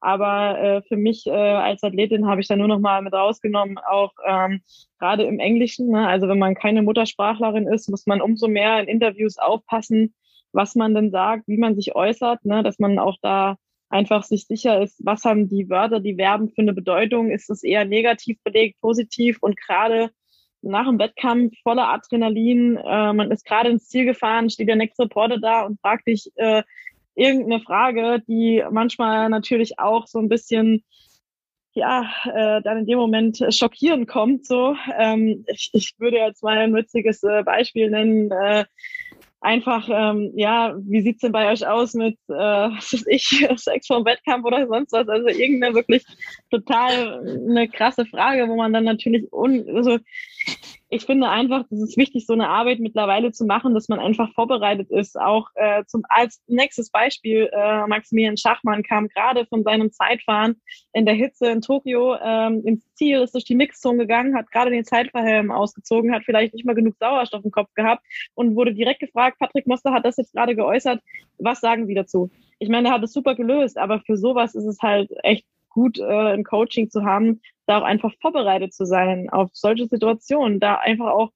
Aber 0.01 0.61
äh, 0.61 0.83
für 0.83 0.97
mich 0.97 1.27
äh, 1.27 1.31
als 1.31 1.83
Athletin 1.83 2.27
habe 2.27 2.41
ich 2.41 2.47
da 2.47 2.55
nur 2.55 2.69
noch 2.69 2.79
mal 2.79 3.03
mit 3.03 3.13
rausgenommen, 3.13 3.79
auch 3.79 4.13
ähm, 4.25 4.63
gerade 4.99 5.25
im 5.25 5.41
Englischen. 5.41 5.89
Ne? 5.91 6.07
Also 6.07 6.29
wenn 6.29 6.39
man 6.39 6.55
keine 6.55 6.83
Muttersprachlerin 6.83 7.67
ist, 7.67 7.89
muss 7.89 8.07
man 8.07 8.21
umso 8.21 8.47
mehr 8.47 8.81
in 8.81 8.89
Interviews 8.89 9.39
aufpassen, 9.39 10.15
was 10.53 10.77
man 10.77 10.95
denn 10.95 11.11
sagt, 11.11 11.49
wie 11.49 11.59
man 11.59 11.75
sich 11.75 11.97
äußert, 11.97 12.45
ne? 12.45 12.63
dass 12.63 12.79
man 12.79 12.99
auch 12.99 13.17
da 13.23 13.57
einfach 13.89 14.23
sich 14.23 14.47
sicher 14.47 14.83
ist, 14.83 15.01
was 15.05 15.25
haben 15.25 15.49
die 15.49 15.69
Wörter, 15.69 16.01
die 16.01 16.17
Verben 16.17 16.51
für 16.51 16.63
eine 16.63 16.75
Bedeutung? 16.75 17.31
Ist 17.31 17.51
es 17.51 17.63
eher 17.63 17.85
negativ 17.85 18.39
belegt, 18.45 18.81
positiv? 18.81 19.39
Und 19.41 19.57
gerade 19.57 20.11
nach 20.63 20.87
dem 20.87 20.99
Wettkampf 20.99 21.55
voller 21.63 21.89
Adrenalin, 21.89 22.77
äh, 22.77 23.13
man 23.13 23.31
ist 23.31 23.45
gerade 23.45 23.71
ins 23.71 23.89
Ziel 23.89 24.05
gefahren, 24.05 24.51
steht 24.51 24.69
der 24.69 24.77
nächste 24.77 25.05
Reporter 25.05 25.39
da 25.39 25.63
und 25.63 25.81
fragt 25.81 26.07
dich 26.07 26.31
äh, 26.37 26.63
irgendeine 27.15 27.61
Frage, 27.61 28.23
die 28.27 28.63
manchmal 28.71 29.29
natürlich 29.29 29.79
auch 29.79 30.07
so 30.07 30.19
ein 30.19 30.29
bisschen 30.29 30.85
ja, 31.73 32.11
äh, 32.25 32.61
dann 32.63 32.79
in 32.79 32.87
dem 32.87 32.99
Moment 32.99 33.45
schockieren 33.51 34.07
kommt. 34.07 34.47
So, 34.47 34.75
ähm, 34.99 35.45
ich, 35.47 35.71
ich 35.73 35.95
würde 35.99 36.17
jetzt 36.17 36.43
mal 36.43 36.59
ein 36.59 36.75
witziges 36.75 37.23
äh, 37.23 37.43
Beispiel 37.45 37.91
nennen. 37.91 38.31
Äh, 39.41 39.47
einfach, 39.47 39.89
ähm, 39.91 40.33
ja, 40.35 40.77
wie 40.83 41.01
sieht's 41.03 41.21
denn 41.21 41.33
bei 41.33 41.51
euch 41.51 41.67
aus 41.67 41.95
mit, 41.95 42.19
äh, 42.29 42.35
was 42.35 42.93
weiß 42.93 43.05
ich, 43.09 43.47
Sex 43.57 43.87
vom 43.87 44.05
Wettkampf 44.05 44.45
oder 44.45 44.67
sonst 44.67 44.93
was? 44.93 45.09
Also 45.09 45.29
irgendeine 45.29 45.75
wirklich 45.75 46.05
total 46.51 47.21
eine 47.49 47.69
krasse 47.69 48.07
Frage, 48.07 48.49
wo 48.49 48.57
man 48.57 48.73
dann 48.73 48.85
natürlich 48.85 49.33
un 49.33 49.65
also 49.75 49.99
ich 50.91 51.05
finde 51.05 51.29
einfach, 51.29 51.65
das 51.71 51.81
ist 51.81 51.97
wichtig, 51.99 52.27
so 52.27 52.33
eine 52.33 52.49
Arbeit 52.49 52.79
mittlerweile 52.79 53.31
zu 53.31 53.45
machen, 53.45 53.75
dass 53.75 53.89
man 53.89 54.01
einfach 54.01 54.33
vorbereitet 54.33 54.91
ist. 54.91 55.21
Auch 55.21 55.49
äh, 55.55 55.85
zum 55.87 56.03
als 56.09 56.43
nächstes 56.47 56.91
Beispiel, 56.91 57.51
äh, 57.53 57.87
Maximilian 57.87 58.39
Schachmann 58.39 58.83
kam 58.83 59.09
gerade 59.09 59.45
von 59.47 59.65
seinem 59.65 59.93
Zeitfahren 59.93 60.61
in 60.95 61.05
der 61.05 61.15
Hitze 61.15 61.51
in 61.51 61.61
Tokio 61.61 62.17
ähm, 62.23 62.63
ins 62.65 62.91
Ziel, 62.95 63.21
ist 63.21 63.35
durch 63.35 63.45
die 63.45 63.55
Mixzone 63.55 63.99
gegangen, 63.99 64.35
hat 64.35 64.51
gerade 64.51 64.71
den 64.71 64.85
Zeitfahrhelm 64.85 65.51
ausgezogen, 65.51 66.15
hat 66.15 66.25
vielleicht 66.25 66.55
nicht 66.55 66.65
mal 66.65 66.75
genug 66.75 66.97
Sauerstoff 66.99 67.45
im 67.45 67.51
Kopf 67.51 67.73
gehabt 67.75 68.03
und 68.35 68.57
wurde 68.57 68.73
direkt 68.73 69.01
gefragt, 69.01 69.39
Patrick 69.39 69.67
Moster 69.67 69.93
hat 69.93 70.07
das 70.07 70.17
jetzt 70.17 70.33
gerade 70.33 70.57
geäußert, 70.57 71.03
was 71.39 71.61
sagen 71.61 71.87
Sie 71.87 71.95
dazu? 71.95 72.31
Ich 72.59 72.71
meine, 72.71 72.89
er 72.89 72.95
hat 72.95 73.05
es 73.05 73.13
super 73.13 73.35
gelöst, 73.35 73.77
aber 73.77 74.01
für 74.01 74.17
sowas 74.17 74.55
ist 74.55 74.65
es 74.65 74.81
halt 74.81 75.11
echt 75.23 75.47
gut, 75.69 75.99
äh, 75.99 76.33
ein 76.33 76.45
Coaching 76.45 76.89
zu 76.89 77.05
haben, 77.05 77.41
da 77.69 77.79
auch 77.79 77.85
einfach 77.85 78.13
vorbereitet 78.21 78.73
zu 78.73 78.85
sein 78.85 79.29
auf 79.31 79.51
solche 79.53 79.87
Situationen, 79.87 80.59
da 80.59 80.77
einfach 80.77 81.11
auch 81.11 81.31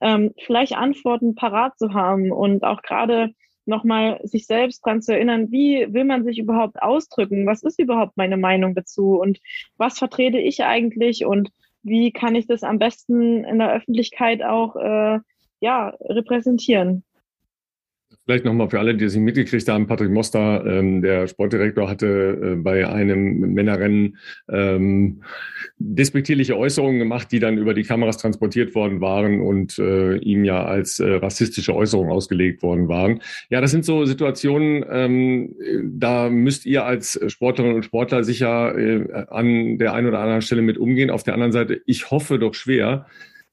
ähm, 0.00 0.32
vielleicht 0.44 0.74
Antworten 0.74 1.34
parat 1.34 1.78
zu 1.78 1.94
haben 1.94 2.32
und 2.32 2.64
auch 2.64 2.82
gerade 2.82 3.32
nochmal 3.66 4.20
sich 4.24 4.46
selbst 4.46 4.84
dran 4.84 5.02
zu 5.02 5.12
erinnern, 5.12 5.50
wie 5.50 5.92
will 5.92 6.04
man 6.04 6.24
sich 6.24 6.38
überhaupt 6.38 6.82
ausdrücken? 6.82 7.46
Was 7.46 7.62
ist 7.62 7.80
überhaupt 7.80 8.16
meine 8.16 8.36
Meinung 8.36 8.74
dazu? 8.74 9.18
Und 9.18 9.40
was 9.76 9.98
vertrete 9.98 10.38
ich 10.38 10.64
eigentlich? 10.64 11.24
Und 11.24 11.50
wie 11.82 12.12
kann 12.12 12.34
ich 12.34 12.46
das 12.46 12.62
am 12.62 12.78
besten 12.78 13.44
in 13.44 13.58
der 13.58 13.72
Öffentlichkeit 13.72 14.42
auch 14.42 14.76
äh, 14.76 15.18
ja, 15.60 15.88
repräsentieren? 16.00 17.04
Vielleicht 18.26 18.44
nochmal 18.44 18.68
für 18.68 18.80
alle, 18.80 18.96
die 18.96 19.04
es 19.04 19.14
nicht 19.14 19.22
mitgekriegt 19.22 19.68
haben, 19.68 19.86
Patrick 19.86 20.10
Moster, 20.10 20.64
ähm, 20.66 21.00
der 21.00 21.28
Sportdirektor, 21.28 21.88
hatte 21.88 22.38
äh, 22.42 22.54
bei 22.56 22.88
einem 22.88 23.38
Männerrennen 23.54 24.16
ähm, 24.48 25.22
despektierliche 25.78 26.58
Äußerungen 26.58 26.98
gemacht, 26.98 27.30
die 27.30 27.38
dann 27.38 27.56
über 27.56 27.72
die 27.72 27.84
Kameras 27.84 28.18
transportiert 28.18 28.74
worden 28.74 29.00
waren 29.00 29.40
und 29.40 29.78
äh, 29.78 30.16
ihm 30.16 30.44
ja 30.44 30.64
als 30.64 30.98
äh, 30.98 31.14
rassistische 31.14 31.74
Äußerungen 31.74 32.10
ausgelegt 32.10 32.64
worden 32.64 32.88
waren. 32.88 33.20
Ja, 33.48 33.60
das 33.60 33.70
sind 33.70 33.84
so 33.84 34.04
Situationen, 34.04 34.84
ähm, 34.90 35.54
da 35.84 36.28
müsst 36.28 36.66
ihr 36.66 36.84
als 36.84 37.20
Sportlerinnen 37.28 37.76
und 37.76 37.84
Sportler 37.84 38.24
sicher 38.24 38.76
äh, 38.76 39.24
an 39.28 39.78
der 39.78 39.94
einen 39.94 40.08
oder 40.08 40.18
anderen 40.18 40.42
Stelle 40.42 40.62
mit 40.62 40.78
umgehen. 40.78 41.10
Auf 41.10 41.22
der 41.22 41.34
anderen 41.34 41.52
Seite, 41.52 41.80
ich 41.86 42.10
hoffe 42.10 42.40
doch 42.40 42.54
schwer, 42.54 43.06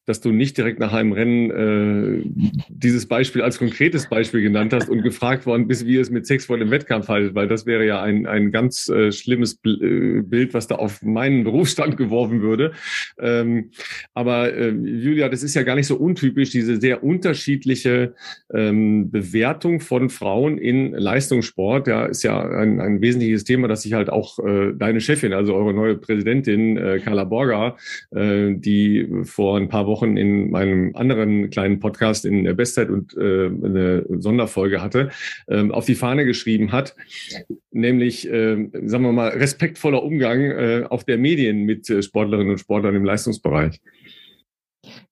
dass 0.05 0.19
du 0.19 0.31
nicht 0.31 0.57
direkt 0.57 0.79
nach 0.79 0.91
einem 0.91 1.13
Rennen 1.13 1.51
äh, 1.51 2.23
dieses 2.67 3.05
Beispiel 3.05 3.41
als 3.41 3.57
konkretes 3.57 4.09
Beispiel 4.09 4.41
genannt 4.41 4.73
hast 4.73 4.89
und 4.89 5.01
gefragt 5.01 5.45
worden 5.45 5.67
bist, 5.67 5.87
wie 5.87 5.97
es 5.97 6.09
mit 6.09 6.27
Sex 6.27 6.45
vor 6.45 6.57
dem 6.57 6.71
Wettkampf 6.71 7.07
haltet, 7.07 7.35
weil 7.35 7.47
das 7.47 7.65
wäre 7.65 7.85
ja 7.85 8.01
ein, 8.01 8.25
ein 8.25 8.51
ganz 8.51 8.89
äh, 8.89 9.13
schlimmes 9.13 9.59
äh, 9.65 10.21
Bild, 10.21 10.53
was 10.53 10.67
da 10.67 10.75
auf 10.75 11.01
meinen 11.03 11.45
Berufsstand 11.45 11.95
geworfen 11.95 12.41
würde. 12.41 12.73
Ähm, 13.17 13.71
aber 14.13 14.53
äh, 14.53 14.71
Julia, 14.71 15.29
das 15.29 15.41
ist 15.41 15.55
ja 15.55 15.63
gar 15.63 15.75
nicht 15.75 15.87
so 15.87 15.95
untypisch, 15.95 16.49
diese 16.49 16.81
sehr 16.81 17.01
unterschiedliche 17.03 18.13
ähm, 18.53 19.09
Bewertung 19.09 19.79
von 19.79 20.09
Frauen 20.09 20.57
in 20.57 20.91
Leistungssport. 20.91 21.87
Ja, 21.87 22.05
ist 22.05 22.23
ja 22.23 22.41
ein, 22.41 22.81
ein 22.81 23.01
wesentliches 23.01 23.45
Thema, 23.45 23.69
dass 23.69 23.83
sich 23.83 23.93
halt 23.93 24.09
auch 24.09 24.39
äh, 24.39 24.73
deine 24.75 24.99
Chefin, 24.99 25.31
also 25.31 25.55
eure 25.55 25.73
neue 25.73 25.95
Präsidentin 25.95 26.75
äh, 26.75 26.99
Carla 26.99 27.23
Borger, 27.23 27.77
äh, 28.11 28.53
die 28.53 29.07
vor 29.23 29.57
ein 29.57 29.69
paar 29.69 29.87
Wochen 29.87 29.92
Wochen 29.93 30.17
in 30.17 30.49
meinem 30.49 30.95
anderen 30.95 31.51
kleinen 31.51 31.79
Podcast 31.79 32.25
in 32.25 32.43
der 32.45 32.55
Bestzeit 32.55 32.89
und 32.89 33.15
äh, 33.15 33.45
eine 33.45 34.05
Sonderfolge 34.17 34.81
hatte, 34.81 35.11
äh, 35.45 35.69
auf 35.69 35.85
die 35.85 35.93
Fahne 35.93 36.25
geschrieben 36.25 36.71
hat, 36.71 36.95
nämlich, 37.69 38.27
äh, 38.27 38.55
sagen 38.85 39.03
wir 39.03 39.11
mal, 39.11 39.29
respektvoller 39.29 40.01
Umgang 40.01 40.41
äh, 40.41 40.85
auch 40.89 41.03
der 41.03 41.19
Medien 41.19 41.65
mit 41.65 41.87
äh, 41.91 42.01
Sportlerinnen 42.01 42.53
und 42.53 42.57
Sportlern 42.57 42.95
im 42.95 43.05
Leistungsbereich. 43.05 43.79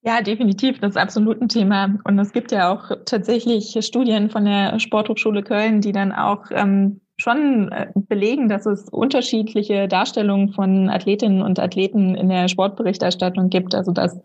Ja, 0.02 0.22
definitiv. 0.22 0.80
Das 0.80 0.92
ist 0.92 0.98
absolut 0.98 1.40
ein 1.42 1.48
Thema. 1.48 2.00
Und 2.06 2.18
es 2.18 2.34
gibt 2.34 2.52
ja 2.52 2.74
auch 2.74 2.92
tatsächlich 3.06 3.78
Studien 3.86 4.32
von 4.32 4.46
der 4.46 4.80
Sporthochschule 4.80 5.44
Köln, 5.44 5.82
die 5.82 5.92
dann 5.92 6.12
auch 6.12 6.46
ähm, 6.50 7.02
schon 7.22 7.72
äh, 7.72 7.88
belegen, 7.95 8.49
dass 8.49 8.65
es 8.65 8.89
unterschiedliche 8.89 9.88
Darstellungen 9.88 10.49
von 10.53 10.89
Athletinnen 10.89 11.41
und 11.41 11.59
Athleten 11.59 12.15
in 12.15 12.30
der 12.30 12.47
Sportberichterstattung 12.47 13.49
gibt. 13.49 13.76
Also 13.76 13.91
dass 13.91 14.19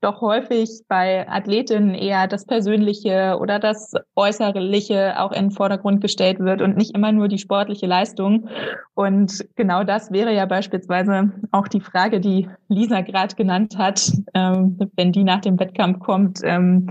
doch 0.00 0.20
häufig 0.20 0.70
bei 0.88 1.28
Athletinnen 1.28 1.94
eher 1.94 2.26
das 2.26 2.46
Persönliche 2.46 3.36
oder 3.40 3.58
das 3.58 3.92
Äußerliche 4.16 5.20
auch 5.20 5.32
in 5.32 5.46
den 5.46 5.50
Vordergrund 5.50 6.00
gestellt 6.00 6.40
wird 6.40 6.62
und 6.62 6.76
nicht 6.76 6.96
immer 6.96 7.12
nur 7.12 7.28
die 7.28 7.38
sportliche 7.38 7.86
Leistung. 7.86 8.48
Und 8.94 9.44
genau 9.56 9.84
das 9.84 10.10
wäre 10.10 10.34
ja 10.34 10.46
beispielsweise 10.46 11.32
auch 11.52 11.68
die 11.68 11.80
Frage, 11.80 12.20
die 12.20 12.48
Lisa 12.68 13.02
gerade 13.02 13.34
genannt 13.36 13.76
hat. 13.76 14.12
Ähm, 14.34 14.78
wenn 14.96 15.12
die 15.12 15.24
nach 15.24 15.40
dem 15.40 15.58
Wettkampf 15.60 16.00
kommt, 16.00 16.40
ähm, 16.42 16.90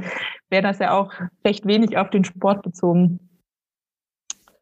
wäre 0.50 0.64
das 0.64 0.80
ja 0.80 0.98
auch 0.98 1.12
recht 1.46 1.66
wenig 1.66 1.98
auf 1.98 2.10
den 2.10 2.24
Sport 2.24 2.62
bezogen. 2.62 3.20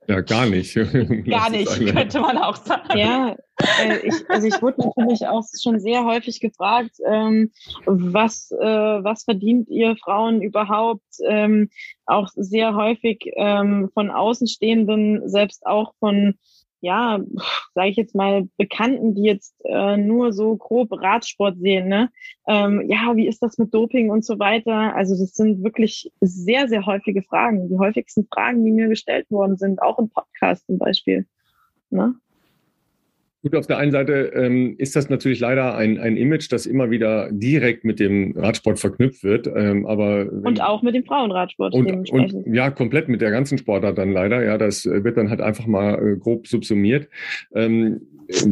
Ja, 0.07 0.21
gar 0.21 0.45
nicht. 0.45 0.73
gar 1.29 1.49
nicht, 1.51 1.67
könnte 1.93 2.21
man 2.21 2.37
auch 2.37 2.55
sagen. 2.55 2.97
Ja, 2.97 3.35
äh, 3.81 4.07
ich, 4.07 4.29
also 4.29 4.47
ich 4.47 4.61
wurde 4.61 4.87
natürlich 4.87 5.27
auch 5.27 5.43
schon 5.61 5.79
sehr 5.79 6.05
häufig 6.05 6.39
gefragt, 6.39 6.95
ähm, 7.05 7.51
was, 7.85 8.51
äh, 8.51 8.57
was 8.57 9.23
verdient 9.23 9.67
ihr 9.69 9.97
Frauen 9.97 10.41
überhaupt? 10.41 11.03
Ähm, 11.27 11.69
auch 12.05 12.29
sehr 12.35 12.73
häufig 12.75 13.31
ähm, 13.35 13.89
von 13.93 14.09
Außenstehenden, 14.09 15.27
selbst 15.27 15.65
auch 15.65 15.93
von 15.99 16.35
ja, 16.81 17.19
sage 17.73 17.89
ich 17.89 17.95
jetzt 17.95 18.15
mal, 18.15 18.47
Bekannten, 18.57 19.15
die 19.15 19.23
jetzt 19.23 19.55
äh, 19.65 19.97
nur 19.97 20.33
so 20.33 20.55
grob 20.55 20.89
Radsport 20.91 21.57
sehen, 21.57 21.87
ne? 21.87 22.09
Ähm, 22.47 22.83
ja, 22.87 23.15
wie 23.15 23.27
ist 23.27 23.41
das 23.41 23.57
mit 23.57 23.73
Doping 23.73 24.09
und 24.09 24.23
so 24.23 24.39
weiter? 24.39 24.95
Also 24.95 25.17
das 25.17 25.33
sind 25.33 25.63
wirklich 25.63 26.11
sehr, 26.21 26.67
sehr 26.67 26.85
häufige 26.85 27.23
Fragen. 27.23 27.69
Die 27.69 27.77
häufigsten 27.77 28.27
Fragen, 28.31 28.63
die 28.63 28.71
mir 28.71 28.87
gestellt 28.87 29.29
worden 29.31 29.57
sind, 29.57 29.81
auch 29.81 29.99
im 29.99 30.09
Podcast 30.09 30.65
zum 30.67 30.77
Beispiel. 30.77 31.25
Ne? 31.89 32.15
Gut, 33.43 33.55
auf 33.55 33.67
der 33.67 33.77
einen 33.77 33.91
Seite 33.91 34.31
ähm, 34.33 34.75
ist 34.79 34.95
das 34.95 35.09
natürlich 35.09 35.39
leider 35.39 35.75
ein, 35.75 35.99
ein 35.99 36.17
Image, 36.17 36.51
das 36.51 36.65
immer 36.65 36.89
wieder 36.89 37.29
direkt 37.31 37.85
mit 37.85 37.99
dem 37.99 38.33
Radsport 38.35 38.79
verknüpft 38.79 39.23
wird. 39.23 39.47
Ähm, 39.55 39.85
aber 39.85 40.27
und 40.43 40.59
auch 40.59 40.81
mit 40.81 40.95
dem 40.95 41.05
Frauenradsport. 41.05 41.73
Und, 41.73 42.09
und 42.09 42.45
ja, 42.47 42.71
komplett 42.71 43.09
mit 43.09 43.21
der 43.21 43.29
ganzen 43.29 43.59
Sportart 43.59 43.97
dann 43.97 44.11
leider. 44.11 44.43
Ja, 44.43 44.57
das 44.57 44.85
wird 44.85 45.17
dann 45.17 45.29
halt 45.29 45.41
einfach 45.41 45.67
mal 45.67 46.13
äh, 46.13 46.17
grob 46.17 46.47
subsumiert. 46.47 47.09
Ähm, 47.53 48.01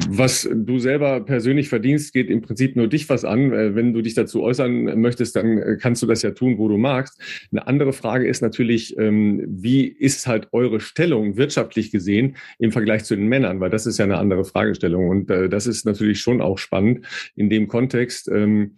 was 0.09 0.49
du 0.53 0.79
selber 0.79 1.19
persönlich 1.21 1.67
verdienst, 1.67 2.13
geht 2.13 2.29
im 2.29 2.41
Prinzip 2.41 2.75
nur 2.75 2.88
dich 2.88 3.09
was 3.09 3.25
an. 3.25 3.51
Äh, 3.51 3.75
wenn 3.75 3.93
du 3.93 4.01
dich 4.01 4.13
dazu 4.13 4.41
äußern 4.41 4.99
möchtest, 4.99 5.36
dann 5.36 5.57
äh, 5.57 5.77
kannst 5.79 6.01
du 6.01 6.07
das 6.07 6.21
ja 6.21 6.31
tun, 6.31 6.57
wo 6.57 6.67
du 6.67 6.77
magst. 6.77 7.19
Eine 7.51 7.67
andere 7.67 7.91
Frage 7.91 8.27
ist 8.27 8.41
natürlich, 8.41 8.97
ähm, 8.97 9.43
wie 9.47 9.86
ist 9.86 10.27
halt 10.27 10.47
eure 10.53 10.79
Stellung 10.79 11.36
wirtschaftlich 11.38 11.91
gesehen 11.91 12.38
im 12.57 12.71
Vergleich 12.71 13.03
zu 13.03 13.15
den 13.15 13.27
Männern? 13.27 13.59
Weil 13.59 13.69
das 13.69 13.86
ist 13.86 13.97
ja 13.97 14.05
eine 14.05 14.17
andere 14.17 14.45
Fragestellung. 14.45 14.75
Und 14.93 15.31
äh, 15.31 15.49
das 15.49 15.65
ist 15.65 15.86
natürlich 15.86 16.21
schon 16.21 16.41
auch 16.41 16.57
spannend 16.57 17.05
in 17.36 17.49
dem 17.49 17.67
Kontext 17.67 18.29
ähm, 18.29 18.75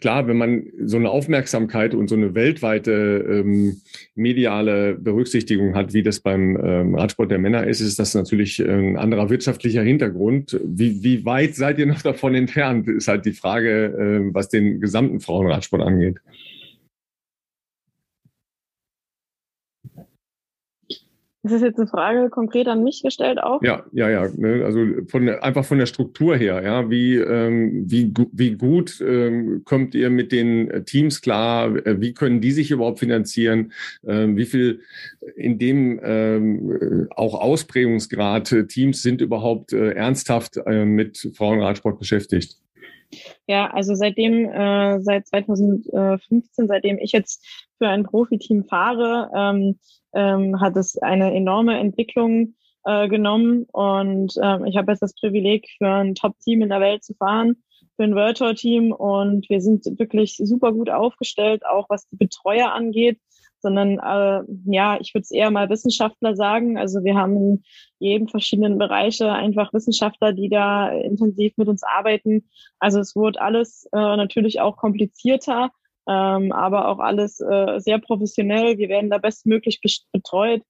klar, 0.00 0.26
wenn 0.26 0.36
man 0.36 0.64
so 0.84 0.96
eine 0.96 1.10
Aufmerksamkeit 1.10 1.94
und 1.94 2.08
so 2.08 2.16
eine 2.16 2.34
weltweite 2.34 2.92
ähm, 3.28 3.80
mediale 4.14 4.94
Berücksichtigung 4.94 5.74
hat, 5.74 5.92
wie 5.92 6.02
das 6.02 6.20
beim 6.20 6.56
ähm, 6.56 6.94
Radsport 6.94 7.30
der 7.30 7.38
Männer 7.38 7.66
ist, 7.66 7.80
ist 7.80 7.98
das 7.98 8.14
natürlich 8.14 8.60
äh, 8.60 8.70
ein 8.70 8.96
anderer 8.96 9.30
wirtschaftlicher 9.30 9.82
Hintergrund. 9.82 10.58
Wie, 10.64 11.04
wie 11.04 11.24
weit 11.24 11.54
seid 11.54 11.78
ihr 11.78 11.86
noch 11.86 12.02
davon 12.02 12.34
entfernt, 12.34 12.88
ist 12.88 13.08
halt 13.08 13.24
die 13.24 13.32
Frage, 13.32 13.84
äh, 13.86 14.34
was 14.34 14.48
den 14.48 14.80
gesamten 14.80 15.20
Frauenradsport 15.20 15.82
angeht. 15.82 16.16
Ist 21.42 21.54
das 21.54 21.62
jetzt 21.62 21.78
eine 21.78 21.86
Frage 21.86 22.28
konkret 22.28 22.68
an 22.68 22.84
mich 22.84 23.02
gestellt 23.02 23.42
auch? 23.42 23.62
Ja, 23.62 23.84
ja, 23.92 24.10
ja. 24.10 24.28
Ne? 24.36 24.62
Also 24.62 24.84
von 25.08 25.26
einfach 25.28 25.64
von 25.64 25.78
der 25.78 25.86
Struktur 25.86 26.36
her, 26.36 26.62
ja. 26.62 26.90
Wie, 26.90 27.16
ähm, 27.16 27.84
wie, 27.90 28.12
wie 28.32 28.56
gut 28.56 29.00
ähm, 29.00 29.62
kommt 29.64 29.94
ihr 29.94 30.10
mit 30.10 30.32
den 30.32 30.84
Teams 30.84 31.22
klar? 31.22 31.74
Äh, 31.86 31.98
wie 31.98 32.12
können 32.12 32.42
die 32.42 32.52
sich 32.52 32.70
überhaupt 32.70 32.98
finanzieren? 32.98 33.72
Ähm, 34.06 34.36
wie 34.36 34.44
viel 34.44 34.80
in 35.34 35.58
dem 35.58 35.98
ähm, 36.04 37.08
auch 37.16 37.40
Ausprägungsgrad 37.40 38.68
Teams 38.68 39.00
sind 39.00 39.22
überhaupt 39.22 39.72
äh, 39.72 39.92
ernsthaft 39.92 40.58
äh, 40.66 40.84
mit 40.84 41.30
Frauenradsport 41.34 41.98
beschäftigt? 41.98 42.58
Ja, 43.46 43.70
also 43.70 43.94
seitdem, 43.94 44.44
äh, 44.48 45.00
seit 45.00 45.26
2015, 45.26 46.68
seitdem 46.68 46.98
ich 46.98 47.12
jetzt 47.12 47.44
für 47.78 47.88
ein 47.88 48.04
Profiteam 48.04 48.64
fahre, 48.64 49.30
ähm, 49.34 49.78
ähm, 50.12 50.60
hat 50.60 50.76
es 50.76 50.96
eine 50.98 51.34
enorme 51.34 51.78
Entwicklung 51.78 52.54
äh, 52.84 53.08
genommen. 53.08 53.66
Und 53.72 54.34
ähm, 54.42 54.64
ich 54.66 54.76
habe 54.76 54.92
jetzt 54.92 55.02
das 55.02 55.14
Privileg, 55.14 55.68
für 55.78 55.88
ein 55.88 56.14
Top-Team 56.14 56.62
in 56.62 56.68
der 56.68 56.80
Welt 56.80 57.04
zu 57.04 57.14
fahren, 57.14 57.62
für 57.96 58.04
ein 58.04 58.34
Tour-Team. 58.34 58.92
Und 58.92 59.48
wir 59.48 59.60
sind 59.60 59.84
wirklich 59.98 60.36
super 60.36 60.72
gut 60.72 60.90
aufgestellt, 60.90 61.64
auch 61.66 61.86
was 61.88 62.08
die 62.08 62.16
Betreuer 62.16 62.72
angeht 62.72 63.18
sondern 63.60 63.98
äh, 63.98 64.42
ja, 64.66 64.98
ich 65.00 65.14
würde 65.14 65.22
es 65.22 65.30
eher 65.30 65.50
mal 65.50 65.68
Wissenschaftler 65.68 66.34
sagen. 66.36 66.78
Also 66.78 67.04
wir 67.04 67.14
haben 67.14 67.36
in 67.36 67.64
jedem 67.98 68.28
verschiedenen 68.28 68.78
Bereiche 68.78 69.30
einfach 69.32 69.72
Wissenschaftler, 69.72 70.32
die 70.32 70.48
da 70.48 70.90
intensiv 70.90 71.56
mit 71.56 71.68
uns 71.68 71.82
arbeiten. 71.82 72.48
Also 72.78 73.00
es 73.00 73.14
wurde 73.16 73.40
alles 73.40 73.88
äh, 73.92 73.98
natürlich 73.98 74.60
auch 74.60 74.76
komplizierter, 74.76 75.70
ähm, 76.08 76.52
aber 76.52 76.88
auch 76.88 76.98
alles 76.98 77.40
äh, 77.40 77.78
sehr 77.78 77.98
professionell. 77.98 78.78
Wir 78.78 78.88
werden 78.88 79.10
da 79.10 79.18
bestmöglich 79.18 79.80
betreut 80.12 80.62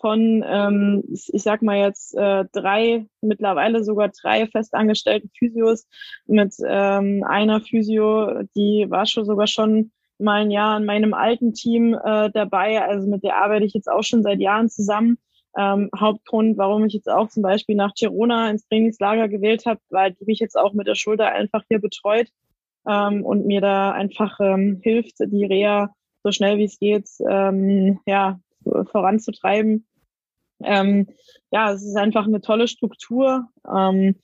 von, 0.00 0.42
ähm, 0.46 1.04
ich 1.08 1.42
sag 1.42 1.62
mal 1.62 1.78
jetzt, 1.78 2.14
äh, 2.16 2.44
drei, 2.52 3.06
mittlerweile 3.20 3.84
sogar 3.84 4.08
drei 4.08 4.46
festangestellten 4.46 5.30
Physios 5.38 5.86
mit 6.26 6.54
ähm, 6.66 7.22
einer 7.22 7.60
Physio, 7.60 8.42
die 8.56 8.86
war 8.88 9.06
schon 9.06 9.26
sogar 9.26 9.46
schon 9.46 9.92
mal 10.20 10.42
ein 10.42 10.50
Jahr 10.50 10.76
in 10.76 10.84
meinem 10.84 11.14
alten 11.14 11.52
Team 11.54 11.94
äh, 11.94 12.30
dabei. 12.30 12.82
Also 12.82 13.08
mit 13.08 13.22
der 13.22 13.36
arbeite 13.36 13.64
ich 13.64 13.74
jetzt 13.74 13.90
auch 13.90 14.02
schon 14.02 14.22
seit 14.22 14.40
Jahren 14.40 14.68
zusammen. 14.68 15.18
Ähm, 15.56 15.90
Hauptgrund, 15.98 16.58
warum 16.58 16.84
ich 16.84 16.92
jetzt 16.92 17.10
auch 17.10 17.28
zum 17.28 17.42
Beispiel 17.42 17.74
nach 17.74 17.94
Girona 17.94 18.50
ins 18.50 18.68
Trainingslager 18.68 19.28
gewählt 19.28 19.66
habe, 19.66 19.80
weil 19.88 20.12
die 20.12 20.24
mich 20.24 20.38
jetzt 20.38 20.56
auch 20.56 20.72
mit 20.72 20.86
der 20.86 20.94
Schulter 20.94 21.32
einfach 21.32 21.64
hier 21.68 21.80
betreut 21.80 22.28
ähm, 22.88 23.24
und 23.24 23.46
mir 23.46 23.60
da 23.60 23.90
einfach 23.92 24.38
ähm, 24.40 24.80
hilft, 24.82 25.16
die 25.18 25.44
Reha 25.44 25.92
so 26.22 26.32
schnell 26.32 26.58
wie 26.58 26.64
es 26.64 26.78
geht 26.78 27.08
ähm, 27.28 27.98
ja, 28.06 28.38
voranzutreiben. 28.64 29.86
Ähm, 30.62 31.08
ja, 31.50 31.72
es 31.72 31.82
ist 31.82 31.96
einfach 31.96 32.26
eine 32.26 32.40
tolle 32.40 32.68
Struktur. 32.68 33.48
Ähm, 33.66 34.16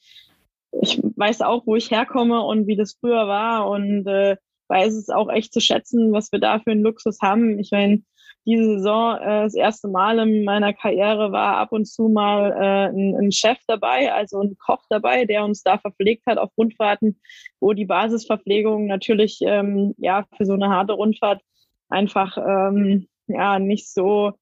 ich 0.82 1.00
weiß 1.02 1.40
auch, 1.40 1.66
wo 1.66 1.76
ich 1.76 1.90
herkomme 1.90 2.42
und 2.42 2.66
wie 2.66 2.76
das 2.76 2.98
früher 3.00 3.26
war 3.26 3.68
und 3.68 4.06
äh, 4.06 4.36
weiß 4.68 4.94
es 4.94 5.08
auch 5.08 5.30
echt 5.30 5.52
zu 5.52 5.60
schätzen, 5.60 6.12
was 6.12 6.32
wir 6.32 6.40
da 6.40 6.58
für 6.58 6.72
einen 6.72 6.82
Luxus 6.82 7.18
haben. 7.22 7.58
Ich 7.58 7.70
meine, 7.70 8.02
diese 8.46 8.76
Saison 8.76 9.16
äh, 9.16 9.42
das 9.42 9.54
erste 9.54 9.88
Mal 9.88 10.20
in 10.20 10.44
meiner 10.44 10.72
Karriere 10.72 11.32
war 11.32 11.56
ab 11.56 11.72
und 11.72 11.84
zu 11.86 12.08
mal 12.08 12.52
äh, 12.52 12.96
ein, 12.96 13.16
ein 13.16 13.32
Chef 13.32 13.58
dabei, 13.66 14.12
also 14.12 14.40
ein 14.40 14.56
Koch 14.58 14.84
dabei, 14.88 15.24
der 15.24 15.44
uns 15.44 15.62
da 15.62 15.78
verpflegt 15.78 16.26
hat 16.26 16.38
auf 16.38 16.50
Rundfahrten, 16.56 17.20
wo 17.60 17.72
die 17.72 17.86
Basisverpflegung 17.86 18.86
natürlich 18.86 19.40
ähm, 19.42 19.94
ja 19.98 20.26
für 20.36 20.46
so 20.46 20.52
eine 20.52 20.68
harte 20.68 20.92
Rundfahrt 20.92 21.42
einfach 21.88 22.36
ähm, 22.38 23.08
ja 23.26 23.58
nicht 23.58 23.92
so 23.92 24.32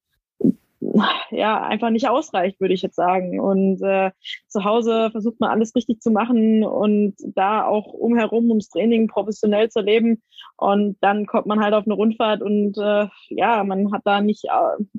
ja 1.31 1.61
einfach 1.63 1.89
nicht 1.89 2.07
ausreicht, 2.07 2.59
würde 2.59 2.73
ich 2.73 2.81
jetzt 2.81 2.95
sagen. 2.95 3.39
Und 3.39 3.81
äh, 3.81 4.11
zu 4.47 4.63
Hause 4.63 5.09
versucht 5.11 5.39
man 5.39 5.49
alles 5.49 5.75
richtig 5.75 6.01
zu 6.01 6.11
machen 6.11 6.63
und 6.63 7.15
da 7.19 7.65
auch 7.65 7.93
umherum 7.93 8.49
ums 8.49 8.69
Training 8.69 9.07
professionell 9.07 9.69
zu 9.69 9.81
leben. 9.81 10.21
Und 10.57 10.97
dann 11.01 11.25
kommt 11.25 11.47
man 11.47 11.61
halt 11.61 11.73
auf 11.73 11.85
eine 11.85 11.95
Rundfahrt 11.95 12.41
und 12.41 12.77
äh, 12.77 13.07
ja, 13.29 13.63
man 13.63 13.91
hat 13.91 14.01
da 14.05 14.21
nicht 14.21 14.45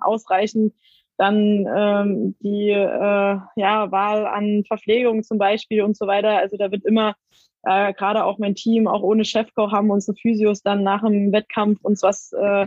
ausreichend 0.01 0.73
dann 1.19 1.67
ähm, 1.75 2.37
die 2.41 2.71
äh, 2.71 3.39
ja, 3.57 3.91
Wahl 3.91 4.27
an 4.27 4.65
Verpflegung 4.67 5.23
zum 5.23 5.39
Beispiel 5.39 5.83
und 5.83 5.97
so 5.97 6.07
weiter. 6.07 6.37
Also 6.39 6.57
da 6.57 6.71
wird 6.71 6.85
immer 6.85 7.15
äh, 7.63 7.93
gerade 7.95 8.25
auch 8.25 8.39
mein 8.39 8.55
Team, 8.55 8.87
auch 8.87 9.03
ohne 9.03 9.25
Chefkoch, 9.25 9.73
haben 9.73 9.91
unsere 9.91 10.17
Physios 10.17 10.63
dann 10.63 10.83
nach 10.83 11.03
dem 11.03 11.33
Wettkampf 11.33 11.81
uns 11.83 12.03
was 12.03 12.33
äh, 12.33 12.67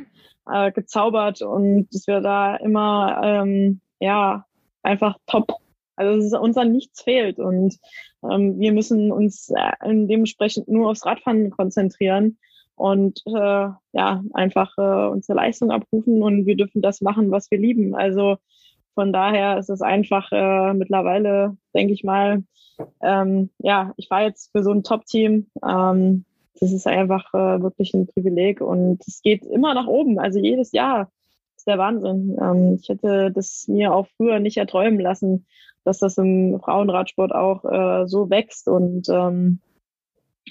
äh, 0.51 0.71
gezaubert 0.71 1.41
und 1.41 1.87
dass 1.91 2.07
wir 2.07 2.21
da 2.21 2.55
immer 2.55 3.21
ähm, 3.23 3.81
ja 3.99 4.45
einfach 4.83 5.17
top. 5.27 5.53
Also 5.95 6.25
es 6.25 6.33
uns 6.33 6.57
an 6.57 6.71
nichts 6.71 7.03
fehlt 7.03 7.39
und 7.39 7.77
ähm, 8.23 8.59
wir 8.59 8.71
müssen 8.71 9.11
uns 9.11 9.49
äh, 9.49 9.71
dementsprechend 9.81 10.67
nur 10.67 10.89
aufs 10.89 11.05
Radfahren 11.05 11.49
konzentrieren 11.51 12.37
und 12.75 13.21
äh, 13.25 13.67
ja 13.91 14.23
einfach 14.33 14.71
äh, 14.77 15.09
unsere 15.09 15.35
Leistung 15.35 15.71
abrufen 15.71 16.23
und 16.23 16.45
wir 16.45 16.55
dürfen 16.55 16.81
das 16.81 17.01
machen, 17.01 17.31
was 17.31 17.51
wir 17.51 17.59
lieben. 17.59 17.95
Also 17.95 18.37
von 18.95 19.13
daher 19.13 19.57
ist 19.57 19.69
es 19.69 19.81
einfach 19.81 20.31
äh, 20.31 20.73
mittlerweile, 20.73 21.57
denke 21.73 21.93
ich 21.93 22.03
mal, 22.03 22.43
ähm, 23.01 23.49
ja, 23.59 23.93
ich 23.97 24.09
war 24.09 24.23
jetzt 24.23 24.51
für 24.51 24.63
so 24.63 24.71
ein 24.71 24.83
Top-Team. 24.83 25.47
Ähm, 25.67 26.25
das 26.59 26.71
ist 26.71 26.87
einfach 26.87 27.33
äh, 27.33 27.61
wirklich 27.61 27.93
ein 27.93 28.07
Privileg 28.07 28.61
und 28.61 29.01
es 29.07 29.21
geht 29.21 29.45
immer 29.45 29.73
nach 29.73 29.87
oben. 29.87 30.19
Also 30.19 30.39
jedes 30.39 30.71
Jahr 30.71 31.11
ist 31.55 31.67
der 31.67 31.77
Wahnsinn. 31.77 32.37
Ähm, 32.41 32.77
ich 32.81 32.89
hätte 32.89 33.31
das 33.31 33.67
mir 33.67 33.93
auch 33.93 34.07
früher 34.17 34.39
nicht 34.39 34.57
erträumen 34.57 34.99
lassen, 34.99 35.45
dass 35.83 35.99
das 35.99 36.17
im 36.17 36.59
Frauenradsport 36.59 37.33
auch 37.33 37.63
äh, 37.65 38.07
so 38.07 38.29
wächst 38.29 38.67
und 38.67 39.07
ähm, 39.09 39.59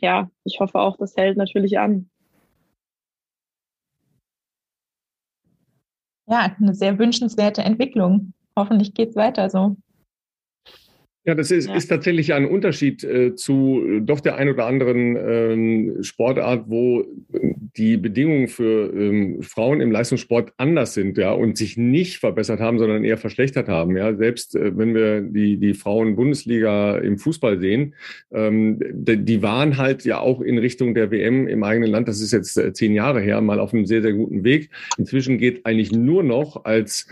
ja, 0.01 0.31
ich 0.45 0.61
hoffe 0.61 0.79
auch, 0.79 0.97
das 0.97 1.17
hält 1.17 1.37
natürlich 1.37 1.79
an. 1.79 2.09
Ja, 6.27 6.55
eine 6.61 6.75
sehr 6.75 6.99
wünschenswerte 6.99 7.63
Entwicklung. 7.63 8.35
Hoffentlich 8.55 8.93
geht 8.95 9.11
es 9.11 9.17
weiter 9.17 9.49
so. 9.49 9.77
Ja, 11.29 11.35
das 11.35 11.51
ist, 11.51 11.69
ja. 11.69 11.75
ist 11.75 11.89
tatsächlich 11.89 12.33
ein 12.33 12.47
Unterschied 12.47 13.05
äh, 13.05 13.35
zu 13.35 13.83
äh, 13.87 14.01
doch 14.01 14.21
der 14.21 14.37
ein 14.37 14.49
oder 14.49 14.65
anderen 14.65 15.15
ähm, 15.15 16.03
Sportart, 16.03 16.65
wo 16.69 17.05
die 17.77 17.99
Bedingungen 17.99 18.49
für 18.49 18.91
ähm, 18.95 19.43
Frauen 19.43 19.83
im 19.83 19.93
Leistungssport 19.93 20.55
anders 20.57 20.95
sind, 20.95 21.19
ja, 21.19 21.33
und 21.33 21.59
sich 21.59 21.77
nicht 21.77 22.17
verbessert 22.17 22.61
haben, 22.61 22.79
sondern 22.79 23.05
eher 23.05 23.19
verschlechtert 23.19 23.69
haben. 23.69 23.95
Ja, 23.95 24.17
selbst 24.17 24.57
äh, 24.57 24.75
wenn 24.75 24.95
wir 24.95 25.21
die, 25.21 25.59
die 25.59 25.75
Frauen-Bundesliga 25.75 26.97
im 26.97 27.19
Fußball 27.19 27.61
sehen, 27.61 27.95
ähm, 28.33 28.81
die, 28.91 29.23
die 29.23 29.43
waren 29.43 29.77
halt 29.77 30.07
ja 30.07 30.21
auch 30.21 30.41
in 30.41 30.57
Richtung 30.57 30.95
der 30.95 31.11
WM 31.11 31.47
im 31.47 31.63
eigenen 31.63 31.91
Land, 31.91 32.09
das 32.09 32.23
ist 32.23 32.33
jetzt 32.33 32.57
äh, 32.57 32.73
zehn 32.73 32.95
Jahre 32.95 33.21
her, 33.21 33.43
mal 33.43 33.61
auf 33.61 33.75
einem 33.75 33.85
sehr, 33.85 34.01
sehr 34.01 34.15
guten 34.15 34.45
Weg. 34.45 34.71
Inzwischen 34.97 35.37
geht 35.37 35.67
eigentlich 35.67 35.93
nur 35.93 36.23
noch 36.23 36.65
als 36.65 37.07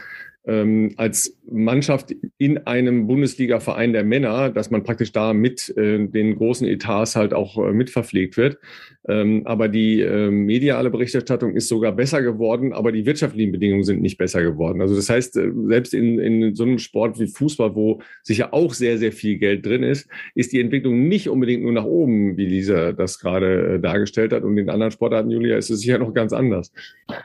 ähm, 0.46 0.92
als 0.96 1.36
Mannschaft 1.50 2.14
in 2.38 2.58
einem 2.66 3.06
Bundesliga-Verein 3.06 3.92
der 3.92 4.04
Männer, 4.04 4.50
dass 4.50 4.70
man 4.70 4.84
praktisch 4.84 5.12
da 5.12 5.32
mit 5.32 5.76
äh, 5.76 6.06
den 6.06 6.36
großen 6.36 6.66
Etats 6.66 7.16
halt 7.16 7.34
auch 7.34 7.58
äh, 7.58 7.72
mitverpflegt 7.72 8.36
wird. 8.36 8.58
Ähm, 9.08 9.42
aber 9.44 9.68
die 9.68 10.00
äh, 10.00 10.30
mediale 10.30 10.90
Berichterstattung 10.90 11.54
ist 11.54 11.68
sogar 11.68 11.92
besser 11.92 12.22
geworden, 12.22 12.72
aber 12.72 12.90
die 12.90 13.06
wirtschaftlichen 13.06 13.52
Bedingungen 13.52 13.84
sind 13.84 14.02
nicht 14.02 14.18
besser 14.18 14.42
geworden. 14.42 14.80
Also 14.80 14.96
das 14.96 15.08
heißt, 15.08 15.36
äh, 15.36 15.52
selbst 15.66 15.94
in, 15.94 16.18
in 16.18 16.54
so 16.54 16.64
einem 16.64 16.78
Sport 16.78 17.18
wie 17.20 17.28
Fußball, 17.28 17.74
wo 17.74 18.00
sicher 18.22 18.52
auch 18.52 18.74
sehr, 18.74 18.98
sehr 18.98 19.12
viel 19.12 19.38
Geld 19.38 19.64
drin 19.64 19.84
ist, 19.84 20.08
ist 20.34 20.52
die 20.52 20.60
Entwicklung 20.60 21.06
nicht 21.06 21.28
unbedingt 21.28 21.62
nur 21.62 21.72
nach 21.72 21.84
oben, 21.84 22.36
wie 22.36 22.46
Lisa 22.46 22.92
das 22.92 23.20
gerade 23.20 23.74
äh, 23.74 23.80
dargestellt 23.80 24.32
hat. 24.32 24.42
Und 24.42 24.58
in 24.58 24.68
anderen 24.70 24.90
Sportarten, 24.90 25.30
Julia, 25.30 25.56
ist 25.56 25.70
es 25.70 25.80
sicher 25.80 25.98
noch 25.98 26.12
ganz 26.12 26.32
anders. 26.32 26.72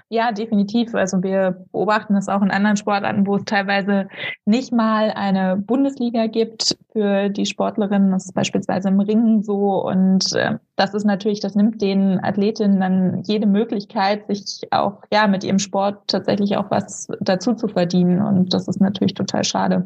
Ja, 0.10 0.32
definitiv. 0.32 0.94
Also 0.94 1.24
wir 1.24 1.66
beobachten 1.72 2.14
das 2.14 2.28
auch 2.28 2.44
in 2.44 2.52
anderen 2.52 2.78
Sportarten, 2.78 3.26
wo 3.26 3.38
es 3.38 3.46
teilweise 3.46 4.08
nicht 4.46 4.72
mal 4.72 5.12
eine 5.16 5.58
Bundesliga 5.58 6.28
gibt 6.28 6.78
für 6.92 7.30
die 7.30 7.46
Sportlerinnen. 7.46 8.12
Das 8.12 8.26
ist 8.26 8.34
beispielsweise 8.34 8.90
im 8.90 9.00
Ringen 9.00 9.42
so. 9.42 9.84
Und 9.84 10.34
äh, 10.36 10.58
das 10.76 10.94
ist 10.94 11.06
natürlich, 11.06 11.40
das 11.40 11.56
nimmt 11.56 11.71
den 11.78 12.24
Athletinnen 12.24 12.80
dann 12.80 13.24
jede 13.24 13.48
Möglichkeit, 13.48 14.28
sich 14.28 14.68
auch 14.72 15.02
ja 15.12 15.28
mit 15.28 15.44
ihrem 15.44 15.60
Sport 15.60 16.08
tatsächlich 16.08 16.58
auch 16.58 16.70
was 16.70 17.08
dazu 17.20 17.54
zu 17.54 17.68
verdienen. 17.68 18.22
Und 18.22 18.54
das 18.54 18.68
ist 18.68 18.82
natürlich 18.82 19.14
total 19.14 19.44
schade. 19.44 19.86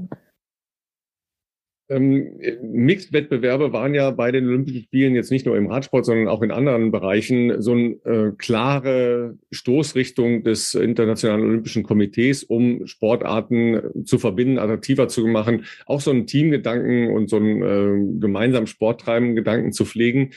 Ähm, 1.87 2.39
Mixed-Wettbewerbe 2.63 3.71
waren 3.71 3.93
ja 3.93 4.09
bei 4.11 4.31
den 4.31 4.47
Olympischen 4.47 4.81
Spielen 4.81 5.13
jetzt 5.13 5.31
nicht 5.31 5.45
nur 5.45 5.55
im 5.55 5.67
Radsport, 5.67 6.05
sondern 6.05 6.27
auch 6.27 6.41
in 6.41 6.51
anderen 6.51 6.91
Bereichen 6.91 7.61
so 7.61 7.73
eine 7.73 7.95
äh, 8.05 8.31
klare 8.37 9.37
Stoßrichtung 9.51 10.43
des 10.43 10.73
Internationalen 10.73 11.43
Olympischen 11.43 11.83
Komitees, 11.83 12.43
um 12.43 12.87
Sportarten 12.87 14.05
zu 14.05 14.17
verbinden, 14.17 14.57
attraktiver 14.57 15.07
zu 15.07 15.27
machen, 15.27 15.65
auch 15.85 16.01
so 16.01 16.09
einen 16.11 16.25
Teamgedanken 16.25 17.11
und 17.11 17.29
so 17.29 17.37
einen 17.37 17.61
äh, 17.61 18.19
gemeinsamen 18.19 18.67
Sporttreiben 18.67 19.35
Gedanken 19.35 19.71
zu 19.71 19.85
pflegen. 19.85 20.31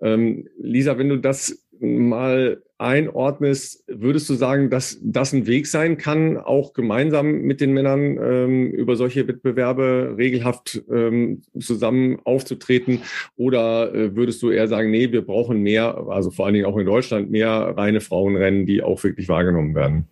Ähm, 0.00 0.48
Lisa, 0.60 0.96
wenn 0.96 1.08
du 1.08 1.16
das 1.16 1.63
mal 1.80 2.62
einordnest, 2.78 3.84
würdest 3.86 4.28
du 4.28 4.34
sagen, 4.34 4.68
dass 4.68 4.98
das 5.02 5.32
ein 5.32 5.46
Weg 5.46 5.66
sein 5.66 5.96
kann, 5.96 6.36
auch 6.36 6.72
gemeinsam 6.72 7.42
mit 7.42 7.60
den 7.60 7.72
Männern 7.72 8.18
ähm, 8.20 8.70
über 8.70 8.96
solche 8.96 9.26
Wettbewerbe 9.28 10.14
regelhaft 10.18 10.82
ähm, 10.90 11.42
zusammen 11.58 12.18
aufzutreten? 12.24 13.02
Oder 13.36 13.94
äh, 13.94 14.16
würdest 14.16 14.42
du 14.42 14.50
eher 14.50 14.68
sagen, 14.68 14.90
nee, 14.90 15.12
wir 15.12 15.24
brauchen 15.24 15.62
mehr, 15.62 16.06
also 16.08 16.30
vor 16.30 16.46
allen 16.46 16.54
Dingen 16.54 16.66
auch 16.66 16.76
in 16.76 16.86
Deutschland, 16.86 17.30
mehr 17.30 17.74
reine 17.76 18.00
Frauenrennen, 18.00 18.66
die 18.66 18.82
auch 18.82 19.02
wirklich 19.04 19.28
wahrgenommen 19.28 19.74
werden? 19.74 20.08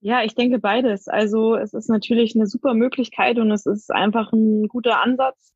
Ja, 0.00 0.22
ich 0.22 0.34
denke 0.34 0.58
beides. 0.58 1.08
Also 1.08 1.56
es 1.56 1.72
ist 1.72 1.88
natürlich 1.88 2.34
eine 2.34 2.46
super 2.46 2.74
Möglichkeit 2.74 3.38
und 3.38 3.50
es 3.50 3.64
ist 3.64 3.90
einfach 3.90 4.32
ein 4.32 4.68
guter 4.68 5.02
Ansatz. 5.02 5.54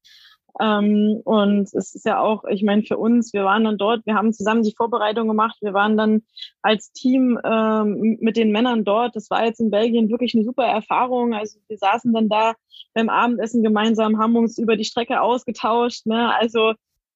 Ähm, 0.60 1.20
und 1.24 1.72
es 1.72 1.94
ist 1.94 2.04
ja 2.04 2.20
auch, 2.20 2.44
ich 2.44 2.62
meine, 2.62 2.82
für 2.82 2.98
uns, 2.98 3.32
wir 3.32 3.44
waren 3.44 3.64
dann 3.64 3.78
dort, 3.78 4.04
wir 4.06 4.14
haben 4.14 4.32
zusammen 4.32 4.62
die 4.62 4.74
Vorbereitung 4.76 5.28
gemacht, 5.28 5.56
wir 5.60 5.72
waren 5.72 5.96
dann 5.96 6.22
als 6.62 6.92
Team 6.92 7.38
ähm, 7.44 8.18
mit 8.20 8.36
den 8.36 8.50
Männern 8.50 8.84
dort. 8.84 9.14
Das 9.14 9.30
war 9.30 9.44
jetzt 9.44 9.60
in 9.60 9.70
Belgien 9.70 10.10
wirklich 10.10 10.34
eine 10.34 10.44
super 10.44 10.64
Erfahrung. 10.64 11.34
Also 11.34 11.58
wir 11.68 11.78
saßen 11.78 12.12
dann 12.12 12.28
da 12.28 12.54
beim 12.94 13.08
Abendessen 13.08 13.62
gemeinsam, 13.62 14.18
haben 14.18 14.36
uns 14.36 14.58
über 14.58 14.76
die 14.76 14.84
Strecke 14.84 15.20
ausgetauscht. 15.20 16.06
Ne? 16.06 16.34
Also 16.34 16.74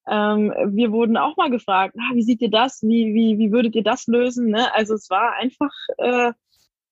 ähm, 0.09 0.53
wir 0.69 0.93
wurden 0.93 1.17
auch 1.17 1.37
mal 1.37 1.51
gefragt, 1.51 1.97
ah, 1.99 2.15
wie 2.15 2.23
seht 2.23 2.43
ihr 2.43 2.51
das? 2.51 2.83
Wie, 2.83 3.15
wie, 3.15 3.39
wie 3.39 3.53
würdet 3.53 3.75
ihr 3.75 3.85
das 3.85 4.07
lösen? 4.07 4.51
Ne? 4.51 4.73
Also 4.75 4.95
es 4.95 5.11
war 5.11 5.35
einfach 5.35 5.73
äh, 5.99 6.33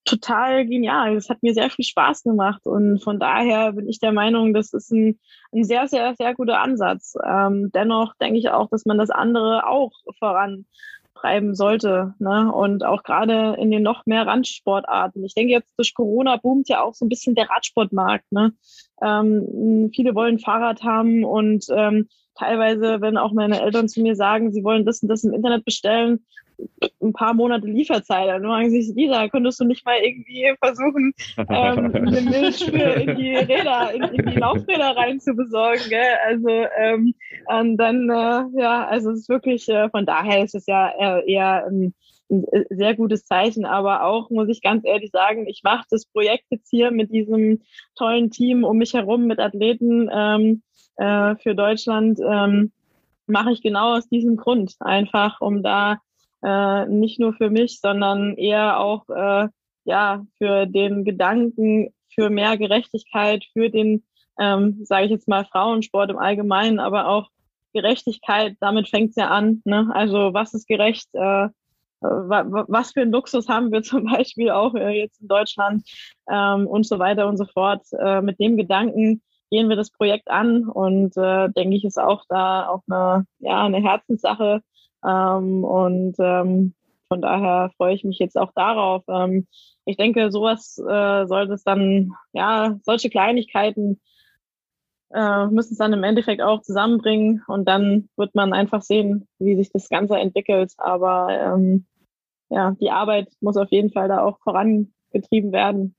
total 0.04 0.66
genial. 0.66 1.16
Es 1.16 1.28
hat 1.28 1.42
mir 1.42 1.54
sehr 1.54 1.70
viel 1.70 1.84
Spaß 1.84 2.22
gemacht 2.22 2.66
und 2.66 3.02
von 3.02 3.18
daher 3.18 3.72
bin 3.72 3.88
ich 3.88 4.00
der 4.00 4.12
Meinung, 4.12 4.54
das 4.54 4.72
ist 4.72 4.90
ein, 4.90 5.18
ein 5.52 5.64
sehr, 5.64 5.88
sehr, 5.88 6.14
sehr 6.16 6.34
guter 6.34 6.60
Ansatz. 6.60 7.14
Ähm, 7.24 7.70
dennoch 7.74 8.14
denke 8.16 8.38
ich 8.38 8.50
auch, 8.50 8.68
dass 8.70 8.86
man 8.86 8.98
das 8.98 9.10
andere 9.10 9.66
auch 9.66 9.92
vorantreiben 10.18 11.54
sollte. 11.54 12.14
Ne? 12.18 12.52
Und 12.52 12.84
auch 12.84 13.02
gerade 13.02 13.56
in 13.58 13.70
den 13.70 13.82
noch 13.82 14.06
mehr 14.06 14.26
Randsportarten. 14.26 15.24
Ich 15.24 15.34
denke 15.34 15.52
jetzt 15.52 15.72
durch 15.76 15.94
Corona 15.94 16.36
boomt 16.36 16.68
ja 16.68 16.82
auch 16.82 16.94
so 16.94 17.04
ein 17.04 17.10
bisschen 17.10 17.34
der 17.34 17.50
Radsportmarkt. 17.50 18.32
Ne? 18.32 18.52
Ähm, 19.02 19.90
viele 19.94 20.14
wollen 20.14 20.38
Fahrrad 20.38 20.82
haben 20.82 21.24
und 21.24 21.66
ähm, 21.70 22.08
teilweise, 22.34 23.00
wenn 23.00 23.18
auch 23.18 23.32
meine 23.32 23.60
Eltern 23.60 23.88
zu 23.88 24.00
mir 24.00 24.16
sagen, 24.16 24.50
sie 24.52 24.64
wollen 24.64 24.86
das 24.86 25.02
und 25.02 25.08
das 25.08 25.24
im 25.24 25.34
Internet 25.34 25.64
bestellen, 25.64 26.24
ein 27.02 27.12
paar 27.12 27.34
Monate 27.34 27.66
Lieferzeit. 27.66 28.28
Dann 28.28 28.42
sagen 28.42 28.70
sie, 28.70 28.92
Lisa, 28.94 29.28
könntest 29.28 29.60
du 29.60 29.64
nicht 29.64 29.84
mal 29.84 29.98
irgendwie 30.02 30.52
versuchen, 30.62 31.12
ähm, 31.36 31.92
eine 31.94 32.20
Milchspür 32.20 32.96
in 32.96 33.16
die 33.16 33.36
Räder, 33.36 33.92
in, 33.94 34.02
in, 34.02 34.26
die 34.26 34.38
Laufräder 34.38 34.96
rein 34.96 35.20
zu 35.20 35.34
besorgen, 35.34 35.82
gell? 35.88 36.16
Also 36.26 36.48
ähm, 36.48 37.14
und 37.46 37.76
dann, 37.76 38.08
äh, 38.08 38.60
ja, 38.60 38.86
also 38.86 39.10
es 39.10 39.20
ist 39.20 39.28
wirklich, 39.28 39.68
äh, 39.68 39.88
von 39.90 40.06
daher 40.06 40.44
ist 40.44 40.54
es 40.54 40.66
ja 40.66 40.92
eher, 40.98 41.26
eher 41.26 41.66
ein, 41.66 41.94
ein 42.30 42.44
sehr 42.70 42.94
gutes 42.94 43.24
Zeichen, 43.24 43.64
aber 43.64 44.04
auch, 44.04 44.30
muss 44.30 44.48
ich 44.48 44.62
ganz 44.62 44.84
ehrlich 44.84 45.10
sagen, 45.10 45.46
ich 45.46 45.62
mache 45.64 45.86
das 45.90 46.06
Projekt 46.06 46.44
jetzt 46.50 46.70
hier 46.70 46.90
mit 46.90 47.12
diesem 47.12 47.62
tollen 47.96 48.30
Team 48.30 48.64
um 48.64 48.78
mich 48.78 48.94
herum, 48.94 49.26
mit 49.26 49.40
Athleten 49.40 50.08
ähm, 50.12 50.62
äh, 50.96 51.34
für 51.36 51.54
Deutschland, 51.54 52.20
ähm, 52.20 52.72
mache 53.26 53.52
ich 53.52 53.62
genau 53.62 53.96
aus 53.96 54.08
diesem 54.08 54.36
Grund, 54.36 54.74
einfach 54.80 55.40
um 55.40 55.62
da 55.62 55.98
äh, 56.42 56.86
nicht 56.86 57.20
nur 57.20 57.34
für 57.34 57.50
mich, 57.50 57.80
sondern 57.80 58.36
eher 58.36 58.80
auch 58.80 59.08
äh, 59.08 59.48
ja 59.84 60.24
für 60.38 60.66
den 60.66 61.04
Gedanken 61.04 61.92
für 62.14 62.30
mehr 62.30 62.56
Gerechtigkeit, 62.56 63.44
für 63.52 63.70
den, 63.70 64.04
ähm, 64.38 64.80
sage 64.84 65.06
ich 65.06 65.10
jetzt 65.10 65.28
mal, 65.28 65.44
Frauensport 65.44 66.10
im 66.10 66.18
Allgemeinen, 66.18 66.80
aber 66.80 67.08
auch 67.08 67.28
Gerechtigkeit, 67.72 68.56
damit 68.60 68.88
fängt 68.88 69.10
es 69.10 69.16
ja 69.16 69.28
an. 69.28 69.62
Ne? 69.64 69.90
Also 69.92 70.34
was 70.34 70.54
ist 70.54 70.66
gerecht? 70.66 71.08
Äh, 71.12 71.48
was 72.00 72.92
für 72.92 73.02
ein 73.02 73.12
Luxus 73.12 73.48
haben 73.48 73.70
wir 73.72 73.82
zum 73.82 74.04
Beispiel 74.04 74.50
auch 74.50 74.74
äh, 74.74 75.00
jetzt 75.00 75.20
in 75.20 75.28
Deutschland 75.28 75.88
ähm, 76.30 76.66
und 76.66 76.86
so 76.86 76.98
weiter 76.98 77.28
und 77.28 77.36
so 77.36 77.44
fort. 77.44 77.84
Äh, 77.92 78.22
mit 78.22 78.40
dem 78.40 78.56
Gedanken 78.56 79.22
gehen 79.50 79.68
wir 79.68 79.76
das 79.76 79.90
Projekt 79.90 80.28
an 80.28 80.64
und 80.64 81.16
äh, 81.16 81.48
denke 81.50 81.76
ich, 81.76 81.84
ist 81.84 81.98
auch 81.98 82.24
da 82.28 82.68
auch 82.68 82.82
eine, 82.88 83.26
ja, 83.40 83.64
eine 83.64 83.82
Herzenssache, 83.82 84.62
ähm, 85.04 85.64
und 85.64 86.14
ähm, 86.18 86.74
von 87.08 87.22
daher 87.22 87.70
freue 87.76 87.94
ich 87.94 88.04
mich 88.04 88.18
jetzt 88.18 88.36
auch 88.36 88.52
darauf. 88.54 89.02
Ähm, 89.08 89.46
ich 89.84 89.96
denke, 89.96 90.30
sowas 90.30 90.78
äh, 90.78 91.26
sollte 91.26 91.54
es 91.54 91.64
dann, 91.64 92.12
ja, 92.32 92.78
solche 92.84 93.10
Kleinigkeiten 93.10 94.00
äh, 95.12 95.46
müssen 95.46 95.72
es 95.72 95.78
dann 95.78 95.92
im 95.92 96.04
Endeffekt 96.04 96.40
auch 96.40 96.62
zusammenbringen 96.62 97.42
und 97.48 97.66
dann 97.66 98.08
wird 98.16 98.34
man 98.34 98.52
einfach 98.52 98.82
sehen, 98.82 99.26
wie 99.38 99.56
sich 99.56 99.70
das 99.72 99.88
Ganze 99.88 100.16
entwickelt. 100.16 100.72
Aber 100.76 101.28
ähm, 101.30 101.86
ja, 102.48 102.76
die 102.80 102.90
Arbeit 102.90 103.28
muss 103.40 103.56
auf 103.56 103.70
jeden 103.70 103.90
Fall 103.90 104.08
da 104.08 104.22
auch 104.22 104.38
vorangetrieben 104.40 105.52
werden. 105.52 105.94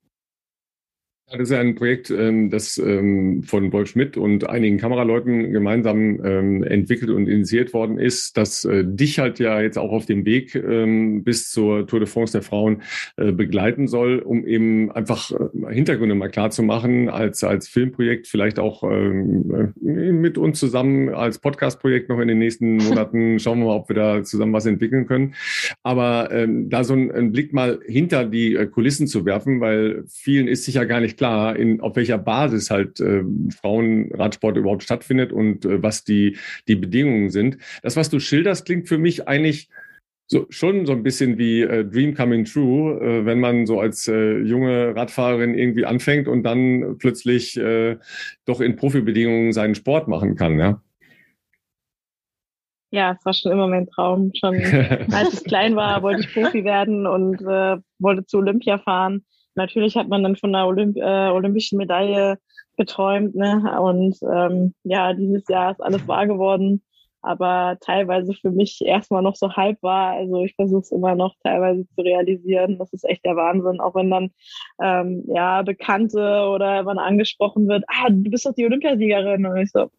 Das 1.31 1.43
ist 1.43 1.51
ja 1.51 1.61
ein 1.61 1.75
Projekt, 1.75 2.09
ähm, 2.09 2.49
das 2.49 2.77
ähm, 2.77 3.43
von 3.43 3.71
Wolf 3.71 3.89
Schmidt 3.89 4.17
und 4.17 4.49
einigen 4.49 4.77
Kameraleuten 4.77 5.53
gemeinsam 5.53 6.19
ähm, 6.25 6.61
entwickelt 6.63 7.09
und 7.09 7.27
initiiert 7.27 7.73
worden 7.73 7.97
ist, 7.97 8.35
das 8.35 8.65
äh, 8.65 8.83
dich 8.85 9.17
halt 9.17 9.39
ja 9.39 9.61
jetzt 9.61 9.77
auch 9.77 9.91
auf 9.93 10.05
dem 10.05 10.25
Weg 10.25 10.51
bis 11.23 11.51
zur 11.51 11.87
Tour 11.87 11.99
de 11.99 12.07
France 12.07 12.33
der 12.33 12.41
Frauen 12.41 12.81
äh, 13.15 13.31
begleiten 13.31 13.87
soll, 13.87 14.19
um 14.19 14.45
eben 14.45 14.91
einfach 14.91 15.31
äh, 15.31 15.73
Hintergründe 15.73 16.15
mal 16.15 16.29
klar 16.29 16.51
zu 16.51 16.63
machen, 16.63 17.07
als, 17.07 17.43
als 17.45 17.69
Filmprojekt, 17.69 18.27
vielleicht 18.27 18.59
auch 18.59 18.83
mit 18.83 20.37
uns 20.37 20.59
zusammen 20.59 21.09
als 21.09 21.39
Podcastprojekt 21.39 22.09
noch 22.09 22.19
in 22.19 22.27
den 22.27 22.39
nächsten 22.39 22.77
Monaten. 22.83 23.39
Schauen 23.39 23.59
wir 23.59 23.67
mal, 23.67 23.75
ob 23.75 23.89
wir 23.89 23.95
da 23.95 24.23
zusammen 24.23 24.53
was 24.53 24.65
entwickeln 24.65 25.05
können. 25.05 25.35
Aber 25.83 26.29
da 26.47 26.83
so 26.83 26.93
einen 26.93 27.31
Blick 27.31 27.53
mal 27.53 27.79
hinter 27.85 28.25
die 28.25 28.55
Kulissen 28.71 29.07
zu 29.07 29.25
werfen, 29.25 29.61
weil 29.61 30.03
vielen 30.07 30.47
ist 30.47 30.65
sicher 30.65 30.85
gar 30.85 30.99
nicht 30.99 31.17
klar, 31.21 31.55
in, 31.55 31.81
auf 31.81 31.95
welcher 31.95 32.17
Basis 32.17 32.71
halt 32.71 32.99
äh, 32.99 33.23
Frauenradsport 33.61 34.57
überhaupt 34.57 34.81
stattfindet 34.81 35.31
und 35.31 35.65
äh, 35.65 35.83
was 35.83 36.03
die, 36.03 36.35
die 36.67 36.75
Bedingungen 36.75 37.29
sind. 37.29 37.59
Das, 37.83 37.95
was 37.95 38.09
du 38.09 38.19
schilderst, 38.19 38.65
klingt 38.65 38.87
für 38.87 38.97
mich 38.97 39.27
eigentlich 39.27 39.69
so, 40.25 40.47
schon 40.49 40.87
so 40.87 40.93
ein 40.93 41.03
bisschen 41.03 41.37
wie 41.37 41.61
äh, 41.61 41.85
Dream 41.85 42.15
Coming 42.15 42.45
True, 42.45 42.99
äh, 42.99 43.25
wenn 43.27 43.39
man 43.39 43.67
so 43.67 43.79
als 43.79 44.07
äh, 44.07 44.39
junge 44.39 44.95
Radfahrerin 44.95 45.53
irgendwie 45.53 45.85
anfängt 45.85 46.27
und 46.27 46.41
dann 46.41 46.97
plötzlich 46.97 47.55
äh, 47.55 47.97
doch 48.45 48.59
in 48.59 48.75
Profibedingungen 48.75 49.53
seinen 49.53 49.75
Sport 49.75 50.07
machen 50.07 50.35
kann, 50.35 50.57
ja. 50.57 50.81
Ja, 52.89 53.11
es 53.11 53.23
war 53.23 53.33
schon 53.35 53.51
immer 53.51 53.67
mein 53.67 53.85
Traum. 53.85 54.31
Schon 54.33 54.55
als 55.11 55.35
ich 55.35 55.43
klein 55.43 55.75
war, 55.75 56.01
wollte 56.01 56.21
ich 56.21 56.33
Profi 56.33 56.63
werden 56.63 57.05
und 57.05 57.43
äh, 57.43 57.77
wollte 57.99 58.25
zu 58.25 58.39
Olympia 58.39 58.79
fahren 58.79 59.23
natürlich 59.55 59.95
hat 59.95 60.07
man 60.09 60.23
dann 60.23 60.35
von 60.35 60.53
einer 60.55 60.67
Olymp 60.67 60.97
äh, 60.97 61.29
olympischen 61.29 61.77
Medaille 61.77 62.37
geträumt, 62.77 63.35
ne? 63.35 63.79
Und 63.81 64.17
ähm, 64.23 64.73
ja, 64.83 65.13
dieses 65.13 65.47
Jahr 65.47 65.71
ist 65.71 65.81
alles 65.81 66.07
wahr 66.07 66.27
geworden. 66.27 66.81
aber 67.21 67.77
teilweise 67.81 68.33
für 68.33 68.51
mich 68.51 68.81
erstmal 68.83 69.21
noch 69.21 69.35
so 69.35 69.53
halb 69.53 69.81
war. 69.83 70.13
Also 70.13 70.43
ich 70.43 70.55
versuche 70.55 70.81
es 70.81 70.91
immer 70.91 71.15
noch 71.15 71.35
teilweise 71.43 71.87
zu 71.87 72.01
realisieren. 72.01 72.77
Das 72.79 72.91
ist 72.93 73.07
echt 73.07 73.25
der 73.25 73.35
Wahnsinn, 73.35 73.79
auch 73.79 73.95
wenn 73.95 74.09
dann 74.09 74.31
ähm, 74.81 75.23
ja 75.27 75.61
Bekannte 75.61 76.47
oder 76.49 76.83
man 76.83 76.97
angesprochen 76.97 77.67
wird, 77.67 77.83
ah, 77.87 78.09
du 78.09 78.29
bist 78.29 78.45
doch 78.45 78.53
die 78.55 78.65
Olympiasiegerin. 78.65 79.45
Und 79.45 79.57
ich 79.57 79.71
so, 79.71 79.89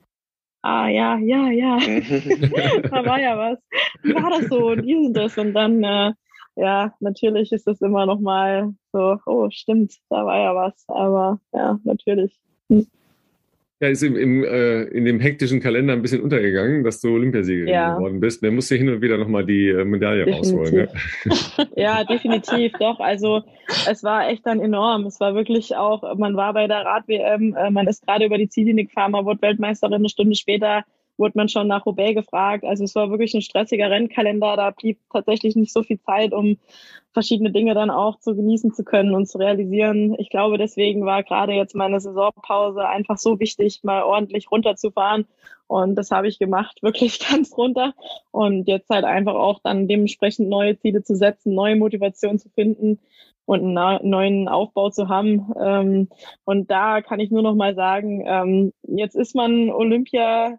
ah 0.62 0.88
ja, 0.88 1.18
ja, 1.18 1.50
ja, 1.50 1.78
da 2.90 3.06
war 3.06 3.20
ja 3.20 3.38
was. 3.38 3.58
Wie 4.02 4.14
war 4.14 4.30
das 4.30 4.48
so? 4.48 4.70
Und 4.70 4.82
dies 4.82 5.06
und 5.06 5.14
das. 5.14 5.38
Und 5.38 5.54
dann, 5.54 5.82
äh, 5.84 6.12
ja, 6.56 6.92
natürlich 7.00 7.52
ist 7.52 7.66
das 7.66 7.80
immer 7.80 8.06
noch 8.06 8.20
mal 8.20 8.74
so, 8.92 9.16
oh, 9.26 9.48
stimmt, 9.50 9.94
da 10.10 10.24
war 10.24 10.38
ja 10.38 10.54
was. 10.54 10.84
Aber 10.88 11.40
ja, 11.52 11.78
natürlich. 11.84 12.38
Hm. 12.68 12.86
Ja, 13.82 13.88
ist 13.88 14.04
im, 14.04 14.16
im, 14.16 14.44
äh, 14.44 14.82
in 14.84 15.04
dem 15.04 15.18
hektischen 15.18 15.58
Kalender 15.58 15.92
ein 15.92 16.02
bisschen 16.02 16.20
untergegangen, 16.20 16.84
dass 16.84 17.00
du 17.00 17.14
Olympiasiegerin 17.14 17.74
ja. 17.74 17.96
geworden 17.96 18.20
bist. 18.20 18.40
Der 18.40 18.52
musste 18.52 18.76
hin 18.76 18.88
und 18.88 19.02
wieder 19.02 19.18
nochmal 19.18 19.44
die 19.44 19.70
äh, 19.70 19.84
Medaille 19.84 20.24
definitiv. 20.24 20.56
rausholen. 20.56 20.88
Ja. 21.74 21.98
ja, 21.98 22.04
definitiv, 22.04 22.74
doch. 22.78 23.00
Also 23.00 23.42
es 23.90 24.04
war 24.04 24.28
echt 24.28 24.46
dann 24.46 24.60
enorm. 24.60 25.06
Es 25.06 25.18
war 25.18 25.34
wirklich 25.34 25.74
auch, 25.74 26.16
man 26.16 26.36
war 26.36 26.54
bei 26.54 26.68
der 26.68 26.84
Rad-WM, 26.84 27.56
äh, 27.56 27.70
man 27.72 27.88
ist 27.88 28.06
gerade 28.06 28.26
über 28.26 28.38
die 28.38 28.48
Ziellinie 28.48 28.84
gefahren, 28.84 29.10
man 29.10 29.24
wurde 29.24 29.42
Weltmeisterin 29.42 29.94
eine 29.94 30.08
Stunde 30.08 30.36
später 30.36 30.84
wurde 31.16 31.36
man 31.36 31.48
schon 31.48 31.68
nach 31.68 31.86
Roubaix 31.86 32.14
gefragt. 32.14 32.64
Also 32.64 32.84
es 32.84 32.94
war 32.94 33.10
wirklich 33.10 33.34
ein 33.34 33.42
stressiger 33.42 33.90
Rennkalender. 33.90 34.56
Da 34.56 34.70
blieb 34.70 34.98
tatsächlich 35.12 35.56
nicht 35.56 35.72
so 35.72 35.82
viel 35.82 36.00
Zeit, 36.00 36.32
um 36.32 36.56
verschiedene 37.12 37.50
Dinge 37.50 37.74
dann 37.74 37.90
auch 37.90 38.18
zu 38.18 38.34
genießen 38.34 38.72
zu 38.72 38.84
können 38.84 39.14
und 39.14 39.26
zu 39.26 39.38
realisieren. 39.38 40.14
Ich 40.18 40.30
glaube, 40.30 40.58
deswegen 40.58 41.04
war 41.04 41.22
gerade 41.22 41.52
jetzt 41.52 41.74
meine 41.74 42.00
Saisonpause 42.00 42.88
einfach 42.88 43.18
so 43.18 43.38
wichtig, 43.38 43.80
mal 43.82 44.02
ordentlich 44.02 44.50
runterzufahren. 44.50 45.26
Und 45.66 45.94
das 45.94 46.10
habe 46.10 46.28
ich 46.28 46.38
gemacht, 46.38 46.78
wirklich 46.82 47.18
ganz 47.20 47.56
runter. 47.56 47.94
Und 48.30 48.68
jetzt 48.68 48.88
halt 48.90 49.04
einfach 49.04 49.34
auch 49.34 49.60
dann 49.62 49.88
dementsprechend 49.88 50.48
neue 50.48 50.78
Ziele 50.78 51.02
zu 51.02 51.14
setzen, 51.14 51.54
neue 51.54 51.76
Motivation 51.76 52.38
zu 52.38 52.48
finden 52.50 52.98
und 53.44 53.76
einen 53.76 54.08
neuen 54.08 54.48
Aufbau 54.48 54.90
zu 54.90 55.08
haben. 55.08 55.52
Ähm, 55.60 56.08
und 56.44 56.70
da 56.70 57.02
kann 57.02 57.20
ich 57.20 57.30
nur 57.30 57.42
noch 57.42 57.54
mal 57.54 57.74
sagen, 57.74 58.22
ähm, 58.26 58.72
jetzt 58.82 59.16
ist 59.16 59.34
man 59.34 59.70
Olympia 59.70 60.58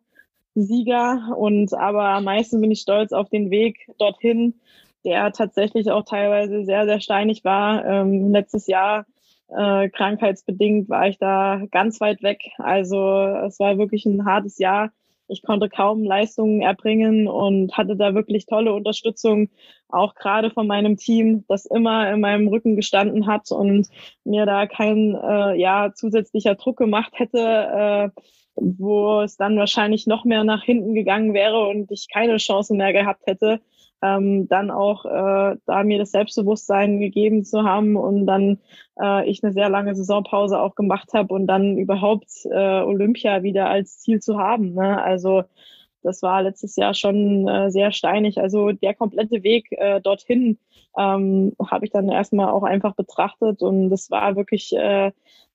Sieger 0.56 1.36
und 1.38 1.74
aber 1.74 2.10
am 2.10 2.26
meisten 2.26 2.62
bin 2.62 2.72
ich 2.72 2.82
stolz 2.82 3.12
auf 3.12 3.30
den 3.30 3.50
Weg 3.50 3.90
dorthin, 3.98 4.56
der 5.04 5.32
tatsächlich 5.32 5.92
auch 5.92 6.04
teilweise 6.04 6.64
sehr, 6.64 6.86
sehr 6.86 7.02
steinig 7.02 7.44
war. 7.44 7.86
Ähm, 7.86 8.32
letztes 8.32 8.68
Jahr 8.68 9.06
äh, 9.50 9.90
krankheitsbedingt 9.90 10.90
war 10.90 11.08
ich 11.08 11.18
da 11.18 11.62
ganz 11.72 12.00
weit 12.02 12.24
weg. 12.24 12.40
Also 12.58 12.98
es 13.46 13.60
war 13.60 13.78
wirklich 13.78 14.06
ein 14.06 14.26
hartes 14.26 14.58
Jahr. 14.58 14.92
Ich 15.28 15.42
konnte 15.42 15.70
kaum 15.70 16.04
Leistungen 16.04 16.62
erbringen 16.62 17.28
und 17.28 17.76
hatte 17.78 17.96
da 17.96 18.14
wirklich 18.14 18.46
tolle 18.46 18.74
Unterstützung, 18.74 19.50
auch 19.88 20.16
gerade 20.16 20.52
von 20.52 20.68
meinem 20.68 20.98
Team, 20.98 21.46
das 21.48 21.66
immer 21.66 22.12
in 22.12 22.20
meinem 22.20 22.48
Rücken 22.48 22.76
gestanden 22.76 23.26
hat 23.26 23.52
und 23.52 23.88
mir 24.26 24.46
da 24.46 24.68
kein 24.68 25.16
äh, 25.16 25.56
ja, 25.56 25.94
zusätzlicher 25.94 26.56
Druck 26.56 26.78
gemacht 26.78 27.14
hätte, 27.16 28.12
äh, 28.16 28.22
wo 28.56 29.22
es 29.22 29.38
dann 29.38 29.58
wahrscheinlich 29.58 30.08
noch 30.08 30.26
mehr 30.26 30.44
nach 30.44 30.64
hinten 30.64 30.94
gegangen 30.94 31.34
wäre 31.34 31.68
und 31.68 31.92
ich 31.92 32.08
keine 32.12 32.38
Chance 32.38 32.74
mehr 32.76 32.94
gehabt 32.94 33.26
hätte, 33.26 33.62
ähm, 34.04 34.48
dann 34.50 34.70
auch 34.70 35.06
äh, 35.06 35.56
da 35.66 35.84
mir 35.84 35.98
das 35.98 36.12
Selbstbewusstsein 36.12 37.00
gegeben 37.00 37.46
zu 37.46 37.64
haben 37.64 37.96
und 37.96 38.26
dann 38.26 38.60
äh, 39.02 39.28
ich 39.30 39.44
eine 39.44 39.54
sehr 39.54 39.70
lange 39.70 39.96
Saisonpause 39.96 40.60
auch 40.60 40.76
gemacht 40.76 41.14
habe 41.14 41.34
und 41.34 41.48
dann 41.48 41.78
überhaupt 41.78 42.30
äh, 42.52 42.82
Olympia 42.82 43.44
wieder 43.44 43.70
als 43.70 44.00
Ziel 44.00 44.20
zu 44.20 44.38
haben. 44.38 44.74
Ne? 44.74 45.02
Also 45.02 45.44
das 46.04 46.22
war 46.22 46.44
letztes 46.44 46.76
Jahr 46.76 46.94
schon 46.94 47.48
äh, 47.48 47.72
sehr 47.72 47.94
steinig. 47.94 48.40
Also 48.40 48.74
der 48.74 48.94
komplette 48.94 49.42
Weg 49.44 49.72
äh, 49.72 50.02
dorthin 50.02 50.60
ähm, 50.98 51.54
habe 51.66 51.86
ich 51.86 51.92
dann 51.92 52.10
erstmal 52.10 52.50
auch 52.50 52.64
einfach 52.64 52.96
betrachtet 52.96 53.62
und 53.62 53.90
das 53.90 54.12
war 54.12 54.36
wirklich 54.36 54.76
äh, 54.76 55.12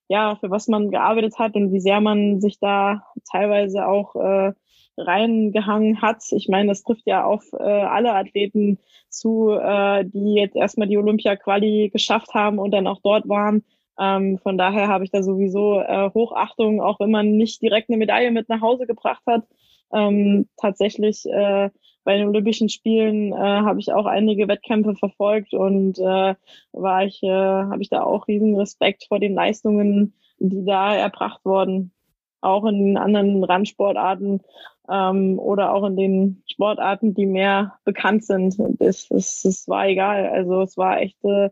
ja, 0.08 0.36
für 0.36 0.50
was 0.50 0.68
man 0.68 0.90
gearbeitet 0.90 1.38
hat 1.38 1.54
und 1.54 1.72
wie 1.72 1.80
sehr 1.80 2.00
man 2.00 2.40
sich 2.40 2.58
da 2.58 3.04
teilweise 3.30 3.86
auch 3.86 4.16
äh, 4.16 4.52
reingehangen 4.96 6.02
hat. 6.02 6.22
Ich 6.32 6.48
meine, 6.48 6.68
das 6.68 6.82
trifft 6.82 7.06
ja 7.06 7.24
auf 7.24 7.44
äh, 7.52 7.62
alle 7.62 8.14
Athleten 8.14 8.78
zu, 9.08 9.50
äh, 9.50 10.04
die 10.04 10.34
jetzt 10.34 10.56
erstmal 10.56 10.88
die 10.88 10.98
Olympia-Quali 10.98 11.90
geschafft 11.90 12.34
haben 12.34 12.58
und 12.58 12.72
dann 12.72 12.86
auch 12.86 13.00
dort 13.02 13.28
waren. 13.28 13.64
Ähm, 13.98 14.38
von 14.38 14.58
daher 14.58 14.88
habe 14.88 15.04
ich 15.04 15.10
da 15.10 15.22
sowieso 15.22 15.80
äh, 15.80 16.10
Hochachtung, 16.14 16.80
auch 16.80 17.00
wenn 17.00 17.10
man 17.10 17.36
nicht 17.36 17.62
direkt 17.62 17.90
eine 17.90 17.98
Medaille 17.98 18.30
mit 18.30 18.48
nach 18.48 18.60
Hause 18.60 18.86
gebracht 18.86 19.22
hat. 19.26 19.44
Ähm, 19.92 20.48
tatsächlich 20.56 21.24
äh, 21.26 21.70
bei 22.04 22.16
den 22.16 22.28
Olympischen 22.28 22.68
Spielen 22.68 23.32
äh, 23.32 23.36
habe 23.36 23.80
ich 23.80 23.92
auch 23.92 24.06
einige 24.06 24.48
Wettkämpfe 24.48 24.94
verfolgt 24.94 25.52
und 25.52 25.98
äh, 25.98 26.34
war 26.72 27.04
ich, 27.04 27.22
äh, 27.22 27.28
habe 27.28 27.82
ich 27.82 27.90
da 27.90 28.02
auch 28.02 28.28
riesen 28.28 28.56
Respekt 28.56 29.04
vor 29.08 29.18
den 29.20 29.34
Leistungen, 29.34 30.14
die 30.38 30.64
da 30.64 30.94
erbracht 30.94 31.44
wurden. 31.44 31.92
Auch 32.40 32.64
in 32.66 32.78
den 32.78 32.96
anderen 32.96 33.42
Randsportarten 33.42 34.42
ähm, 34.88 35.38
oder 35.38 35.74
auch 35.74 35.84
in 35.84 35.96
den 35.96 36.42
Sportarten, 36.46 37.14
die 37.14 37.26
mehr 37.26 37.74
bekannt 37.84 38.24
sind. 38.24 38.56
Es, 38.80 39.10
es, 39.10 39.44
es 39.44 39.68
war 39.68 39.88
egal. 39.88 40.28
Also 40.28 40.62
es 40.62 40.76
war 40.76 41.00
echt 41.00 41.22
äh, 41.24 41.50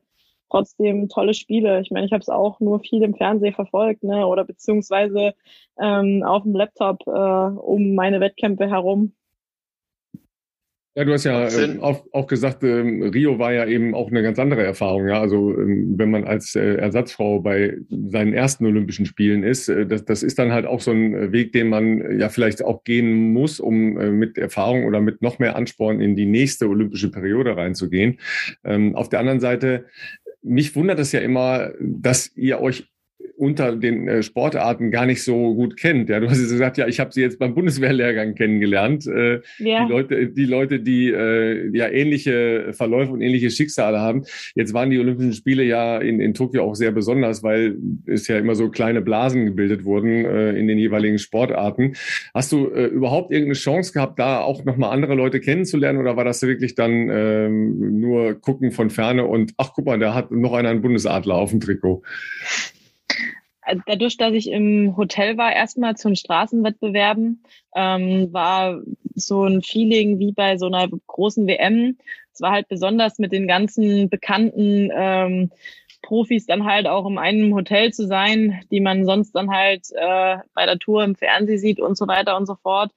trotzdem 0.51 1.09
tolle 1.09 1.35
Spiele. 1.35 1.81
Ich 1.81 1.91
meine, 1.91 2.07
ich 2.07 2.13
habe 2.13 2.23
es 2.23 2.29
auch 2.29 2.61
nur 2.61 2.81
viel 2.81 3.03
im 3.03 3.15
Fernsehen 3.15 3.55
verfolgt, 3.55 4.05
ne, 4.05 4.27
oder 4.27 4.45
beziehungsweise 4.45 5.35
ähm, 5.81 6.23
auf 6.25 6.45
dem 6.45 6.55
Laptop 6.55 7.07
äh, 7.07 7.11
um 7.11 7.95
meine 7.95 8.21
Wettkämpfe 8.21 8.69
herum. 8.69 9.13
Ja, 10.97 11.05
du 11.05 11.13
hast 11.13 11.25
ja 11.25 11.47
äh, 11.47 11.79
auch, 11.81 12.07
auch, 12.13 12.27
gesagt, 12.27 12.63
äh, 12.63 12.69
Rio 12.69 13.39
war 13.39 13.53
ja 13.53 13.67
eben 13.67 13.95
auch 13.95 14.11
eine 14.11 14.23
ganz 14.23 14.39
andere 14.39 14.65
Erfahrung. 14.65 15.07
Ja, 15.09 15.21
also 15.21 15.53
äh, 15.53 15.57
wenn 15.59 16.11
man 16.11 16.25
als 16.25 16.57
äh, 16.57 16.77
Ersatzfrau 16.77 17.41
bei 17.41 17.77
seinen 17.91 18.33
ersten 18.33 18.65
Olympischen 18.65 19.05
Spielen 19.05 19.43
ist, 19.43 19.69
äh, 19.69 19.85
das, 19.85 20.07
das 20.07 20.23
ist 20.23 20.39
dann 20.39 20.53
halt 20.53 20.65
auch 20.65 20.81
so 20.81 20.93
ein 20.93 21.33
Weg, 21.33 21.53
den 21.53 21.69
man 21.69 22.01
äh, 22.01 22.17
ja 22.17 22.31
vielleicht 22.31 22.65
auch 22.65 22.83
gehen 22.83 23.35
muss, 23.35 23.61
um 23.61 24.01
äh, 24.01 24.11
mit 24.11 24.39
Erfahrung 24.39 24.87
oder 24.87 25.03
mit 25.03 25.21
noch 25.21 25.39
mehr 25.39 25.55
Ansporn 25.55 26.01
in 26.01 26.17
die 26.17 26.25
nächste 26.25 26.67
olympische 26.67 27.11
Periode 27.11 27.59
reinzugehen. 27.59 28.19
Ähm, 28.65 28.97
auf 28.97 29.11
der 29.11 29.21
anderen 29.21 29.41
Seite 29.41 29.85
mich 30.43 30.77
wundert 30.77 30.99
es 30.99 31.13
ja 31.13 31.21
immer, 31.21 31.73
dass 31.79 32.35
ihr 32.37 32.61
euch 32.61 32.89
unter 33.37 33.77
den 33.77 34.09
äh, 34.09 34.23
Sportarten 34.23 34.91
gar 34.91 35.07
nicht 35.07 35.23
so 35.23 35.55
gut 35.55 35.77
kennt. 35.77 36.09
Ja, 36.09 36.21
du 36.21 36.29
hast 36.29 36.39
gesagt, 36.39 36.79
ja, 36.79 36.87
ich 36.87 37.01
habe 37.01 37.13
sie 37.13 37.21
jetzt 37.21 37.39
beim 37.39 37.55
Bundeswehrlehrgang 37.55 38.35
kennengelernt. 38.35 39.07
Äh, 39.07 39.41
ja. 39.59 39.85
Die 39.85 39.93
Leute, 39.93 40.27
die 40.29 40.45
Leute, 40.45 40.81
die 40.81 41.11
äh, 41.11 41.71
ja 41.77 41.89
ähnliche 41.89 42.73
Verläufe 42.73 43.13
und 43.13 43.21
ähnliche 43.21 43.51
Schicksale 43.51 44.01
haben. 44.01 44.25
Jetzt 44.55 44.75
waren 44.75 44.91
die 44.91 44.99
Olympischen 44.99 45.33
Spiele 45.33 45.63
ja 45.65 45.99
in, 45.99 46.21
in 46.21 46.35
Tokio 46.35 46.65
auch 46.65 46.75
sehr 46.75 46.93
besonders, 46.93 47.43
weil 47.43 47.77
es 48.07 48.27
ja 48.29 48.39
immer 48.39 48.55
so 48.55 48.71
kleine 48.71 49.03
Blasen 49.03 49.47
gebildet 49.47 49.85
wurden 49.85 50.25
äh, 50.25 50.53
in 50.53 50.67
den 50.67 50.79
jeweiligen 50.79 51.19
Sportarten. 51.19 51.95
Hast 52.35 52.53
du 52.53 52.69
äh, 52.69 52.87
überhaupt 52.87 53.33
irgendeine 53.33 53.55
Chance 53.55 53.93
gehabt, 53.93 54.19
da 54.19 54.41
auch 54.41 54.65
nochmal 54.65 54.93
andere 54.93 55.15
Leute 55.15 55.41
kennenzulernen 55.41 55.99
oder 55.99 56.17
war 56.17 56.25
das 56.25 56.43
wirklich 56.43 56.75
dann 56.75 57.09
ähm, 57.11 58.01
nur 58.01 58.35
gucken 58.41 58.73
von 58.73 58.91
ferne 58.91 59.25
und 59.27 59.53
ach 59.57 59.73
guck 59.75 59.87
mal, 59.87 59.99
da 59.99 60.15
hat 60.15 60.31
noch 60.31 60.55
einer 60.55 60.71
einen 60.71 60.83
Bundesadler 60.83 61.35
auf 61.35 61.51
dem 61.51 61.61
Trikot? 61.61 62.03
Dadurch, 63.87 64.17
dass 64.17 64.33
ich 64.33 64.49
im 64.49 64.97
Hotel 64.97 65.37
war, 65.37 65.53
erstmal 65.53 65.97
zu 65.97 66.09
den 66.09 66.17
Straßenwettbewerben, 66.17 67.43
ähm, 67.75 68.33
war 68.33 68.81
so 69.15 69.45
ein 69.45 69.63
Feeling 69.63 70.21
wie 70.21 70.33
bei 70.33 70.57
so 70.57 70.67
einer 70.67 70.89
großen 70.89 71.47
WM. 71.49 71.99
Es 72.33 72.41
war 72.41 72.53
halt 72.53 72.69
besonders 72.69 73.19
mit 73.19 73.33
den 73.33 73.49
ganzen 73.49 74.09
bekannten 74.09 74.91
ähm, 74.95 75.51
Profis 76.03 76.47
dann 76.47 76.65
halt 76.65 76.87
auch 76.87 77.07
in 77.07 77.19
einem 77.19 77.55
Hotel 77.55 77.93
zu 77.93 78.07
sein, 78.07 78.63
die 78.71 78.81
man 78.81 79.05
sonst 79.05 79.33
dann 79.33 79.51
halt 79.51 79.89
äh, 79.93 80.37
bei 80.55 80.65
der 80.65 80.79
Tour 80.79 81.03
im 81.03 81.17
Fernsehen 81.17 81.59
sieht 81.59 81.81
und 81.81 81.97
so 81.97 82.07
weiter 82.07 82.37
und 82.37 82.47
so 82.47 82.55
fort. 82.55 82.93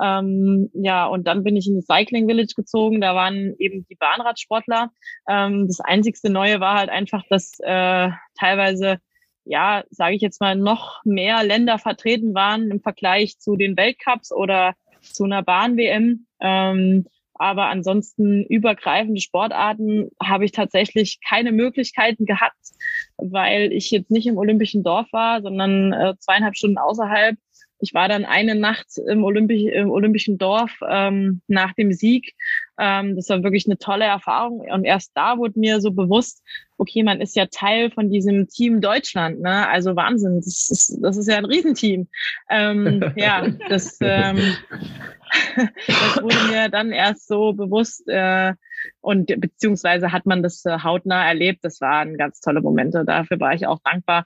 Ähm, 0.00 0.70
ja, 0.72 1.06
und 1.06 1.26
dann 1.26 1.42
bin 1.42 1.56
ich 1.56 1.66
in 1.66 1.74
die 1.74 1.82
Cycling 1.82 2.28
Village 2.28 2.54
gezogen. 2.54 3.00
Da 3.00 3.14
waren 3.14 3.54
eben 3.58 3.84
die 3.90 3.96
Bahnradsportler. 3.96 4.92
Ähm, 5.28 5.66
das 5.66 5.80
einzigste 5.80 6.30
Neue 6.30 6.60
war 6.60 6.78
halt 6.78 6.90
einfach, 6.90 7.24
dass 7.28 7.58
äh, 7.60 8.10
teilweise 8.38 8.98
ja, 9.44 9.84
sage 9.90 10.14
ich 10.14 10.22
jetzt 10.22 10.40
mal, 10.40 10.56
noch 10.56 11.00
mehr 11.04 11.42
Länder 11.42 11.78
vertreten 11.78 12.34
waren 12.34 12.70
im 12.70 12.80
Vergleich 12.80 13.38
zu 13.38 13.56
den 13.56 13.76
Weltcups 13.76 14.32
oder 14.32 14.74
zu 15.00 15.24
einer 15.24 15.42
Bahn-WM. 15.42 16.26
Ähm, 16.40 17.06
aber 17.34 17.66
ansonsten 17.66 18.44
übergreifende 18.44 19.20
Sportarten 19.20 20.10
habe 20.22 20.44
ich 20.44 20.52
tatsächlich 20.52 21.18
keine 21.26 21.50
Möglichkeiten 21.50 22.24
gehabt, 22.24 22.56
weil 23.16 23.72
ich 23.72 23.90
jetzt 23.90 24.10
nicht 24.10 24.26
im 24.26 24.36
Olympischen 24.36 24.84
Dorf 24.84 25.08
war, 25.12 25.42
sondern 25.42 25.92
äh, 25.92 26.14
zweieinhalb 26.18 26.56
Stunden 26.56 26.78
außerhalb 26.78 27.36
ich 27.82 27.94
war 27.94 28.08
dann 28.08 28.24
eine 28.24 28.54
Nacht 28.54 28.86
im, 29.08 29.24
Olympi 29.24 29.68
im 29.68 29.90
Olympischen 29.90 30.38
Dorf 30.38 30.70
ähm, 30.88 31.42
nach 31.48 31.72
dem 31.74 31.92
Sieg. 31.92 32.32
Ähm, 32.78 33.16
das 33.16 33.28
war 33.28 33.42
wirklich 33.42 33.66
eine 33.66 33.78
tolle 33.78 34.04
Erfahrung. 34.04 34.60
Und 34.60 34.84
erst 34.84 35.12
da 35.14 35.38
wurde 35.38 35.58
mir 35.58 35.80
so 35.80 35.90
bewusst, 35.90 36.42
okay, 36.78 37.02
man 37.02 37.20
ist 37.20 37.36
ja 37.36 37.46
Teil 37.46 37.90
von 37.90 38.10
diesem 38.10 38.48
Team 38.48 38.80
Deutschland. 38.80 39.40
Ne? 39.40 39.68
Also 39.68 39.94
Wahnsinn, 39.94 40.36
das 40.36 40.70
ist, 40.70 40.98
das 41.00 41.16
ist 41.16 41.28
ja 41.28 41.36
ein 41.36 41.44
Riesenteam. 41.44 42.08
Ähm, 42.50 43.12
ja, 43.16 43.46
das 43.68 43.98
ähm, 44.00 44.38
das 45.86 46.22
wurde 46.22 46.36
mir 46.50 46.68
dann 46.68 46.92
erst 46.92 47.28
so 47.28 47.52
bewusst 47.52 48.08
äh, 48.08 48.54
und 49.00 49.26
beziehungsweise 49.40 50.12
hat 50.12 50.26
man 50.26 50.42
das 50.42 50.64
äh, 50.64 50.78
hautnah 50.82 51.26
erlebt. 51.26 51.60
Das 51.62 51.80
waren 51.80 52.16
ganz 52.16 52.40
tolle 52.40 52.60
Momente. 52.60 53.04
Dafür 53.04 53.40
war 53.40 53.54
ich 53.54 53.66
auch 53.66 53.80
dankbar. 53.84 54.24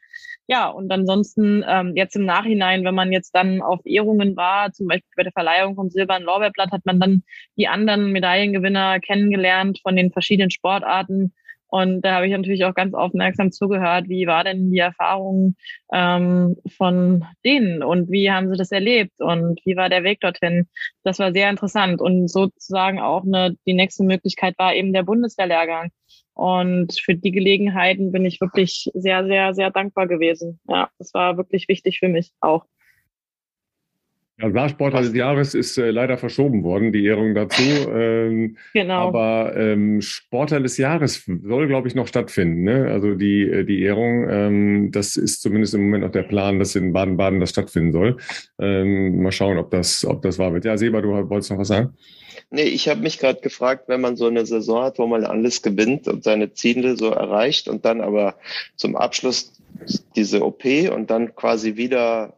Ja, 0.48 0.68
und 0.68 0.90
ansonsten 0.92 1.64
ähm, 1.66 1.92
jetzt 1.96 2.14
im 2.16 2.24
Nachhinein, 2.24 2.84
wenn 2.84 2.94
man 2.94 3.12
jetzt 3.12 3.34
dann 3.34 3.62
auf 3.62 3.80
Ehrungen 3.84 4.36
war, 4.36 4.72
zum 4.72 4.86
Beispiel 4.86 5.10
bei 5.16 5.22
der 5.24 5.32
Verleihung 5.32 5.74
vom 5.74 5.90
Silbernen 5.90 6.26
Lorbeerblatt, 6.26 6.70
hat 6.70 6.86
man 6.86 7.00
dann 7.00 7.22
die 7.56 7.68
anderen 7.68 8.12
Medaillengewinner 8.12 9.00
kennengelernt 9.00 9.80
von 9.82 9.96
den 9.96 10.12
verschiedenen 10.12 10.50
Sportarten 10.50 11.32
und 11.68 12.02
da 12.02 12.16
habe 12.16 12.26
ich 12.26 12.32
natürlich 12.32 12.64
auch 12.64 12.74
ganz 12.74 12.94
aufmerksam 12.94 13.50
zugehört, 13.50 14.08
wie 14.08 14.26
war 14.26 14.44
denn 14.44 14.70
die 14.70 14.78
Erfahrung 14.78 15.56
ähm, 15.92 16.56
von 16.76 17.24
denen 17.44 17.82
und 17.82 18.10
wie 18.10 18.30
haben 18.30 18.48
sie 18.48 18.56
das 18.56 18.72
erlebt 18.72 19.20
und 19.20 19.60
wie 19.64 19.76
war 19.76 19.88
der 19.88 20.04
Weg 20.04 20.20
dorthin. 20.20 20.68
Das 21.02 21.18
war 21.18 21.32
sehr 21.32 21.50
interessant 21.50 22.00
und 22.00 22.28
sozusagen 22.28 23.00
auch 23.00 23.24
eine, 23.24 23.56
die 23.66 23.74
nächste 23.74 24.04
Möglichkeit 24.04 24.54
war 24.58 24.74
eben 24.74 24.92
der 24.92 25.02
Bundeswehrlehrgang. 25.02 25.90
Und 26.34 26.92
für 27.00 27.14
die 27.14 27.32
Gelegenheiten 27.32 28.12
bin 28.12 28.26
ich 28.26 28.42
wirklich 28.42 28.90
sehr, 28.92 29.24
sehr, 29.24 29.54
sehr 29.54 29.70
dankbar 29.70 30.06
gewesen. 30.06 30.60
Ja, 30.68 30.90
das 30.98 31.14
war 31.14 31.38
wirklich 31.38 31.66
wichtig 31.68 31.98
für 31.98 32.08
mich 32.08 32.32
auch. 32.40 32.66
Ja, 34.38 34.50
Saarsportler 34.50 35.00
des 35.00 35.14
Jahres 35.14 35.54
ist 35.54 35.78
äh, 35.78 35.90
leider 35.90 36.18
verschoben 36.18 36.62
worden, 36.62 36.92
die 36.92 37.06
Ehrung 37.06 37.34
dazu. 37.34 37.62
Ähm, 37.62 38.58
genau. 38.74 39.08
Aber 39.08 39.56
ähm, 39.56 40.02
Sportler 40.02 40.60
des 40.60 40.76
Jahres 40.76 41.24
soll, 41.24 41.68
glaube 41.68 41.88
ich, 41.88 41.94
noch 41.94 42.06
stattfinden. 42.06 42.62
Ne? 42.62 42.90
Also 42.90 43.14
die, 43.14 43.42
äh, 43.42 43.64
die 43.64 43.82
Ehrung, 43.82 44.28
ähm, 44.28 44.90
das 44.92 45.16
ist 45.16 45.40
zumindest 45.40 45.72
im 45.72 45.84
Moment 45.84 46.04
noch 46.04 46.12
der 46.12 46.24
Plan, 46.24 46.58
dass 46.58 46.76
in 46.76 46.92
Baden-Baden 46.92 47.40
das 47.40 47.50
stattfinden 47.50 47.92
soll. 47.92 48.18
Ähm, 48.58 49.22
mal 49.22 49.32
schauen, 49.32 49.56
ob 49.56 49.70
das, 49.70 50.04
ob 50.04 50.20
das 50.20 50.38
wahr 50.38 50.52
wird. 50.52 50.66
Ja, 50.66 50.76
Seba, 50.76 51.00
du 51.00 51.08
wolltest 51.30 51.50
noch 51.50 51.58
was 51.58 51.68
sagen? 51.68 51.94
Nee, 52.50 52.64
ich 52.64 52.90
habe 52.90 53.00
mich 53.00 53.18
gerade 53.18 53.40
gefragt, 53.40 53.84
wenn 53.88 54.02
man 54.02 54.16
so 54.16 54.26
eine 54.26 54.44
Saison 54.44 54.84
hat, 54.84 54.98
wo 54.98 55.06
man 55.06 55.24
alles 55.24 55.62
gewinnt 55.62 56.08
und 56.08 56.24
seine 56.24 56.52
Ziele 56.52 56.96
so 56.96 57.10
erreicht 57.10 57.68
und 57.68 57.86
dann 57.86 58.02
aber 58.02 58.34
zum 58.76 58.96
Abschluss 58.96 59.52
diese 60.14 60.44
OP 60.44 60.64
und 60.94 61.10
dann 61.10 61.34
quasi 61.34 61.76
wieder 61.76 62.34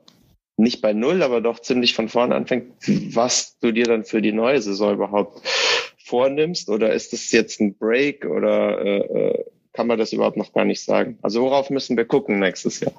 nicht 0.59 0.82
bei 0.82 0.92
Null, 0.92 1.22
aber 1.22 1.40
doch 1.40 1.61
ziemlich 1.61 1.94
von 1.94 2.09
vorne 2.09 2.34
anfängt, 2.34 2.72
was 3.14 3.59
du 3.61 3.72
dir 3.72 3.84
dann 3.84 4.04
für 4.04 4.20
die 4.20 4.32
neue 4.32 4.61
Saison 4.61 4.94
überhaupt 4.94 5.40
vornimmst? 5.98 6.68
Oder 6.68 6.92
ist 6.92 7.12
es 7.12 7.30
jetzt 7.32 7.61
ein 7.61 7.76
Break 7.76 8.24
oder 8.24 8.80
äh, 8.80 8.98
äh, 8.98 9.44
kann 9.72 9.86
man 9.86 9.98
das 9.98 10.12
überhaupt 10.12 10.36
noch 10.36 10.52
gar 10.52 10.64
nicht 10.64 10.82
sagen? 10.82 11.18
Also 11.22 11.42
worauf 11.42 11.70
müssen 11.70 11.96
wir 11.96 12.04
gucken 12.04 12.40
nächstes 12.40 12.80
Jahr? 12.80 12.94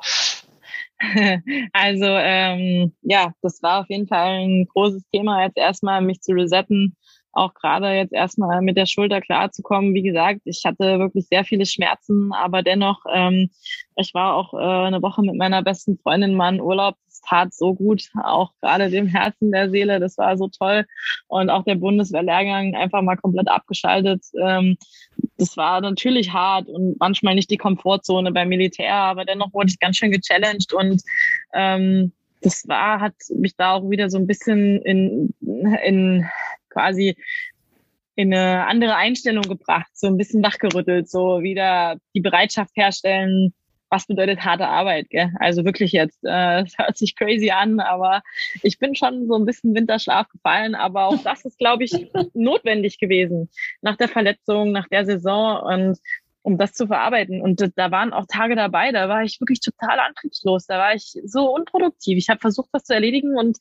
Also 1.72 2.08
ähm, 2.08 2.92
ja, 3.04 3.32
das 3.42 3.64
war 3.64 3.80
auf 3.80 3.86
jeden 3.90 4.08
Fall 4.08 4.42
ein 4.42 4.68
großes 4.68 5.04
Thema, 5.14 5.44
jetzt 5.46 5.58
erstmal 5.58 6.02
mich 6.02 6.20
zu 6.20 6.34
resetten, 6.34 6.98
auch 7.40 7.54
gerade 7.54 7.92
jetzt 7.96 8.14
erstmal 8.14 8.62
mit 8.62 8.78
der 8.78 8.86
Schulter 8.86 9.22
klarzukommen. 9.22 9.94
Wie 9.94 10.04
gesagt, 10.04 10.42
ich 10.46 10.64
hatte 10.66 11.00
wirklich 11.00 11.28
sehr 11.28 11.44
viele 11.44 11.66
Schmerzen, 11.66 12.34
aber 12.34 12.62
dennoch, 12.62 13.06
ähm, 13.12 13.50
ich 13.96 14.14
war 14.14 14.36
auch 14.36 14.54
äh, 14.54 14.88
eine 14.88 15.02
Woche 15.02 15.22
mit 15.22 15.36
meiner 15.36 15.64
besten 15.64 15.98
Freundin 15.98 16.36
mal 16.36 16.54
in 16.54 16.62
Urlaub 16.62 16.96
tat 17.28 17.54
so 17.54 17.74
gut, 17.74 18.10
auch 18.24 18.52
gerade 18.62 18.90
dem 18.90 19.08
Herzen 19.08 19.52
der 19.52 19.70
Seele. 19.70 20.00
Das 20.00 20.18
war 20.18 20.38
so 20.38 20.48
toll. 20.48 20.86
Und 21.28 21.50
auch 21.50 21.64
der 21.64 21.76
Bundeswehrlehrgang 21.76 22.76
einfach 22.76 23.02
mal 23.02 23.18
komplett 23.18 23.48
abgeschaltet. 23.48 24.24
Ähm, 24.42 24.78
das 25.38 25.58
war 25.58 25.82
natürlich 25.82 26.32
hart 26.34 26.68
und 26.68 27.00
manchmal 27.00 27.36
nicht 27.36 27.52
die 27.52 27.58
Komfortzone 27.58 28.32
beim 28.32 28.50
Militär, 28.50 28.96
aber 28.96 29.26
dennoch 29.26 29.54
wurde 29.54 29.70
ich 29.70 29.80
ganz 29.80 29.98
schön 29.98 30.12
gechallenged 30.12 30.74
und 30.74 31.02
ähm, 31.54 32.14
das 32.42 32.68
war, 32.68 33.02
hat 33.02 33.16
mich 33.36 33.56
da 33.58 33.74
auch 33.74 33.90
wieder 33.90 34.10
so 34.10 34.18
ein 34.18 34.28
bisschen 34.28 34.82
in, 34.84 35.34
in 35.84 36.26
quasi 36.70 37.16
in 38.16 38.34
eine 38.34 38.68
andere 38.68 38.96
Einstellung 38.96 39.44
gebracht, 39.44 39.92
so 39.94 40.08
ein 40.08 40.18
bisschen 40.18 40.44
wachgerüttelt, 40.44 41.10
so 41.10 41.42
wieder 41.42 41.98
die 42.14 42.20
Bereitschaft 42.20 42.76
herstellen, 42.76 43.54
was 43.90 44.06
bedeutet 44.06 44.46
harte 44.46 44.68
Arbeit. 44.68 45.10
Gell? 45.10 45.32
Also 45.40 45.66
wirklich 45.66 45.92
jetzt, 45.92 46.20
äh, 46.24 46.62
es 46.64 46.78
hört 46.78 46.98
sich 46.98 47.16
crazy 47.16 47.52
an, 47.52 47.80
aber 47.80 48.22
ich 48.62 48.80
bin 48.80 48.96
schon 48.96 49.28
so 49.28 49.36
ein 49.36 49.46
bisschen 49.46 49.76
Winterschlaf 49.76 50.28
gefallen. 50.30 50.76
Aber 50.76 51.08
auch 51.08 51.24
das 51.24 51.46
ist, 51.46 51.58
glaube 51.58 51.84
ich, 51.84 51.92
notwendig 52.34 53.00
gewesen 53.00 53.50
nach 53.82 53.98
der 53.98 54.08
Verletzung, 54.08 54.72
nach 54.72 54.88
der 54.88 55.06
Saison. 55.06 55.62
Und 55.62 56.00
um 56.42 56.58
das 56.58 56.74
zu 56.74 56.88
verarbeiten. 56.88 57.42
Und 57.42 57.72
da 57.76 57.92
waren 57.92 58.14
auch 58.14 58.26
Tage 58.28 58.56
dabei, 58.56 58.92
da 58.92 59.10
war 59.10 59.24
ich 59.24 59.40
wirklich 59.42 59.60
total 59.60 60.00
antriebslos. 60.00 60.66
Da 60.66 60.78
war 60.78 60.94
ich 60.94 61.20
so 61.26 61.54
unproduktiv. 61.54 62.18
Ich 62.18 62.30
habe 62.30 62.40
versucht, 62.40 62.70
was 62.72 62.86
zu 62.86 62.94
erledigen 62.94 63.38
und 63.38 63.58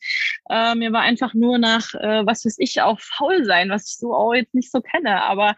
äh, 0.51 0.75
mir 0.75 0.93
war 0.93 1.03
einfach 1.03 1.35
nur 1.35 1.59
nach, 1.59 1.95
äh, 1.95 2.25
was 2.25 2.45
weiß 2.45 2.57
ich, 2.59 2.81
auch 2.81 3.01
faul 3.01 3.45
sein, 3.45 3.71
was 3.71 3.89
ich 3.91 3.99
so 3.99 4.15
auch 4.15 4.35
jetzt 4.35 4.55
nicht 4.55 4.71
so 4.71 4.81
kenne, 4.81 5.23
aber 5.23 5.55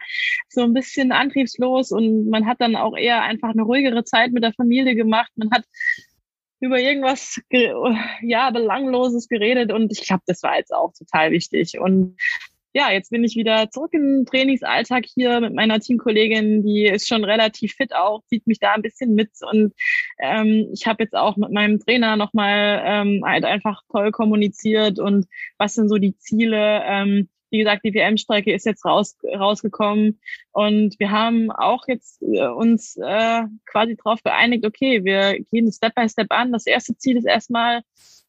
so 0.49 0.63
ein 0.63 0.73
bisschen 0.73 1.11
antriebslos 1.11 1.91
und 1.91 2.29
man 2.29 2.47
hat 2.47 2.59
dann 2.61 2.75
auch 2.75 2.97
eher 2.97 3.21
einfach 3.21 3.49
eine 3.49 3.63
ruhigere 3.63 4.03
Zeit 4.03 4.31
mit 4.31 4.43
der 4.43 4.53
Familie 4.53 4.95
gemacht. 4.95 5.31
Man 5.35 5.51
hat 5.51 5.63
über 6.59 6.79
irgendwas 6.79 7.41
ja 8.21 8.51
belangloses 8.51 9.27
geredet 9.27 9.71
und 9.71 9.91
ich 9.91 10.05
glaube, 10.05 10.23
das 10.27 10.43
war 10.43 10.57
jetzt 10.57 10.73
auch 10.73 10.93
total 10.93 11.31
wichtig 11.31 11.79
und 11.79 12.17
ja, 12.73 12.91
jetzt 12.91 13.09
bin 13.09 13.23
ich 13.23 13.35
wieder 13.35 13.69
zurück 13.69 13.93
im 13.93 14.25
Trainingsalltag 14.25 15.05
hier 15.05 15.41
mit 15.41 15.53
meiner 15.53 15.79
Teamkollegin, 15.79 16.63
die 16.63 16.85
ist 16.85 17.07
schon 17.07 17.23
relativ 17.23 17.73
fit 17.73 17.93
auch, 17.93 18.23
zieht 18.27 18.47
mich 18.47 18.59
da 18.59 18.73
ein 18.73 18.81
bisschen 18.81 19.13
mit 19.13 19.31
und 19.49 19.73
ähm, 20.19 20.69
ich 20.73 20.87
habe 20.87 21.03
jetzt 21.03 21.15
auch 21.15 21.35
mit 21.37 21.51
meinem 21.51 21.79
Trainer 21.79 22.15
nochmal 22.15 22.81
ähm, 22.85 23.23
halt 23.25 23.43
einfach 23.43 23.81
toll 23.91 24.11
kommuniziert 24.11 24.99
und 24.99 25.27
was 25.57 25.73
sind 25.73 25.89
so 25.89 25.97
die 25.97 26.17
Ziele. 26.17 26.81
Ähm, 26.85 27.29
wie 27.53 27.57
gesagt, 27.57 27.83
die 27.83 27.93
WM-Strecke 27.93 28.53
ist 28.53 28.65
jetzt 28.65 28.85
raus, 28.85 29.17
rausgekommen 29.25 30.21
und 30.53 30.97
wir 30.99 31.11
haben 31.11 31.51
auch 31.51 31.83
jetzt 31.87 32.21
äh, 32.21 32.47
uns 32.47 32.95
äh, 32.95 33.43
quasi 33.65 33.97
darauf 33.97 34.23
geeinigt, 34.23 34.65
okay, 34.65 35.03
wir 35.03 35.37
gehen 35.51 35.69
Step 35.71 35.93
by 35.93 36.07
Step 36.07 36.27
an. 36.29 36.53
Das 36.53 36.65
erste 36.65 36.95
Ziel 36.95 37.17
ist 37.17 37.25
erstmal 37.25 37.81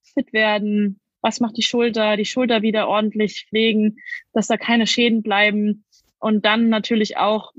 fit 0.03 0.33
werden, 0.33 1.01
was 1.23 1.41
macht 1.41 1.57
die 1.57 1.63
Schulter, 1.63 2.17
die 2.17 2.25
Schulter 2.25 2.63
wieder 2.63 2.89
ordentlich 2.89 3.47
pflegen, 3.49 3.97
dass 4.33 4.49
da 4.49 4.57
keine 4.57 4.87
Schäden 4.87 5.23
bleiben. 5.23 5.85
Und 6.19 6.45
dann 6.45 6.69
natürlich 6.69 7.17
auch 7.17 7.53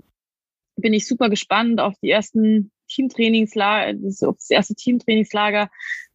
bin 0.76 0.93
ich 0.93 1.07
super 1.07 1.30
gespannt 1.30 1.80
auf 1.80 1.93
die 2.01 2.09
ersten 2.09 2.72
Teamtrainingslager, 2.89 3.93
das, 3.93 4.20
das 4.20 4.49
erste 4.49 4.76
Teamtrainingslager 4.76 5.70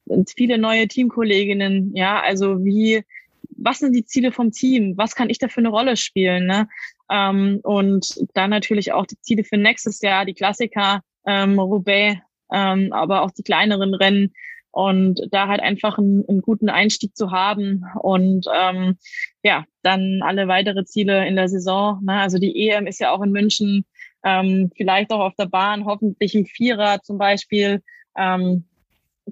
und 0.04 0.30
viele 0.36 0.58
neue 0.58 0.88
Teamkolleginnen. 0.88 1.94
Ja, 1.94 2.20
also 2.20 2.64
wie, 2.64 3.02
was 3.56 3.78
sind 3.78 3.94
die 3.94 4.04
Ziele 4.04 4.32
vom 4.32 4.52
Team? 4.52 4.94
Was 4.96 5.14
kann 5.14 5.30
ich 5.30 5.38
da 5.38 5.48
für 5.48 5.60
eine 5.60 5.70
Rolle 5.70 5.96
spielen? 5.96 6.46
Ne? 6.46 6.68
Ähm, 7.10 7.60
und 7.62 8.18
dann 8.34 8.50
natürlich 8.50 8.92
auch 8.92 9.06
die 9.06 9.20
Ziele 9.20 9.44
für 9.44 9.56
nächstes 9.56 10.00
Jahr, 10.00 10.24
die 10.24 10.34
Klassiker, 10.34 11.02
ähm, 11.26 11.58
Roubaix, 11.58 12.20
ähm, 12.52 12.92
aber 12.92 13.22
auch 13.22 13.30
die 13.30 13.42
kleineren 13.42 13.94
Rennen 13.94 14.32
und 14.78 15.20
da 15.32 15.48
halt 15.48 15.60
einfach 15.60 15.98
einen, 15.98 16.24
einen 16.28 16.40
guten 16.40 16.68
Einstieg 16.68 17.16
zu 17.16 17.32
haben 17.32 17.84
und 18.00 18.46
ähm, 18.54 18.96
ja, 19.42 19.64
dann 19.82 20.20
alle 20.22 20.46
weitere 20.46 20.84
Ziele 20.84 21.26
in 21.26 21.34
der 21.34 21.48
Saison. 21.48 21.98
Ne? 22.04 22.12
Also 22.12 22.38
die 22.38 22.68
EM 22.68 22.86
ist 22.86 23.00
ja 23.00 23.10
auch 23.10 23.20
in 23.20 23.32
München, 23.32 23.86
ähm, 24.22 24.70
vielleicht 24.76 25.10
auch 25.10 25.18
auf 25.18 25.34
der 25.34 25.46
Bahn, 25.46 25.84
hoffentlich 25.84 26.36
im 26.36 26.46
Vierer 26.46 27.02
zum 27.02 27.18
Beispiel. 27.18 27.82
Ähm, 28.16 28.66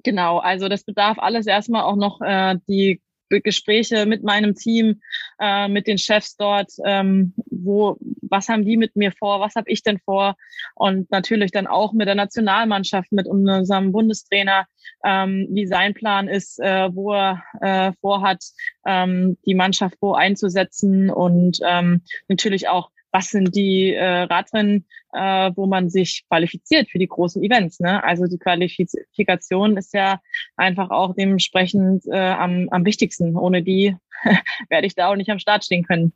genau, 0.03 0.39
also 0.39 0.67
das 0.67 0.83
bedarf 0.83 1.17
alles 1.17 1.47
erstmal 1.47 1.83
auch 1.83 1.95
noch 1.95 2.19
äh, 2.19 2.57
die 2.67 2.99
Gespräche 3.29 4.05
mit 4.05 4.23
meinem 4.23 4.55
Team, 4.55 5.01
äh, 5.39 5.67
mit 5.67 5.87
den 5.87 5.97
Chefs 5.97 6.35
dort, 6.35 6.71
ähm, 6.85 7.33
wo, 7.45 7.97
was 8.21 8.49
haben 8.49 8.65
die 8.65 8.77
mit 8.77 8.95
mir 8.95 9.11
vor, 9.11 9.39
was 9.39 9.55
habe 9.55 9.69
ich 9.69 9.83
denn 9.83 9.99
vor? 9.99 10.35
Und 10.75 11.09
natürlich 11.11 11.51
dann 11.51 11.67
auch 11.67 11.93
mit 11.93 12.07
der 12.07 12.15
Nationalmannschaft, 12.15 13.11
mit 13.11 13.27
unserem 13.27 13.91
Bundestrainer, 13.91 14.65
ähm, 15.03 15.47
wie 15.51 15.67
sein 15.67 15.93
Plan 15.93 16.27
ist, 16.27 16.59
äh, 16.59 16.89
wo 16.93 17.13
er 17.13 17.43
äh, 17.61 17.91
vorhat, 18.01 18.43
ähm, 18.85 19.37
die 19.45 19.55
Mannschaft 19.55 19.97
wo 20.01 20.13
einzusetzen 20.13 21.09
und 21.09 21.59
ähm, 21.65 22.01
natürlich 22.27 22.67
auch 22.67 22.89
was 23.17 23.29
sind 23.29 23.55
die 23.55 23.93
äh, 23.93 24.23
Radrennen, 24.23 24.85
äh, 25.11 25.51
wo 25.55 25.65
man 25.65 25.89
sich 25.89 26.23
qualifiziert 26.29 26.89
für 26.89 26.99
die 26.99 27.07
großen 27.07 27.43
Events. 27.43 27.79
Ne? 27.79 28.03
Also 28.03 28.27
die 28.27 28.37
Qualifikation 28.37 29.75
ist 29.75 29.93
ja 29.93 30.21
einfach 30.55 30.91
auch 30.91 31.15
dementsprechend 31.15 32.05
äh, 32.05 32.15
am, 32.15 32.69
am 32.69 32.85
wichtigsten. 32.85 33.35
Ohne 33.35 33.63
die 33.63 33.95
werde 34.69 34.85
ich 34.85 34.93
da 34.93 35.09
auch 35.09 35.15
nicht 35.15 35.31
am 35.31 35.39
Start 35.39 35.65
stehen 35.65 35.83
können. 35.83 36.13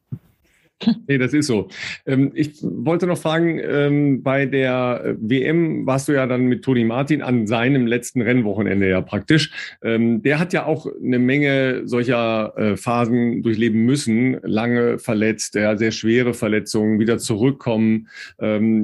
Nee, 1.07 1.17
das 1.17 1.33
ist 1.33 1.47
so. 1.47 1.67
Ähm, 2.05 2.31
ich 2.33 2.61
wollte 2.61 3.07
noch 3.07 3.17
fragen, 3.17 3.59
ähm, 3.63 4.23
bei 4.23 4.45
der 4.45 5.15
WM 5.19 5.85
warst 5.85 6.07
du 6.07 6.13
ja 6.13 6.25
dann 6.27 6.45
mit 6.45 6.63
Toni 6.63 6.83
Martin 6.83 7.21
an 7.21 7.47
seinem 7.47 7.87
letzten 7.87 8.21
Rennwochenende 8.21 8.89
ja 8.89 9.01
praktisch. 9.01 9.51
Ähm, 9.83 10.21
der 10.21 10.39
hat 10.39 10.53
ja 10.53 10.65
auch 10.65 10.87
eine 11.03 11.19
Menge 11.19 11.81
solcher 11.85 12.53
äh, 12.57 12.77
Phasen 12.77 13.43
durchleben 13.43 13.85
müssen, 13.85 14.37
lange 14.43 14.99
verletzt, 14.99 15.55
ja, 15.55 15.77
sehr 15.77 15.91
schwere 15.91 16.33
Verletzungen, 16.33 16.99
wieder 16.99 17.17
zurückkommen, 17.17 18.07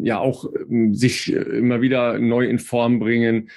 ja 0.04 0.20
auch 0.20 0.45
sich 0.91 1.32
immer 1.34 1.82
wieder 1.82 2.20
neu 2.20 2.45
in 2.45 2.60
Form 2.60 3.00
bringen, 3.00 3.50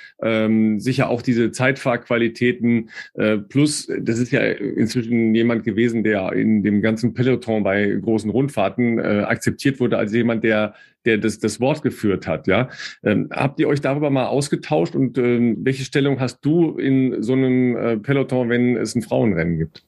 sicher 0.78 1.08
auch 1.08 1.22
diese 1.22 1.52
Zeitfahrqualitäten 1.52 2.90
äh, 3.14 3.38
plus, 3.38 3.88
das 4.00 4.18
ist 4.18 4.32
ja 4.32 4.40
inzwischen 4.40 5.34
jemand 5.34 5.64
gewesen, 5.64 6.02
der 6.02 6.32
in 6.32 6.62
dem 6.62 6.82
ganzen 6.82 7.14
Peloton 7.14 7.62
bei 7.62 7.86
großen 7.86 8.29
großen 8.30 8.40
Rundfahrten 8.40 8.98
äh, 8.98 9.24
akzeptiert 9.26 9.80
wurde 9.80 9.98
als 9.98 10.12
jemand, 10.12 10.44
der 10.44 10.74
der 11.06 11.16
das, 11.16 11.38
das 11.38 11.60
Wort 11.60 11.82
geführt 11.82 12.26
hat. 12.26 12.46
Ja, 12.46 12.68
ähm, 13.02 13.30
habt 13.30 13.58
ihr 13.58 13.68
euch 13.68 13.80
darüber 13.80 14.10
mal 14.10 14.26
ausgetauscht 14.26 14.94
und 14.94 15.16
ähm, 15.16 15.56
welche 15.60 15.84
Stellung 15.84 16.20
hast 16.20 16.44
du 16.44 16.76
in 16.76 17.22
so 17.22 17.32
einem 17.32 17.76
äh, 17.76 17.96
Peloton, 17.96 18.50
wenn 18.50 18.76
es 18.76 18.94
ein 18.94 19.00
Frauenrennen 19.00 19.56
gibt? 19.56 19.82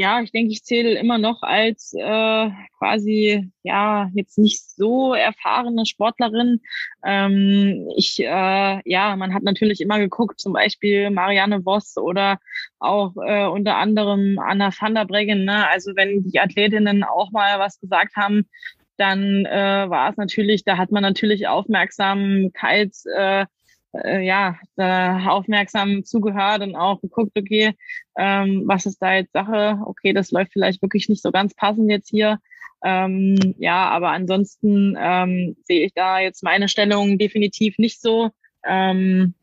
Ja, 0.00 0.22
ich 0.22 0.32
denke, 0.32 0.50
ich 0.50 0.64
zähle 0.64 0.98
immer 0.98 1.18
noch 1.18 1.42
als 1.42 1.92
äh, 1.92 2.50
quasi 2.78 3.50
ja 3.62 4.08
jetzt 4.14 4.38
nicht 4.38 4.62
so 4.70 5.12
erfahrene 5.12 5.84
Sportlerin. 5.84 6.62
Ähm, 7.04 7.86
ich 7.96 8.18
äh, 8.18 8.80
ja, 8.84 9.16
man 9.16 9.34
hat 9.34 9.42
natürlich 9.42 9.82
immer 9.82 9.98
geguckt, 9.98 10.40
zum 10.40 10.54
Beispiel 10.54 11.10
Marianne 11.10 11.64
Voss 11.64 11.98
oder 11.98 12.38
auch 12.78 13.14
äh, 13.22 13.46
unter 13.46 13.76
anderem 13.76 14.38
Anna 14.38 14.70
van 14.72 14.94
der 14.94 15.04
Breggen. 15.04 15.44
Ne? 15.44 15.68
Also 15.68 15.92
wenn 15.96 16.22
die 16.22 16.40
Athletinnen 16.40 17.04
auch 17.04 17.30
mal 17.30 17.58
was 17.58 17.78
gesagt 17.78 18.16
haben, 18.16 18.48
dann 18.96 19.44
äh, 19.44 19.90
war 19.90 20.10
es 20.10 20.16
natürlich, 20.16 20.64
da 20.64 20.78
hat 20.78 20.92
man 20.92 21.02
natürlich 21.02 21.46
Aufmerksamkeit 21.46 22.94
äh, 23.14 23.44
äh, 23.92 24.24
ja, 24.24 24.58
aufmerksam 24.76 26.04
zugehört 26.04 26.62
und 26.62 26.76
auch 26.76 27.00
geguckt, 27.00 27.32
okay, 27.36 27.74
ähm, 28.16 28.64
was 28.66 28.86
ist 28.86 28.98
da 29.00 29.14
jetzt 29.14 29.32
Sache? 29.32 29.80
Okay, 29.84 30.12
das 30.12 30.30
läuft 30.30 30.52
vielleicht 30.52 30.82
wirklich 30.82 31.08
nicht 31.08 31.22
so 31.22 31.30
ganz 31.32 31.54
passend 31.54 31.90
jetzt 31.90 32.08
hier. 32.08 32.38
Ähm, 32.82 33.54
ja, 33.58 33.88
aber 33.90 34.10
ansonsten 34.10 34.96
ähm, 34.98 35.56
sehe 35.64 35.84
ich 35.84 35.92
da 35.94 36.18
jetzt 36.18 36.42
meine 36.42 36.68
Stellung 36.68 37.18
definitiv 37.18 37.78
nicht 37.78 38.00
so. 38.00 38.30
Ähm, 38.64 39.34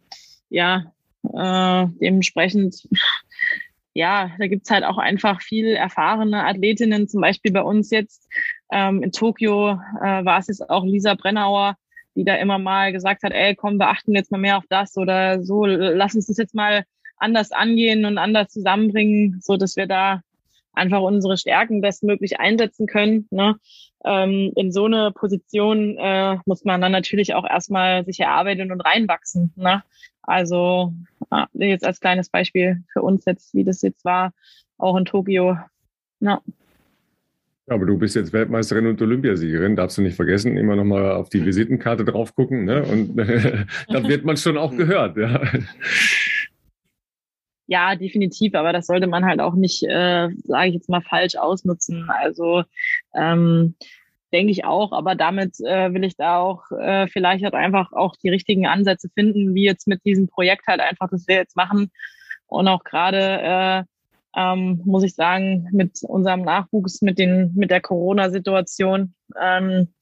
ja, 0.49 0.91
äh, 1.23 1.87
dementsprechend, 2.01 2.87
ja, 3.93 4.31
da 4.39 4.47
gibt's 4.47 4.71
halt 4.71 4.83
auch 4.83 4.97
einfach 4.97 5.41
viel 5.41 5.67
erfahrene 5.67 6.45
Athletinnen, 6.45 7.07
zum 7.07 7.21
Beispiel 7.21 7.51
bei 7.51 7.61
uns 7.61 7.91
jetzt 7.91 8.27
ähm, 8.71 9.03
in 9.03 9.11
Tokio 9.11 9.71
äh, 9.71 10.25
war 10.25 10.39
es 10.39 10.47
jetzt 10.47 10.69
auch 10.69 10.83
Lisa 10.83 11.13
Brennauer, 11.15 11.75
die 12.17 12.25
da 12.25 12.35
immer 12.35 12.57
mal 12.57 12.91
gesagt 12.91 13.23
hat, 13.23 13.31
ey, 13.31 13.55
komm, 13.55 13.77
wir 13.77 13.89
achten 13.89 14.15
jetzt 14.15 14.31
mal 14.31 14.39
mehr 14.39 14.57
auf 14.57 14.65
das 14.69 14.97
oder 14.97 15.43
so, 15.43 15.65
lass 15.65 16.15
uns 16.15 16.25
das 16.25 16.37
jetzt 16.37 16.55
mal 16.55 16.83
anders 17.17 17.51
angehen 17.51 18.05
und 18.05 18.17
anders 18.17 18.49
zusammenbringen, 18.49 19.39
so 19.41 19.55
dass 19.55 19.75
wir 19.75 19.85
da 19.85 20.21
einfach 20.73 21.01
unsere 21.01 21.37
Stärken 21.37 21.79
bestmöglich 21.81 22.39
einsetzen 22.39 22.87
können. 22.87 23.27
Ne? 23.29 23.55
Ähm, 24.03 24.51
in 24.55 24.71
so 24.71 24.85
eine 24.85 25.11
Position 25.11 25.97
äh, 25.97 26.37
muss 26.45 26.65
man 26.65 26.81
dann 26.81 26.91
natürlich 26.91 27.35
auch 27.35 27.45
erstmal 27.45 28.03
sich 28.03 28.19
erarbeiten 28.19 28.71
und 28.71 28.81
reinwachsen. 28.81 29.53
Ne? 29.55 29.83
Also 30.23 30.93
jetzt 31.53 31.85
als 31.85 31.99
kleines 31.99 32.29
Beispiel 32.29 32.83
für 32.91 33.01
uns 33.01 33.25
jetzt, 33.25 33.53
wie 33.53 33.63
das 33.63 33.81
jetzt 33.81 34.05
war, 34.05 34.33
auch 34.77 34.95
in 34.97 35.05
Tokio. 35.05 35.57
Ja. 36.19 36.41
Aber 37.69 37.85
du 37.85 37.97
bist 37.97 38.15
jetzt 38.15 38.31
Weltmeisterin 38.31 38.87
und 38.87 39.01
Olympiasiegerin, 39.01 39.75
darfst 39.75 39.97
du 39.97 40.01
nicht 40.01 40.15
vergessen, 40.15 40.57
immer 40.57 40.77
noch 40.77 40.85
mal 40.85 41.11
auf 41.11 41.29
die 41.29 41.45
Visitenkarte 41.45 42.05
drauf 42.05 42.33
gucken, 42.33 42.63
ne? 42.63 42.83
Und 42.83 43.19
äh, 43.19 43.65
da 43.89 44.07
wird 44.07 44.23
man 44.23 44.37
schon 44.37 44.57
auch 44.57 44.75
gehört, 44.75 45.17
ja. 45.17 45.41
Ja, 47.69 47.95
definitiv, 47.95 48.55
aber 48.55 48.71
das 48.71 48.87
sollte 48.87 49.07
man 49.07 49.25
halt 49.25 49.41
auch 49.41 49.55
nicht, 49.55 49.83
äh, 49.83 50.29
sage 50.45 50.69
ich 50.69 50.75
jetzt 50.75 50.89
mal, 50.89 51.01
falsch 51.01 51.35
ausnutzen. 51.35 52.09
Also 52.09 52.63
ähm, 53.13 53.75
denke 54.31 54.51
ich 54.51 54.63
auch, 54.63 54.93
aber 54.93 55.15
damit 55.15 55.59
äh, 55.59 55.93
will 55.93 56.05
ich 56.05 56.15
da 56.15 56.39
auch 56.39 56.71
äh, 56.71 57.07
vielleicht 57.07 57.43
halt 57.43 57.53
einfach 57.53 57.91
auch 57.91 58.15
die 58.15 58.29
richtigen 58.29 58.67
Ansätze 58.67 59.09
finden, 59.13 59.53
wie 59.53 59.65
jetzt 59.65 59.87
mit 59.87 60.05
diesem 60.05 60.29
Projekt 60.29 60.67
halt 60.67 60.79
einfach, 60.79 61.09
das 61.09 61.27
wir 61.27 61.35
jetzt 61.35 61.57
machen 61.57 61.91
und 62.47 62.69
auch 62.69 62.85
gerade 62.85 63.17
äh, 63.19 63.83
ähm, 64.35 64.81
muss 64.85 65.03
ich 65.03 65.15
sagen, 65.15 65.67
mit 65.71 66.03
unserem 66.03 66.41
Nachwuchs, 66.41 67.01
mit 67.01 67.17
den, 67.17 67.53
mit 67.55 67.71
der 67.71 67.81
Corona-Situation, 67.81 69.15
ähm, 69.39 69.93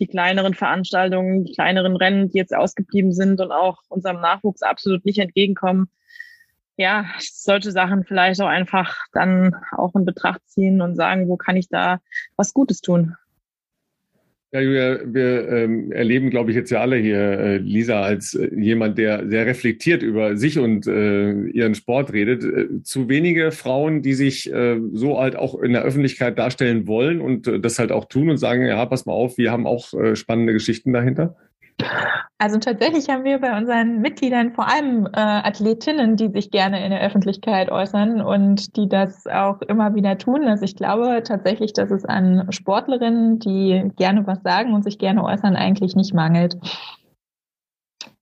die 0.00 0.06
kleineren 0.06 0.54
Veranstaltungen, 0.54 1.44
die 1.44 1.52
kleineren 1.52 1.96
Rennen, 1.96 2.30
die 2.30 2.38
jetzt 2.38 2.54
ausgeblieben 2.54 3.12
sind 3.12 3.40
und 3.40 3.52
auch 3.52 3.78
unserem 3.88 4.20
Nachwuchs 4.20 4.62
absolut 4.62 5.04
nicht 5.04 5.18
entgegenkommen. 5.18 5.88
Ja, 6.76 7.06
solche 7.20 7.70
Sachen 7.70 8.04
vielleicht 8.04 8.40
auch 8.40 8.48
einfach 8.48 8.96
dann 9.12 9.54
auch 9.76 9.94
in 9.94 10.04
Betracht 10.04 10.40
ziehen 10.48 10.80
und 10.80 10.96
sagen, 10.96 11.28
wo 11.28 11.36
kann 11.36 11.56
ich 11.56 11.68
da 11.68 12.00
was 12.36 12.52
Gutes 12.52 12.80
tun? 12.80 13.14
Ja, 14.54 14.60
Julia, 14.60 15.00
wir 15.04 15.48
ähm, 15.48 15.90
erleben, 15.90 16.30
glaube 16.30 16.52
ich, 16.52 16.56
jetzt 16.56 16.70
ja 16.70 16.80
alle 16.80 16.94
hier 16.94 17.18
äh, 17.18 17.56
Lisa 17.56 18.00
als 18.02 18.34
äh, 18.34 18.54
jemand, 18.54 18.96
der 18.98 19.28
sehr 19.28 19.46
reflektiert 19.46 20.00
über 20.00 20.36
sich 20.36 20.60
und 20.60 20.86
äh, 20.86 21.32
ihren 21.48 21.74
Sport 21.74 22.12
redet. 22.12 22.44
Äh, 22.44 22.82
zu 22.84 23.08
wenige 23.08 23.50
Frauen, 23.50 24.00
die 24.00 24.14
sich 24.14 24.52
äh, 24.52 24.78
so 24.92 25.18
halt 25.18 25.34
auch 25.34 25.60
in 25.60 25.72
der 25.72 25.82
Öffentlichkeit 25.82 26.38
darstellen 26.38 26.86
wollen 26.86 27.20
und 27.20 27.48
äh, 27.48 27.58
das 27.58 27.80
halt 27.80 27.90
auch 27.90 28.04
tun 28.04 28.30
und 28.30 28.36
sagen, 28.36 28.64
ja, 28.64 28.86
pass 28.86 29.06
mal 29.06 29.12
auf, 29.12 29.38
wir 29.38 29.50
haben 29.50 29.66
auch 29.66 29.92
äh, 29.92 30.14
spannende 30.14 30.52
Geschichten 30.52 30.92
dahinter. 30.92 31.34
Also 32.38 32.58
tatsächlich 32.58 33.08
haben 33.08 33.24
wir 33.24 33.38
bei 33.38 33.56
unseren 33.56 34.00
Mitgliedern 34.00 34.52
vor 34.52 34.68
allem 34.68 35.06
äh, 35.06 35.10
Athletinnen, 35.12 36.16
die 36.16 36.28
sich 36.28 36.50
gerne 36.50 36.84
in 36.84 36.90
der 36.90 37.00
Öffentlichkeit 37.00 37.70
äußern 37.70 38.20
und 38.20 38.76
die 38.76 38.88
das 38.88 39.26
auch 39.26 39.60
immer 39.62 39.94
wieder 39.94 40.18
tun. 40.18 40.46
Also 40.46 40.64
ich 40.64 40.76
glaube 40.76 41.22
tatsächlich, 41.24 41.72
dass 41.72 41.90
es 41.90 42.04
an 42.04 42.50
Sportlerinnen, 42.50 43.38
die 43.38 43.90
gerne 43.96 44.26
was 44.26 44.42
sagen 44.42 44.74
und 44.74 44.82
sich 44.82 44.98
gerne 44.98 45.24
äußern, 45.24 45.56
eigentlich 45.56 45.96
nicht 45.96 46.12
mangelt. 46.12 46.56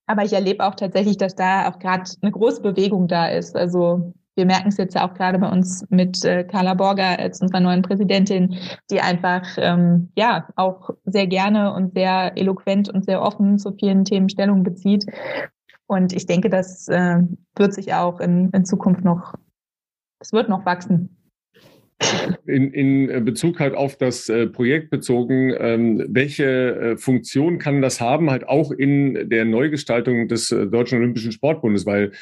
Aber 0.07 0.24
ich 0.24 0.32
erlebe 0.32 0.64
auch 0.66 0.74
tatsächlich, 0.74 1.16
dass 1.16 1.34
da 1.34 1.68
auch 1.68 1.78
gerade 1.78 2.05
eine 2.20 2.32
große 2.32 2.61
Bewegung 2.61 3.09
da 3.09 3.28
ist. 3.28 3.57
Also 3.57 4.12
wir 4.34 4.46
merken 4.46 4.68
es 4.68 4.78
jetzt 4.78 4.94
ja 4.94 5.08
auch 5.08 5.14
gerade 5.14 5.38
bei 5.38 5.48
uns 5.48 5.86
mit 5.90 6.24
äh, 6.24 6.44
Carla 6.44 6.74
Borger 6.74 7.18
als 7.18 7.40
unserer 7.40 7.60
neuen 7.60 7.82
Präsidentin, 7.82 8.56
die 8.90 9.00
einfach 9.00 9.42
ähm, 9.56 10.10
ja 10.16 10.48
auch 10.56 10.90
sehr 11.04 11.26
gerne 11.26 11.74
und 11.74 11.94
sehr 11.94 12.36
eloquent 12.36 12.88
und 12.88 13.04
sehr 13.04 13.20
offen 13.20 13.58
zu 13.58 13.72
vielen 13.72 14.04
Themen 14.04 14.28
Stellung 14.28 14.62
bezieht. 14.62 15.04
Und 15.86 16.12
ich 16.12 16.26
denke, 16.26 16.48
das 16.48 16.88
äh, 16.88 17.20
wird 17.56 17.74
sich 17.74 17.92
auch 17.92 18.20
in, 18.20 18.50
in 18.50 18.64
Zukunft 18.64 19.04
noch, 19.04 19.34
es 20.20 20.32
wird 20.32 20.48
noch 20.48 20.64
wachsen. 20.64 21.21
In, 22.46 22.72
in 22.72 23.24
Bezug 23.24 23.61
halt 23.61 23.74
auf 23.74 23.96
das 23.96 24.28
äh, 24.28 24.46
Projekt 24.46 24.90
bezogen, 24.90 25.55
ähm, 25.59 26.05
welche 26.09 26.44
äh, 26.44 26.96
Funktion 26.96 27.59
kann 27.59 27.82
das 27.82 28.00
haben, 28.00 28.30
halt 28.30 28.48
auch 28.48 28.72
in 28.72 29.28
der 29.28 29.44
Neugestaltung 29.44 30.28
des 30.28 30.50
äh, 30.50 30.66
Deutschen 30.66 30.98
Olympischen 30.98 31.32
Sportbundes, 31.32 31.86
weil 31.86 32.12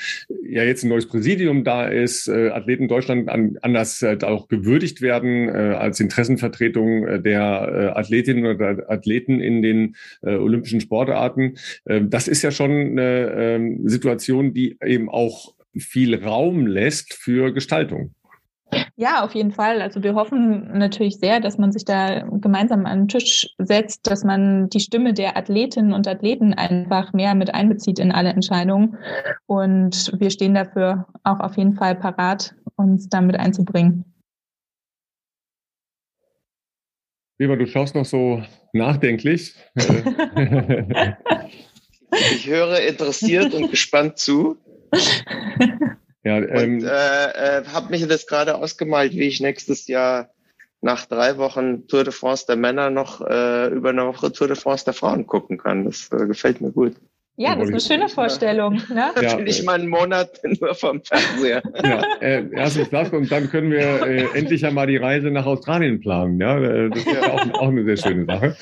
ja 0.43 0.63
jetzt 0.63 0.85
ein 0.85 0.89
neues 0.89 1.09
Präsidium 1.09 1.65
da 1.65 1.87
ist, 1.87 2.29
äh, 2.29 2.51
Athleten 2.51 2.89
Deutschland 2.89 3.29
an, 3.29 3.57
anders 3.63 4.03
halt 4.03 4.25
auch 4.25 4.49
gewürdigt 4.49 5.01
werden 5.01 5.49
äh, 5.49 5.53
als 5.53 6.01
Interessenvertretung 6.01 7.23
der 7.23 7.93
äh, 7.95 7.99
Athletinnen 7.99 8.47
oder 8.47 8.91
Athleten 8.91 9.41
in 9.41 9.63
den 9.63 9.97
äh, 10.23 10.35
olympischen 10.35 10.81
Sportarten. 10.81 11.57
Äh, 11.85 12.03
das 12.05 12.29
ist 12.29 12.43
ja 12.43 12.51
schon 12.51 12.71
eine 12.71 13.59
äh, 13.59 13.89
Situation, 13.89 14.55
die 14.55 14.77
eben 14.85 15.09
auch 15.09 15.55
viel 15.77 16.15
Raum 16.15 16.67
lässt 16.67 17.15
für 17.15 17.53
Gestaltung. 17.53 18.15
Ja, 18.97 19.25
auf 19.25 19.35
jeden 19.35 19.53
Fall. 19.53 19.81
Also 19.81 20.03
wir 20.03 20.15
hoffen 20.15 20.79
natürlich 20.79 21.19
sehr, 21.19 21.41
dass 21.41 21.59
man 21.59 21.73
sich 21.73 21.85
da 21.85 22.21
gemeinsam 22.21 22.87
an 22.87 23.01
den 23.01 23.09
Tisch 23.09 23.49
setzt, 23.59 24.07
dass 24.07 24.25
man 24.25 24.69
die 24.69 24.81
Stimme 24.81 25.15
der 25.15 25.37
Athletinnen 25.37 25.93
und 25.93 26.07
Athleten 26.07 26.55
einfach 26.55 27.13
mehr 27.13 27.35
mit 27.35 27.55
einbezieht 27.55 27.99
in 27.99 28.13
alle 28.13 28.31
Entscheidungen. 28.31 28.99
Und 29.47 30.13
wir 30.19 30.31
stehen 30.31 30.55
dafür 30.55 31.07
auch 31.25 31.41
auf 31.41 31.57
jeden 31.57 31.75
Fall 31.75 31.95
parat, 31.95 32.55
uns 32.77 33.09
damit 33.09 33.39
einzubringen. 33.39 34.05
Weber, 37.39 37.57
du 37.57 37.67
schaust 37.67 37.95
noch 37.95 38.05
so 38.05 38.43
nachdenklich. 38.75 39.55
ich 39.75 39.87
höre 42.47 42.81
interessiert 42.81 43.55
und 43.55 43.71
gespannt 43.71 44.19
zu. 44.19 44.59
Ja, 46.23 46.37
ähm, 46.37 46.79
und 46.79 46.85
äh, 46.85 47.61
äh, 47.61 47.65
habe 47.67 47.91
mich 47.91 48.07
das 48.07 48.27
gerade 48.27 48.57
ausgemalt, 48.57 49.13
wie 49.13 49.29
ich 49.29 49.41
nächstes 49.41 49.87
Jahr 49.87 50.31
nach 50.83 51.07
drei 51.07 51.37
Wochen 51.37 51.87
Tour 51.89 52.05
de 52.05 52.13
France 52.13 52.47
der 52.47 52.57
Männer 52.57 52.91
noch 52.91 53.21
äh, 53.21 53.69
über 53.69 53.91
eine 53.91 54.07
Woche 54.07 54.33
Tour 54.33 54.49
de 54.49 54.57
France 54.57 54.85
der 54.85 54.95
Frauen 54.95 55.27
gucken 55.27 55.59
kann. 55.59 55.85
Das 55.85 56.11
äh, 56.13 56.27
gefällt 56.27 56.61
mir 56.61 56.73
gut. 56.73 56.97
Ja, 57.37 57.57
das 57.57 57.71
ist 57.71 57.71
eine 57.71 57.81
schöne 57.81 58.09
Vorstellung. 58.09 58.75
Ne? 58.93 59.11
Ja. 59.21 59.37
Bin 59.37 59.47
ich 59.47 59.63
mal 59.65 59.75
einen 59.75 59.89
Monat 59.89 60.41
nur 60.61 60.75
vom 60.75 61.03
Fernseher. 61.03 61.63
Ja, 61.85 62.03
äh, 62.21 62.45
erst 62.53 62.77
ins 62.79 62.91
Glasgow 62.91 63.19
und 63.19 63.31
dann 63.31 63.51
können 63.51 63.71
wir 63.71 64.07
äh, 64.07 64.27
endlich 64.35 64.65
einmal 64.65 64.87
die 64.87 64.97
Reise 64.97 65.31
nach 65.31 65.47
Australien 65.47 66.01
planen. 66.01 66.41
Ja, 66.41 66.59
äh, 66.59 66.91
das 66.91 66.99
ist 67.01 67.13
ja 67.13 67.33
auch, 67.33 67.55
auch 67.55 67.69
eine 67.69 67.85
sehr 67.85 67.97
schöne 67.97 68.25
Sache. 68.27 68.57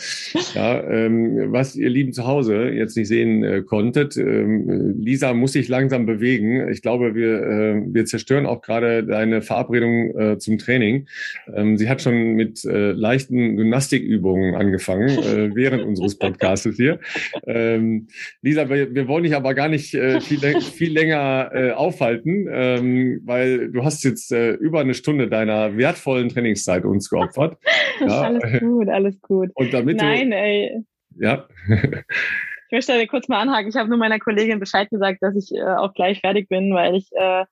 Ja, 0.54 0.82
ähm, 0.82 1.52
was 1.52 1.76
ihr 1.76 1.88
Lieben 1.88 2.12
zu 2.12 2.26
Hause 2.26 2.68
jetzt 2.68 2.96
nicht 2.96 3.08
sehen 3.08 3.44
äh, 3.44 3.62
konntet, 3.62 4.16
ähm, 4.16 4.96
Lisa 4.98 5.32
muss 5.32 5.52
sich 5.52 5.68
langsam 5.68 6.06
bewegen. 6.06 6.68
Ich 6.70 6.82
glaube, 6.82 7.14
wir, 7.14 7.42
äh, 7.42 7.82
wir 7.86 8.04
zerstören 8.04 8.46
auch 8.46 8.62
gerade 8.62 9.04
deine 9.04 9.42
Verabredung 9.42 10.16
äh, 10.18 10.38
zum 10.38 10.58
Training. 10.58 11.06
Ähm, 11.54 11.76
sie 11.78 11.88
hat 11.88 12.02
schon 12.02 12.34
mit 12.34 12.64
äh, 12.64 12.92
leichten 12.92 13.56
Gymnastikübungen 13.56 14.54
angefangen 14.54 15.08
äh, 15.08 15.54
während 15.54 15.84
unseres 15.84 16.16
Podcasts 16.16 16.68
hier. 16.76 17.00
Ähm, 17.46 18.08
Lisa, 18.42 18.67
wir, 18.70 18.94
wir 18.94 19.08
wollen 19.08 19.24
dich 19.24 19.34
aber 19.34 19.54
gar 19.54 19.68
nicht 19.68 19.94
äh, 19.94 20.20
viel, 20.20 20.38
viel 20.60 20.92
länger 20.92 21.50
äh, 21.52 21.72
aufhalten, 21.72 22.48
ähm, 22.50 23.20
weil 23.24 23.70
du 23.70 23.84
hast 23.84 24.04
jetzt 24.04 24.32
äh, 24.32 24.52
über 24.52 24.80
eine 24.80 24.94
Stunde 24.94 25.28
deiner 25.28 25.76
wertvollen 25.76 26.28
Trainingszeit 26.28 26.84
uns 26.84 27.10
geopfert. 27.10 27.58
Ja. 28.00 28.22
alles 28.22 28.60
gut, 28.60 28.88
alles 28.88 29.20
gut. 29.20 29.50
Und 29.54 29.74
damit 29.74 29.96
Nein, 29.96 30.30
du, 30.30 30.36
ey. 30.36 30.84
Ja. 31.18 31.48
ich 31.68 32.72
möchte 32.72 32.92
da 32.92 33.06
kurz 33.06 33.28
mal 33.28 33.40
anhaken. 33.40 33.68
Ich 33.68 33.76
habe 33.76 33.88
nur 33.88 33.98
meiner 33.98 34.20
Kollegin 34.20 34.60
Bescheid 34.60 34.88
gesagt, 34.90 35.22
dass 35.22 35.34
ich 35.34 35.56
äh, 35.56 35.64
auch 35.64 35.94
gleich 35.94 36.20
fertig 36.20 36.48
bin, 36.48 36.72
weil 36.74 36.94
ich 36.94 37.08
äh, 37.12 37.44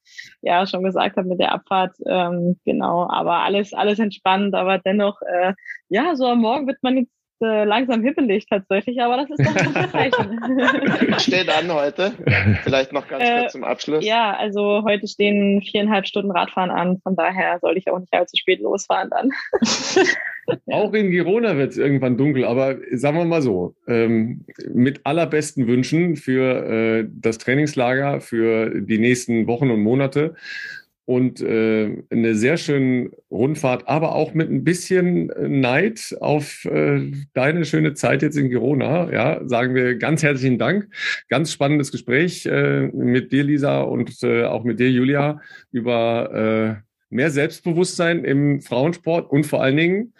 ja 0.42 0.66
schon 0.66 0.84
gesagt 0.84 1.16
habe 1.16 1.28
mit 1.28 1.40
der 1.40 1.52
Abfahrt. 1.52 1.96
Ähm, 2.06 2.60
genau, 2.64 3.08
aber 3.10 3.42
alles, 3.42 3.72
alles 3.72 3.98
entspannt, 3.98 4.54
aber 4.54 4.78
dennoch, 4.78 5.20
äh, 5.22 5.54
ja, 5.88 6.14
so 6.14 6.26
am 6.26 6.40
Morgen 6.40 6.66
wird 6.66 6.82
man 6.82 6.98
jetzt 6.98 7.15
äh, 7.40 7.64
langsam 7.64 8.02
hippelig 8.02 8.46
tatsächlich, 8.46 9.00
aber 9.00 9.16
das 9.16 9.30
ist 9.30 9.46
doch 9.46 9.74
ein 9.76 9.90
Zeichen. 9.92 11.18
Steht 11.18 11.48
an 11.48 11.72
heute. 11.72 12.12
Vielleicht 12.62 12.92
noch 12.92 13.06
ganz 13.08 13.24
kurz 13.24 13.52
zum 13.52 13.64
Abschluss. 13.64 14.04
Ja, 14.04 14.36
also 14.36 14.82
heute 14.84 15.06
stehen 15.06 15.62
viereinhalb 15.62 16.06
Stunden 16.06 16.30
Radfahren 16.30 16.70
an. 16.70 16.98
Von 17.02 17.16
daher 17.16 17.58
soll 17.60 17.76
ich 17.76 17.90
auch 17.90 17.98
nicht 17.98 18.12
allzu 18.12 18.36
spät 18.36 18.60
losfahren 18.60 19.10
dann. 19.10 19.30
Auch 20.70 20.92
in 20.94 21.10
Girona 21.10 21.56
wird 21.56 21.72
es 21.72 21.76
irgendwann 21.76 22.16
dunkel, 22.16 22.44
aber 22.44 22.76
sagen 22.92 23.16
wir 23.16 23.24
mal 23.24 23.42
so, 23.42 23.74
ähm, 23.88 24.44
mit 24.72 25.00
allerbesten 25.04 25.66
Wünschen 25.66 26.14
für 26.14 26.64
äh, 26.64 27.08
das 27.10 27.38
Trainingslager, 27.38 28.20
für 28.20 28.80
die 28.80 28.98
nächsten 28.98 29.48
Wochen 29.48 29.70
und 29.72 29.80
Monate 29.82 30.36
und 31.06 31.40
äh, 31.40 32.02
eine 32.10 32.34
sehr 32.34 32.56
schöne 32.56 33.10
Rundfahrt, 33.30 33.88
aber 33.88 34.14
auch 34.14 34.34
mit 34.34 34.50
ein 34.50 34.64
bisschen 34.64 35.30
Neid 35.60 36.16
auf 36.20 36.64
äh, 36.64 37.12
deine 37.32 37.64
schöne 37.64 37.94
Zeit 37.94 38.22
jetzt 38.22 38.36
in 38.36 38.50
Girona. 38.50 39.10
Ja, 39.12 39.40
sagen 39.48 39.76
wir 39.76 39.94
ganz 39.94 40.24
herzlichen 40.24 40.58
Dank. 40.58 40.88
Ganz 41.28 41.52
spannendes 41.52 41.92
Gespräch 41.92 42.44
äh, 42.46 42.88
mit 42.88 43.30
dir, 43.30 43.44
Lisa, 43.44 43.82
und 43.82 44.20
äh, 44.24 44.44
auch 44.44 44.64
mit 44.64 44.80
dir, 44.80 44.90
Julia, 44.90 45.40
über 45.70 46.82
äh, 46.82 47.14
mehr 47.14 47.30
Selbstbewusstsein 47.30 48.24
im 48.24 48.60
Frauensport 48.60 49.30
und 49.30 49.46
vor 49.46 49.62
allen 49.62 49.76
Dingen 49.76 50.12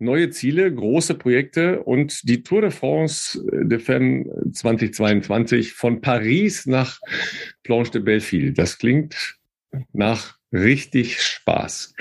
neue 0.00 0.30
Ziele, 0.30 0.74
große 0.74 1.14
Projekte 1.14 1.84
und 1.84 2.28
die 2.28 2.42
Tour 2.42 2.62
de 2.62 2.70
France 2.70 3.40
de 3.52 3.78
Femme 3.78 4.24
2022 4.50 5.72
von 5.72 6.00
Paris 6.00 6.66
nach 6.66 6.98
Planche 7.62 7.92
de 7.92 8.00
Belleville. 8.00 8.52
Das 8.52 8.78
klingt 8.78 9.39
nach 9.92 10.36
richtig 10.52 11.20
Spaß. 11.20 11.94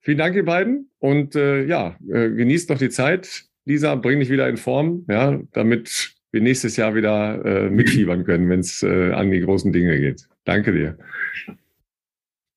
Vielen 0.00 0.18
Dank, 0.18 0.36
ihr 0.36 0.44
beiden. 0.44 0.90
Und 0.98 1.36
äh, 1.36 1.64
ja, 1.64 1.96
äh, 2.08 2.30
genießt 2.30 2.70
noch 2.70 2.78
die 2.78 2.90
Zeit. 2.90 3.44
Lisa, 3.64 3.94
bring 3.94 4.20
dich 4.20 4.30
wieder 4.30 4.48
in 4.48 4.56
Form, 4.56 5.04
ja, 5.08 5.38
damit 5.52 6.14
wir 6.30 6.40
nächstes 6.40 6.76
Jahr 6.76 6.94
wieder 6.94 7.44
äh, 7.44 7.70
mitfiebern 7.70 8.24
können, 8.24 8.48
wenn 8.48 8.60
es 8.60 8.82
äh, 8.82 9.12
an 9.12 9.30
die 9.30 9.40
großen 9.40 9.72
Dinge 9.72 9.98
geht. 9.98 10.26
Danke 10.44 10.72
dir. 10.72 10.98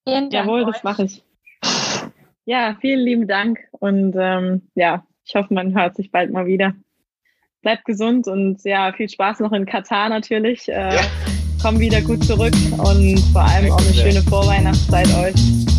Jawohl, 0.05 0.65
das 0.65 0.83
mache 0.83 1.05
ich. 1.05 1.23
Ja, 2.45 2.77
vielen 2.81 3.01
lieben 3.01 3.27
Dank 3.27 3.59
und 3.71 4.15
ähm, 4.17 4.63
ja, 4.75 5.05
ich 5.25 5.35
hoffe, 5.35 5.53
man 5.53 5.75
hört 5.75 5.95
sich 5.95 6.11
bald 6.11 6.31
mal 6.31 6.47
wieder. 6.47 6.73
Bleibt 7.61 7.85
gesund 7.85 8.27
und 8.27 8.63
ja, 8.63 8.91
viel 8.93 9.07
Spaß 9.07 9.39
noch 9.41 9.51
in 9.51 9.65
Katar 9.65 10.09
natürlich. 10.09 10.67
Äh, 10.67 10.95
ja 10.95 11.40
komm 11.61 11.79
wieder 11.79 12.01
gut 12.01 12.23
zurück 12.23 12.53
und 12.77 13.19
vor 13.31 13.43
allem 13.43 13.71
auch 13.71 13.77
eine 13.79 13.93
schöne 13.93 14.23
Vorweihnachtszeit 14.23 15.07
euch. 15.17 15.70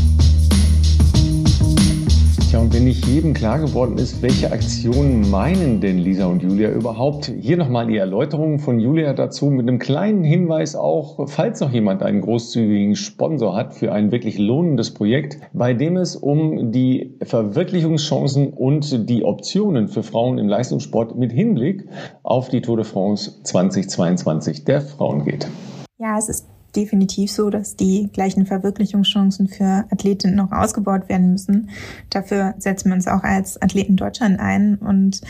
Tja, 2.52 2.60
und 2.60 2.74
wenn 2.74 2.84
nicht 2.84 3.06
jedem 3.06 3.32
klar 3.32 3.58
geworden 3.60 3.96
ist, 3.96 4.20
welche 4.20 4.52
Aktionen 4.52 5.30
meinen 5.30 5.80
denn 5.80 5.96
Lisa 5.96 6.26
und 6.26 6.42
Julia 6.42 6.68
überhaupt? 6.68 7.32
Hier 7.40 7.56
nochmal 7.56 7.86
die 7.86 7.96
Erläuterung 7.96 8.58
von 8.58 8.78
Julia 8.78 9.14
dazu 9.14 9.46
mit 9.46 9.66
einem 9.66 9.78
kleinen 9.78 10.22
Hinweis 10.22 10.76
auch, 10.76 11.30
falls 11.30 11.60
noch 11.60 11.70
jemand 11.70 12.02
einen 12.02 12.20
großzügigen 12.20 12.94
Sponsor 12.94 13.56
hat 13.56 13.72
für 13.72 13.90
ein 13.92 14.12
wirklich 14.12 14.36
lohnendes 14.36 14.92
Projekt, 14.92 15.38
bei 15.54 15.72
dem 15.72 15.96
es 15.96 16.14
um 16.14 16.72
die 16.72 17.16
Verwirklichungschancen 17.22 18.52
und 18.52 19.08
die 19.08 19.24
Optionen 19.24 19.88
für 19.88 20.02
Frauen 20.02 20.36
im 20.36 20.46
Leistungssport 20.46 21.16
mit 21.16 21.32
Hinblick 21.32 21.88
auf 22.22 22.50
die 22.50 22.60
Tour 22.60 22.76
de 22.76 22.84
France 22.84 23.42
2022 23.44 24.66
der 24.66 24.82
Frauen 24.82 25.24
geht. 25.24 25.48
Ja, 25.96 26.18
es 26.18 26.28
ist 26.28 26.51
definitiv 26.74 27.30
so, 27.30 27.50
dass 27.50 27.76
die 27.76 28.08
gleichen 28.12 28.46
Verwirklichungschancen 28.46 29.48
für 29.48 29.84
Athletinnen 29.90 30.36
noch 30.36 30.52
ausgebaut 30.52 31.08
werden 31.08 31.32
müssen. 31.32 31.70
Dafür 32.10 32.54
setzen 32.58 32.90
wir 32.90 32.94
uns 32.94 33.08
auch 33.08 33.22
als 33.22 33.60
Athleten 33.60 33.96
Deutschland 33.96 34.40
ein 34.40 34.76
und 34.76 35.20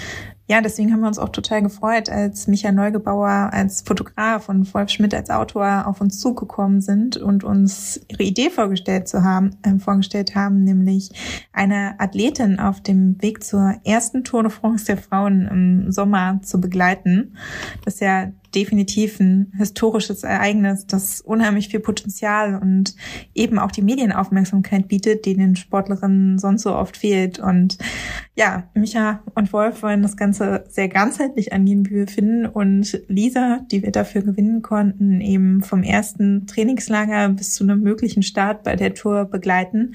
ja, 0.48 0.60
deswegen 0.60 0.92
haben 0.92 1.00
wir 1.00 1.06
uns 1.06 1.18
auch 1.18 1.30
total 1.30 1.62
gefreut, 1.62 2.10
als 2.10 2.46
Michael 2.46 2.74
Neugebauer 2.74 3.50
als 3.52 3.80
Fotograf 3.80 4.48
und 4.48 4.74
Wolf 4.74 4.90
Schmidt 4.90 5.14
als 5.14 5.30
Autor 5.30 5.86
auf 5.86 6.00
uns 6.00 6.18
zugekommen 6.18 6.80
sind 6.82 7.16
und 7.16 7.42
uns 7.42 8.00
ihre 8.08 8.24
Idee 8.24 8.50
vorgestellt 8.50 9.08
zu 9.08 9.22
haben, 9.22 9.56
äh, 9.62 9.78
vorgestellt 9.78 10.34
haben, 10.34 10.64
nämlich 10.64 11.10
eine 11.54 11.94
Athletin 11.98 12.58
auf 12.58 12.82
dem 12.82 13.22
Weg 13.22 13.44
zur 13.44 13.76
ersten 13.84 14.24
Tour 14.24 14.42
de 14.42 14.52
France 14.52 14.84
der 14.84 14.98
Frauen 14.98 15.48
im 15.48 15.92
Sommer 15.92 16.40
zu 16.42 16.60
begleiten. 16.60 17.34
Das 17.84 17.94
ist 17.94 18.00
ja 18.00 18.32
definitiv 18.54 19.20
ein 19.20 19.52
historisches 19.56 20.24
Ereignis, 20.24 20.86
das 20.86 21.20
unheimlich 21.20 21.68
viel 21.68 21.80
Potenzial 21.80 22.58
und 22.60 22.94
eben 23.34 23.58
auch 23.58 23.72
die 23.72 23.82
Medienaufmerksamkeit 23.82 24.88
bietet, 24.88 25.24
die 25.24 25.34
den 25.34 25.56
Sportlerinnen 25.56 26.38
sonst 26.38 26.62
so 26.62 26.74
oft 26.74 26.96
fehlt. 26.96 27.38
Und 27.38 27.78
ja, 28.36 28.64
Micha 28.74 29.22
und 29.34 29.52
Wolf 29.52 29.82
wollen 29.82 30.02
das 30.02 30.16
Ganze 30.16 30.64
sehr 30.68 30.88
ganzheitlich 30.88 31.52
angehen, 31.52 31.86
wie 31.86 31.94
wir 31.94 32.08
finden. 32.08 32.46
Und 32.46 33.02
Lisa, 33.08 33.60
die 33.70 33.82
wir 33.82 33.92
dafür 33.92 34.22
gewinnen 34.22 34.62
konnten, 34.62 35.20
eben 35.20 35.62
vom 35.62 35.82
ersten 35.82 36.46
Trainingslager 36.46 37.28
bis 37.30 37.54
zu 37.54 37.64
einem 37.64 37.80
möglichen 37.80 38.22
Start 38.22 38.62
bei 38.62 38.76
der 38.76 38.94
Tour 38.94 39.24
begleiten. 39.24 39.94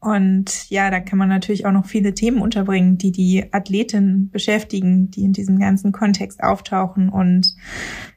Und 0.00 0.70
ja, 0.70 0.90
da 0.90 0.98
kann 0.98 1.18
man 1.18 1.28
natürlich 1.28 1.66
auch 1.66 1.72
noch 1.72 1.84
viele 1.84 2.14
Themen 2.14 2.40
unterbringen, 2.40 2.96
die 2.96 3.12
die 3.12 3.52
Athletin 3.52 4.30
beschäftigen, 4.30 5.10
die 5.10 5.24
in 5.24 5.34
diesem 5.34 5.58
ganzen 5.58 5.92
Kontext 5.92 6.42
auftauchen. 6.42 7.10
Und 7.10 7.54